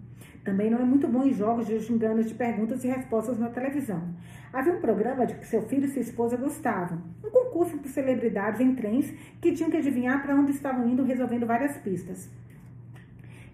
Também 0.44 0.70
não 0.70 0.78
é 0.78 0.84
muito 0.84 1.08
bom 1.08 1.24
em 1.24 1.32
jogos 1.32 1.66
de 1.66 1.92
enganos 1.92 2.28
de 2.28 2.34
perguntas 2.34 2.84
e 2.84 2.86
respostas 2.86 3.36
na 3.36 3.48
televisão. 3.48 4.00
Havia 4.52 4.74
um 4.74 4.80
programa 4.80 5.26
de 5.26 5.34
que 5.34 5.46
seu 5.46 5.62
filho 5.62 5.86
e 5.86 5.88
sua 5.88 6.02
esposa 6.02 6.36
gostavam. 6.36 7.02
Um 7.24 7.30
concurso 7.30 7.76
por 7.78 7.88
celebridades 7.88 8.60
em 8.60 8.74
trens 8.74 9.12
que 9.40 9.52
tinham 9.52 9.70
que 9.70 9.76
adivinhar 9.76 10.22
para 10.22 10.36
onde 10.36 10.52
estavam 10.52 10.88
indo 10.88 11.02
resolvendo 11.02 11.46
várias 11.46 11.76
pistas. 11.78 12.30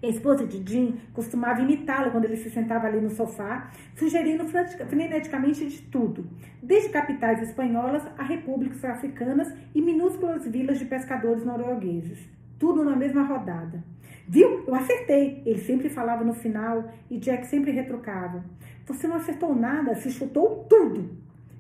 A 0.03 0.09
esposa 0.09 0.45
de 0.45 0.61
Jim 0.69 0.99
costumava 1.13 1.61
imitá-lo 1.61 2.11
quando 2.11 2.25
ele 2.25 2.37
se 2.37 2.51
sentava 2.51 2.89
ali 2.89 3.01
no 3.01 3.11
sofá, 3.11 3.71
sugerindo 3.95 4.45
freneticamente 4.47 5.65
de 5.65 5.83
tudo, 5.83 6.27
desde 6.61 6.89
capitais 6.89 7.41
espanholas 7.41 8.03
a 8.19 8.25
repúblicas 8.25 8.85
africanas 8.85 9.55
e 9.73 9.81
minúsculas 9.81 10.45
vilas 10.49 10.81
de 10.81 10.87
pescadores 10.87 11.45
noruegueses. 11.45 12.19
Tudo 12.59 12.85
na 12.85 12.97
mesma 12.97 13.23
rodada. 13.23 13.85
Viu? 14.27 14.65
Eu 14.67 14.75
acertei. 14.75 15.43
Ele 15.47 15.61
sempre 15.61 15.89
falava 15.89 16.25
no 16.25 16.35
final 16.35 16.91
e 17.09 17.19
Jack 17.19 17.47
sempre 17.47 17.71
retrucava. 17.71 18.45
Você 18.87 19.07
não 19.07 19.17
acertou 19.17 19.55
nada, 19.55 19.95
se 19.95 20.11
chutou 20.11 20.65
tudo. 20.69 21.11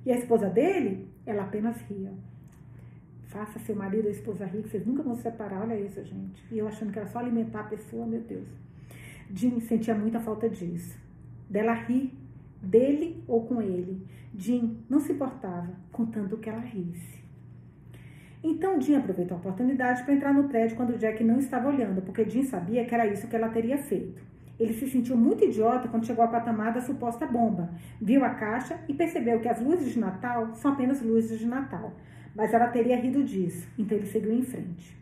E 0.04 0.10
a 0.10 0.16
esposa 0.16 0.48
dele, 0.48 1.08
ela 1.24 1.42
apenas 1.42 1.80
ria. 1.82 2.12
Faça 3.32 3.58
seu 3.60 3.74
marido 3.74 4.04
ou 4.04 4.10
esposa 4.10 4.44
rir, 4.44 4.60
vocês 4.60 4.86
nunca 4.86 5.02
vão 5.02 5.16
se 5.16 5.22
separar. 5.22 5.62
Olha 5.62 5.74
isso, 5.80 6.04
gente. 6.04 6.44
E 6.50 6.58
eu 6.58 6.68
achando 6.68 6.92
que 6.92 6.98
era 6.98 7.08
só 7.08 7.18
alimentar 7.18 7.60
a 7.60 7.64
pessoa, 7.64 8.06
meu 8.06 8.20
Deus. 8.20 8.46
Jim 9.34 9.58
sentia 9.60 9.94
muita 9.94 10.20
falta 10.20 10.50
disso. 10.50 10.98
Dela 11.48 11.72
rir, 11.72 12.12
dele 12.60 13.24
ou 13.26 13.46
com 13.46 13.62
ele. 13.62 14.06
Jim 14.36 14.76
não 14.88 15.00
se 15.00 15.12
importava, 15.12 15.70
contanto 15.90 16.36
que 16.36 16.50
ela 16.50 16.60
risse. 16.60 17.22
Então 18.44 18.78
Jim 18.78 18.96
aproveitou 18.96 19.38
a 19.38 19.40
oportunidade 19.40 20.02
para 20.02 20.12
entrar 20.12 20.34
no 20.34 20.48
prédio 20.48 20.76
quando 20.76 20.98
Jack 20.98 21.24
não 21.24 21.38
estava 21.38 21.68
olhando, 21.68 22.02
porque 22.02 22.28
Jim 22.28 22.42
sabia 22.42 22.84
que 22.84 22.94
era 22.94 23.06
isso 23.06 23.28
que 23.28 23.36
ela 23.36 23.48
teria 23.48 23.78
feito. 23.78 24.20
Ele 24.62 24.74
se 24.74 24.88
sentiu 24.88 25.16
muito 25.16 25.44
idiota 25.44 25.88
quando 25.88 26.06
chegou 26.06 26.24
ao 26.24 26.30
patamar 26.30 26.72
da 26.72 26.80
suposta 26.80 27.26
bomba. 27.26 27.70
Viu 28.00 28.24
a 28.24 28.30
caixa 28.30 28.78
e 28.88 28.94
percebeu 28.94 29.40
que 29.40 29.48
as 29.48 29.60
luzes 29.60 29.92
de 29.92 29.98
Natal 29.98 30.54
são 30.54 30.72
apenas 30.72 31.02
luzes 31.02 31.38
de 31.38 31.46
Natal 31.46 31.92
mas 32.34 32.52
ela 32.52 32.68
teria 32.68 32.96
rido 32.96 33.22
disso, 33.22 33.68
então 33.78 33.96
ele 33.96 34.06
seguiu 34.06 34.32
em 34.32 34.42
frente. 34.42 35.00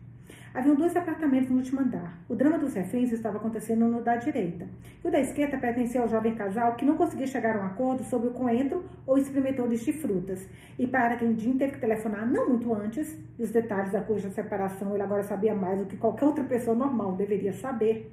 Haviam 0.53 0.75
dois 0.75 0.93
apartamentos 0.97 1.49
no 1.49 1.57
último 1.57 1.79
andar. 1.79 2.21
O 2.27 2.35
drama 2.35 2.57
dos 2.57 2.73
reféns 2.73 3.09
estava 3.13 3.37
acontecendo 3.37 3.87
no 3.87 4.01
da 4.01 4.17
direita. 4.17 4.67
E 5.01 5.07
o 5.07 5.09
da 5.09 5.21
esquerda 5.21 5.57
pertencia 5.57 6.01
ao 6.01 6.09
jovem 6.09 6.35
casal 6.35 6.75
que 6.75 6.83
não 6.83 6.97
conseguia 6.97 7.25
chegar 7.25 7.55
a 7.55 7.61
um 7.61 7.65
acordo 7.67 8.03
sobre 8.03 8.27
o 8.27 8.31
coentro 8.31 8.83
ou 9.07 9.17
experimentores 9.17 9.79
de 9.85 9.93
frutas. 9.93 10.45
E 10.77 10.85
para 10.85 11.15
quem 11.15 11.39
Jim 11.39 11.57
teve 11.57 11.73
que 11.73 11.79
telefonar 11.79 12.29
não 12.29 12.49
muito 12.49 12.73
antes, 12.73 13.17
e 13.39 13.43
os 13.43 13.49
detalhes 13.49 13.93
da 13.93 14.01
cuja 14.01 14.29
separação 14.29 14.93
ele 14.93 15.03
agora 15.03 15.23
sabia 15.23 15.55
mais 15.55 15.79
do 15.79 15.85
que 15.85 15.95
qualquer 15.95 16.25
outra 16.25 16.43
pessoa 16.43 16.75
normal 16.75 17.13
deveria 17.13 17.53
saber. 17.53 18.11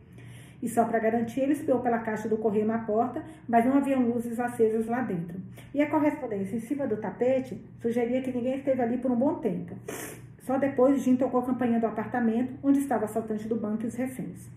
E 0.63 0.69
só 0.69 0.85
para 0.85 0.99
garantir, 0.99 1.41
ele 1.41 1.53
espiou 1.53 1.81
pela 1.81 1.99
caixa 1.99 2.29
do 2.29 2.37
correio 2.37 2.67
na 2.67 2.79
porta, 2.79 3.23
mas 3.49 3.65
não 3.65 3.77
havia 3.77 3.99
luzes 3.99 4.41
acesas 4.41 4.87
lá 4.87 5.03
dentro. 5.03 5.41
E 5.73 5.81
a 5.81 5.89
correspondência 5.89 6.57
em 6.57 6.61
cima 6.61 6.87
do 6.87 6.97
tapete 6.97 7.63
sugeria 7.81 8.21
que 8.23 8.33
ninguém 8.33 8.57
esteve 8.57 8.83
ali 8.83 8.99
por 8.99 9.11
um 9.11 9.17
bom 9.17 9.37
tempo. 9.37 9.77
Só 10.41 10.59
depois, 10.59 11.03
Jim 11.03 11.15
tocou 11.15 11.41
a 11.41 11.47
campainha 11.47 11.79
do 11.79 11.87
apartamento, 11.87 12.55
onde 12.63 12.81
estava 12.81 13.03
o 13.03 13.05
assaltante 13.05 13.47
do 13.47 13.55
banco 13.55 13.85
e 13.85 13.87
os 13.87 13.95
reféns. 13.95 14.49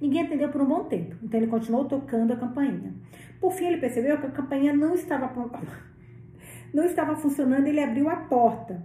Ninguém 0.00 0.22
atendeu 0.24 0.48
por 0.48 0.60
um 0.60 0.66
bom 0.66 0.84
tempo, 0.84 1.14
então 1.22 1.38
ele 1.38 1.46
continuou 1.46 1.84
tocando 1.84 2.32
a 2.32 2.36
campainha. 2.36 2.92
Por 3.40 3.52
fim, 3.52 3.66
ele 3.66 3.76
percebeu 3.76 4.18
que 4.18 4.26
a 4.26 4.30
campainha 4.30 4.72
não 4.72 4.94
estava, 4.94 5.30
não 6.74 6.84
estava 6.84 7.14
funcionando 7.14 7.66
e 7.66 7.70
ele 7.70 7.80
abriu 7.80 8.08
a 8.08 8.16
porta. 8.16 8.82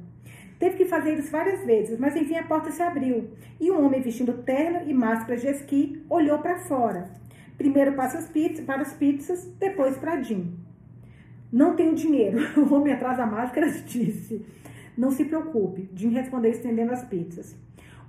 Teve 0.59 0.77
que 0.77 0.85
fazer 0.85 1.19
isso 1.19 1.31
várias 1.31 1.63
vezes, 1.65 1.99
mas 1.99 2.15
enfim 2.15 2.35
a 2.35 2.43
porta 2.43 2.71
se 2.71 2.81
abriu 2.81 3.29
e 3.59 3.71
um 3.71 3.85
homem 3.85 4.01
vestindo 4.01 4.33
terno 4.43 4.89
e 4.89 4.93
máscara 4.93 5.37
de 5.37 5.47
esqui 5.47 6.03
olhou 6.09 6.39
para 6.39 6.59
fora. 6.59 7.09
Primeiro 7.57 7.93
para 7.93 8.05
as, 8.05 8.29
pizzas, 8.29 8.65
para 8.65 8.81
as 8.81 8.93
pizzas, 8.93 9.45
depois 9.59 9.97
para 9.97 10.21
Jim. 10.21 10.53
Não 11.51 11.75
tenho 11.75 11.95
dinheiro, 11.95 12.39
o 12.59 12.73
homem 12.73 12.93
atrás 12.93 13.17
da 13.17 13.25
máscara 13.25 13.69
disse. 13.85 14.45
Não 14.97 15.11
se 15.11 15.25
preocupe, 15.25 15.89
Jim 15.93 16.09
respondeu 16.09 16.51
estendendo 16.51 16.91
as 16.91 17.03
pizzas. 17.03 17.55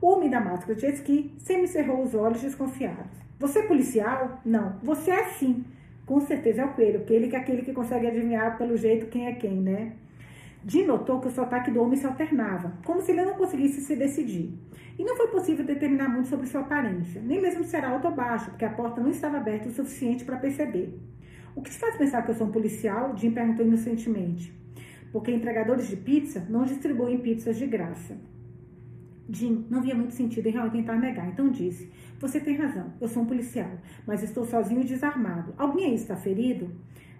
O 0.00 0.08
homem 0.08 0.30
da 0.30 0.40
máscara 0.40 0.74
de 0.74 0.86
esqui 0.86 1.34
semicerrou 1.38 2.02
os 2.02 2.14
olhos 2.14 2.40
desconfiados. 2.40 3.18
Você 3.38 3.60
é 3.60 3.66
policial? 3.66 4.40
Não. 4.44 4.78
Você 4.82 5.10
é 5.10 5.24
sim. 5.30 5.64
Com 6.06 6.20
certeza 6.20 6.62
é 6.62 6.64
o 6.64 6.72
coelho, 6.72 7.00
porque 7.00 7.12
ele 7.12 7.34
é 7.34 7.38
aquele 7.38 7.62
que 7.62 7.72
consegue 7.72 8.06
adivinhar 8.06 8.56
pelo 8.56 8.76
jeito 8.76 9.06
quem 9.06 9.26
é 9.26 9.32
quem, 9.32 9.56
né? 9.60 9.92
Jim 10.66 10.84
notou 10.84 11.20
que 11.20 11.28
o 11.28 11.30
sotaque 11.30 11.70
do 11.70 11.80
homem 11.80 11.96
se 11.96 12.06
alternava, 12.06 12.72
como 12.84 13.00
se 13.00 13.12
ele 13.12 13.24
não 13.24 13.34
conseguisse 13.34 13.80
se 13.80 13.94
decidir. 13.94 14.52
E 14.98 15.04
não 15.04 15.16
foi 15.16 15.28
possível 15.28 15.64
determinar 15.64 16.08
muito 16.08 16.28
sobre 16.28 16.46
sua 16.46 16.62
aparência, 16.62 17.22
nem 17.22 17.40
mesmo 17.40 17.62
se 17.62 17.76
era 17.76 17.88
alto 17.88 18.08
ou 18.08 18.14
baixo, 18.14 18.50
porque 18.50 18.64
a 18.64 18.70
porta 18.70 19.00
não 19.00 19.10
estava 19.10 19.36
aberta 19.36 19.68
o 19.68 19.72
suficiente 19.72 20.24
para 20.24 20.36
perceber. 20.36 20.98
O 21.54 21.62
que 21.62 21.70
te 21.70 21.78
faz 21.78 21.96
pensar 21.96 22.22
que 22.22 22.30
eu 22.30 22.34
sou 22.34 22.46
um 22.46 22.52
policial? 22.52 23.16
Jim 23.16 23.30
perguntou 23.30 23.64
inocentemente. 23.64 24.52
Porque 25.12 25.30
entregadores 25.30 25.88
de 25.88 25.96
pizza 25.96 26.46
não 26.48 26.64
distribuem 26.64 27.18
pizzas 27.18 27.56
de 27.56 27.66
graça. 27.66 28.16
Jim 29.30 29.66
não 29.70 29.82
via 29.82 29.94
muito 29.94 30.14
sentido 30.14 30.46
em 30.46 30.52
realmente 30.52 30.86
tentar 30.86 30.96
negar, 30.96 31.28
então 31.28 31.50
disse: 31.50 31.90
Você 32.18 32.40
tem 32.40 32.56
razão, 32.56 32.92
eu 33.00 33.08
sou 33.08 33.22
um 33.22 33.26
policial, 33.26 33.70
mas 34.06 34.22
estou 34.22 34.44
sozinho 34.44 34.80
e 34.80 34.84
desarmado. 34.84 35.54
Alguém 35.56 35.86
aí 35.86 35.94
está 35.94 36.16
ferido? 36.16 36.70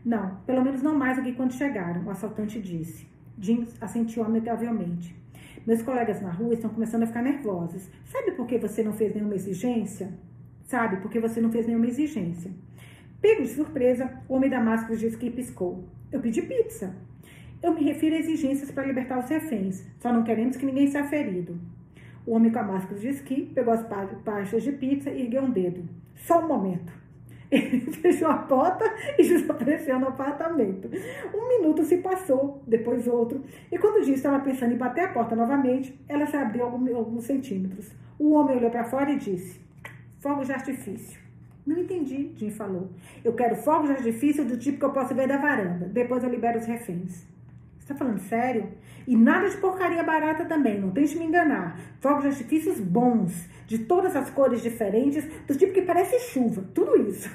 Não, 0.05 0.37
pelo 0.47 0.63
menos 0.63 0.83
não 0.83 0.97
mais 0.97 1.17
do 1.17 1.23
que 1.23 1.33
quando 1.33 1.53
chegaram, 1.53 2.05
o 2.05 2.11
assaltante 2.11 2.61
disse. 2.61 3.07
Jim 3.41 3.67
assentiu 3.81 4.25
amigavelmente. 4.25 5.17
Meus 5.67 5.83
colegas 5.83 6.21
na 6.21 6.31
rua 6.31 6.55
estão 6.55 6.71
começando 6.71 7.05
a 7.05 7.07
ficar 7.07 7.23
nervosos. 7.23 7.89
Sabe 8.07 8.33
por 8.33 8.47
que 8.47 8.59
você 8.59 8.83
não 8.83 8.93
fez 8.93 9.15
nenhuma 9.15 9.35
exigência? 9.35 10.13
Sabe, 10.65 10.97
porque 10.99 11.21
você 11.21 11.41
não 11.41 11.51
fez 11.51 11.67
nenhuma 11.67 11.87
exigência. 11.87 12.51
Pego 13.21 13.43
de 13.43 13.49
surpresa, 13.49 14.23
o 14.29 14.35
homem 14.35 14.51
da 14.51 14.61
máscara 14.61 14.97
disse 14.97 15.17
que 15.17 15.31
piscou. 15.31 15.85
Eu 16.11 16.21
pedi 16.21 16.43
pizza. 16.43 16.95
Eu 17.63 17.75
me 17.75 17.83
refiro 17.83 18.15
a 18.15 18.19
exigências 18.19 18.71
para 18.71 18.87
libertar 18.87 19.19
os 19.19 19.29
reféns. 19.29 19.85
Só 19.99 20.13
não 20.13 20.25
queremos 20.25 20.57
que 20.57 20.67
ninguém 20.67 20.87
seja 20.87 21.05
ferido. 21.05 21.59
O 22.27 22.33
homem 22.33 22.53
com 22.53 22.59
a 22.59 22.63
máscara 22.63 22.99
de 22.99 23.09
esqui 23.09 23.51
pegou 23.55 23.73
as 23.73 23.83
pastas 24.25 24.63
de 24.63 24.73
pizza 24.73 25.11
e 25.11 25.23
ergueu 25.23 25.43
um 25.43 25.51
dedo. 25.51 25.89
Só 26.15 26.45
um 26.45 26.49
momento. 26.49 26.93
Ele 27.51 27.81
fechou 27.93 28.29
a 28.29 28.37
porta 28.37 28.85
e 29.19 29.23
desapareceu 29.23 29.99
no 29.99 30.09
apartamento. 30.09 30.91
Um 31.35 31.49
minuto 31.49 31.85
se 31.85 31.99
passou, 31.99 32.63
depois 32.67 33.07
outro, 33.07 33.43
e 33.73 33.79
quando 33.79 34.05
Jim 34.05 34.13
estava 34.13 34.41
pensando 34.41 34.75
em 34.75 34.77
bater 34.77 35.05
a 35.05 35.13
porta 35.13 35.35
novamente, 35.35 35.99
ela 36.09 36.27
se 36.27 36.37
abriu 36.37 36.65
alguns, 36.65 37.25
centímetros. 37.25 37.91
O 38.19 38.33
homem 38.33 38.57
olhou 38.57 38.71
para 38.71 38.85
fora 38.85 39.11
e 39.11 39.17
disse: 39.17 39.61
Fogos 40.21 40.47
de 40.47 40.53
artifício. 40.53 41.19
Não 41.67 41.79
entendi, 41.79 42.33
Jim 42.37 42.51
falou. 42.51 42.91
Eu 43.25 43.35
quero 43.35 43.57
fogos 43.57 43.89
de 43.89 43.97
artifício 43.97 44.45
do 44.45 44.57
tipo 44.57 44.79
que 44.79 44.85
eu 44.85 44.93
posso 44.93 45.15
ver 45.15 45.29
da 45.29 45.37
varanda. 45.37 45.87
Depois 45.87 46.23
eu 46.23 46.31
libero 46.31 46.59
os 46.59 46.67
reféns. 46.67 47.27
Tá 47.89 47.95
falando 47.95 48.19
sério? 48.19 48.69
E 49.07 49.17
nada 49.17 49.49
de 49.49 49.57
porcaria 49.57 50.05
barata 50.05 50.45
também, 50.45 50.79
não 50.79 50.91
tente 50.91 51.17
me 51.17 51.25
enganar. 51.25 51.81
Fogos 52.01 52.25
de 52.25 52.29
artifícios 52.29 52.79
bons, 52.79 53.49
de 53.67 53.79
todas 53.79 54.15
as 54.15 54.29
cores 54.29 54.61
diferentes, 54.63 55.25
do 55.47 55.57
tipo 55.57 55.73
que 55.73 55.81
parece 55.81 56.19
chuva, 56.31 56.63
tudo 56.75 57.09
isso. 57.09 57.31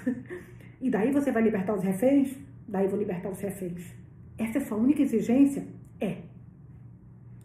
E 0.80 0.90
daí 0.90 1.12
você 1.12 1.32
vai 1.32 1.42
libertar 1.42 1.74
os 1.74 1.82
reféns? 1.82 2.38
Daí 2.68 2.88
vou 2.88 3.00
libertar 3.00 3.30
os 3.30 3.40
reféns. 3.40 3.96
Essa 4.38 4.58
é 4.58 4.62
sua 4.62 4.78
única 4.78 5.02
exigência? 5.02 5.66
É. 6.00 6.18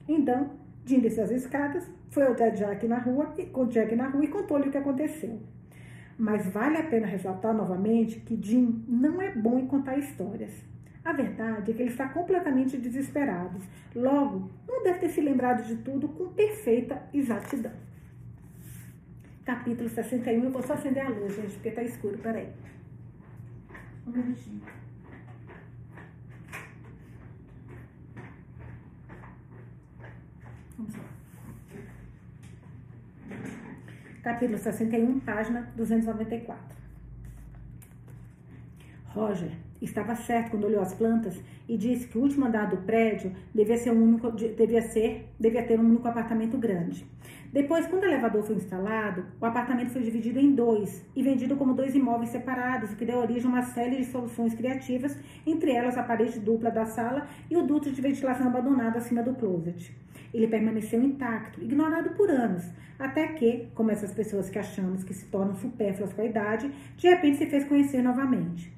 Então, 0.06 0.50
Jim 0.84 0.98
desceu 0.98 1.24
as 1.24 1.30
escadas, 1.30 1.88
foi 2.10 2.26
ao 2.26 2.34
Jack 2.34 2.86
na 2.86 2.98
rua, 2.98 3.32
com 3.52 3.66
Jack 3.66 3.94
na 3.94 4.08
rua 4.08 4.24
e 4.24 4.28
contou-lhe 4.28 4.68
o 4.68 4.70
que 4.70 4.76
aconteceu. 4.76 5.40
Mas 6.18 6.50
vale 6.50 6.76
a 6.76 6.82
pena 6.82 7.06
ressaltar 7.06 7.54
novamente 7.54 8.20
que 8.20 8.38
Jim 8.42 8.84
não 8.88 9.22
é 9.22 9.30
bom 9.30 9.58
em 9.58 9.66
contar 9.66 9.96
histórias. 9.96 10.52
A 11.08 11.12
verdade 11.14 11.70
é 11.70 11.74
que 11.74 11.80
ele 11.80 11.90
está 11.90 12.06
completamente 12.10 12.76
desesperado. 12.76 13.58
Logo, 13.94 14.50
não 14.68 14.82
deve 14.82 14.98
ter 14.98 15.08
se 15.08 15.22
lembrado 15.22 15.64
de 15.64 15.76
tudo 15.76 16.06
com 16.06 16.28
perfeita 16.34 17.02
exatidão. 17.14 17.72
Capítulo 19.42 19.88
61. 19.88 20.44
Eu 20.44 20.50
vou 20.50 20.62
só 20.62 20.74
acender 20.74 21.06
a 21.06 21.08
luz, 21.08 21.34
gente, 21.34 21.54
porque 21.54 21.70
está 21.70 21.82
escuro. 21.82 22.18
Peraí. 22.18 22.52
Um 24.06 24.10
minutinho. 24.10 24.60
Vamos 30.76 30.94
lá. 30.94 31.04
capítulo 34.22 34.58
61, 34.58 35.20
página 35.20 35.72
294. 35.74 36.76
Roger 39.06 39.67
estava 39.80 40.14
certo 40.14 40.50
quando 40.50 40.64
olhou 40.64 40.80
as 40.80 40.94
plantas 40.94 41.40
e 41.68 41.76
disse 41.76 42.08
que 42.08 42.18
o 42.18 42.22
último 42.22 42.46
andar 42.46 42.68
do 42.68 42.78
prédio 42.78 43.32
devia 43.54 43.76
ser 43.76 43.90
um 43.90 44.02
único, 44.02 44.30
devia 44.30 44.82
ser, 44.82 45.28
devia 45.38 45.62
ter 45.62 45.78
um 45.78 45.84
único 45.84 46.08
apartamento 46.08 46.56
grande. 46.56 47.06
Depois, 47.52 47.86
quando 47.86 48.02
o 48.02 48.06
elevador 48.06 48.42
foi 48.42 48.56
instalado, 48.56 49.24
o 49.40 49.46
apartamento 49.46 49.90
foi 49.90 50.02
dividido 50.02 50.38
em 50.38 50.54
dois 50.54 51.02
e 51.16 51.22
vendido 51.22 51.56
como 51.56 51.72
dois 51.72 51.94
imóveis 51.94 52.30
separados, 52.30 52.92
o 52.92 52.96
que 52.96 53.06
deu 53.06 53.18
origem 53.18 53.46
a 53.46 53.48
uma 53.48 53.62
série 53.62 53.96
de 53.96 54.04
soluções 54.04 54.54
criativas, 54.54 55.16
entre 55.46 55.72
elas 55.72 55.96
a 55.96 56.02
parede 56.02 56.38
dupla 56.40 56.70
da 56.70 56.84
sala 56.84 57.26
e 57.50 57.56
o 57.56 57.62
duto 57.62 57.90
de 57.90 58.02
ventilação 58.02 58.48
abandonado 58.48 58.98
acima 58.98 59.22
do 59.22 59.34
closet. 59.34 59.94
Ele 60.32 60.46
permaneceu 60.46 61.02
intacto, 61.02 61.62
ignorado 61.62 62.10
por 62.10 62.30
anos, 62.30 62.64
até 62.98 63.28
que, 63.28 63.68
como 63.74 63.90
essas 63.90 64.12
pessoas 64.12 64.50
que 64.50 64.58
achamos 64.58 65.02
que 65.02 65.14
se 65.14 65.24
tornam 65.26 65.54
supérfluas 65.54 66.12
com 66.12 66.20
a 66.20 66.26
idade, 66.26 66.70
de 66.98 67.08
repente 67.08 67.38
se 67.38 67.46
fez 67.46 67.64
conhecer 67.64 68.02
novamente 68.02 68.77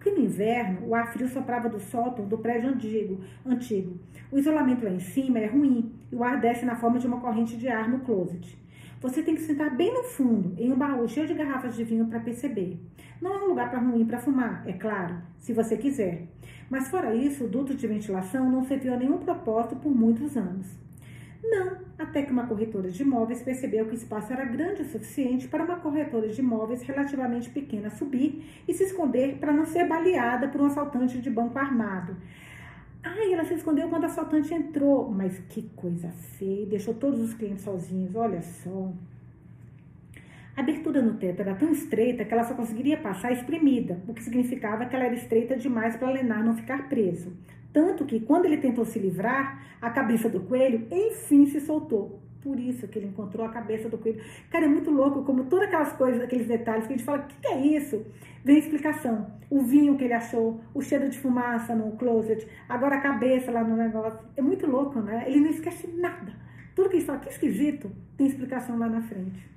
porque 0.00 0.10
no 0.12 0.24
inverno 0.24 0.88
o 0.88 0.94
ar 0.94 1.12
frio 1.12 1.28
soprava 1.28 1.68
do 1.68 1.78
sótão 1.78 2.26
do 2.26 2.38
prédio 2.38 2.70
antigo, 2.70 3.20
antigo. 3.44 4.00
O 4.32 4.38
isolamento 4.38 4.82
lá 4.82 4.90
em 4.90 4.98
cima 4.98 5.38
é 5.38 5.46
ruim 5.46 5.92
e 6.10 6.16
o 6.16 6.24
ar 6.24 6.40
desce 6.40 6.64
na 6.64 6.74
forma 6.74 6.98
de 6.98 7.06
uma 7.06 7.20
corrente 7.20 7.54
de 7.58 7.68
ar 7.68 7.86
no 7.86 8.00
closet. 8.00 8.58
Você 9.02 9.22
tem 9.22 9.34
que 9.34 9.42
sentar 9.42 9.76
bem 9.76 9.92
no 9.92 10.04
fundo, 10.04 10.54
em 10.58 10.72
um 10.72 10.76
baú 10.76 11.06
cheio 11.06 11.26
de 11.26 11.34
garrafas 11.34 11.76
de 11.76 11.84
vinho 11.84 12.06
para 12.06 12.18
perceber. 12.18 12.80
Não 13.20 13.34
é 13.34 13.44
um 13.44 13.48
lugar 13.48 13.70
para 13.70 13.78
ruim 13.78 14.06
para 14.06 14.18
fumar, 14.18 14.62
é 14.66 14.72
claro, 14.72 15.16
se 15.38 15.52
você 15.52 15.76
quiser. 15.76 16.28
Mas 16.70 16.88
fora 16.88 17.14
isso, 17.14 17.44
o 17.44 17.48
duto 17.48 17.74
de 17.74 17.86
ventilação 17.86 18.50
não 18.50 18.64
serviu 18.64 18.94
a 18.94 18.96
nenhum 18.96 19.18
propósito 19.18 19.76
por 19.76 19.94
muitos 19.94 20.34
anos. 20.34 20.66
Não, 21.42 21.78
até 21.98 22.22
que 22.22 22.30
uma 22.30 22.46
corretora 22.46 22.90
de 22.90 23.02
imóveis 23.02 23.42
percebeu 23.42 23.86
que 23.86 23.92
o 23.92 23.94
espaço 23.94 24.32
era 24.32 24.44
grande 24.44 24.82
o 24.82 24.84
suficiente 24.84 25.48
para 25.48 25.64
uma 25.64 25.76
corretora 25.76 26.28
de 26.28 26.40
imóveis 26.40 26.82
relativamente 26.82 27.48
pequena 27.48 27.88
subir 27.90 28.62
e 28.68 28.74
se 28.74 28.84
esconder 28.84 29.38
para 29.38 29.52
não 29.52 29.64
ser 29.64 29.88
baleada 29.88 30.48
por 30.48 30.60
um 30.60 30.66
assaltante 30.66 31.18
de 31.18 31.30
banco 31.30 31.58
armado. 31.58 32.16
Ai, 33.02 33.32
ela 33.32 33.44
se 33.44 33.54
escondeu 33.54 33.88
quando 33.88 34.02
o 34.02 34.06
assaltante 34.06 34.52
entrou. 34.52 35.10
Mas 35.10 35.38
que 35.48 35.62
coisa 35.74 36.10
feia, 36.38 36.66
deixou 36.66 36.94
todos 36.94 37.20
os 37.20 37.34
clientes 37.34 37.64
sozinhos, 37.64 38.14
olha 38.14 38.42
só. 38.42 38.92
A 40.56 40.60
abertura 40.60 41.00
no 41.00 41.14
teto 41.14 41.40
era 41.40 41.54
tão 41.54 41.72
estreita 41.72 42.24
que 42.24 42.34
ela 42.34 42.44
só 42.44 42.54
conseguiria 42.54 42.98
passar 42.98 43.32
espremida, 43.32 43.98
o 44.06 44.12
que 44.12 44.22
significava 44.22 44.84
que 44.84 44.94
ela 44.94 45.06
era 45.06 45.14
estreita 45.14 45.56
demais 45.56 45.96
para 45.96 46.10
Lenar 46.10 46.44
não 46.44 46.54
ficar 46.54 46.88
preso. 46.88 47.32
Tanto 47.72 48.04
que, 48.04 48.20
quando 48.20 48.46
ele 48.46 48.56
tentou 48.56 48.84
se 48.84 48.98
livrar, 48.98 49.62
a 49.80 49.90
cabeça 49.90 50.28
do 50.28 50.40
coelho, 50.40 50.86
enfim, 50.90 51.46
se 51.46 51.60
soltou. 51.60 52.20
Por 52.42 52.58
isso 52.58 52.88
que 52.88 52.98
ele 52.98 53.08
encontrou 53.08 53.46
a 53.46 53.50
cabeça 53.50 53.88
do 53.88 53.98
coelho. 53.98 54.22
Cara, 54.50 54.64
é 54.64 54.68
muito 54.68 54.90
louco 54.90 55.22
como 55.24 55.44
todas 55.44 55.68
aquelas 55.68 55.92
coisas, 55.92 56.22
aqueles 56.22 56.46
detalhes 56.46 56.86
que 56.86 56.94
a 56.94 56.96
gente 56.96 57.04
fala, 57.04 57.18
o 57.18 57.26
que, 57.26 57.36
que 57.36 57.46
é 57.46 57.58
isso? 57.58 58.04
Vem 58.42 58.58
explicação. 58.58 59.26
O 59.50 59.60
vinho 59.60 59.96
que 59.96 60.04
ele 60.04 60.14
achou, 60.14 60.60
o 60.72 60.80
cheiro 60.80 61.08
de 61.08 61.18
fumaça 61.18 61.74
no 61.74 61.92
closet, 61.92 62.46
agora 62.68 62.96
a 62.96 63.00
cabeça 63.00 63.50
lá 63.50 63.62
no 63.62 63.76
negócio. 63.76 64.18
É 64.36 64.42
muito 64.42 64.66
louco, 64.66 65.00
né? 65.00 65.24
Ele 65.26 65.40
não 65.40 65.50
esquece 65.50 65.86
nada. 65.86 66.32
Tudo 66.74 66.88
que 66.88 67.00
fala, 67.02 67.18
que 67.18 67.28
esquisito, 67.28 67.90
tem 68.16 68.26
explicação 68.26 68.78
lá 68.78 68.88
na 68.88 69.02
frente. 69.02 69.48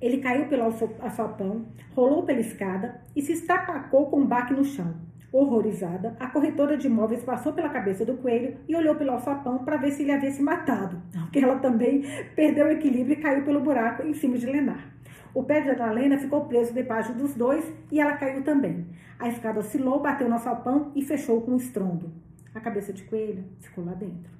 Ele 0.00 0.18
caiu 0.18 0.46
pelo 0.46 0.64
alçapão, 0.64 1.66
rolou 1.94 2.22
pela 2.22 2.40
escada 2.40 3.00
e 3.16 3.22
se 3.22 3.32
estapacou 3.32 4.10
com 4.10 4.20
um 4.20 4.26
baque 4.26 4.52
no 4.52 4.64
chão. 4.64 4.94
Horrorizada, 5.30 6.16
a 6.18 6.26
corretora 6.28 6.78
de 6.78 6.86
imóveis 6.86 7.22
passou 7.22 7.52
pela 7.52 7.68
cabeça 7.68 8.02
do 8.02 8.16
coelho 8.16 8.56
e 8.66 8.74
olhou 8.74 8.94
pelo 8.94 9.10
alçapão 9.10 9.58
para 9.58 9.76
ver 9.76 9.90
se 9.90 10.02
ele 10.02 10.12
havia 10.12 10.30
se 10.30 10.42
matado, 10.42 11.02
porque 11.12 11.38
ela 11.38 11.58
também 11.58 12.02
perdeu 12.34 12.66
o 12.66 12.70
equilíbrio 12.70 13.12
e 13.12 13.20
caiu 13.20 13.44
pelo 13.44 13.60
buraco 13.60 14.02
em 14.06 14.14
cima 14.14 14.38
de 14.38 14.46
Lenar. 14.46 14.90
O 15.34 15.42
pé 15.42 15.60
de 15.60 15.68
Ana 15.68 16.16
ficou 16.16 16.46
preso 16.46 16.72
debaixo 16.72 17.12
dos 17.12 17.34
dois 17.34 17.70
e 17.92 18.00
ela 18.00 18.16
caiu 18.16 18.42
também. 18.42 18.86
A 19.18 19.28
escada 19.28 19.60
oscilou, 19.60 20.00
bateu 20.00 20.26
no 20.28 20.34
alçapão 20.34 20.92
e 20.96 21.02
fechou 21.02 21.42
com 21.42 21.50
um 21.50 21.56
estrondo. 21.58 22.10
A 22.54 22.60
cabeça 22.60 22.90
de 22.90 23.02
coelho 23.02 23.44
ficou 23.60 23.84
lá 23.84 23.92
dentro. 23.92 24.32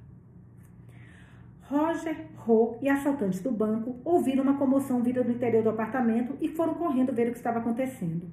Roger, 1.65 2.17
Ro 2.35 2.79
e 2.81 2.89
assaltantes 2.89 3.41
do 3.41 3.53
banco 3.53 3.97
ouviram 4.03 4.43
uma 4.43 4.57
comoção 4.57 5.03
vinda 5.03 5.23
do 5.23 5.33
interior 5.33 5.63
do 5.63 5.69
apartamento 5.69 6.35
e 6.41 6.49
foram 6.49 6.73
correndo 6.75 7.13
ver 7.13 7.29
o 7.29 7.33
que 7.33 7.37
estava 7.37 7.59
acontecendo 7.59 8.27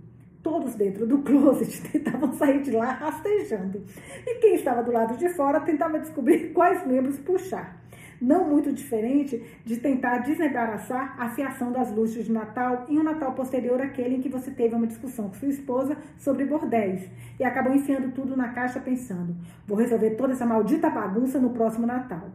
todos 0.46 0.76
dentro 0.76 1.08
do 1.08 1.24
closet 1.24 1.82
tentavam 1.92 2.32
sair 2.34 2.62
de 2.62 2.70
lá 2.70 2.92
rastejando. 2.92 3.84
E 4.28 4.36
quem 4.36 4.54
estava 4.54 4.84
do 4.84 4.92
lado 4.92 5.18
de 5.18 5.28
fora 5.30 5.60
tentava 5.60 5.98
descobrir 5.98 6.52
quais 6.54 6.86
membros 6.86 7.18
puxar. 7.18 7.82
Não 8.22 8.48
muito 8.48 8.72
diferente 8.72 9.44
de 9.66 9.78
tentar 9.78 10.20
desembaraçar 10.20 11.20
a 11.20 11.30
fiação 11.30 11.72
das 11.72 11.92
luzes 11.92 12.26
de 12.26 12.32
Natal 12.32 12.86
em 12.88 13.00
um 13.00 13.04
Natal 13.04 13.34
posterior 13.34 13.82
àquele 13.82 14.18
em 14.18 14.22
que 14.22 14.30
você 14.30 14.52
teve 14.52 14.76
uma 14.76 14.86
discussão 14.86 15.30
com 15.30 15.34
sua 15.34 15.50
esposa 15.50 15.98
sobre 16.20 16.46
bordéis 16.46 17.10
e 17.40 17.44
acabou 17.44 17.74
enfiando 17.74 18.14
tudo 18.14 18.38
na 18.38 18.50
caixa 18.50 18.80
pensando: 18.80 19.36
vou 19.66 19.78
resolver 19.78 20.12
toda 20.12 20.34
essa 20.34 20.46
maldita 20.46 20.92
bagunça 20.92 21.40
no 21.40 21.50
próximo 21.50 21.88
Natal. 21.88 22.30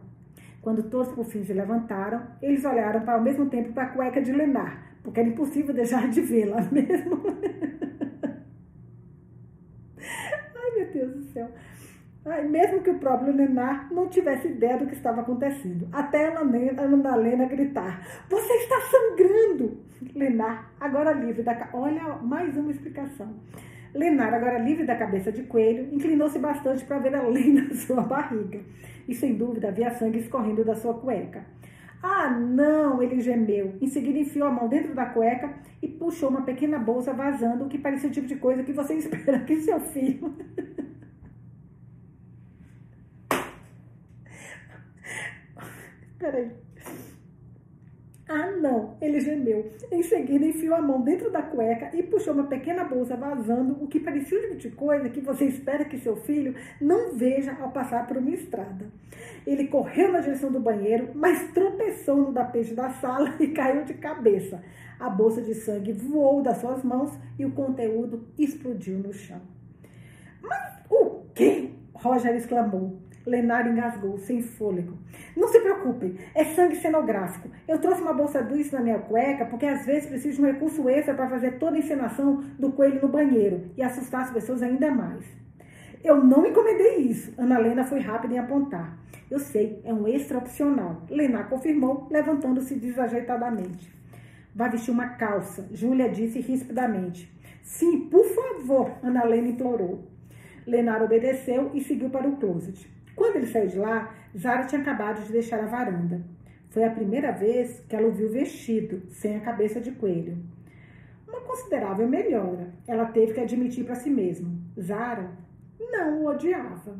Quando 0.61 0.83
todos 0.83 1.13
por 1.13 1.25
fim 1.25 1.45
se 1.45 1.53
levantaram, 1.53 2.21
eles 2.41 2.65
olharam 2.65 3.01
para 3.01 3.13
ao 3.13 3.21
mesmo 3.21 3.45
tempo 3.45 3.71
para 3.71 3.83
a 3.83 3.89
cueca 3.89 4.21
de 4.21 4.33
Lenar, 4.33 4.97
porque 5.01 5.21
era 5.21 5.29
impossível 5.29 5.73
deixar 5.73 6.09
de 6.09 6.19
vê-la 6.21 6.61
mesmo. 6.69 7.21
Deus 10.93 11.13
do 11.13 11.23
céu. 11.31 11.49
Ai, 12.23 12.47
mesmo 12.47 12.81
que 12.81 12.89
o 12.91 12.99
próprio 12.99 13.35
Lenar 13.35 13.91
não 13.91 14.07
tivesse 14.07 14.47
ideia 14.47 14.77
do 14.77 14.85
que 14.85 14.93
estava 14.93 15.21
acontecendo. 15.21 15.87
Até 15.91 16.27
a 16.27 16.39
Ana 16.39 17.15
Lena 17.15 17.45
gritar: 17.45 18.05
Você 18.29 18.53
está 18.53 18.79
sangrando! 18.81 19.79
Lenar, 20.15 20.71
agora 20.79 21.13
livre 21.13 21.41
da. 21.41 21.69
Olha, 21.73 22.03
mais 22.21 22.55
uma 22.55 22.71
explicação. 22.71 23.33
Lenar, 23.93 24.33
agora 24.33 24.59
livre 24.59 24.85
da 24.85 24.95
cabeça 24.95 25.31
de 25.31 25.43
coelho, 25.43 25.93
inclinou-se 25.93 26.37
bastante 26.39 26.85
para 26.85 26.99
ver 26.99 27.15
além 27.15 27.55
da 27.67 27.75
sua 27.75 28.01
barriga. 28.01 28.59
E 29.07 29.15
sem 29.15 29.35
dúvida 29.35 29.69
havia 29.69 29.91
sangue 29.91 30.19
escorrendo 30.19 30.63
da 30.63 30.75
sua 30.75 30.93
cueca. 30.93 31.43
Ah, 32.03 32.29
não! 32.29 33.01
Ele 33.01 33.19
gemeu. 33.21 33.75
Em 33.81 33.87
seguida, 33.87 34.19
enfiou 34.19 34.47
a 34.47 34.51
mão 34.51 34.67
dentro 34.67 34.93
da 34.95 35.05
cueca 35.05 35.53
e 35.81 35.87
puxou 35.87 36.29
uma 36.29 36.41
pequena 36.43 36.77
bolsa 36.79 37.13
vazando, 37.13 37.65
o 37.65 37.69
que 37.69 37.77
parecia 37.77 38.09
o 38.09 38.11
tipo 38.11 38.27
de 38.27 38.35
coisa 38.37 38.63
que 38.63 38.73
você 38.73 38.95
espera 38.97 39.39
que 39.45 39.61
seu 39.61 39.79
filho. 39.79 40.33
Peraí. 46.19 46.51
Ah, 48.33 48.49
não! 48.49 48.95
Ele 49.01 49.19
gemeu. 49.19 49.69
Em 49.91 50.01
seguida, 50.01 50.45
enfiou 50.45 50.73
a 50.73 50.81
mão 50.81 51.01
dentro 51.01 51.29
da 51.29 51.41
cueca 51.41 51.91
e 51.93 52.01
puxou 52.01 52.33
uma 52.33 52.45
pequena 52.45 52.85
bolsa 52.85 53.17
vazando, 53.17 53.83
o 53.83 53.87
que 53.87 53.99
parecia 53.99 54.37
o 54.37 54.41
tipo 54.41 54.55
de 54.55 54.69
coisa 54.69 55.09
que 55.09 55.19
você 55.19 55.43
espera 55.43 55.83
que 55.83 55.97
seu 55.97 56.15
filho 56.15 56.55
não 56.79 57.13
veja 57.13 57.53
ao 57.59 57.71
passar 57.71 58.07
por 58.07 58.15
uma 58.15 58.29
estrada. 58.29 58.89
Ele 59.45 59.67
correu 59.67 60.13
na 60.13 60.21
direção 60.21 60.49
do 60.49 60.61
banheiro, 60.61 61.09
mas 61.13 61.51
tropeçou 61.51 62.15
no 62.15 62.31
tapete 62.31 62.73
da 62.73 62.89
sala 62.91 63.35
e 63.37 63.47
caiu 63.47 63.83
de 63.83 63.95
cabeça. 63.95 64.63
A 64.97 65.09
bolsa 65.09 65.41
de 65.41 65.53
sangue 65.53 65.91
voou 65.91 66.41
das 66.41 66.59
suas 66.59 66.81
mãos 66.83 67.11
e 67.37 67.45
o 67.45 67.51
conteúdo 67.51 68.29
explodiu 68.39 68.97
no 68.97 69.11
chão. 69.11 69.41
Mas 70.41 70.79
o 70.89 71.25
quê? 71.35 71.71
Roger 71.93 72.33
exclamou. 72.33 72.97
Lenar 73.25 73.67
engasgou, 73.67 74.17
sem 74.17 74.41
fôlego. 74.41 74.97
Não 75.35 75.47
se 75.47 75.59
preocupem, 75.59 76.17
é 76.33 76.43
sangue 76.45 76.75
cenográfico. 76.75 77.49
Eu 77.67 77.79
trouxe 77.79 78.01
uma 78.01 78.13
bolsa 78.13 78.43
disso 78.43 78.75
na 78.75 78.81
minha 78.81 78.99
cueca 78.99 79.45
porque 79.45 79.65
às 79.65 79.85
vezes 79.85 80.09
preciso 80.09 80.37
de 80.37 80.41
um 80.43 80.51
recurso 80.51 80.89
extra 80.89 81.13
para 81.13 81.29
fazer 81.29 81.59
toda 81.59 81.75
a 81.75 81.79
encenação 81.79 82.37
do 82.57 82.71
coelho 82.71 83.01
no 83.01 83.07
banheiro 83.07 83.71
e 83.77 83.83
assustar 83.83 84.21
as 84.21 84.31
pessoas 84.31 84.61
ainda 84.61 84.89
mais. 84.91 85.23
Eu 86.03 86.23
não 86.23 86.45
encomendei 86.45 86.97
isso. 86.97 87.31
Ana 87.37 87.59
Lena 87.59 87.83
foi 87.83 87.99
rápida 87.99 88.33
em 88.33 88.39
apontar. 88.39 88.97
Eu 89.29 89.39
sei, 89.39 89.79
é 89.85 89.93
um 89.93 90.07
extra 90.07 90.37
opcional. 90.37 91.03
Lenar 91.09 91.47
confirmou, 91.47 92.07
levantando-se 92.09 92.75
desajeitadamente. 92.75 93.93
Vai 94.53 94.69
vestir 94.69 94.91
uma 94.91 95.09
calça, 95.09 95.69
Júlia 95.71 96.09
disse 96.09 96.41
rispidamente. 96.41 97.31
Sim, 97.61 98.09
por 98.09 98.25
favor, 98.25 98.91
Ana 99.01 99.23
Lena 99.23 99.49
implorou. 99.49 100.07
Lenar 100.65 101.01
obedeceu 101.01 101.71
e 101.73 101.81
seguiu 101.81 102.09
para 102.09 102.27
o 102.27 102.35
closet. 102.35 102.89
Quando 103.21 103.35
ele 103.35 103.45
saiu 103.45 103.67
de 103.67 103.77
lá, 103.77 104.11
Zara 104.35 104.65
tinha 104.65 104.81
acabado 104.81 105.23
de 105.23 105.31
deixar 105.31 105.59
a 105.59 105.67
varanda. 105.67 106.23
Foi 106.71 106.83
a 106.83 106.89
primeira 106.89 107.31
vez 107.31 107.79
que 107.87 107.95
ela 107.95 108.07
o 108.07 108.11
viu 108.11 108.31
vestido, 108.31 109.03
sem 109.11 109.35
a 109.35 109.41
cabeça 109.41 109.79
de 109.79 109.91
coelho. 109.91 110.39
Uma 111.27 111.39
considerável 111.41 112.09
melhora, 112.09 112.73
ela 112.87 113.05
teve 113.05 113.35
que 113.35 113.39
admitir 113.39 113.85
para 113.85 113.93
si 113.93 114.09
mesma. 114.09 114.49
Zara 114.79 115.29
não 115.79 116.23
o 116.23 116.29
odiava. 116.29 116.97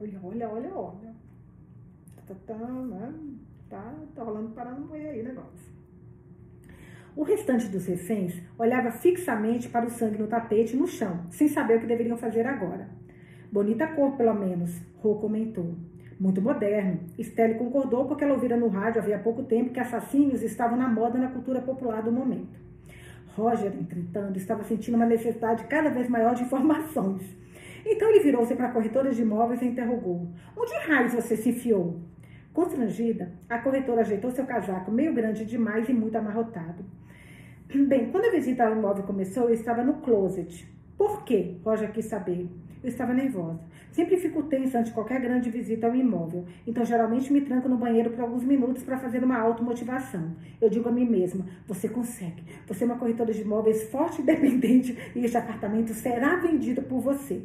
Olha, 0.00 0.18
olha, 0.22 0.48
olha, 0.48 0.74
olha. 0.74 1.14
Tá, 2.26 2.34
tá, 2.46 2.54
né? 2.56 3.12
tá, 3.68 3.94
tá 4.14 4.22
rolando 4.22 4.54
paranoia 4.54 5.10
aí 5.10 5.20
o 5.20 5.24
negócio. 5.24 5.72
O 7.14 7.22
restante 7.22 7.68
dos 7.68 7.84
reféns 7.84 8.40
olhava 8.58 8.90
fixamente 8.90 9.68
para 9.68 9.84
o 9.84 9.90
sangue 9.90 10.16
no 10.16 10.26
tapete 10.26 10.74
no 10.74 10.86
chão, 10.86 11.26
sem 11.28 11.48
saber 11.48 11.76
o 11.76 11.80
que 11.80 11.86
deveriam 11.86 12.16
fazer 12.16 12.46
agora. 12.46 12.88
Bonita 13.52 13.86
cor, 13.88 14.16
pelo 14.16 14.32
menos, 14.32 14.80
Rô 15.02 15.16
comentou. 15.16 15.74
Muito 16.20 16.40
moderno. 16.40 17.00
Stelle 17.20 17.54
concordou 17.54 18.06
porque 18.06 18.22
ela 18.22 18.34
ouvira 18.34 18.56
no 18.56 18.68
rádio 18.68 19.02
havia 19.02 19.18
pouco 19.18 19.42
tempo 19.42 19.72
que 19.72 19.80
assassinos 19.80 20.44
estavam 20.44 20.78
na 20.78 20.86
moda 20.86 21.18
na 21.18 21.26
cultura 21.26 21.60
popular 21.60 22.04
do 22.04 22.12
momento. 22.12 22.56
Roger, 23.34 23.72
entretanto, 23.72 24.36
estava 24.36 24.62
sentindo 24.62 24.94
uma 24.94 25.06
necessidade 25.06 25.64
cada 25.64 25.90
vez 25.90 26.08
maior 26.08 26.36
de 26.36 26.44
informações. 26.44 27.22
Então 27.84 28.08
ele 28.10 28.20
virou-se 28.20 28.54
para 28.54 28.68
a 28.68 28.72
corretora 28.72 29.10
de 29.10 29.22
imóveis 29.22 29.60
e 29.60 29.66
interrogou: 29.66 30.28
Onde 30.56 30.72
raios 30.86 31.14
você 31.14 31.36
se 31.36 31.48
enfiou? 31.48 32.00
Constrangida, 32.52 33.32
a 33.48 33.58
corretora 33.58 34.02
ajeitou 34.02 34.30
seu 34.30 34.46
casaco 34.46 34.92
meio 34.92 35.12
grande 35.12 35.44
demais 35.44 35.88
e 35.88 35.92
muito 35.92 36.16
amarrotado. 36.16 36.84
Bem, 37.88 38.12
quando 38.12 38.26
a 38.26 38.30
visita 38.30 38.64
ao 38.64 38.76
imóvel 38.76 39.02
começou, 39.02 39.48
eu 39.48 39.54
estava 39.54 39.82
no 39.82 39.94
closet. 39.94 40.64
Por 40.96 41.24
quê? 41.24 41.56
Roger 41.64 41.90
quis 41.90 42.04
saber. 42.04 42.46
Eu 42.82 42.88
estava 42.88 43.14
nervosa. 43.14 43.60
Sempre 43.92 44.16
fico 44.16 44.42
tensa 44.42 44.80
ante 44.80 44.90
qualquer 44.90 45.20
grande 45.20 45.50
visita 45.50 45.86
ao 45.86 45.94
imóvel, 45.94 46.44
então 46.66 46.84
geralmente 46.84 47.32
me 47.32 47.40
tranco 47.42 47.68
no 47.68 47.76
banheiro 47.76 48.10
por 48.10 48.20
alguns 48.20 48.42
minutos 48.42 48.82
para 48.82 48.98
fazer 48.98 49.22
uma 49.22 49.38
automotivação. 49.38 50.34
Eu 50.60 50.68
digo 50.68 50.88
a 50.88 50.92
mim 50.92 51.08
mesma: 51.08 51.44
você 51.66 51.88
consegue. 51.88 52.42
Você 52.66 52.84
é 52.84 52.86
uma 52.86 52.98
corretora 52.98 53.32
de 53.32 53.42
imóveis 53.42 53.84
forte 53.90 54.18
e 54.18 54.22
independente 54.22 54.98
e 55.14 55.24
este 55.24 55.36
apartamento 55.36 55.94
será 55.94 56.36
vendido 56.36 56.82
por 56.82 57.00
você. 57.00 57.42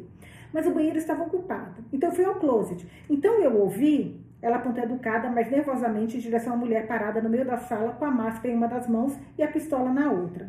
Mas 0.52 0.66
o 0.66 0.72
banheiro 0.72 0.98
estava 0.98 1.22
ocupado, 1.22 1.84
então 1.92 2.10
fui 2.10 2.24
ao 2.24 2.36
closet. 2.36 2.86
Então 3.08 3.40
eu 3.40 3.56
ouvi 3.60 4.26
ela 4.40 4.56
apontou 4.56 4.84
educada, 4.84 5.28
mas 5.30 5.50
nervosamente 5.50 6.16
em 6.16 6.20
direção 6.20 6.54
à 6.54 6.56
mulher 6.56 6.86
parada 6.86 7.20
no 7.20 7.28
meio 7.28 7.44
da 7.44 7.56
sala 7.56 7.92
com 7.92 8.04
a 8.04 8.10
máscara 8.10 8.54
em 8.54 8.56
uma 8.56 8.68
das 8.68 8.88
mãos 8.88 9.18
e 9.36 9.42
a 9.42 9.48
pistola 9.48 9.92
na 9.92 10.12
outra. 10.12 10.48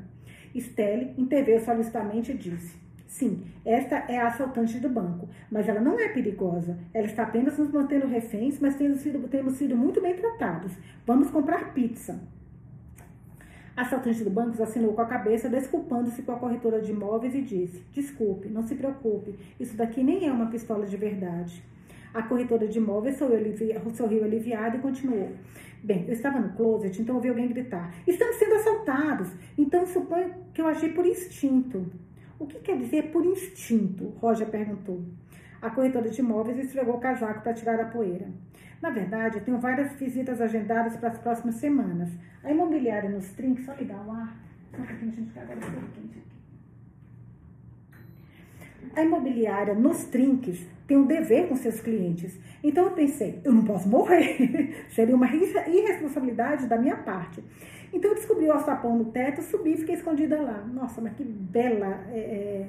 Stelle 0.56 1.14
interveio 1.18 1.60
solicitamente 1.60 2.32
e 2.32 2.38
disse: 2.38 2.89
Sim, 3.10 3.44
esta 3.65 3.95
é 4.07 4.19
a 4.19 4.27
assaltante 4.27 4.80
do 4.80 4.88
banco, 4.88 5.27
mas 5.52 5.68
ela 5.68 5.81
não 5.81 5.99
é 5.99 6.10
perigosa. 6.10 6.77
Ela 6.94 7.07
está 7.07 7.23
apenas 7.23 7.57
nos 7.57 7.72
mantendo 7.72 8.06
reféns, 8.06 8.60
mas 8.60 8.76
temos 8.76 8.99
sido, 8.99 9.27
temos 9.27 9.53
sido 9.53 9.76
muito 9.76 9.99
bem 9.99 10.15
tratados. 10.15 10.72
Vamos 11.07 11.31
comprar 11.31 11.73
pizza. 11.73 12.22
A 13.76 13.81
assaltante 13.81 14.23
do 14.23 14.30
banco 14.30 14.61
assinou 14.61 14.94
com 14.94 15.02
a 15.02 15.07
cabeça, 15.07 15.49
desculpando-se 15.49 16.22
com 16.22 16.34
a 16.34 16.38
corretora 16.38 16.80
de 16.80 16.91
imóveis 16.91 17.34
e 17.34 17.41
disse: 17.41 17.84
Desculpe, 17.91 18.48
não 18.48 18.61
se 18.61 18.76
preocupe, 18.76 19.34
isso 19.60 19.76
daqui 19.76 20.03
nem 20.03 20.27
é 20.27 20.31
uma 20.31 20.52
pistola 20.52 20.86
de 20.86 20.95
verdade. 20.95 21.64
A 22.14 22.22
corretora 22.22 22.68
de 22.68 22.77
imóveis 22.77 23.18
sorriu 23.18 24.23
aliviada 24.23 24.77
e 24.77 24.81
continuou. 24.81 25.31
Bem, 25.84 26.06
eu 26.06 26.14
estava 26.14 26.40
no 26.40 26.53
closet, 26.53 27.02
então 27.02 27.15
ouvi 27.15 27.30
alguém 27.30 27.48
gritar: 27.48 27.91
Estamos 28.06 28.36
sendo 28.36 28.53
assaltados! 28.53 29.30
Então 29.57 29.84
suponho 29.88 30.31
que 30.53 30.61
eu 30.61 30.68
achei 30.68 30.90
por 30.90 31.07
instinto. 31.07 31.88
O 32.40 32.48
que 32.48 32.57
quer 32.60 32.78
dizer 32.78 33.11
por 33.11 33.26
instinto? 33.26 34.14
Roger 34.22 34.48
perguntou. 34.48 35.03
A 35.61 35.70
corretora 35.70 36.10
de 36.10 36.22
imóveis 36.22 36.57
esfregou 36.57 36.95
o 36.95 36.99
casaco 36.99 37.41
para 37.41 37.53
tirar 37.53 37.78
a 37.82 37.86
poeira. 37.86 38.30
Na 38.82 38.90
verdade, 38.90 39.38
eu 39.38 39.44
tenho 39.44 39.60
várias 39.60 39.94
visitas 39.95 40.40
agendadas 40.40 40.95
para 40.95 41.10
as 41.10 41.18
próximas 41.18 41.56
semanas. 41.56 42.10
A 42.41 42.49
imobiliária 42.49 43.10
nos 43.10 43.30
trinques, 43.34 43.66
só 43.66 43.74
ligar 43.74 44.07
o 44.07 44.11
ar. 44.11 44.38
Só 44.72 44.82
um 44.82 44.86
pouquinho, 44.86 45.11
gente, 45.11 45.32
que 45.32 45.40
quente 45.40 46.18
aqui. 46.18 46.30
A 48.95 49.03
imobiliária 49.03 49.74
nos 49.74 50.06
trinques 50.06 50.66
tem 50.88 50.95
um 50.95 51.06
dever 51.06 51.49
com 51.49 51.57
seus 51.57 51.82
clientes. 51.82 52.40
Então 52.64 52.86
eu 52.86 52.91
pensei, 52.91 53.41
eu 53.44 53.52
não 53.52 53.66
posso 53.66 53.88
morrer. 53.90 54.86
Seria 54.90 55.16
uma 55.16 55.28
irresponsabilidade 55.28 56.68
da 56.68 56.78
minha 56.78 56.95
parte. 56.95 57.44
Então 57.91 58.11
eu 58.11 58.16
descobri 58.16 58.45
o 58.45 58.52
alçapão 58.52 58.95
no 58.98 59.06
teto, 59.06 59.41
subi 59.41 59.74
e 59.74 59.78
fiquei 59.78 59.95
escondida 59.95 60.40
lá. 60.41 60.64
Nossa, 60.74 61.02
mas 61.02 61.14
que 61.14 61.24
bela, 61.24 62.02
é, 62.11 62.66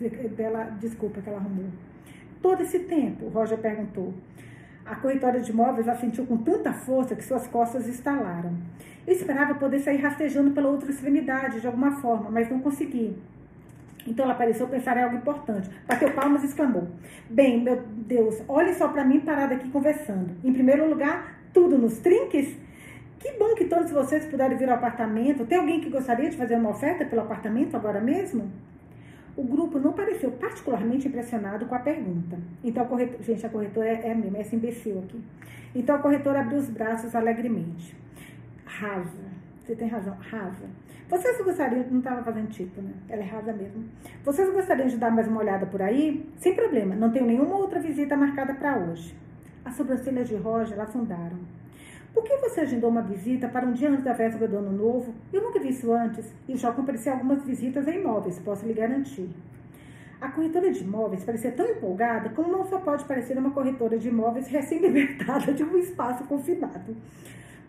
é, 0.00 0.28
bela 0.28 0.64
desculpa 0.80 1.20
que 1.20 1.28
ela 1.28 1.38
arrumou. 1.38 1.66
Todo 2.40 2.62
esse 2.62 2.80
tempo, 2.80 3.28
Roger 3.28 3.58
perguntou. 3.58 4.12
A 4.84 4.96
corretora 4.96 5.40
de 5.40 5.52
imóveis 5.52 5.88
a 5.88 5.94
sentiu 5.94 6.26
com 6.26 6.36
tanta 6.38 6.72
força 6.72 7.14
que 7.14 7.22
suas 7.22 7.46
costas 7.46 7.86
estalaram. 7.86 8.52
Eu 9.06 9.12
esperava 9.14 9.54
poder 9.54 9.78
sair 9.78 9.98
rastejando 9.98 10.50
pela 10.50 10.68
outra 10.68 10.90
extremidade 10.90 11.60
de 11.60 11.66
alguma 11.66 11.92
forma, 12.00 12.30
mas 12.30 12.50
não 12.50 12.60
consegui. 12.60 13.16
Então 14.06 14.24
ela 14.24 14.34
pareceu 14.34 14.66
pensar 14.66 14.96
em 14.96 15.04
algo 15.04 15.16
importante. 15.16 15.70
Bateu 15.86 16.12
palmas 16.12 16.42
e 16.42 16.46
exclamou: 16.46 16.88
Bem, 17.30 17.62
meu 17.62 17.80
Deus, 17.80 18.42
olhe 18.48 18.74
só 18.74 18.88
para 18.88 19.04
mim 19.04 19.20
parada 19.20 19.54
aqui 19.54 19.68
conversando. 19.70 20.30
Em 20.42 20.52
primeiro 20.52 20.88
lugar, 20.88 21.38
tudo 21.52 21.78
nos 21.78 21.98
trinques? 21.98 22.56
Que 23.22 23.30
bom 23.38 23.54
que 23.54 23.66
todos 23.66 23.92
vocês 23.92 24.26
puderam 24.26 24.58
vir 24.58 24.68
ao 24.68 24.74
apartamento. 24.74 25.46
Tem 25.46 25.56
alguém 25.56 25.80
que 25.80 25.88
gostaria 25.88 26.28
de 26.28 26.36
fazer 26.36 26.56
uma 26.56 26.70
oferta 26.70 27.04
pelo 27.04 27.22
apartamento 27.22 27.76
agora 27.76 28.00
mesmo? 28.00 28.50
O 29.36 29.44
grupo 29.44 29.78
não 29.78 29.92
pareceu 29.92 30.32
particularmente 30.32 31.06
impressionado 31.06 31.66
com 31.66 31.74
a 31.76 31.78
pergunta. 31.78 32.36
Então, 32.64 32.82
a 32.82 32.86
corretora, 32.86 33.22
gente, 33.22 33.46
a 33.46 33.48
corretora 33.48 33.88
é, 33.88 34.10
é 34.10 34.14
mesmo, 34.16 34.36
é 34.36 34.40
esse 34.40 34.56
imbecil 34.56 34.98
aqui. 34.98 35.22
Então, 35.72 35.94
a 35.94 36.00
corretora 36.00 36.40
abriu 36.40 36.58
os 36.58 36.68
braços 36.68 37.14
alegremente. 37.14 37.96
Rasa. 38.66 39.30
Você 39.60 39.76
tem 39.76 39.86
razão, 39.86 40.16
rasa. 40.18 40.66
Vocês 41.08 41.40
gostariam, 41.44 41.86
não 41.92 41.98
estava 42.00 42.24
fazendo 42.24 42.48
tipo, 42.48 42.82
né? 42.82 42.90
Ela 43.08 43.22
é 43.22 43.26
rasa 43.26 43.52
mesmo. 43.52 43.84
Vocês 44.24 44.52
gostariam 44.52 44.88
de 44.88 44.96
dar 44.96 45.12
mais 45.12 45.28
uma 45.28 45.38
olhada 45.38 45.64
por 45.66 45.80
aí? 45.80 46.28
Sem 46.38 46.56
problema, 46.56 46.96
não 46.96 47.12
tenho 47.12 47.26
nenhuma 47.26 47.54
outra 47.54 47.78
visita 47.78 48.16
marcada 48.16 48.52
para 48.52 48.78
hoje. 48.78 49.14
As 49.64 49.76
sobrancelhas 49.76 50.26
de 50.26 50.34
Roger 50.34 50.80
afundaram. 50.80 51.61
Por 52.12 52.22
que 52.24 52.36
você 52.36 52.60
agendou 52.60 52.90
uma 52.90 53.02
visita 53.02 53.48
para 53.48 53.66
um 53.66 53.72
dia 53.72 53.90
antes 53.90 54.04
da 54.04 54.12
véspera 54.12 54.46
do 54.46 54.58
ano 54.58 54.72
novo? 54.72 55.14
Eu 55.32 55.42
nunca 55.42 55.58
vi 55.58 55.70
isso 55.70 55.92
antes 55.92 56.32
e 56.46 56.56
já 56.56 56.70
compareci 56.70 57.08
algumas 57.08 57.42
visitas 57.42 57.88
em 57.88 58.00
imóveis, 58.00 58.38
posso 58.38 58.66
lhe 58.66 58.74
garantir. 58.74 59.30
A 60.20 60.28
corretora 60.28 60.70
de 60.70 60.84
imóveis 60.84 61.24
parecia 61.24 61.50
tão 61.50 61.66
empolgada 61.66 62.28
como 62.30 62.52
não 62.52 62.64
só 62.64 62.78
pode 62.78 63.04
parecer 63.06 63.36
uma 63.36 63.50
corretora 63.50 63.98
de 63.98 64.08
imóveis 64.08 64.46
recém-libertada 64.46 65.52
de 65.52 65.64
um 65.64 65.76
espaço 65.78 66.24
confinado. 66.24 66.94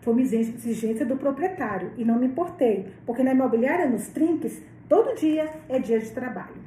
Foi 0.02 0.12
uma 0.12 0.22
exigência 0.22 1.06
do 1.06 1.16
proprietário 1.16 1.90
e 1.96 2.04
não 2.04 2.18
me 2.18 2.26
importei, 2.26 2.92
porque 3.06 3.22
na 3.22 3.32
imobiliária 3.32 3.88
nos 3.88 4.08
trinques, 4.08 4.62
todo 4.88 5.16
dia 5.16 5.50
é 5.68 5.78
dia 5.78 5.98
de 5.98 6.10
trabalho. 6.10 6.62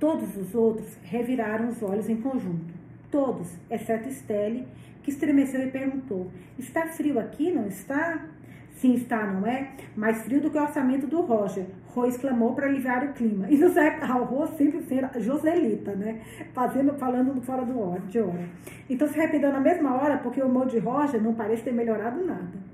Todos 0.00 0.36
os 0.36 0.54
outros 0.54 0.96
reviraram 1.02 1.68
os 1.68 1.82
olhos 1.82 2.08
em 2.08 2.16
conjunto. 2.16 2.72
Todos, 3.10 3.52
exceto 3.70 4.10
Stelle, 4.10 4.66
que 5.08 5.14
estremeceu 5.14 5.62
e 5.62 5.70
perguntou: 5.70 6.30
Está 6.58 6.86
frio 6.86 7.18
aqui, 7.18 7.50
não 7.50 7.66
está? 7.66 8.26
Sim, 8.74 8.94
está, 8.94 9.26
não 9.26 9.46
é? 9.46 9.70
Mais 9.96 10.22
frio 10.22 10.40
do 10.40 10.50
que 10.50 10.58
o 10.58 10.62
orçamento 10.62 11.06
do 11.06 11.22
Roger. 11.22 11.66
Rô 11.86 12.04
exclamou 12.06 12.54
para 12.54 12.66
aliviar 12.66 13.04
o 13.04 13.12
clima. 13.12 13.46
E 13.50 13.64
o 13.64 14.24
Rô 14.24 14.46
sempre 14.46 14.82
ser 14.82 15.08
Joselita, 15.18 15.96
né? 15.96 16.20
Fazendo, 16.52 16.94
falando 16.94 17.40
fora 17.42 17.64
do 17.64 17.80
hora, 17.80 18.00
de 18.02 18.20
hora. 18.20 18.48
Então 18.88 19.08
se 19.08 19.18
arrependeu 19.18 19.50
na 19.52 19.60
mesma 19.60 19.96
hora 19.96 20.18
porque 20.18 20.40
o 20.40 20.46
humor 20.46 20.66
de 20.66 20.78
Roger 20.78 21.20
não 21.20 21.34
parece 21.34 21.62
ter 21.62 21.72
melhorado 21.72 22.24
nada. 22.24 22.68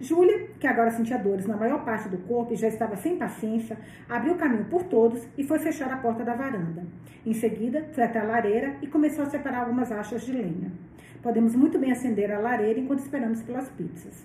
Júlia, 0.00 0.48
que 0.58 0.66
agora 0.66 0.90
sentia 0.90 1.18
dores 1.18 1.46
na 1.46 1.56
maior 1.56 1.84
parte 1.84 2.08
do 2.08 2.16
corpo 2.18 2.54
e 2.54 2.56
já 2.56 2.68
estava 2.68 2.96
sem 2.96 3.16
paciência, 3.16 3.76
abriu 4.08 4.34
caminho 4.34 4.64
por 4.64 4.84
todos 4.84 5.26
e 5.36 5.44
foi 5.44 5.58
fechar 5.58 5.92
a 5.92 5.98
porta 5.98 6.24
da 6.24 6.34
varanda. 6.34 6.84
Em 7.26 7.34
seguida, 7.34 7.86
foi 7.92 8.04
até 8.04 8.18
a 8.18 8.24
lareira 8.24 8.76
e 8.80 8.86
começou 8.86 9.24
a 9.24 9.30
separar 9.30 9.60
algumas 9.60 9.92
achas 9.92 10.22
de 10.22 10.32
lenha. 10.32 10.72
Podemos 11.22 11.54
muito 11.54 11.78
bem 11.78 11.92
acender 11.92 12.32
a 12.32 12.38
lareira 12.38 12.80
enquanto 12.80 13.00
esperamos 13.00 13.42
pelas 13.42 13.68
pizzas. 13.68 14.24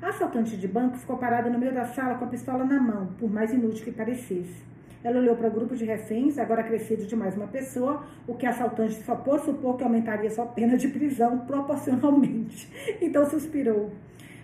A 0.00 0.10
assaltante 0.10 0.56
de 0.56 0.68
banco 0.68 0.96
ficou 0.96 1.16
parada 1.16 1.50
no 1.50 1.58
meio 1.58 1.74
da 1.74 1.84
sala 1.84 2.14
com 2.14 2.24
a 2.24 2.28
pistola 2.28 2.64
na 2.64 2.80
mão, 2.80 3.08
por 3.18 3.28
mais 3.28 3.52
inútil 3.52 3.84
que 3.84 3.90
parecesse. 3.90 4.68
Ela 5.02 5.18
olhou 5.18 5.34
para 5.34 5.48
o 5.48 5.50
grupo 5.50 5.74
de 5.74 5.84
reféns, 5.84 6.38
agora 6.38 6.62
crescido 6.62 7.04
de 7.04 7.16
mais 7.16 7.36
uma 7.36 7.48
pessoa, 7.48 8.04
o 8.26 8.34
que 8.34 8.46
a 8.46 8.50
assaltante 8.50 9.02
só 9.02 9.16
pôs 9.16 9.42
supor 9.42 9.76
que 9.76 9.82
aumentaria 9.82 10.30
sua 10.30 10.46
pena 10.46 10.76
de 10.76 10.88
prisão 10.88 11.40
proporcionalmente. 11.40 12.68
Então 13.02 13.28
suspirou. 13.28 13.90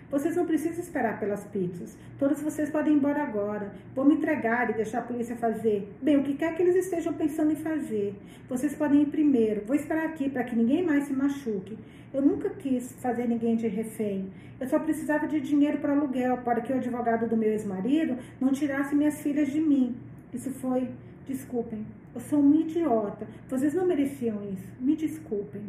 Vocês 0.09 0.35
não 0.35 0.45
precisam 0.45 0.83
esperar 0.83 1.19
pelas 1.19 1.43
pizzas. 1.45 1.97
Todos 2.19 2.41
vocês 2.41 2.69
podem 2.69 2.93
ir 2.93 2.97
embora 2.97 3.23
agora. 3.23 3.73
Vou 3.95 4.05
me 4.05 4.15
entregar 4.15 4.69
e 4.69 4.73
deixar 4.73 4.99
a 4.99 5.01
polícia 5.01 5.35
fazer. 5.35 5.91
Bem, 6.01 6.17
o 6.17 6.23
que 6.23 6.35
quer 6.35 6.55
que 6.55 6.61
eles 6.61 6.75
estejam 6.75 7.13
pensando 7.13 7.51
em 7.51 7.55
fazer. 7.55 8.15
Vocês 8.47 8.75
podem 8.75 9.01
ir 9.01 9.07
primeiro. 9.07 9.65
Vou 9.65 9.75
esperar 9.75 10.05
aqui 10.05 10.29
para 10.29 10.43
que 10.43 10.55
ninguém 10.55 10.83
mais 10.83 11.05
se 11.05 11.13
machuque. 11.13 11.77
Eu 12.13 12.21
nunca 12.21 12.49
quis 12.51 12.93
fazer 13.01 13.27
ninguém 13.27 13.55
de 13.55 13.67
refém. 13.67 14.29
Eu 14.59 14.67
só 14.67 14.79
precisava 14.79 15.27
de 15.27 15.41
dinheiro 15.41 15.79
para 15.79 15.93
aluguel, 15.93 16.37
para 16.37 16.61
que 16.61 16.71
o 16.71 16.77
advogado 16.77 17.27
do 17.27 17.35
meu 17.35 17.49
ex-marido 17.49 18.17
não 18.39 18.53
tirasse 18.53 18.95
minhas 18.95 19.21
filhas 19.21 19.51
de 19.51 19.59
mim. 19.59 19.95
Isso 20.31 20.51
foi. 20.51 20.87
Desculpem. 21.27 21.85
Eu 22.13 22.21
sou 22.21 22.39
uma 22.39 22.55
idiota. 22.55 23.27
Vocês 23.49 23.73
não 23.73 23.85
mereciam 23.85 24.41
isso. 24.49 24.67
Me 24.79 24.95
desculpem. 24.95 25.63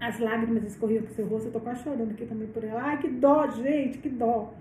As 0.00 0.18
lágrimas 0.18 0.64
escorriam 0.64 1.02
pro 1.02 1.14
seu 1.14 1.26
rosto, 1.26 1.48
eu 1.48 1.52
tô 1.52 1.60
quase 1.60 1.82
chorando 1.82 2.10
aqui 2.10 2.26
também 2.26 2.48
por 2.48 2.62
ela. 2.62 2.82
Ai, 2.82 2.98
que 2.98 3.08
dó, 3.08 3.48
gente, 3.48 3.98
que 3.98 4.08
dó. 4.08 4.52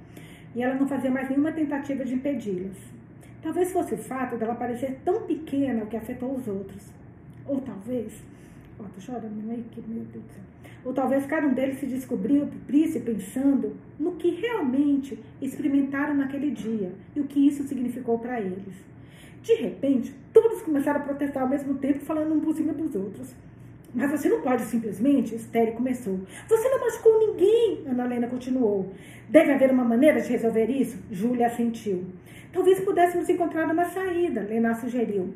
E 0.56 0.64
ela 0.64 0.76
não 0.76 0.88
fazia 0.88 1.12
mais 1.12 1.30
nenhuma 1.30 1.52
tentativa 1.52 2.06
de 2.06 2.14
impedi-las. 2.14 2.78
Talvez 3.42 3.72
fosse 3.72 3.94
o 3.94 3.98
fato 3.98 4.38
dela 4.38 4.56
parecer 4.56 5.00
tão 5.04 5.24
pequena 5.24 5.84
o 5.84 5.88
que 5.88 5.98
afetou 5.98 6.34
os 6.34 6.48
outros. 6.48 6.90
Ou 7.46 7.60
talvez. 7.60 8.14
Ó, 8.80 8.84
tô 8.84 9.02
chorando 9.02 9.36
meio 9.44 9.64
que, 9.66 9.82
meu 9.82 10.04
Deus 10.06 10.24
do 10.24 10.32
céu. 10.32 10.44
Ou 10.86 10.94
talvez 10.94 11.26
cada 11.26 11.48
um 11.48 11.54
deles 11.54 11.80
se 11.80 11.86
descobrisse 11.86 13.00
pensando 13.00 13.76
no 14.00 14.14
que 14.14 14.30
realmente 14.30 15.20
experimentaram 15.42 16.14
naquele 16.14 16.52
dia 16.52 16.92
e 17.16 17.20
o 17.20 17.26
que 17.26 17.48
isso 17.48 17.64
significou 17.64 18.20
para 18.20 18.40
eles. 18.40 18.76
De 19.42 19.54
repente, 19.56 20.14
todos 20.32 20.62
começaram 20.62 21.02
a 21.02 21.04
protestar 21.04 21.44
ao 21.44 21.50
mesmo 21.50 21.76
tempo, 21.76 22.00
falando 22.00 22.34
um 22.34 22.40
por 22.40 22.56
cima 22.56 22.74
dos 22.74 22.96
outros. 22.96 23.36
Mas 23.96 24.12
você 24.12 24.28
não 24.28 24.42
pode 24.42 24.64
simplesmente, 24.64 25.36
Estéreo 25.36 25.74
começou. 25.74 26.20
Você 26.50 26.70
não 26.70 26.82
machucou 26.82 27.18
ninguém, 27.18 27.86
Ana 27.88 28.06
Helena 28.06 28.28
continuou. 28.28 28.92
Deve 29.30 29.54
haver 29.54 29.72
uma 29.72 29.86
maneira 29.86 30.20
de 30.20 30.30
resolver 30.30 30.66
isso? 30.66 31.02
Júlia 31.10 31.48
assentiu. 31.48 32.04
Talvez 32.52 32.82
pudéssemos 32.82 33.30
encontrar 33.30 33.72
uma 33.72 33.86
saída, 33.86 34.42
Lena 34.42 34.76
sugeriu. 34.76 35.34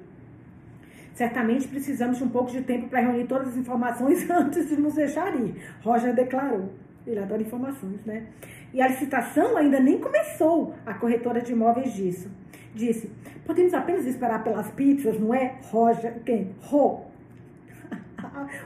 Certamente 1.14 1.68
precisamos 1.70 2.18
de 2.18 2.24
um 2.24 2.30
pouco 2.30 2.52
de 2.52 2.62
tempo 2.62 2.90
para 2.90 3.00
reunir 3.00 3.28
todas 3.28 3.50
as 3.50 3.58
informações 3.58 4.28
antes 4.30 4.68
de 4.68 4.76
nos 4.76 4.96
deixar 4.96 5.34
ir, 5.40 5.56
Roger 5.82 6.14
declarou. 6.14 6.70
Ele 7.08 7.20
adora 7.20 7.42
informações, 7.42 8.04
né? 8.06 8.28
E 8.74 8.82
a 8.82 8.88
licitação 8.88 9.56
ainda 9.56 9.80
nem 9.80 10.00
começou, 10.00 10.76
a 10.86 10.94
corretora 10.94 11.42
de 11.42 11.54
imóveis 11.54 11.94
disse. 11.94 12.30
Disse, 12.76 13.10
podemos 13.46 13.74
apenas 13.74 14.06
esperar 14.06 14.44
pelas 14.44 14.70
pizzas, 14.72 15.20
não 15.20 15.34
é? 15.34 15.56
Roger, 15.72 16.22
quem? 16.24 16.52
Ro. 16.62 17.09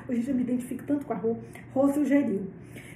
Hoje 0.08 0.28
eu 0.28 0.36
me 0.36 0.42
identifico 0.42 0.84
tanto 0.86 1.06
com 1.06 1.14
a 1.14 1.16
Ro. 1.16 1.38
Ro 1.74 1.94
sugeriu. 1.94 2.48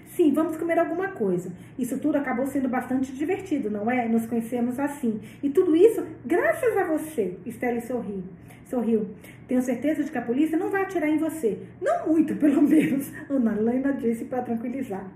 Sim, 0.08 0.34
vamos 0.34 0.58
comer 0.58 0.80
alguma 0.80 1.10
coisa. 1.10 1.52
Isso 1.78 2.00
tudo 2.00 2.18
acabou 2.18 2.48
sendo 2.48 2.68
bastante 2.68 3.12
divertido, 3.14 3.70
não 3.70 3.90
é? 3.90 4.08
Nos 4.08 4.26
conhecemos 4.26 4.80
assim. 4.80 5.20
E 5.44 5.50
tudo 5.50 5.76
isso 5.76 6.04
graças 6.26 6.76
a 6.76 6.86
você, 6.86 7.38
Estela 7.46 7.80
sorriu. 7.82 8.24
Sorriu. 8.66 9.10
Tenho 9.48 9.62
certeza 9.62 10.04
de 10.04 10.12
que 10.12 10.18
a 10.18 10.22
polícia 10.22 10.58
não 10.58 10.70
vai 10.70 10.82
atirar 10.82 11.10
em 11.10 11.18
você. 11.18 11.60
Não 11.82 12.08
muito, 12.08 12.36
pelo 12.42 12.62
menos, 12.62 13.12
Ana 13.30 13.56
Helena 13.56 13.94
disse 13.94 14.26
para 14.26 14.42
tranquilizar. 14.42 15.08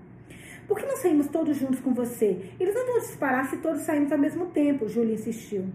Por 0.68 0.78
que 0.78 0.86
não 0.86 0.96
saímos 0.96 1.26
todos 1.26 1.56
juntos 1.56 1.80
com 1.80 1.92
você? 1.92 2.38
Eles 2.58 2.74
não 2.74 2.86
vão 2.86 3.00
disparar 3.00 3.50
se 3.50 3.56
todos 3.56 3.82
saímos 3.82 4.12
ao 4.12 4.18
mesmo 4.18 4.46
tempo, 4.46 4.88
Júlia 4.88 5.14
insistiu. 5.14 5.66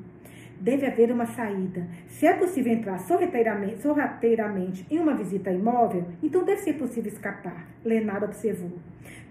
Deve 0.59 0.88
haver 0.88 1.11
uma 1.11 1.25
saída. 1.25 1.88
Se 2.07 2.25
é 2.25 2.34
possível 2.34 2.73
entrar 2.73 2.97
sorrateiramente, 2.99 3.81
sorrateiramente 3.81 4.85
em 4.89 4.99
uma 4.99 5.15
visita 5.15 5.51
imóvel, 5.51 6.05
então 6.21 6.43
deve 6.43 6.61
ser 6.61 6.73
possível 6.73 7.11
escapar, 7.11 7.67
Leonardo 7.85 8.25
observou. 8.25 8.71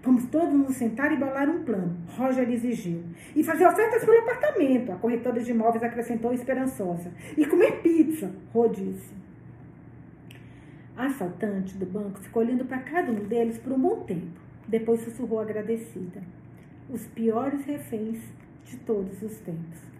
Vamos 0.01 0.25
todos 0.27 0.53
nos 0.53 0.75
sentar 0.75 1.11
e 1.11 1.17
bolar 1.17 1.49
um 1.49 1.63
plano, 1.63 1.97
Roger 2.15 2.49
exigiu. 2.49 3.03
E 3.35 3.43
fazer 3.43 3.67
ofertas 3.67 4.05
pelo 4.05 4.19
apartamento, 4.19 4.91
a 4.91 4.95
corretora 4.95 5.41
de 5.41 5.51
imóveis 5.51 5.83
acrescentou 5.83 6.33
esperançosa. 6.33 7.11
E 7.35 7.45
comer 7.45 7.81
pizza, 7.81 8.31
Rô 8.53 8.69
disse. 8.69 9.13
A 10.95 11.07
assaltante 11.07 11.77
do 11.77 11.85
banco 11.85 12.19
ficou 12.21 12.41
olhando 12.41 12.65
para 12.65 12.79
cada 12.79 13.11
um 13.11 13.25
deles 13.25 13.57
por 13.57 13.73
um 13.73 13.79
bom 13.79 13.99
tempo. 14.05 14.39
Depois 14.67 15.01
sussurrou 15.01 15.41
agradecida. 15.41 16.21
Os 16.89 17.05
piores 17.07 17.65
reféns 17.65 18.19
de 18.65 18.77
todos 18.77 19.21
os 19.21 19.37
tempos. 19.39 19.96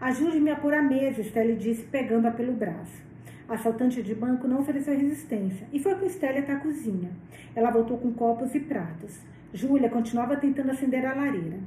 Ajude-me 0.00 0.48
a 0.52 0.56
pôr 0.56 0.72
a 0.74 0.80
mesa, 0.80 1.22
Stella 1.22 1.56
disse, 1.56 1.82
pegando-a 1.82 2.30
pelo 2.30 2.52
braço. 2.52 3.02
A 3.48 3.54
assaltante 3.54 4.00
de 4.00 4.14
banco 4.14 4.46
não 4.46 4.60
ofereceu 4.60 4.96
resistência 4.96 5.66
e 5.72 5.80
foi 5.80 5.96
com 5.96 6.06
Stella 6.06 6.38
até 6.38 6.52
a 6.52 6.60
cozinha. 6.60 7.10
Ela 7.52 7.72
voltou 7.72 7.98
com 7.98 8.12
copos 8.12 8.54
e 8.54 8.60
pratos. 8.60 9.18
Júlia 9.52 9.90
continuava 9.90 10.36
tentando 10.36 10.70
acender 10.70 11.04
a 11.04 11.14
lareira. 11.14 11.58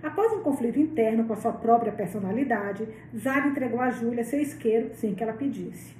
Após 0.00 0.32
um 0.32 0.40
conflito 0.40 0.78
interno 0.78 1.24
com 1.24 1.32
a 1.32 1.36
sua 1.36 1.50
própria 1.52 1.90
personalidade, 1.90 2.86
Zara 3.16 3.48
entregou 3.48 3.80
a 3.80 3.90
Júlia 3.90 4.22
seu 4.22 4.40
isqueiro 4.40 4.90
sem 4.94 5.12
que 5.12 5.24
ela 5.24 5.32
pedisse. 5.32 5.96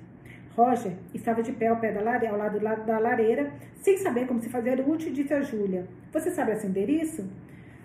Roger 0.56 0.92
estava 1.12 1.42
de 1.42 1.50
pé 1.50 1.68
ao 1.68 1.80
pé 1.80 1.90
da 1.90 2.02
lareira, 2.02 2.34
ao 2.34 2.38
lado 2.38 2.86
da 2.86 2.98
lareira, 3.00 3.52
sem 3.80 3.98
saber 3.98 4.28
como 4.28 4.40
se 4.40 4.48
fazer 4.48 4.80
útil, 4.86 5.08
e 5.08 5.12
disse 5.12 5.34
a 5.34 5.42
Júlia: 5.42 5.88
Você 6.12 6.30
sabe 6.30 6.52
acender 6.52 6.88
isso? 6.88 7.28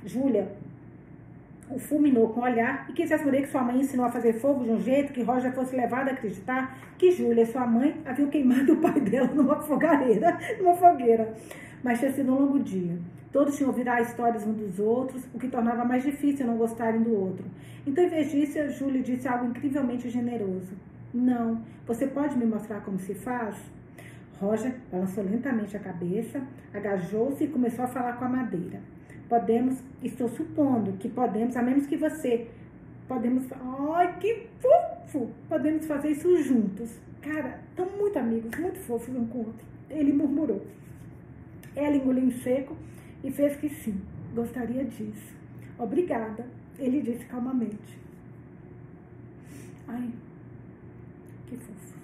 Júlia 0.05 0.51
o 1.69 1.79
fulminou 1.79 2.29
com 2.29 2.41
o 2.41 2.43
olhar 2.43 2.85
e 2.89 2.93
quis 2.93 3.11
assegurar 3.11 3.41
que 3.41 3.47
sua 3.47 3.63
mãe 3.63 3.79
ensinou 3.79 4.05
a 4.05 4.11
fazer 4.11 4.33
fogo 4.33 4.63
de 4.63 4.69
um 4.69 4.79
jeito 4.79 5.13
que 5.13 5.23
Roger 5.23 5.51
fosse 5.53 5.75
levado 5.75 6.09
a 6.09 6.11
acreditar 6.11 6.77
que 6.97 7.11
Júlia, 7.11 7.45
sua 7.45 7.65
mãe, 7.65 7.99
haviam 8.05 8.29
queimado 8.29 8.73
o 8.73 8.77
pai 8.77 8.99
dela 9.01 9.27
numa 9.33 9.59
fogareira, 9.61 10.37
numa 10.59 10.75
fogueira. 10.75 11.33
Mas 11.83 11.99
tinha 11.99 12.11
sido 12.11 12.31
um 12.31 12.39
longo 12.39 12.59
dia. 12.59 12.97
Todos 13.31 13.57
tinham 13.57 13.69
ouvido 13.69 13.89
as 13.89 14.09
histórias 14.09 14.45
um 14.45 14.53
dos 14.53 14.79
outros, 14.79 15.27
o 15.33 15.39
que 15.39 15.47
tornava 15.47 15.83
mais 15.83 16.03
difícil 16.03 16.47
não 16.47 16.57
gostarem 16.57 17.01
do 17.01 17.13
outro. 17.13 17.45
Então, 17.85 18.03
em 18.03 18.09
vez 18.09 18.31
disso, 18.31 18.69
Júlia 18.71 19.01
disse 19.01 19.27
algo 19.27 19.45
incrivelmente 19.45 20.09
generoso. 20.09 20.73
Não. 21.13 21.61
Você 21.85 22.07
pode 22.07 22.37
me 22.37 22.45
mostrar 22.45 22.81
como 22.81 22.97
se 22.97 23.13
faz? 23.13 23.55
Roger 24.39 24.75
balançou 24.91 25.23
lentamente 25.23 25.75
a 25.77 25.79
cabeça, 25.79 26.41
agachou-se 26.73 27.43
e 27.43 27.47
começou 27.47 27.85
a 27.85 27.87
falar 27.87 28.13
com 28.13 28.25
a 28.25 28.29
madeira. 28.29 28.79
Podemos, 29.27 29.83
estou 30.03 30.29
supondo 30.29 30.93
que 30.93 31.09
podemos, 31.09 31.55
a 31.55 31.61
menos 31.61 31.87
que 31.87 31.97
você. 31.97 32.47
Podemos. 33.07 33.45
Ai, 33.93 34.17
que 34.19 34.47
fofo! 34.59 35.31
Podemos 35.49 35.85
fazer 35.85 36.09
isso 36.09 36.41
juntos. 36.43 36.99
Cara, 37.21 37.59
estão 37.69 37.87
muito 37.97 38.17
amigos, 38.19 38.55
muito 38.59 38.79
fofos 38.79 39.15
um 39.15 39.25
com 39.25 39.39
o 39.39 39.45
outro. 39.47 39.65
Ele 39.89 40.13
murmurou. 40.13 40.65
Ela 41.75 41.95
engoliu 41.95 42.23
em 42.23 42.31
seco 42.31 42.75
e 43.23 43.31
fez 43.31 43.55
que 43.57 43.69
sim, 43.69 43.99
gostaria 44.33 44.85
disso. 44.85 45.33
Obrigada, 45.77 46.45
ele 46.77 47.01
disse 47.01 47.25
calmamente. 47.25 47.99
Ai, 49.87 50.09
que 51.47 51.57
fofo. 51.57 51.97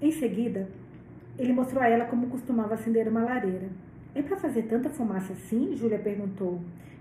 Em 0.00 0.12
seguida, 0.12 0.68
ele 1.38 1.52
mostrou 1.52 1.82
a 1.82 1.88
ela 1.88 2.04
como 2.04 2.28
costumava 2.28 2.74
acender 2.74 3.08
uma 3.08 3.24
lareira. 3.24 3.68
É 4.14 4.22
para 4.22 4.36
fazer 4.36 4.62
tanta 4.62 4.88
fumaça 4.88 5.32
assim? 5.32 5.76
Júlia 5.76 5.98
perguntou. 5.98 6.60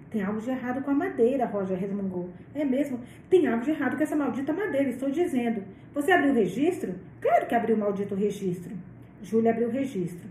Tem 0.09 0.21
algo 0.21 0.39
de 0.39 0.49
errado 0.49 0.81
com 0.83 0.91
a 0.91 0.93
madeira, 0.93 1.45
Roger 1.45 1.77
resmungou. 1.77 2.29
É 2.55 2.63
mesmo? 2.63 2.99
Tem 3.29 3.45
algo 3.47 3.63
de 3.63 3.71
errado 3.71 3.97
com 3.97 4.03
essa 4.03 4.15
maldita 4.15 4.53
madeira, 4.53 4.89
estou 4.89 5.09
dizendo. 5.09 5.63
Você 5.93 6.11
abriu 6.11 6.31
o 6.31 6.35
registro? 6.35 6.95
Claro 7.19 7.45
que 7.45 7.55
abriu 7.55 7.75
o 7.75 7.79
maldito 7.79 8.15
registro. 8.15 8.73
Júlia 9.21 9.51
abriu 9.51 9.67
o 9.67 9.71
registro. 9.71 10.27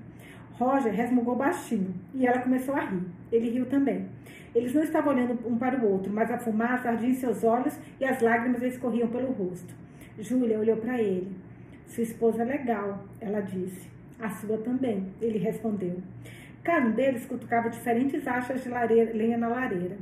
Roger 0.53 0.93
resmungou 0.93 1.37
baixinho 1.37 1.95
e 2.15 2.27
ela 2.27 2.41
começou 2.41 2.75
a 2.75 2.81
rir. 2.81 3.03
Ele 3.31 3.51
riu 3.51 3.67
também. 3.67 4.07
Eles 4.55 4.73
não 4.73 4.83
estavam 4.83 5.13
olhando 5.13 5.39
um 5.47 5.59
para 5.59 5.79
o 5.79 5.93
outro, 5.93 6.11
mas 6.11 6.31
a 6.31 6.39
fumaça 6.39 6.89
ardia 6.89 7.11
em 7.11 7.15
seus 7.15 7.45
olhos 7.45 7.79
e 8.01 8.05
as 8.07 8.23
lágrimas 8.23 8.63
escorriam 8.63 9.09
pelo 9.09 9.33
rosto. 9.33 9.75
Júlia 10.19 10.59
olhou 10.59 10.79
para 10.79 10.99
ele. 10.99 11.37
Sua 11.87 12.03
esposa 12.03 12.43
é 12.43 12.47
legal, 12.47 13.05
ela 13.21 13.41
disse. 13.41 13.87
A 14.19 14.31
sua 14.31 14.57
também, 14.57 15.09
ele 15.21 15.39
respondeu. 15.39 15.99
Cada 16.67 16.89
um 16.89 16.91
deles 16.91 17.25
cutucava 17.25 17.71
diferentes 17.71 18.27
achas 18.27 18.61
de 18.65 18.69
lareira, 18.69 19.13
lenha 19.13 19.39
na 19.39 19.47
lareira. 19.47 19.97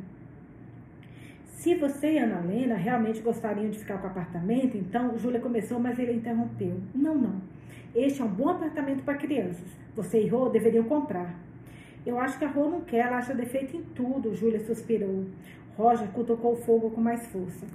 Se 1.44 1.74
você 1.74 2.12
e 2.12 2.18
Ana 2.18 2.40
Helena 2.42 2.74
realmente 2.74 3.20
gostariam 3.20 3.68
de 3.68 3.78
ficar 3.78 3.98
com 3.98 4.06
o 4.06 4.10
apartamento, 4.10 4.74
então 4.74 5.18
Júlia 5.18 5.40
começou, 5.40 5.78
mas 5.78 5.98
ele 5.98 6.14
interrompeu. 6.14 6.80
Não, 6.94 7.16
não. 7.16 7.42
Este 7.94 8.22
é 8.22 8.24
um 8.24 8.28
bom 8.28 8.48
apartamento 8.48 9.04
para 9.04 9.12
crianças. 9.12 9.76
Você 9.94 10.22
e 10.22 10.26
Rô 10.26 10.48
deveriam 10.48 10.84
comprar. 10.84 11.34
Eu 12.06 12.18
acho 12.18 12.38
que 12.38 12.46
a 12.46 12.48
Rô 12.48 12.70
não 12.70 12.80
quer, 12.80 13.08
ela 13.08 13.18
acha 13.18 13.34
defeito 13.34 13.76
em 13.76 13.82
tudo, 13.82 14.34
Júlia 14.34 14.60
suspirou. 14.60 15.26
Roger 15.76 16.08
cutucou 16.12 16.54
o 16.54 16.56
fogo 16.56 16.90
com 16.92 17.00
mais 17.02 17.26
força. 17.26 17.66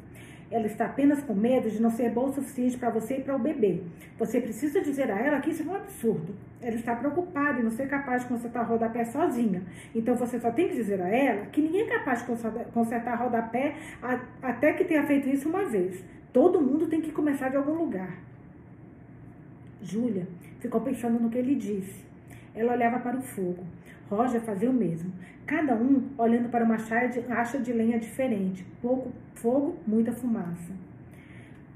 Ela 0.52 0.66
está 0.66 0.86
apenas 0.86 1.22
com 1.22 1.36
medo 1.36 1.70
de 1.70 1.80
não 1.80 1.92
ser 1.92 2.10
bom 2.10 2.26
o 2.26 2.34
suficiente 2.34 2.78
para 2.78 2.90
você 2.90 3.18
e 3.18 3.24
para 3.24 3.36
o 3.36 3.40
bebê. 3.40 3.84
Você 4.18 4.42
precisa 4.42 4.82
dizer 4.82 5.12
a 5.12 5.20
ela 5.20 5.40
que 5.40 5.52
isso 5.52 5.62
é 5.62 5.66
um 5.66 5.76
absurdo. 5.76 6.34
Ela 6.60 6.76
está 6.76 6.96
preocupada 6.96 7.60
em 7.60 7.64
não 7.64 7.72
ser 7.72 7.88
capaz 7.88 8.24
de 8.24 8.30
consertar 8.30 8.64
rodapé 8.64 9.06
sozinha. 9.06 9.62
Então 9.94 10.16
você 10.16 10.40
só 10.40 10.52
tem 10.52 10.70
que 10.70 10.76
dizer 10.76 11.00
a 11.02 11.08
ela 11.08 11.46
que 11.48 11.62
ninguém 11.62 11.82
é 11.82 11.98
capaz 11.98 12.26
de 12.26 12.36
consertar 12.74 13.16
rodapé 13.16 13.76
até 14.42 14.74
que 14.74 14.86
tenha 14.86 15.06
feito 15.06 15.30
isso 15.30 15.48
uma 15.48 15.66
vez. 15.66 16.04
Todo 16.34 16.62
mundo 16.62 16.88
tem 16.88 17.02
que 17.02 17.12
começar 17.12 17.50
de 17.50 17.58
algum 17.58 17.74
lugar. 17.74 18.18
Júlia 19.82 20.28
ficou 20.60 20.82
pensando 20.82 21.20
no 21.20 21.30
que 21.30 21.38
ele 21.38 21.56
disse. 21.56 22.06
Ela 22.56 22.74
olhava 22.74 23.00
para 23.00 23.18
o 23.18 23.22
fogo. 23.22 23.64
Roger 24.10 24.42
fazia 24.42 24.70
o 24.70 24.74
mesmo. 24.74 25.12
Cada 25.46 25.76
um 25.76 26.10
olhando 26.18 26.50
para 26.50 26.66
uma 26.66 26.76
acha 26.76 27.60
de 27.60 27.72
lenha 27.72 28.00
diferente. 28.00 28.66
Pouco 28.82 29.12
fogo, 29.36 29.78
muita 29.86 30.12
fumaça. 30.12 30.74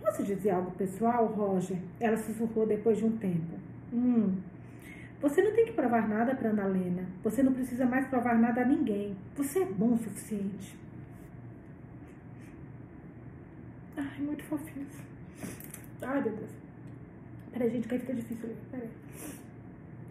Posso 0.01 0.23
dizer 0.23 0.51
algo 0.51 0.71
pessoal, 0.71 1.27
Roger? 1.27 1.77
Ela 1.99 2.17
sussurrou 2.17 2.65
depois 2.65 2.97
de 2.97 3.05
um 3.05 3.17
tempo. 3.17 3.57
Hum. 3.93 4.35
Você 5.21 5.41
não 5.41 5.53
tem 5.53 5.65
que 5.65 5.71
provar 5.71 6.07
nada 6.09 6.35
para 6.35 6.49
Ana 6.49 6.65
Lena. 6.65 7.05
Você 7.23 7.41
não 7.41 7.53
precisa 7.53 7.85
mais 7.85 8.05
provar 8.07 8.37
nada 8.37 8.61
a 8.61 8.65
ninguém. 8.65 9.15
Você 9.35 9.59
é 9.59 9.65
bom 9.65 9.93
o 9.93 9.97
suficiente. 9.97 10.77
Ai, 13.95 14.19
muito 14.19 14.43
fofinho. 14.43 14.87
Ai, 16.01 16.21
meu 16.21 16.33
Deus. 16.33 16.51
Peraí, 17.53 17.69
gente, 17.69 17.87
que 17.87 17.93
aí 17.93 17.99
fica 18.01 18.13
difícil. 18.13 18.49
Peraí. 18.69 18.89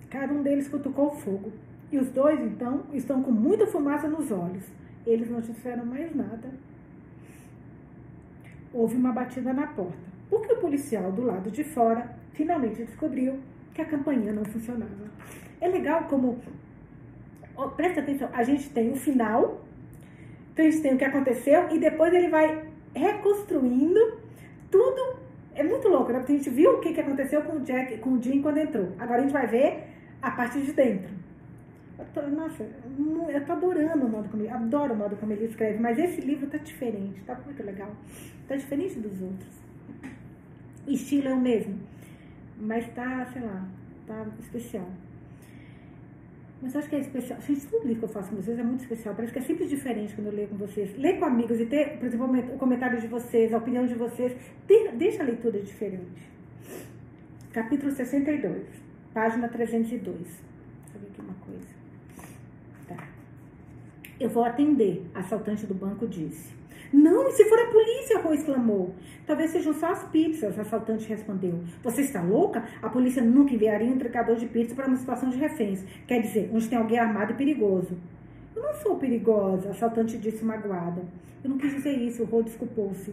Cada 0.08 0.32
um 0.32 0.42
deles 0.42 0.68
cutucou 0.68 1.08
o 1.08 1.16
fogo. 1.16 1.52
E 1.92 1.98
os 1.98 2.08
dois, 2.08 2.40
então, 2.40 2.84
estão 2.94 3.22
com 3.22 3.30
muita 3.30 3.66
fumaça 3.66 4.08
nos 4.08 4.32
olhos. 4.32 4.64
Eles 5.06 5.30
não 5.30 5.40
disseram 5.40 5.84
mais 5.84 6.14
nada. 6.16 6.50
Houve 8.72 8.96
uma 8.96 9.12
batida 9.12 9.52
na 9.52 9.66
porta, 9.66 9.98
porque 10.30 10.54
o 10.54 10.56
policial 10.56 11.12
do 11.12 11.22
lado 11.22 11.50
de 11.50 11.62
fora 11.62 12.16
finalmente 12.32 12.82
descobriu 12.82 13.38
que 13.74 13.82
a 13.82 13.84
campainha 13.84 14.32
não 14.32 14.44
funcionava. 14.46 15.10
É 15.60 15.68
legal 15.68 16.04
como. 16.04 16.38
Oh, 17.54 17.68
presta 17.68 18.00
atenção, 18.00 18.30
a 18.32 18.42
gente 18.42 18.70
tem 18.70 18.90
o 18.90 18.96
final, 18.96 19.60
então 20.52 20.64
a 20.64 20.70
gente 20.70 20.82
tem 20.82 20.94
o 20.94 20.98
que 20.98 21.04
aconteceu, 21.04 21.68
e 21.70 21.78
depois 21.78 22.14
ele 22.14 22.28
vai 22.28 22.66
reconstruindo 22.94 24.18
tudo 24.70 25.20
É 25.54 25.62
muito 25.62 25.86
louco, 25.86 26.10
né? 26.10 26.18
Porque 26.18 26.32
a 26.32 26.36
gente 26.36 26.48
viu 26.48 26.72
o 26.72 26.80
que, 26.80 26.94
que 26.94 27.00
aconteceu 27.00 27.42
com 27.42 27.58
o 27.58 27.60
Jack, 27.60 27.98
com 27.98 28.14
o 28.14 28.22
Jim 28.22 28.40
quando 28.40 28.56
entrou. 28.56 28.88
Agora 28.98 29.18
a 29.18 29.22
gente 29.22 29.32
vai 29.32 29.46
ver 29.46 29.84
a 30.22 30.30
parte 30.30 30.58
de 30.62 30.72
dentro. 30.72 31.21
Eu 32.02 32.06
tô, 32.12 32.28
nossa, 32.28 32.64
eu 32.64 33.46
tô 33.46 33.52
adorando 33.52 34.06
o 34.06 34.08
modo 34.08 34.28
como 34.28 34.42
ele, 34.42 34.50
adoro 34.50 34.92
o 34.92 34.96
modo 34.96 35.14
como 35.16 35.32
ele 35.32 35.44
escreve, 35.44 35.78
mas 35.78 35.96
esse 35.98 36.20
livro 36.20 36.48
tá 36.48 36.58
diferente, 36.58 37.22
tá 37.22 37.38
muito 37.44 37.62
legal. 37.62 37.94
Tá 38.48 38.56
diferente 38.56 38.98
dos 38.98 39.22
outros. 39.22 39.62
O 40.84 40.90
estilo 40.90 41.28
é 41.28 41.32
o 41.34 41.40
mesmo, 41.40 41.78
mas 42.58 42.88
tá, 42.92 43.24
sei 43.32 43.42
lá, 43.42 43.68
tá 44.06 44.26
especial. 44.40 44.88
Mas 46.60 46.76
acho 46.76 46.88
que 46.88 46.96
é 46.96 47.00
especial. 47.00 47.40
Gente, 47.40 47.66
tudo 47.66 47.86
livro 47.86 48.00
que 48.00 48.04
eu 48.04 48.08
faço 48.08 48.30
com 48.30 48.36
vocês 48.36 48.58
é 48.58 48.62
muito 48.62 48.80
especial. 48.80 49.14
Parece 49.14 49.32
que 49.32 49.38
é 49.40 49.42
sempre 49.42 49.66
diferente 49.66 50.14
quando 50.14 50.28
eu 50.28 50.32
leio 50.32 50.48
com 50.48 50.56
vocês. 50.56 50.96
Ler 50.96 51.18
com 51.18 51.24
amigos 51.24 51.60
e 51.60 51.66
ter, 51.66 51.98
por 51.98 52.06
exemplo, 52.06 52.54
o 52.54 52.58
comentário 52.58 53.00
de 53.00 53.08
vocês, 53.08 53.52
a 53.52 53.58
opinião 53.58 53.84
de 53.84 53.94
vocês, 53.94 54.32
ter, 54.66 54.92
deixa 54.92 55.22
a 55.22 55.26
leitura 55.26 55.60
diferente. 55.60 56.30
Capítulo 57.52 57.90
62, 57.90 58.64
página 59.12 59.48
302. 59.48 60.16
Deixa 60.16 60.40
eu 60.94 61.00
ver 61.00 61.06
aqui 61.08 61.20
uma 61.20 61.34
coisa. 61.34 61.68
Tá. 62.86 63.08
Eu 64.22 64.30
vou 64.30 64.44
atender, 64.44 65.04
assaltante 65.12 65.66
do 65.66 65.74
banco 65.74 66.06
disse. 66.06 66.54
Não, 66.92 67.26
e 67.26 67.32
se 67.32 67.44
for 67.46 67.58
a 67.58 67.66
polícia? 67.72 68.20
Rô 68.20 68.32
exclamou. 68.32 68.94
Talvez 69.26 69.50
sejam 69.50 69.74
só 69.74 69.90
as 69.90 70.04
pizzas, 70.10 70.56
assaltante 70.56 71.08
respondeu. 71.08 71.58
Você 71.82 72.02
está 72.02 72.22
louca? 72.22 72.62
A 72.80 72.88
polícia 72.88 73.20
nunca 73.20 73.52
enviaria 73.52 73.88
um 73.88 73.94
entregador 73.94 74.36
de 74.36 74.46
pizza 74.46 74.76
para 74.76 74.86
uma 74.86 74.96
situação 74.96 75.28
de 75.28 75.38
reféns. 75.38 75.84
Quer 76.06 76.20
dizer, 76.20 76.48
onde 76.54 76.68
tem 76.68 76.78
alguém 76.78 77.00
armado 77.00 77.32
e 77.32 77.34
perigoso. 77.34 77.98
Eu 78.54 78.62
não 78.62 78.74
sou 78.74 78.96
perigosa, 78.96 79.70
assaltante 79.70 80.16
disse 80.16 80.44
magoada. 80.44 81.02
Eu 81.42 81.50
não 81.50 81.58
quis 81.58 81.74
dizer 81.74 81.98
isso, 81.98 82.22
Rô 82.22 82.44
desculpou-se. 82.44 83.12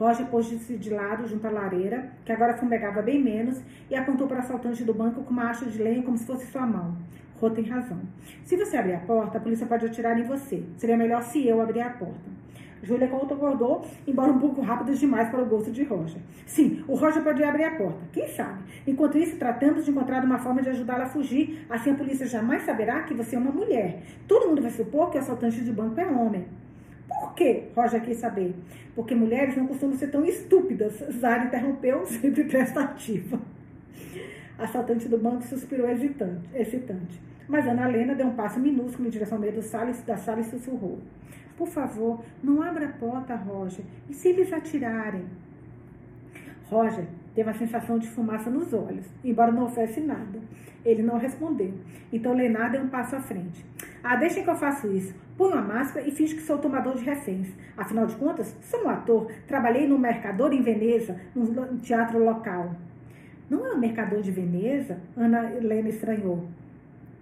Roger 0.00 0.26
pôs-se 0.26 0.76
de 0.76 0.90
lado 0.90 1.28
junto 1.28 1.46
à 1.46 1.50
lareira, 1.50 2.10
que 2.24 2.32
agora 2.32 2.56
fumegava 2.56 3.02
bem 3.02 3.22
menos, 3.22 3.62
e 3.88 3.94
apontou 3.94 4.26
para 4.26 4.38
o 4.38 4.40
assaltante 4.40 4.82
do 4.82 4.94
banco 4.94 5.22
com 5.22 5.30
uma 5.30 5.44
acha 5.44 5.66
de 5.66 5.80
lenha 5.80 6.02
como 6.02 6.18
se 6.18 6.26
fosse 6.26 6.46
sua 6.46 6.66
mão. 6.66 6.96
Rô 7.40 7.48
tem 7.48 7.64
razão. 7.64 7.98
Se 8.44 8.54
você 8.54 8.76
abrir 8.76 8.92
a 8.92 8.98
porta, 8.98 9.38
a 9.38 9.40
polícia 9.40 9.66
pode 9.66 9.86
atirar 9.86 10.18
em 10.18 10.24
você. 10.24 10.62
Seria 10.76 10.96
melhor 10.96 11.22
se 11.22 11.46
eu 11.46 11.62
abrir 11.62 11.80
a 11.80 11.88
porta. 11.88 12.40
Júlia 12.82 13.08
concordou, 13.08 13.84
embora 14.06 14.30
um 14.30 14.38
pouco 14.38 14.60
rápido 14.60 14.94
demais 14.94 15.28
para 15.30 15.42
o 15.42 15.46
gosto 15.46 15.70
de 15.70 15.82
Roger. 15.84 16.20
Sim, 16.46 16.82
o 16.86 16.94
Roger 16.94 17.22
pode 17.22 17.42
abrir 17.42 17.64
a 17.64 17.76
porta, 17.76 17.98
quem 18.12 18.26
sabe? 18.28 18.62
Enquanto 18.86 19.18
isso, 19.18 19.36
tratando 19.36 19.82
de 19.82 19.90
encontrar 19.90 20.24
uma 20.24 20.38
forma 20.38 20.62
de 20.62 20.70
ajudá-la 20.70 21.04
a 21.04 21.08
fugir, 21.08 21.64
assim 21.68 21.90
a 21.90 21.94
polícia 21.94 22.26
jamais 22.26 22.62
saberá 22.62 23.02
que 23.02 23.12
você 23.12 23.36
é 23.36 23.38
uma 23.38 23.50
mulher. 23.52 24.02
Todo 24.26 24.48
mundo 24.48 24.62
vai 24.62 24.70
supor 24.70 25.10
que 25.10 25.18
o 25.18 25.20
assaltante 25.20 25.62
de 25.62 25.72
banco 25.72 26.00
é 26.00 26.06
homem. 26.06 26.46
Por 27.08 27.34
quê? 27.34 27.64
Roger 27.74 28.02
quis 28.02 28.18
saber. 28.18 28.54
Porque 28.94 29.14
mulheres 29.14 29.56
não 29.56 29.66
costumam 29.66 29.96
ser 29.96 30.10
tão 30.10 30.24
estúpidas. 30.24 31.04
Zara 31.20 31.44
interrompeu, 31.44 32.04
sempre 32.06 32.44
prestativa. 32.44 33.38
Assaltante 34.58 35.08
do 35.08 35.18
banco 35.18 35.42
suspirou 35.42 35.88
hesitante, 35.88 36.48
excitante. 36.54 37.29
Mas 37.48 37.66
Ana 37.66 37.88
Helena 37.88 38.14
deu 38.14 38.26
um 38.26 38.34
passo 38.34 38.60
minúsculo 38.60 39.08
em 39.08 39.10
direção 39.10 39.36
ao 39.36 39.40
meio 39.40 39.54
do 39.54 39.62
sala, 39.62 39.92
da 40.06 40.16
sala 40.16 40.40
e 40.40 40.44
sussurrou. 40.44 40.98
Por 41.56 41.68
favor, 41.68 42.24
não 42.42 42.62
abra 42.62 42.86
a 42.86 42.92
porta, 42.92 43.34
Roger. 43.34 43.84
E 44.08 44.14
se 44.14 44.28
eles 44.28 44.52
atirarem? 44.52 45.24
Roger 46.70 47.04
teve 47.34 47.50
a 47.50 47.54
sensação 47.54 47.98
de 47.98 48.08
fumaça 48.08 48.48
nos 48.48 48.72
olhos, 48.72 49.06
embora 49.24 49.52
não 49.52 49.64
houvesse 49.64 50.00
nada. 50.00 50.40
Ele 50.84 51.02
não 51.02 51.18
respondeu. 51.18 51.74
Então 52.12 52.32
Leonardo 52.32 52.72
deu 52.72 52.82
um 52.82 52.88
passo 52.88 53.16
à 53.16 53.20
frente. 53.20 53.64
Ah, 54.02 54.16
deixem 54.16 54.42
que 54.42 54.50
eu 54.50 54.56
faça 54.56 54.86
isso. 54.88 55.14
Ponho 55.36 55.54
a 55.54 55.62
máscara 55.62 56.06
e 56.06 56.10
finge 56.10 56.34
que 56.34 56.42
sou 56.42 56.58
tomador 56.58 56.94
de 56.96 57.04
reféns. 57.04 57.48
Afinal 57.76 58.06
de 58.06 58.14
contas, 58.16 58.56
sou 58.62 58.84
um 58.84 58.88
ator. 58.88 59.30
Trabalhei 59.46 59.86
no 59.86 59.98
Mercador 59.98 60.52
em 60.52 60.62
Veneza, 60.62 61.20
num 61.34 61.76
teatro 61.78 62.22
local. 62.22 62.74
Não 63.50 63.66
é 63.66 63.72
o 63.72 63.78
Mercador 63.78 64.22
de 64.22 64.30
Veneza? 64.30 64.98
Ana 65.16 65.52
Helena 65.52 65.88
estranhou. 65.88 66.46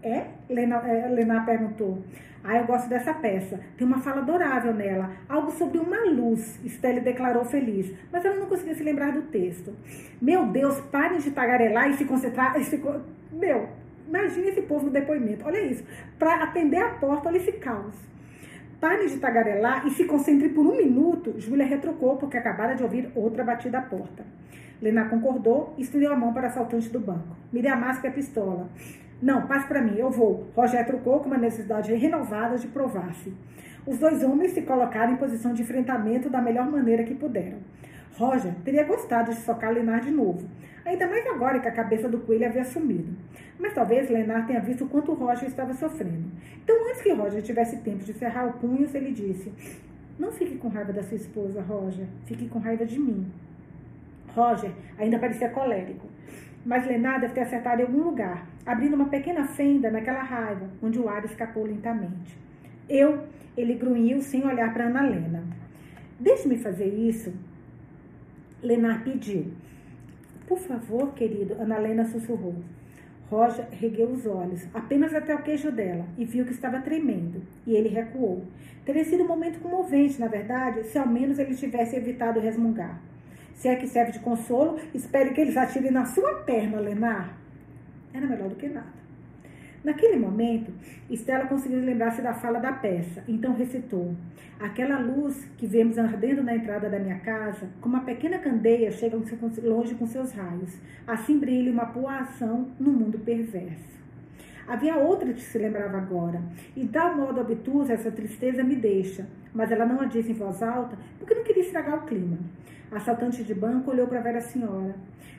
É? 0.03 0.27
Lena, 0.49 0.77
é, 0.89 1.09
Lena 1.09 1.45
perguntou. 1.45 2.03
Ah, 2.43 2.57
eu 2.57 2.67
gosto 2.67 2.89
dessa 2.89 3.13
peça. 3.13 3.59
Tem 3.77 3.87
uma 3.87 3.99
fala 3.99 4.21
adorável 4.21 4.73
nela. 4.73 5.11
Algo 5.29 5.51
sobre 5.51 5.79
uma 5.79 6.05
luz. 6.05 6.61
Stella 6.65 7.01
declarou 7.01 7.45
feliz. 7.45 7.93
Mas 8.13 8.25
ela 8.25 8.37
não 8.37 8.47
conseguia 8.47 8.75
se 8.75 8.83
lembrar 8.83 9.13
do 9.13 9.23
texto. 9.23 9.75
Meu 10.23 10.47
Deus, 10.47 10.81
parem 10.93 11.19
de 11.19 11.31
tagarelar 11.33 11.91
e 11.91 11.95
se 11.95 12.05
concentrar. 12.05 12.59
E 12.61 12.65
se, 12.65 12.81
meu, 13.33 13.69
imagine 14.07 14.49
esse 14.49 14.63
povo 14.63 14.87
no 14.87 14.91
depoimento. 14.93 15.45
Olha 15.47 15.61
isso. 15.61 15.85
Para 16.19 16.45
atender 16.45 16.79
a 16.79 16.91
porta, 16.91 17.29
olha 17.29 17.39
esse 17.39 17.53
caos. 17.53 17.97
Pare 18.81 19.09
de 19.09 19.19
tagarelar 19.19 19.85
e 19.89 19.91
se 19.91 20.05
concentre 20.05 20.49
por 20.51 20.65
um 20.65 20.77
minuto. 20.77 21.35
Júlia 21.39 21.67
retrucou 21.67 22.17
porque 22.17 22.37
acabara 22.37 22.75
de 22.75 22.83
ouvir 22.85 23.11
outra 23.15 23.43
batida 23.43 23.79
à 23.79 23.83
porta. 23.83 24.25
Lena 24.81 25.07
concordou 25.09 25.75
e 25.77 25.83
estendeu 25.83 26.13
a 26.13 26.17
mão 26.17 26.33
para 26.33 26.47
a 26.47 26.51
assaltante 26.51 26.89
do 26.89 27.01
banco. 27.01 27.37
Mire 27.53 27.67
a 27.67 27.75
máscara 27.75 28.07
e 28.07 28.11
a 28.11 28.15
pistola. 28.15 28.71
Não, 29.21 29.49
passe 29.49 29.67
para 29.67 29.83
mim, 29.83 29.97
eu 29.97 30.11
vou. 30.11 30.47
Roger 30.55 30.87
trocou 30.87 31.19
com 31.19 31.27
uma 31.27 31.39
necessidade 31.39 31.93
renovada 31.93 32.57
de 32.57 32.69
provar-se. 32.69 33.35
Os 33.85 33.99
dois 33.99 34.23
homens 34.23 34.53
se 34.53 34.63
colocaram 34.63 35.13
em 35.13 35.17
posição 35.17 35.53
de 35.53 35.63
enfrentamento 35.63 36.31
da 36.31 36.41
melhor 36.41 36.71
maneira 36.71 37.03
que 37.03 37.15
puderam. 37.15 37.59
Roger 38.15 38.55
teria 38.65 38.85
gostado 38.85 39.33
de 39.33 39.41
socar 39.41 39.73
Lenar 39.73 40.01
de 40.01 40.11
novo, 40.11 40.49
ainda 40.85 41.09
mais 41.09 41.27
agora 41.27 41.59
que 41.59 41.69
a 41.69 41.73
cabeça 41.73 42.09
do 42.09 42.21
coelho 42.21 42.47
havia 42.47 42.65
sumido. 42.65 43.13
Mas 43.59 43.75
talvez 43.75 44.09
Lenar 44.09 44.47
tenha 44.47 44.61
visto 44.61 44.85
o 44.85 44.89
quanto 44.89 45.15
Roger 45.15 45.49
estava 45.49 45.75
sofrendo. 45.75 46.31
Então, 46.63 46.77
antes 46.89 47.03
que 47.03 47.13
Roger 47.13 47.43
tivesse 47.43 47.79
tempo 47.79 48.05
de 48.05 48.13
cerrar 48.13 48.47
o 48.47 48.53
punho, 48.53 48.89
ele 48.95 49.11
disse: 49.11 49.53
Não 50.17 50.31
fique 50.31 50.59
com 50.59 50.69
raiva 50.69 50.93
da 50.93 51.03
sua 51.03 51.17
esposa, 51.17 51.61
Roger. 51.61 52.07
Fique 52.25 52.49
com 52.49 52.61
raiva 52.61 52.87
de 52.87 53.01
mim. 53.01 53.27
Roger 54.29 54.71
ainda 54.97 55.19
parecia 55.19 55.49
colérico 55.49 56.07
mas 56.69 56.87
Lenar 56.87 57.21
deve 57.21 57.33
ter 57.33 57.41
acertado 57.41 57.81
em 57.81 57.85
algum 57.85 58.03
lugar, 58.03 58.47
abrindo 58.69 58.95
uma 58.95 59.09
pequena 59.09 59.47
fenda 59.47 59.91
naquela 59.91 60.23
raiva, 60.23 60.69
onde 60.83 60.99
o 60.99 61.09
ar 61.09 61.25
escapou 61.25 61.65
lentamente. 61.65 62.39
Eu, 62.87 63.25
ele 63.57 63.75
grunhiu 63.75 64.21
sem 64.21 64.47
olhar 64.47 64.75
para 64.75 64.89
Ana 64.89 65.03
Lena. 65.03 65.43
Deixe-me 66.21 66.59
fazer 66.59 66.87
isso. 66.87 67.33
Lenar 68.63 69.03
pediu. 69.03 69.47
Por 70.47 70.59
favor, 70.59 71.15
querido, 71.15 71.55
Ana 71.59 71.79
Lena 71.79 72.05
sussurrou. 72.05 72.57
Roja 73.31 73.67
regueu 73.73 74.09
os 74.09 74.27
olhos, 74.27 74.67
apenas 74.75 75.15
até 75.15 75.35
o 75.35 75.43
queixo 75.43 75.73
dela, 75.73 76.05
e 76.19 76.25
viu 76.27 76.45
que 76.45 76.53
estava 76.53 76.81
tremendo, 76.81 77.43
e 77.67 77.75
ele 77.75 77.89
recuou. 77.89 78.43
Teria 78.85 79.05
sido 79.05 79.25
um 79.25 79.29
momento 79.29 79.61
comovente, 79.61 80.21
na 80.21 80.29
verdade, 80.29 80.85
se 80.85 80.99
ao 80.99 81.07
menos 81.07 81.39
ele 81.39 81.55
tivesse 81.55 81.97
evitado 81.97 82.41
resmungar. 82.41 83.01
Se 83.55 83.69
é 83.69 83.77
que 83.77 83.87
serve 83.87 84.13
de 84.13 84.21
consolo, 84.21 84.79
espere 84.95 85.31
que 85.31 85.41
eles 85.41 85.57
atirem 85.57 85.91
na 85.91 86.05
sua 86.05 86.37
perna, 86.37 86.81
Lenar. 86.81 87.48
Era 88.13 88.27
melhor 88.27 88.49
do 88.49 88.57
que 88.57 88.69
nada. 88.69 88.99
Naquele 89.85 90.17
momento, 90.17 90.73
Estela 91.09 91.47
conseguiu 91.47 91.81
lembrar-se 91.81 92.21
da 92.21 92.35
fala 92.35 92.59
da 92.59 92.73
peça, 92.73 93.23
então 93.29 93.55
recitou: 93.55 94.15
Aquela 94.59 94.99
luz 94.99 95.49
que 95.57 95.67
vemos 95.67 95.97
ardendo 95.99 96.43
na 96.43 96.57
entrada 96.57 96.91
da 96.91 96.99
minha 96.99 97.21
casa, 97.21 97.69
como 97.81 97.95
uma 97.95 98.05
pequena 98.05 98.39
candeia 98.39 98.91
chega 98.91 99.17
longe 99.63 99.95
com 99.95 100.07
seus 100.07 100.33
raios, 100.33 100.77
assim 101.07 101.39
brilha 101.39 101.71
uma 101.71 101.87
poação 101.87 102.69
no 102.79 102.91
mundo 102.91 103.19
perverso. 103.21 103.99
Havia 104.67 104.97
outra 104.97 105.33
que 105.33 105.41
se 105.41 105.57
lembrava 105.57 105.97
agora, 105.97 106.43
e 106.77 106.87
tal 106.87 107.17
modo 107.17 107.41
obtusa 107.41 107.95
essa 107.95 108.11
tristeza 108.11 108.63
me 108.63 108.75
deixa, 108.77 109.27
mas 109.55 109.71
ela 109.71 109.87
não 109.87 110.01
a 110.01 110.05
disse 110.05 110.33
em 110.33 110.35
voz 110.35 110.63
alta 110.63 110.99
porque 111.19 111.35
não 111.35 111.45
queria 111.45 111.63
estragar 111.63 111.99
o 111.99 112.07
clima. 112.07 112.37
A 112.91 112.97
assaltante 112.97 113.45
de 113.45 113.55
banco 113.55 113.91
olhou 113.91 114.07
para 114.07 114.19
a 114.19 114.23
velha 114.23 114.41
senhora. 114.41 114.95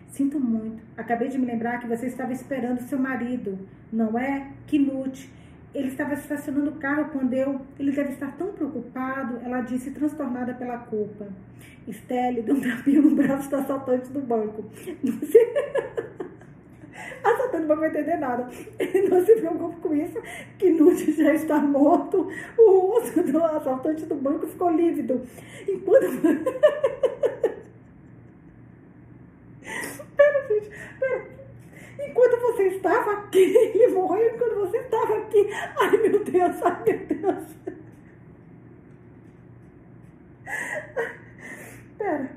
Sinto 0.10 0.40
muito. 0.40 0.82
Acabei 0.98 1.28
de 1.28 1.38
me 1.38 1.46
lembrar 1.46 1.80
que 1.80 1.88
você 1.88 2.08
estava 2.08 2.34
esperando 2.34 2.82
seu 2.82 2.98
marido, 2.98 3.58
não 3.92 4.18
é? 4.18 4.52
Knut. 4.68 5.30
Ele 5.74 5.88
estava 5.88 6.16
estacionando 6.16 6.72
o 6.72 6.76
carro 6.76 7.10
quando 7.12 7.34
eu. 7.34 7.62
Ele 7.78 7.92
deve 7.92 8.14
estar 8.14 8.36
tão 8.38 8.52
preocupado, 8.52 9.40
ela 9.44 9.62
disse, 9.62 9.92
transtornada 9.92 10.54
pela 10.56 10.80
culpa. 10.80 11.28
Estelle 11.88 12.42
deu 12.42 12.56
um 12.56 12.62
tapinha 12.62 13.02
no 13.02 13.16
braço 13.16 13.50
do 13.50 13.56
assaltante 13.56 14.10
do 14.10 14.22
banco. 14.22 14.66
Não 15.04 15.20
se... 15.20 15.38
Assaltante 17.24 17.66
não 17.66 17.78
vai 17.78 17.90
entender 17.90 18.18
nada. 18.18 18.48
Não 19.10 19.26
se 19.26 19.36
preocupe 19.36 19.78
com 19.78 19.96
isso, 19.96 20.22
que 20.58 21.14
já 21.14 21.34
está 21.34 21.60
morto. 21.60 22.30
O 22.58 22.72
rosto 22.72 23.24
do 23.24 23.44
assaltante 23.44 24.06
do 24.06 24.16
banco 24.16 24.48
ficou 24.48 24.72
lívido. 24.72 25.22
Enquanto. 25.68 26.06
Pera, 30.20 30.48
gente, 30.50 30.70
pera. 31.00 31.26
Enquanto 32.06 32.42
você 32.42 32.64
estava 32.64 33.14
aqui, 33.14 33.40
ele 33.56 33.88
morreu 33.88 34.36
enquanto 34.36 34.56
você 34.56 34.78
estava 34.78 35.18
aqui. 35.18 35.48
Ai, 35.80 35.98
meu 35.98 36.24
Deus, 36.26 36.62
ai, 36.62 36.84
meu 36.86 37.06
Deus. 37.08 37.46
Pera. 41.98 42.30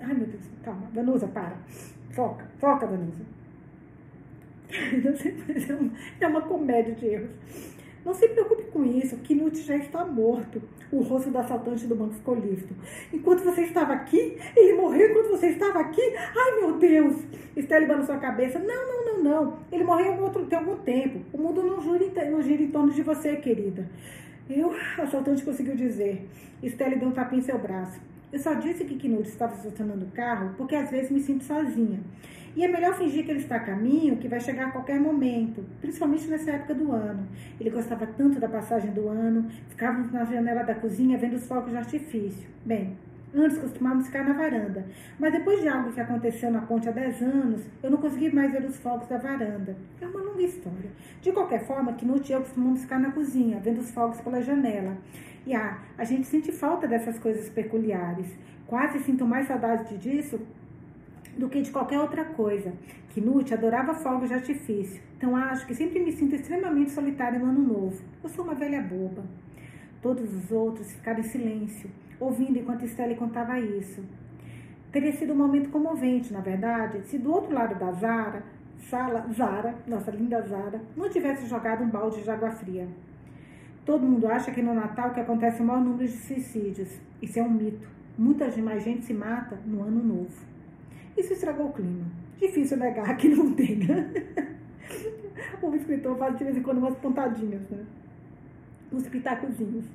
Ai, 0.00 0.14
meu 0.14 0.26
Deus, 0.26 0.42
calma. 0.62 0.88
Vanusa, 0.94 1.26
para. 1.26 1.56
Foca, 2.12 2.46
foca, 2.60 2.86
Vanusa. 2.86 3.26
É 6.20 6.26
uma 6.26 6.42
comédia 6.42 6.94
de 6.94 7.06
erros. 7.06 7.30
Não 8.08 8.14
se 8.14 8.26
preocupe 8.26 8.62
com 8.72 8.82
isso, 8.86 9.18
Knut 9.18 9.60
já 9.60 9.76
está 9.76 10.02
morto. 10.02 10.62
O 10.90 11.02
rosto 11.02 11.28
do 11.28 11.36
assaltante 11.36 11.86
do 11.86 11.94
banco 11.94 12.14
ficou 12.14 12.36
lívido. 12.36 12.74
Enquanto 13.12 13.44
você 13.44 13.64
estava 13.64 13.92
aqui, 13.92 14.38
ele 14.56 14.72
morreu 14.78 15.10
enquanto 15.10 15.28
você 15.28 15.48
estava 15.48 15.80
aqui. 15.80 16.00
Ai, 16.16 16.58
meu 16.58 16.78
Deus! 16.78 17.22
Estelle 17.54 17.84
na 17.84 18.02
sua 18.02 18.16
cabeça. 18.16 18.58
Não, 18.58 18.66
não, 18.66 19.04
não, 19.04 19.22
não. 19.22 19.58
Ele 19.70 19.84
morreu 19.84 20.14
em 20.14 20.20
outro, 20.20 20.46
tem 20.46 20.58
algum 20.58 20.76
tempo. 20.76 21.20
O 21.34 21.36
mundo 21.36 21.62
não 21.62 21.82
gira, 21.82 22.30
não 22.30 22.40
gira 22.40 22.62
em 22.62 22.70
torno 22.70 22.90
de 22.90 23.02
você, 23.02 23.36
querida. 23.36 23.86
Eu, 24.48 24.74
assaltante 24.96 25.44
conseguiu 25.44 25.76
dizer. 25.76 26.26
Estelle 26.62 26.96
deu 26.96 27.10
um 27.10 27.12
tapinha 27.12 27.42
em 27.42 27.44
seu 27.44 27.58
braço. 27.58 28.00
Eu 28.30 28.38
só 28.38 28.52
disse 28.52 28.84
que 28.84 28.94
Knut 28.94 29.26
estava 29.26 29.54
estacionando 29.54 30.04
o 30.04 30.10
carro 30.10 30.54
porque 30.58 30.74
às 30.74 30.90
vezes 30.90 31.10
me 31.10 31.18
sinto 31.18 31.44
sozinha. 31.44 32.00
E 32.54 32.62
é 32.62 32.68
melhor 32.68 32.94
fingir 32.94 33.24
que 33.24 33.30
ele 33.30 33.40
está 33.40 33.56
a 33.56 33.60
caminho, 33.60 34.18
que 34.18 34.28
vai 34.28 34.38
chegar 34.38 34.66
a 34.66 34.70
qualquer 34.70 35.00
momento, 35.00 35.64
principalmente 35.80 36.26
nessa 36.26 36.50
época 36.50 36.74
do 36.74 36.92
ano. 36.92 37.26
Ele 37.58 37.70
gostava 37.70 38.06
tanto 38.06 38.38
da 38.38 38.48
passagem 38.48 38.90
do 38.90 39.08
ano, 39.08 39.48
ficávamos 39.68 40.12
na 40.12 40.24
janela 40.24 40.62
da 40.62 40.74
cozinha 40.74 41.16
vendo 41.16 41.36
os 41.36 41.46
fogos 41.46 41.70
de 41.70 41.78
artifício. 41.78 42.46
Bem, 42.66 42.98
antes 43.34 43.56
costumávamos 43.58 44.06
ficar 44.06 44.24
na 44.24 44.34
varanda, 44.34 44.84
mas 45.18 45.32
depois 45.32 45.62
de 45.62 45.68
algo 45.68 45.90
que 45.90 46.00
aconteceu 46.00 46.50
na 46.50 46.60
ponte 46.60 46.88
há 46.88 46.92
10 46.92 47.22
anos, 47.22 47.62
eu 47.82 47.90
não 47.90 47.98
consegui 47.98 48.34
mais 48.34 48.52
ver 48.52 48.64
os 48.64 48.76
fogos 48.76 49.08
da 49.08 49.16
varanda. 49.16 49.74
É 50.02 50.06
uma 50.06 50.20
longa 50.20 50.42
história. 50.42 50.90
De 51.22 51.32
qualquer 51.32 51.64
forma, 51.64 51.94
Knut 51.94 52.28
e 52.28 52.34
eu 52.34 52.40
costumamos 52.40 52.82
ficar 52.82 52.98
na 52.98 53.10
cozinha, 53.10 53.58
vendo 53.60 53.78
os 53.78 53.90
fogos 53.90 54.20
pela 54.20 54.42
janela. 54.42 54.98
E 55.48 55.54
ah, 55.54 55.78
a 55.96 56.04
gente 56.04 56.26
sente 56.26 56.52
falta 56.52 56.86
dessas 56.86 57.18
coisas 57.18 57.48
peculiares. 57.48 58.26
Quase 58.66 58.98
sinto 58.98 59.24
mais 59.24 59.48
saudade 59.48 59.96
disso 59.96 60.38
do 61.38 61.48
que 61.48 61.62
de 61.62 61.70
qualquer 61.70 61.98
outra 61.98 62.22
coisa. 62.22 62.74
Knut 63.14 63.54
adorava 63.54 63.94
fogos 63.94 64.28
de 64.28 64.34
artifício, 64.34 65.00
então 65.16 65.34
acho 65.34 65.66
que 65.66 65.74
sempre 65.74 66.00
me 66.00 66.12
sinto 66.12 66.34
extremamente 66.34 66.90
solitária 66.90 67.38
no 67.38 67.46
ano 67.46 67.62
novo. 67.62 67.98
Eu 68.22 68.28
sou 68.28 68.44
uma 68.44 68.54
velha 68.54 68.82
boba. 68.82 69.24
Todos 70.02 70.34
os 70.34 70.52
outros 70.52 70.92
ficaram 70.92 71.20
em 71.20 71.22
silêncio, 71.22 71.90
ouvindo 72.20 72.58
enquanto 72.58 72.84
Estelle 72.84 73.16
contava 73.16 73.58
isso. 73.58 74.04
Teria 74.92 75.12
sido 75.12 75.32
um 75.32 75.36
momento 75.36 75.70
comovente, 75.70 76.30
na 76.30 76.40
verdade, 76.40 77.00
se 77.06 77.16
do 77.16 77.32
outro 77.32 77.54
lado 77.54 77.74
da 77.74 77.90
Zara, 77.92 78.42
sala, 78.90 79.26
Zara, 79.32 79.76
nossa 79.86 80.10
linda 80.10 80.42
Zara, 80.42 80.82
não 80.94 81.08
tivesse 81.08 81.46
jogado 81.46 81.82
um 81.82 81.88
balde 81.88 82.22
de 82.22 82.30
água 82.30 82.50
fria. 82.50 82.86
Todo 83.88 84.04
mundo 84.04 84.26
acha 84.26 84.50
que 84.50 84.60
no 84.60 84.74
Natal 84.74 85.14
que 85.14 85.20
acontece 85.20 85.62
o 85.62 85.64
maior 85.64 85.82
número 85.82 86.06
de 86.06 86.12
suicídios. 86.12 86.90
Isso 87.22 87.38
é 87.38 87.42
um 87.42 87.48
mito. 87.48 87.88
Muita 88.18 88.54
mais 88.60 88.84
gente 88.84 89.06
se 89.06 89.14
mata 89.14 89.58
no 89.64 89.82
ano 89.82 90.04
novo. 90.04 90.28
Isso 91.16 91.32
estragou 91.32 91.68
o 91.68 91.72
clima. 91.72 92.04
Difícil 92.38 92.76
negar 92.76 93.16
que 93.16 93.30
não 93.30 93.54
tenha. 93.54 94.12
o 95.62 95.74
escritor 95.74 96.18
faz 96.18 96.36
de 96.36 96.44
vez 96.44 96.58
em 96.58 96.62
quando 96.62 96.76
umas 96.76 96.96
pontadinhas, 96.96 97.62
né? 97.70 97.82
Uns 98.92 99.08
pitacozinhos. 99.08 99.86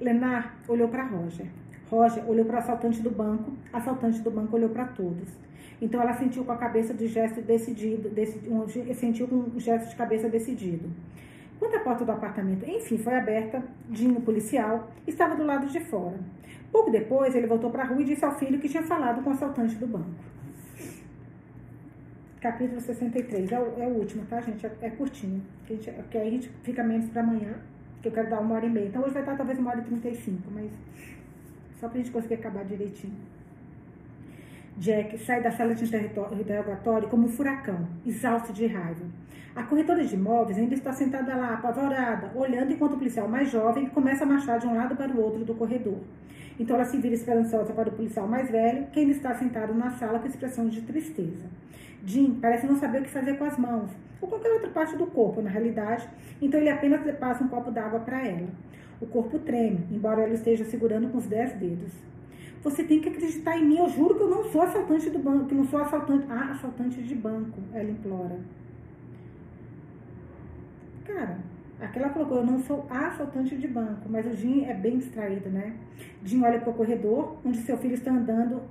Lenar 0.00 0.56
olhou 0.66 0.88
para 0.88 1.04
Roger. 1.04 1.48
Roger 1.90 2.26
olhou 2.26 2.46
para 2.46 2.56
o 2.56 2.58
assaltante 2.60 3.02
do 3.02 3.10
banco. 3.10 3.52
Assaltante 3.70 4.22
do 4.22 4.30
banco 4.30 4.56
olhou 4.56 4.70
para 4.70 4.86
todos. 4.86 5.28
Então 5.82 6.00
ela 6.00 6.14
sentiu 6.14 6.46
com 6.46 6.52
a 6.52 6.56
cabeça 6.56 6.94
de 6.94 7.06
gesto 7.06 7.42
decidido, 7.42 8.08
decidi, 8.08 8.48
um, 8.48 8.66
sentiu 8.94 9.28
com 9.28 9.36
um 9.36 9.60
gesto 9.60 9.90
de 9.90 9.96
cabeça 9.96 10.30
decidido. 10.30 10.88
Quando 11.58 11.74
a 11.74 11.80
porta 11.80 12.04
do 12.04 12.12
apartamento, 12.12 12.68
enfim, 12.68 12.98
foi 12.98 13.14
aberta, 13.14 13.62
Dinho, 13.88 14.20
policial, 14.20 14.90
estava 15.06 15.34
do 15.34 15.44
lado 15.44 15.66
de 15.66 15.80
fora. 15.80 16.18
Pouco 16.70 16.90
depois, 16.90 17.34
ele 17.34 17.46
voltou 17.46 17.70
para 17.70 17.82
a 17.82 17.86
rua 17.86 18.00
e 18.02 18.04
disse 18.04 18.24
ao 18.24 18.38
filho 18.38 18.58
que 18.58 18.68
tinha 18.68 18.82
falado 18.82 19.22
com 19.22 19.30
o 19.30 19.32
assaltante 19.32 19.74
do 19.76 19.86
banco 19.86 20.28
capítulo 22.40 22.80
63. 22.80 23.52
É 23.52 23.58
o, 23.58 23.82
é 23.82 23.86
o 23.86 23.90
último, 23.90 24.24
tá, 24.26 24.40
gente? 24.40 24.66
É, 24.66 24.72
é 24.82 24.90
curtinho. 24.90 25.42
Que, 25.66 25.74
gente, 25.76 25.90
que 26.10 26.18
aí 26.18 26.28
a 26.28 26.30
gente 26.30 26.48
fica 26.62 26.82
menos 26.82 27.08
para 27.10 27.22
amanhã, 27.22 27.54
que 28.02 28.08
eu 28.08 28.12
quero 28.12 28.30
dar 28.30 28.40
uma 28.40 28.54
hora 28.54 28.66
e 28.66 28.70
meia. 28.70 28.86
Então 28.86 29.02
hoje 29.02 29.12
vai 29.12 29.22
estar 29.22 29.36
talvez 29.36 29.58
uma 29.58 29.70
hora 29.70 29.80
e 29.80 29.84
trinta 29.84 30.08
e 30.08 30.14
cinco, 30.14 30.50
mas 30.50 30.70
só 31.80 31.88
pra 31.88 31.98
gente 31.98 32.10
conseguir 32.10 32.34
acabar 32.34 32.64
direitinho. 32.64 33.16
Jack 34.78 35.18
sai 35.18 35.42
da 35.42 35.50
sala 35.50 35.74
de 35.74 35.84
interrogatório 35.84 37.08
como 37.08 37.26
um 37.26 37.28
furacão, 37.28 37.84
exausto 38.06 38.52
de 38.52 38.64
raiva. 38.68 39.04
A 39.56 39.64
corretora 39.64 40.04
de 40.04 40.14
imóveis 40.14 40.56
ainda 40.56 40.72
está 40.72 40.92
sentada 40.92 41.34
lá, 41.34 41.54
apavorada, 41.54 42.30
olhando 42.32 42.72
enquanto 42.72 42.92
o 42.92 42.96
policial 42.96 43.26
mais 43.26 43.50
jovem 43.50 43.86
começa 43.86 44.22
a 44.22 44.26
marchar 44.26 44.60
de 44.60 44.68
um 44.68 44.76
lado 44.76 44.94
para 44.94 45.10
o 45.10 45.20
outro 45.20 45.44
do 45.44 45.52
corredor. 45.56 45.98
Então 46.60 46.76
ela 46.76 46.84
se 46.84 46.96
vira 46.96 47.16
esperançosa 47.16 47.72
para 47.72 47.88
o 47.88 47.92
policial 47.92 48.28
mais 48.28 48.52
velho, 48.52 48.86
que 48.92 49.00
ainda 49.00 49.10
está 49.10 49.34
sentado 49.34 49.74
na 49.74 49.90
sala 49.90 50.20
com 50.20 50.28
expressão 50.28 50.68
de 50.68 50.80
tristeza. 50.82 51.46
Jim 52.04 52.38
parece 52.40 52.64
não 52.64 52.76
saber 52.76 53.00
o 53.00 53.04
que 53.04 53.10
fazer 53.10 53.36
com 53.36 53.46
as 53.46 53.58
mãos, 53.58 53.90
ou 54.20 54.28
qualquer 54.28 54.52
outra 54.52 54.70
parte 54.70 54.96
do 54.96 55.08
corpo, 55.08 55.42
na 55.42 55.50
realidade, 55.50 56.08
então 56.40 56.60
ele 56.60 56.70
apenas 56.70 57.00
passa 57.16 57.42
um 57.42 57.48
copo 57.48 57.72
d'água 57.72 57.98
para 57.98 58.24
ela. 58.24 58.46
O 59.00 59.06
corpo 59.06 59.40
treme, 59.40 59.88
embora 59.90 60.22
ela 60.22 60.34
esteja 60.34 60.64
segurando 60.64 61.08
com 61.10 61.18
os 61.18 61.26
dez 61.26 61.52
dedos. 61.54 61.92
Você 62.62 62.82
tem 62.82 63.00
que 63.00 63.08
acreditar 63.08 63.56
em 63.56 63.64
mim, 63.64 63.78
eu 63.78 63.88
juro 63.88 64.16
que 64.16 64.22
eu 64.22 64.30
não 64.30 64.44
sou 64.44 64.62
assaltante 64.62 65.10
do 65.10 65.18
banco, 65.18 65.46
que 65.46 65.54
não 65.54 65.64
sou 65.64 65.80
assaltante. 65.80 66.26
Ah, 66.28 66.50
assaltante 66.52 67.00
de 67.02 67.14
banco, 67.14 67.60
ela 67.72 67.88
implora. 67.88 68.38
Cara, 71.04 71.38
aquela 71.80 72.10
colocou, 72.10 72.38
eu 72.38 72.46
não 72.46 72.58
sou 72.58 72.84
assaltante 72.90 73.56
de 73.56 73.68
banco, 73.68 74.08
mas 74.08 74.26
o 74.26 74.34
Jim 74.34 74.64
é 74.64 74.74
bem 74.74 74.98
distraído, 74.98 75.48
né? 75.48 75.74
Jim 76.24 76.42
olha 76.42 76.60
para 76.60 76.70
o 76.70 76.74
corredor, 76.74 77.36
onde 77.44 77.58
seu 77.58 77.78
filho 77.78 77.94
está 77.94 78.10
andando 78.10 78.62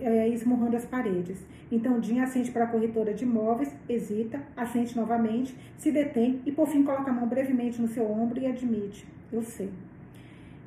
é, 0.00 0.28
esmurrando 0.28 0.76
as 0.76 0.84
paredes. 0.84 1.38
Então, 1.70 2.02
Jim 2.02 2.20
assente 2.20 2.50
para 2.50 2.64
a 2.64 2.66
corretora 2.66 3.14
de 3.14 3.24
imóveis, 3.24 3.74
hesita, 3.88 4.40
assente 4.56 4.96
novamente, 4.96 5.54
se 5.76 5.90
detém 5.90 6.40
e, 6.44 6.52
por 6.52 6.66
fim, 6.68 6.82
coloca 6.82 7.10
a 7.10 7.14
mão 7.14 7.28
brevemente 7.28 7.80
no 7.80 7.88
seu 7.88 8.10
ombro 8.10 8.40
e 8.40 8.46
admite: 8.46 9.06
Eu 9.32 9.42
sei. 9.42 9.70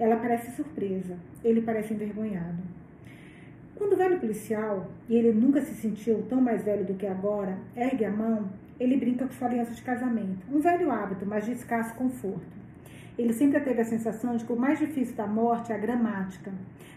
Ela 0.02 0.15
parece 0.15 0.49
surpresa, 0.56 1.15
ele 1.44 1.61
parece 1.61 1.94
envergonhado. 1.94 2.57
Quando 3.76 3.94
o 3.94 3.95
velho 3.95 4.19
policial, 4.19 4.88
e 5.07 5.15
ele 5.15 5.32
nunca 5.32 5.61
se 5.61 5.76
sentiu 5.76 6.23
tão 6.28 6.41
mais 6.41 6.64
velho 6.64 6.84
do 6.84 6.95
que 6.95 7.06
agora, 7.06 7.56
ergue 7.76 8.06
a 8.06 8.10
mão, 8.10 8.49
ele 8.80 8.98
brinca 8.98 9.28
com 9.28 9.34
sua 9.34 9.48
aliança 9.48 9.76
de 9.76 9.82
casamento. 9.84 10.40
Um 10.52 10.60
velho 10.60 10.90
hábito, 10.90 11.23
mas 11.23 11.45
de 11.45 11.52
escasso 11.52 11.94
conforto. 11.94 12.60
Ele 13.17 13.33
sempre 13.33 13.59
teve 13.59 13.81
a 13.81 13.85
sensação 13.85 14.35
de 14.38 14.45
que 14.45 14.53
o 14.53 14.59
mais 14.59 14.79
difícil 14.79 15.15
da 15.15 15.27
morte 15.27 15.71
é 15.71 15.75
a 15.75 15.77
gramática. 15.77 16.51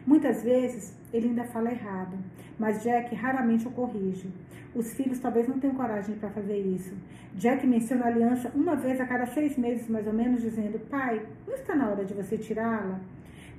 Muitas 0.07 0.43
vezes 0.43 0.95
ele 1.13 1.29
ainda 1.29 1.45
fala 1.45 1.71
errado, 1.71 2.17
mas 2.59 2.83
Jack 2.83 3.15
raramente 3.15 3.67
o 3.67 3.71
corrige. 3.71 4.31
Os 4.75 4.93
filhos 4.95 5.19
talvez 5.19 5.49
não 5.49 5.59
tenham 5.59 5.75
coragem 5.75 6.17
para 6.17 6.31
fazer 6.31 6.59
isso. 6.59 6.95
Jack 7.35 7.67
menciona 7.67 8.05
a 8.05 8.09
aliança 8.09 8.51
uma 8.55 8.77
vez 8.77 9.01
a 9.01 9.07
cada 9.07 9.27
seis 9.27 9.57
meses, 9.57 9.89
mais 9.89 10.07
ou 10.07 10.13
menos, 10.13 10.43
dizendo: 10.43 10.79
Pai, 10.89 11.25
não 11.47 11.55
está 11.55 11.75
na 11.75 11.89
hora 11.89 12.05
de 12.05 12.15
você 12.15 12.37
tirá-la? 12.37 13.01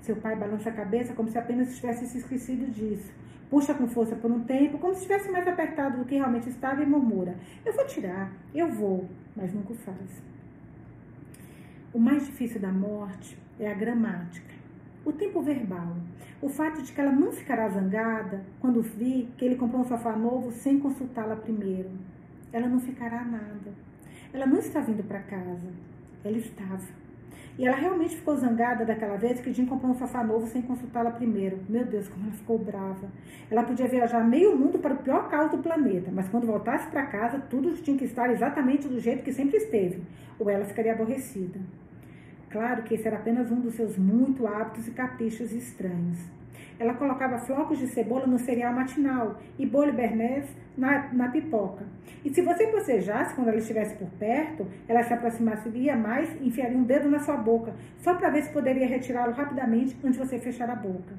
Seu 0.01 0.15
pai 0.15 0.35
balança 0.35 0.69
a 0.69 0.73
cabeça 0.73 1.13
como 1.13 1.29
se 1.29 1.37
apenas 1.37 1.75
tivesse 1.75 2.05
se 2.05 2.19
esquecido 2.19 2.71
disso. 2.71 3.11
Puxa 3.49 3.73
com 3.73 3.87
força 3.87 4.15
por 4.15 4.31
um 4.31 4.43
tempo, 4.43 4.77
como 4.77 4.93
se 4.93 5.01
estivesse 5.01 5.31
mais 5.31 5.47
apertado 5.47 5.97
do 5.97 6.05
que 6.05 6.15
realmente 6.15 6.49
estava, 6.49 6.83
e 6.83 6.85
murmura: 6.85 7.35
Eu 7.65 7.73
vou 7.73 7.85
tirar, 7.85 8.31
eu 8.53 8.71
vou, 8.71 9.09
mas 9.35 9.53
nunca 9.53 9.73
o 9.73 9.75
faz. 9.75 10.34
O 11.95 11.97
mais 11.97 12.25
difícil 12.25 12.59
da 12.59 12.73
morte 12.73 13.37
é 13.57 13.71
a 13.71 13.73
gramática, 13.73 14.53
o 15.05 15.13
tempo 15.13 15.41
verbal, 15.41 15.95
o 16.41 16.49
fato 16.49 16.81
de 16.81 16.91
que 16.91 16.99
ela 16.99 17.13
não 17.13 17.31
ficará 17.31 17.69
zangada 17.69 18.43
quando 18.59 18.81
vi 18.81 19.29
que 19.37 19.45
ele 19.45 19.55
comprou 19.55 19.79
um 19.81 19.87
sofá 19.87 20.13
novo 20.13 20.51
sem 20.51 20.77
consultá-la 20.77 21.37
primeiro. 21.37 21.89
Ela 22.51 22.67
não 22.67 22.81
ficará 22.81 23.23
nada. 23.23 23.71
Ela 24.33 24.45
não 24.45 24.59
está 24.59 24.81
vindo 24.81 25.07
para 25.07 25.21
casa. 25.21 25.71
Ela 26.25 26.37
estava. 26.37 26.83
E 27.57 27.65
ela 27.65 27.77
realmente 27.77 28.17
ficou 28.17 28.35
zangada 28.35 28.83
daquela 28.83 29.15
vez 29.15 29.39
que 29.39 29.53
Jim 29.53 29.65
comprou 29.65 29.91
um 29.91 29.97
sofá 29.97 30.21
novo 30.21 30.47
sem 30.47 30.61
consultá-la 30.63 31.11
primeiro. 31.11 31.59
Meu 31.69 31.85
Deus, 31.85 32.09
como 32.09 32.25
ela 32.25 32.33
ficou 32.33 32.59
brava. 32.59 33.07
Ela 33.49 33.63
podia 33.63 33.87
viajar 33.87 34.21
meio 34.27 34.57
mundo 34.57 34.79
para 34.79 34.93
o 34.93 34.97
pior 34.97 35.29
caos 35.29 35.49
do 35.49 35.59
planeta, 35.59 36.11
mas 36.13 36.27
quando 36.27 36.45
voltasse 36.45 36.89
para 36.89 37.05
casa, 37.05 37.39
tudo 37.49 37.71
tinha 37.75 37.97
que 37.97 38.03
estar 38.03 38.29
exatamente 38.31 38.89
do 38.89 38.99
jeito 38.99 39.23
que 39.23 39.31
sempre 39.31 39.55
esteve, 39.55 40.03
ou 40.37 40.49
ela 40.49 40.65
ficaria 40.65 40.91
aborrecida. 40.91 41.61
Claro 42.49 42.83
que 42.83 42.95
esse 42.95 43.07
era 43.07 43.17
apenas 43.17 43.51
um 43.51 43.59
dos 43.59 43.75
seus 43.75 43.97
muito 43.97 44.47
hábitos 44.47 44.87
e 44.87 44.91
caprichos 44.91 45.51
estranhos. 45.51 46.17
Ela 46.77 46.93
colocava 46.93 47.37
flocos 47.39 47.77
de 47.79 47.87
cebola 47.87 48.27
no 48.27 48.37
cereal 48.37 48.73
matinal 48.73 49.39
e 49.57 49.65
bolho 49.65 49.93
bernês 49.93 50.45
na, 50.77 51.13
na 51.13 51.29
pipoca. 51.29 51.85
E 52.23 52.33
se 52.33 52.41
você 52.41 52.67
bocejasse 52.67 53.33
quando 53.33 53.47
ela 53.47 53.57
estivesse 53.57 53.95
por 53.95 54.09
perto, 54.19 54.67
ela 54.87 55.03
se 55.03 55.13
aproximaria 55.13 55.95
mais 55.95 56.29
e 56.41 56.47
enfiaria 56.47 56.77
um 56.77 56.83
dedo 56.83 57.09
na 57.09 57.19
sua 57.19 57.37
boca, 57.37 57.73
só 57.99 58.13
para 58.15 58.29
ver 58.29 58.43
se 58.43 58.51
poderia 58.51 58.87
retirá-lo 58.87 59.33
rapidamente 59.33 59.95
antes 60.03 60.19
de 60.19 60.27
você 60.27 60.37
fechar 60.37 60.69
a 60.69 60.75
boca. 60.75 61.13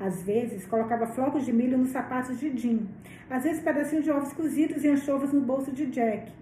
Às 0.00 0.22
vezes, 0.22 0.64
colocava 0.64 1.06
flocos 1.06 1.44
de 1.44 1.52
milho 1.52 1.76
nos 1.76 1.90
sapatos 1.90 2.38
de 2.38 2.56
Jim, 2.56 2.88
às 3.28 3.42
vezes 3.42 3.62
pedacinhos 3.62 4.04
de 4.04 4.10
ovos 4.10 4.32
cozidos 4.32 4.84
e 4.84 4.88
anchovas 4.88 5.32
no 5.32 5.40
bolso 5.40 5.72
de 5.72 5.86
Jack. 5.86 6.32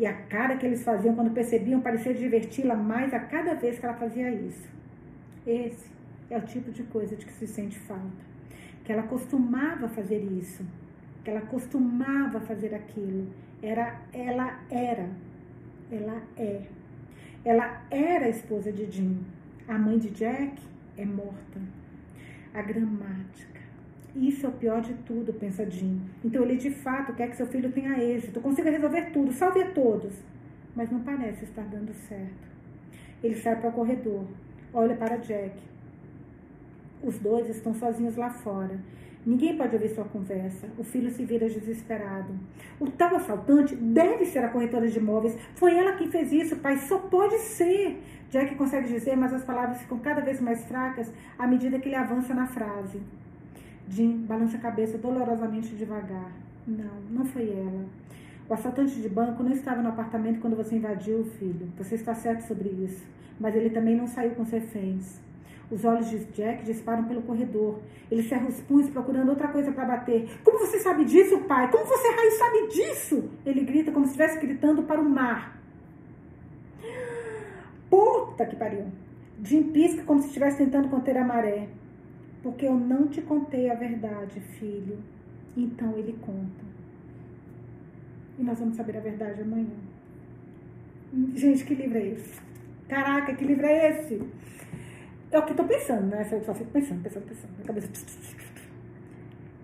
E 0.00 0.06
a 0.06 0.14
cara 0.14 0.56
que 0.56 0.64
eles 0.64 0.82
faziam 0.82 1.14
quando 1.14 1.30
percebiam 1.30 1.78
parecia 1.82 2.14
diverti-la 2.14 2.74
mais 2.74 3.12
a 3.12 3.20
cada 3.20 3.52
vez 3.52 3.78
que 3.78 3.84
ela 3.84 3.98
fazia 3.98 4.30
isso. 4.30 4.66
Esse 5.46 5.90
é 6.30 6.38
o 6.38 6.40
tipo 6.40 6.72
de 6.72 6.84
coisa 6.84 7.14
de 7.14 7.26
que 7.26 7.32
se 7.34 7.46
sente 7.46 7.78
falta. 7.80 8.24
Que 8.82 8.92
ela 8.92 9.02
costumava 9.02 9.90
fazer 9.90 10.20
isso. 10.20 10.64
Que 11.22 11.30
ela 11.30 11.42
costumava 11.42 12.40
fazer 12.40 12.74
aquilo. 12.74 13.30
Era, 13.62 14.00
ela 14.10 14.60
era. 14.70 15.06
Ela 15.92 16.22
é. 16.34 16.62
Ela 17.44 17.82
era 17.90 18.24
a 18.24 18.30
esposa 18.30 18.72
de 18.72 18.90
Jim. 18.90 19.22
A 19.68 19.76
mãe 19.76 19.98
de 19.98 20.08
Jack 20.12 20.62
é 20.96 21.04
morta. 21.04 21.60
A 22.54 22.62
gramática. 22.62 23.49
Isso 24.14 24.44
é 24.44 24.48
o 24.48 24.52
pior 24.52 24.80
de 24.80 24.94
tudo, 25.04 25.32
pensa 25.32 25.68
Jim. 25.70 26.00
Então 26.24 26.42
ele 26.42 26.56
de 26.56 26.70
fato 26.70 27.12
quer 27.14 27.28
que 27.30 27.36
seu 27.36 27.46
filho 27.46 27.70
tenha 27.70 27.98
êxito, 28.02 28.40
consiga 28.40 28.70
resolver 28.70 29.10
tudo, 29.12 29.32
salve 29.32 29.62
a 29.62 29.70
todos. 29.70 30.12
Mas 30.74 30.90
não 30.90 31.00
parece 31.00 31.44
estar 31.44 31.62
dando 31.62 31.92
certo. 31.94 32.48
Ele 33.22 33.36
sai 33.36 33.56
para 33.60 33.70
o 33.70 33.72
corredor, 33.72 34.24
olha 34.72 34.96
para 34.96 35.16
Jack. 35.16 35.56
Os 37.02 37.18
dois 37.18 37.48
estão 37.48 37.72
sozinhos 37.74 38.16
lá 38.16 38.30
fora. 38.30 38.78
Ninguém 39.24 39.56
pode 39.56 39.74
ouvir 39.74 39.90
sua 39.90 40.04
conversa. 40.04 40.66
O 40.78 40.82
filho 40.82 41.10
se 41.10 41.24
vira 41.24 41.48
desesperado. 41.48 42.32
O 42.78 42.90
tal 42.90 43.14
assaltante 43.16 43.76
deve 43.76 44.24
ser 44.24 44.38
a 44.38 44.48
corretora 44.48 44.88
de 44.88 44.98
imóveis. 44.98 45.36
Foi 45.54 45.76
ela 45.76 45.92
quem 45.92 46.10
fez 46.10 46.32
isso, 46.32 46.56
pai. 46.56 46.78
Só 46.78 46.98
pode 46.98 47.38
ser. 47.38 48.02
Jack 48.30 48.54
consegue 48.54 48.88
dizer, 48.88 49.16
mas 49.16 49.34
as 49.34 49.44
palavras 49.44 49.78
ficam 49.82 49.98
cada 49.98 50.22
vez 50.22 50.40
mais 50.40 50.64
fracas 50.64 51.12
à 51.38 51.46
medida 51.46 51.78
que 51.78 51.88
ele 51.88 51.96
avança 51.96 52.32
na 52.32 52.46
frase. 52.46 53.00
Jim 53.90 54.18
balança 54.18 54.56
a 54.56 54.60
cabeça 54.60 54.96
dolorosamente 54.96 55.74
devagar. 55.74 56.30
Não, 56.64 57.00
não 57.10 57.24
foi 57.24 57.50
ela. 57.50 57.84
O 58.48 58.54
assaltante 58.54 59.00
de 59.00 59.08
banco 59.08 59.42
não 59.42 59.50
estava 59.50 59.82
no 59.82 59.88
apartamento 59.88 60.40
quando 60.40 60.54
você 60.56 60.76
invadiu, 60.76 61.24
filho. 61.24 61.68
Você 61.76 61.96
está 61.96 62.14
certo 62.14 62.42
sobre 62.42 62.68
isso. 62.68 63.04
Mas 63.40 63.56
ele 63.56 63.68
também 63.68 63.96
não 63.96 64.06
saiu 64.06 64.30
com 64.30 64.42
os 64.42 64.50
reféns. 64.50 65.20
Os 65.68 65.84
olhos 65.84 66.08
de 66.08 66.18
Jack 66.26 66.64
disparam 66.64 67.04
pelo 67.04 67.22
corredor. 67.22 67.80
Ele 68.08 68.22
cerra 68.22 68.46
os 68.46 68.60
punhos 68.60 68.88
procurando 68.90 69.30
outra 69.30 69.48
coisa 69.48 69.72
para 69.72 69.84
bater. 69.84 70.38
Como 70.44 70.60
você 70.60 70.78
sabe 70.78 71.04
disso, 71.04 71.38
pai? 71.40 71.68
Como 71.68 71.84
você, 71.84 72.08
raio, 72.10 72.30
sabe 72.38 72.68
disso? 72.68 73.30
Ele 73.44 73.64
grita 73.64 73.90
como 73.90 74.04
se 74.04 74.12
estivesse 74.12 74.38
gritando 74.38 74.84
para 74.84 75.00
o 75.00 75.08
mar. 75.08 75.60
Puta 77.88 78.46
que 78.46 78.54
pariu. 78.54 78.86
Jim 79.42 79.64
pisca 79.64 80.04
como 80.04 80.20
se 80.20 80.28
estivesse 80.28 80.58
tentando 80.58 80.88
conter 80.88 81.16
a 81.18 81.24
maré. 81.24 81.68
Porque 82.42 82.66
eu 82.66 82.74
não 82.74 83.08
te 83.08 83.20
contei 83.22 83.70
a 83.70 83.74
verdade, 83.74 84.40
filho. 84.40 84.98
Então 85.56 85.96
ele 85.96 86.16
conta. 86.20 86.64
E 88.38 88.42
nós 88.42 88.58
vamos 88.58 88.76
saber 88.76 88.96
a 88.96 89.00
verdade 89.00 89.42
amanhã. 89.42 89.76
Gente, 91.34 91.64
que 91.64 91.74
livro 91.74 91.98
é 91.98 92.06
esse? 92.06 92.40
Caraca, 92.88 93.34
que 93.34 93.44
livro 93.44 93.66
é 93.66 93.90
esse? 93.90 94.22
É 95.30 95.38
o 95.38 95.42
que 95.44 95.50
estou 95.52 95.66
pensando, 95.66 96.06
né? 96.06 96.26
Eu 96.30 96.42
só 96.42 96.54
fico 96.54 96.70
pensando, 96.70 97.02
pensando, 97.02 97.26
pensando. 97.26 97.52
Minha 97.52 97.66
cabeça. 97.66 97.88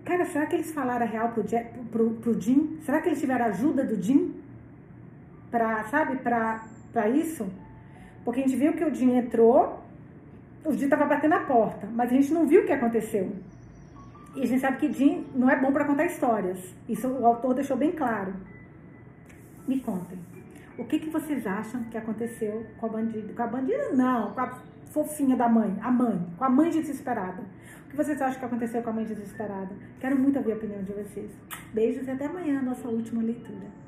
Cara, 0.05 0.25
será 0.25 0.45
que 0.45 0.55
eles 0.55 0.71
falaram 0.71 1.05
a 1.05 1.09
real 1.09 1.29
pro, 1.33 1.43
Jack, 1.43 1.77
pro, 1.91 2.11
pro 2.11 2.39
Jim? 2.39 2.77
Será 2.81 3.01
que 3.01 3.09
eles 3.09 3.19
tiveram 3.19 3.45
ajuda 3.45 3.83
do 3.83 4.01
Jim? 4.01 4.35
Pra, 5.51 5.83
sabe, 5.85 6.17
pra, 6.17 6.65
pra 6.93 7.09
isso? 7.09 7.45
Porque 8.23 8.41
a 8.41 8.43
gente 8.43 8.55
viu 8.55 8.73
que 8.73 8.85
o 8.85 8.93
Jim 8.93 9.17
entrou, 9.17 9.83
o 10.67 10.73
Jim 10.73 10.89
tava 10.89 11.05
batendo 11.05 11.33
a 11.33 11.39
porta, 11.39 11.87
mas 11.93 12.11
a 12.11 12.13
gente 12.13 12.33
não 12.33 12.45
viu 12.45 12.61
o 12.61 12.65
que 12.65 12.73
aconteceu. 12.73 13.31
E 14.35 14.43
a 14.43 14.45
gente 14.45 14.59
sabe 14.59 14.77
que 14.77 14.91
Jim 14.91 15.25
não 15.33 15.49
é 15.49 15.59
bom 15.59 15.71
para 15.71 15.85
contar 15.85 16.05
histórias. 16.05 16.59
Isso 16.87 17.07
o 17.07 17.25
autor 17.25 17.53
deixou 17.53 17.77
bem 17.77 17.91
claro. 17.91 18.33
Me 19.67 19.79
contem. 19.79 20.19
O 20.77 20.83
que, 20.83 20.99
que 20.99 21.09
vocês 21.09 21.47
acham 21.47 21.83
que 21.85 21.97
aconteceu 21.97 22.65
com 22.77 22.85
a 22.85 22.89
bandida? 22.89 23.33
Com 23.33 23.41
a 23.41 23.47
bandida, 23.47 23.89
não, 23.93 24.33
com 24.33 24.41
a 24.41 24.59
fofinha 24.91 25.35
da 25.35 25.49
mãe, 25.49 25.75
a 25.81 25.89
mãe, 25.89 26.21
com 26.37 26.43
a 26.43 26.49
mãe 26.49 26.69
desesperada. 26.69 27.41
O 27.85 27.89
que 27.89 27.95
vocês 27.95 28.21
acham 28.21 28.39
que 28.39 28.45
aconteceu 28.45 28.83
com 28.83 28.89
a 28.89 28.93
mãe 28.93 29.05
desesperada? 29.05 29.73
Quero 29.99 30.19
muito 30.19 30.37
ouvir 30.37 30.51
a 30.51 30.55
opinião 30.55 30.83
de 30.83 30.91
vocês. 30.91 31.31
Beijos 31.73 32.05
e 32.07 32.11
até 32.11 32.25
amanhã, 32.25 32.61
nossa 32.61 32.87
última 32.87 33.23
leitura. 33.23 33.86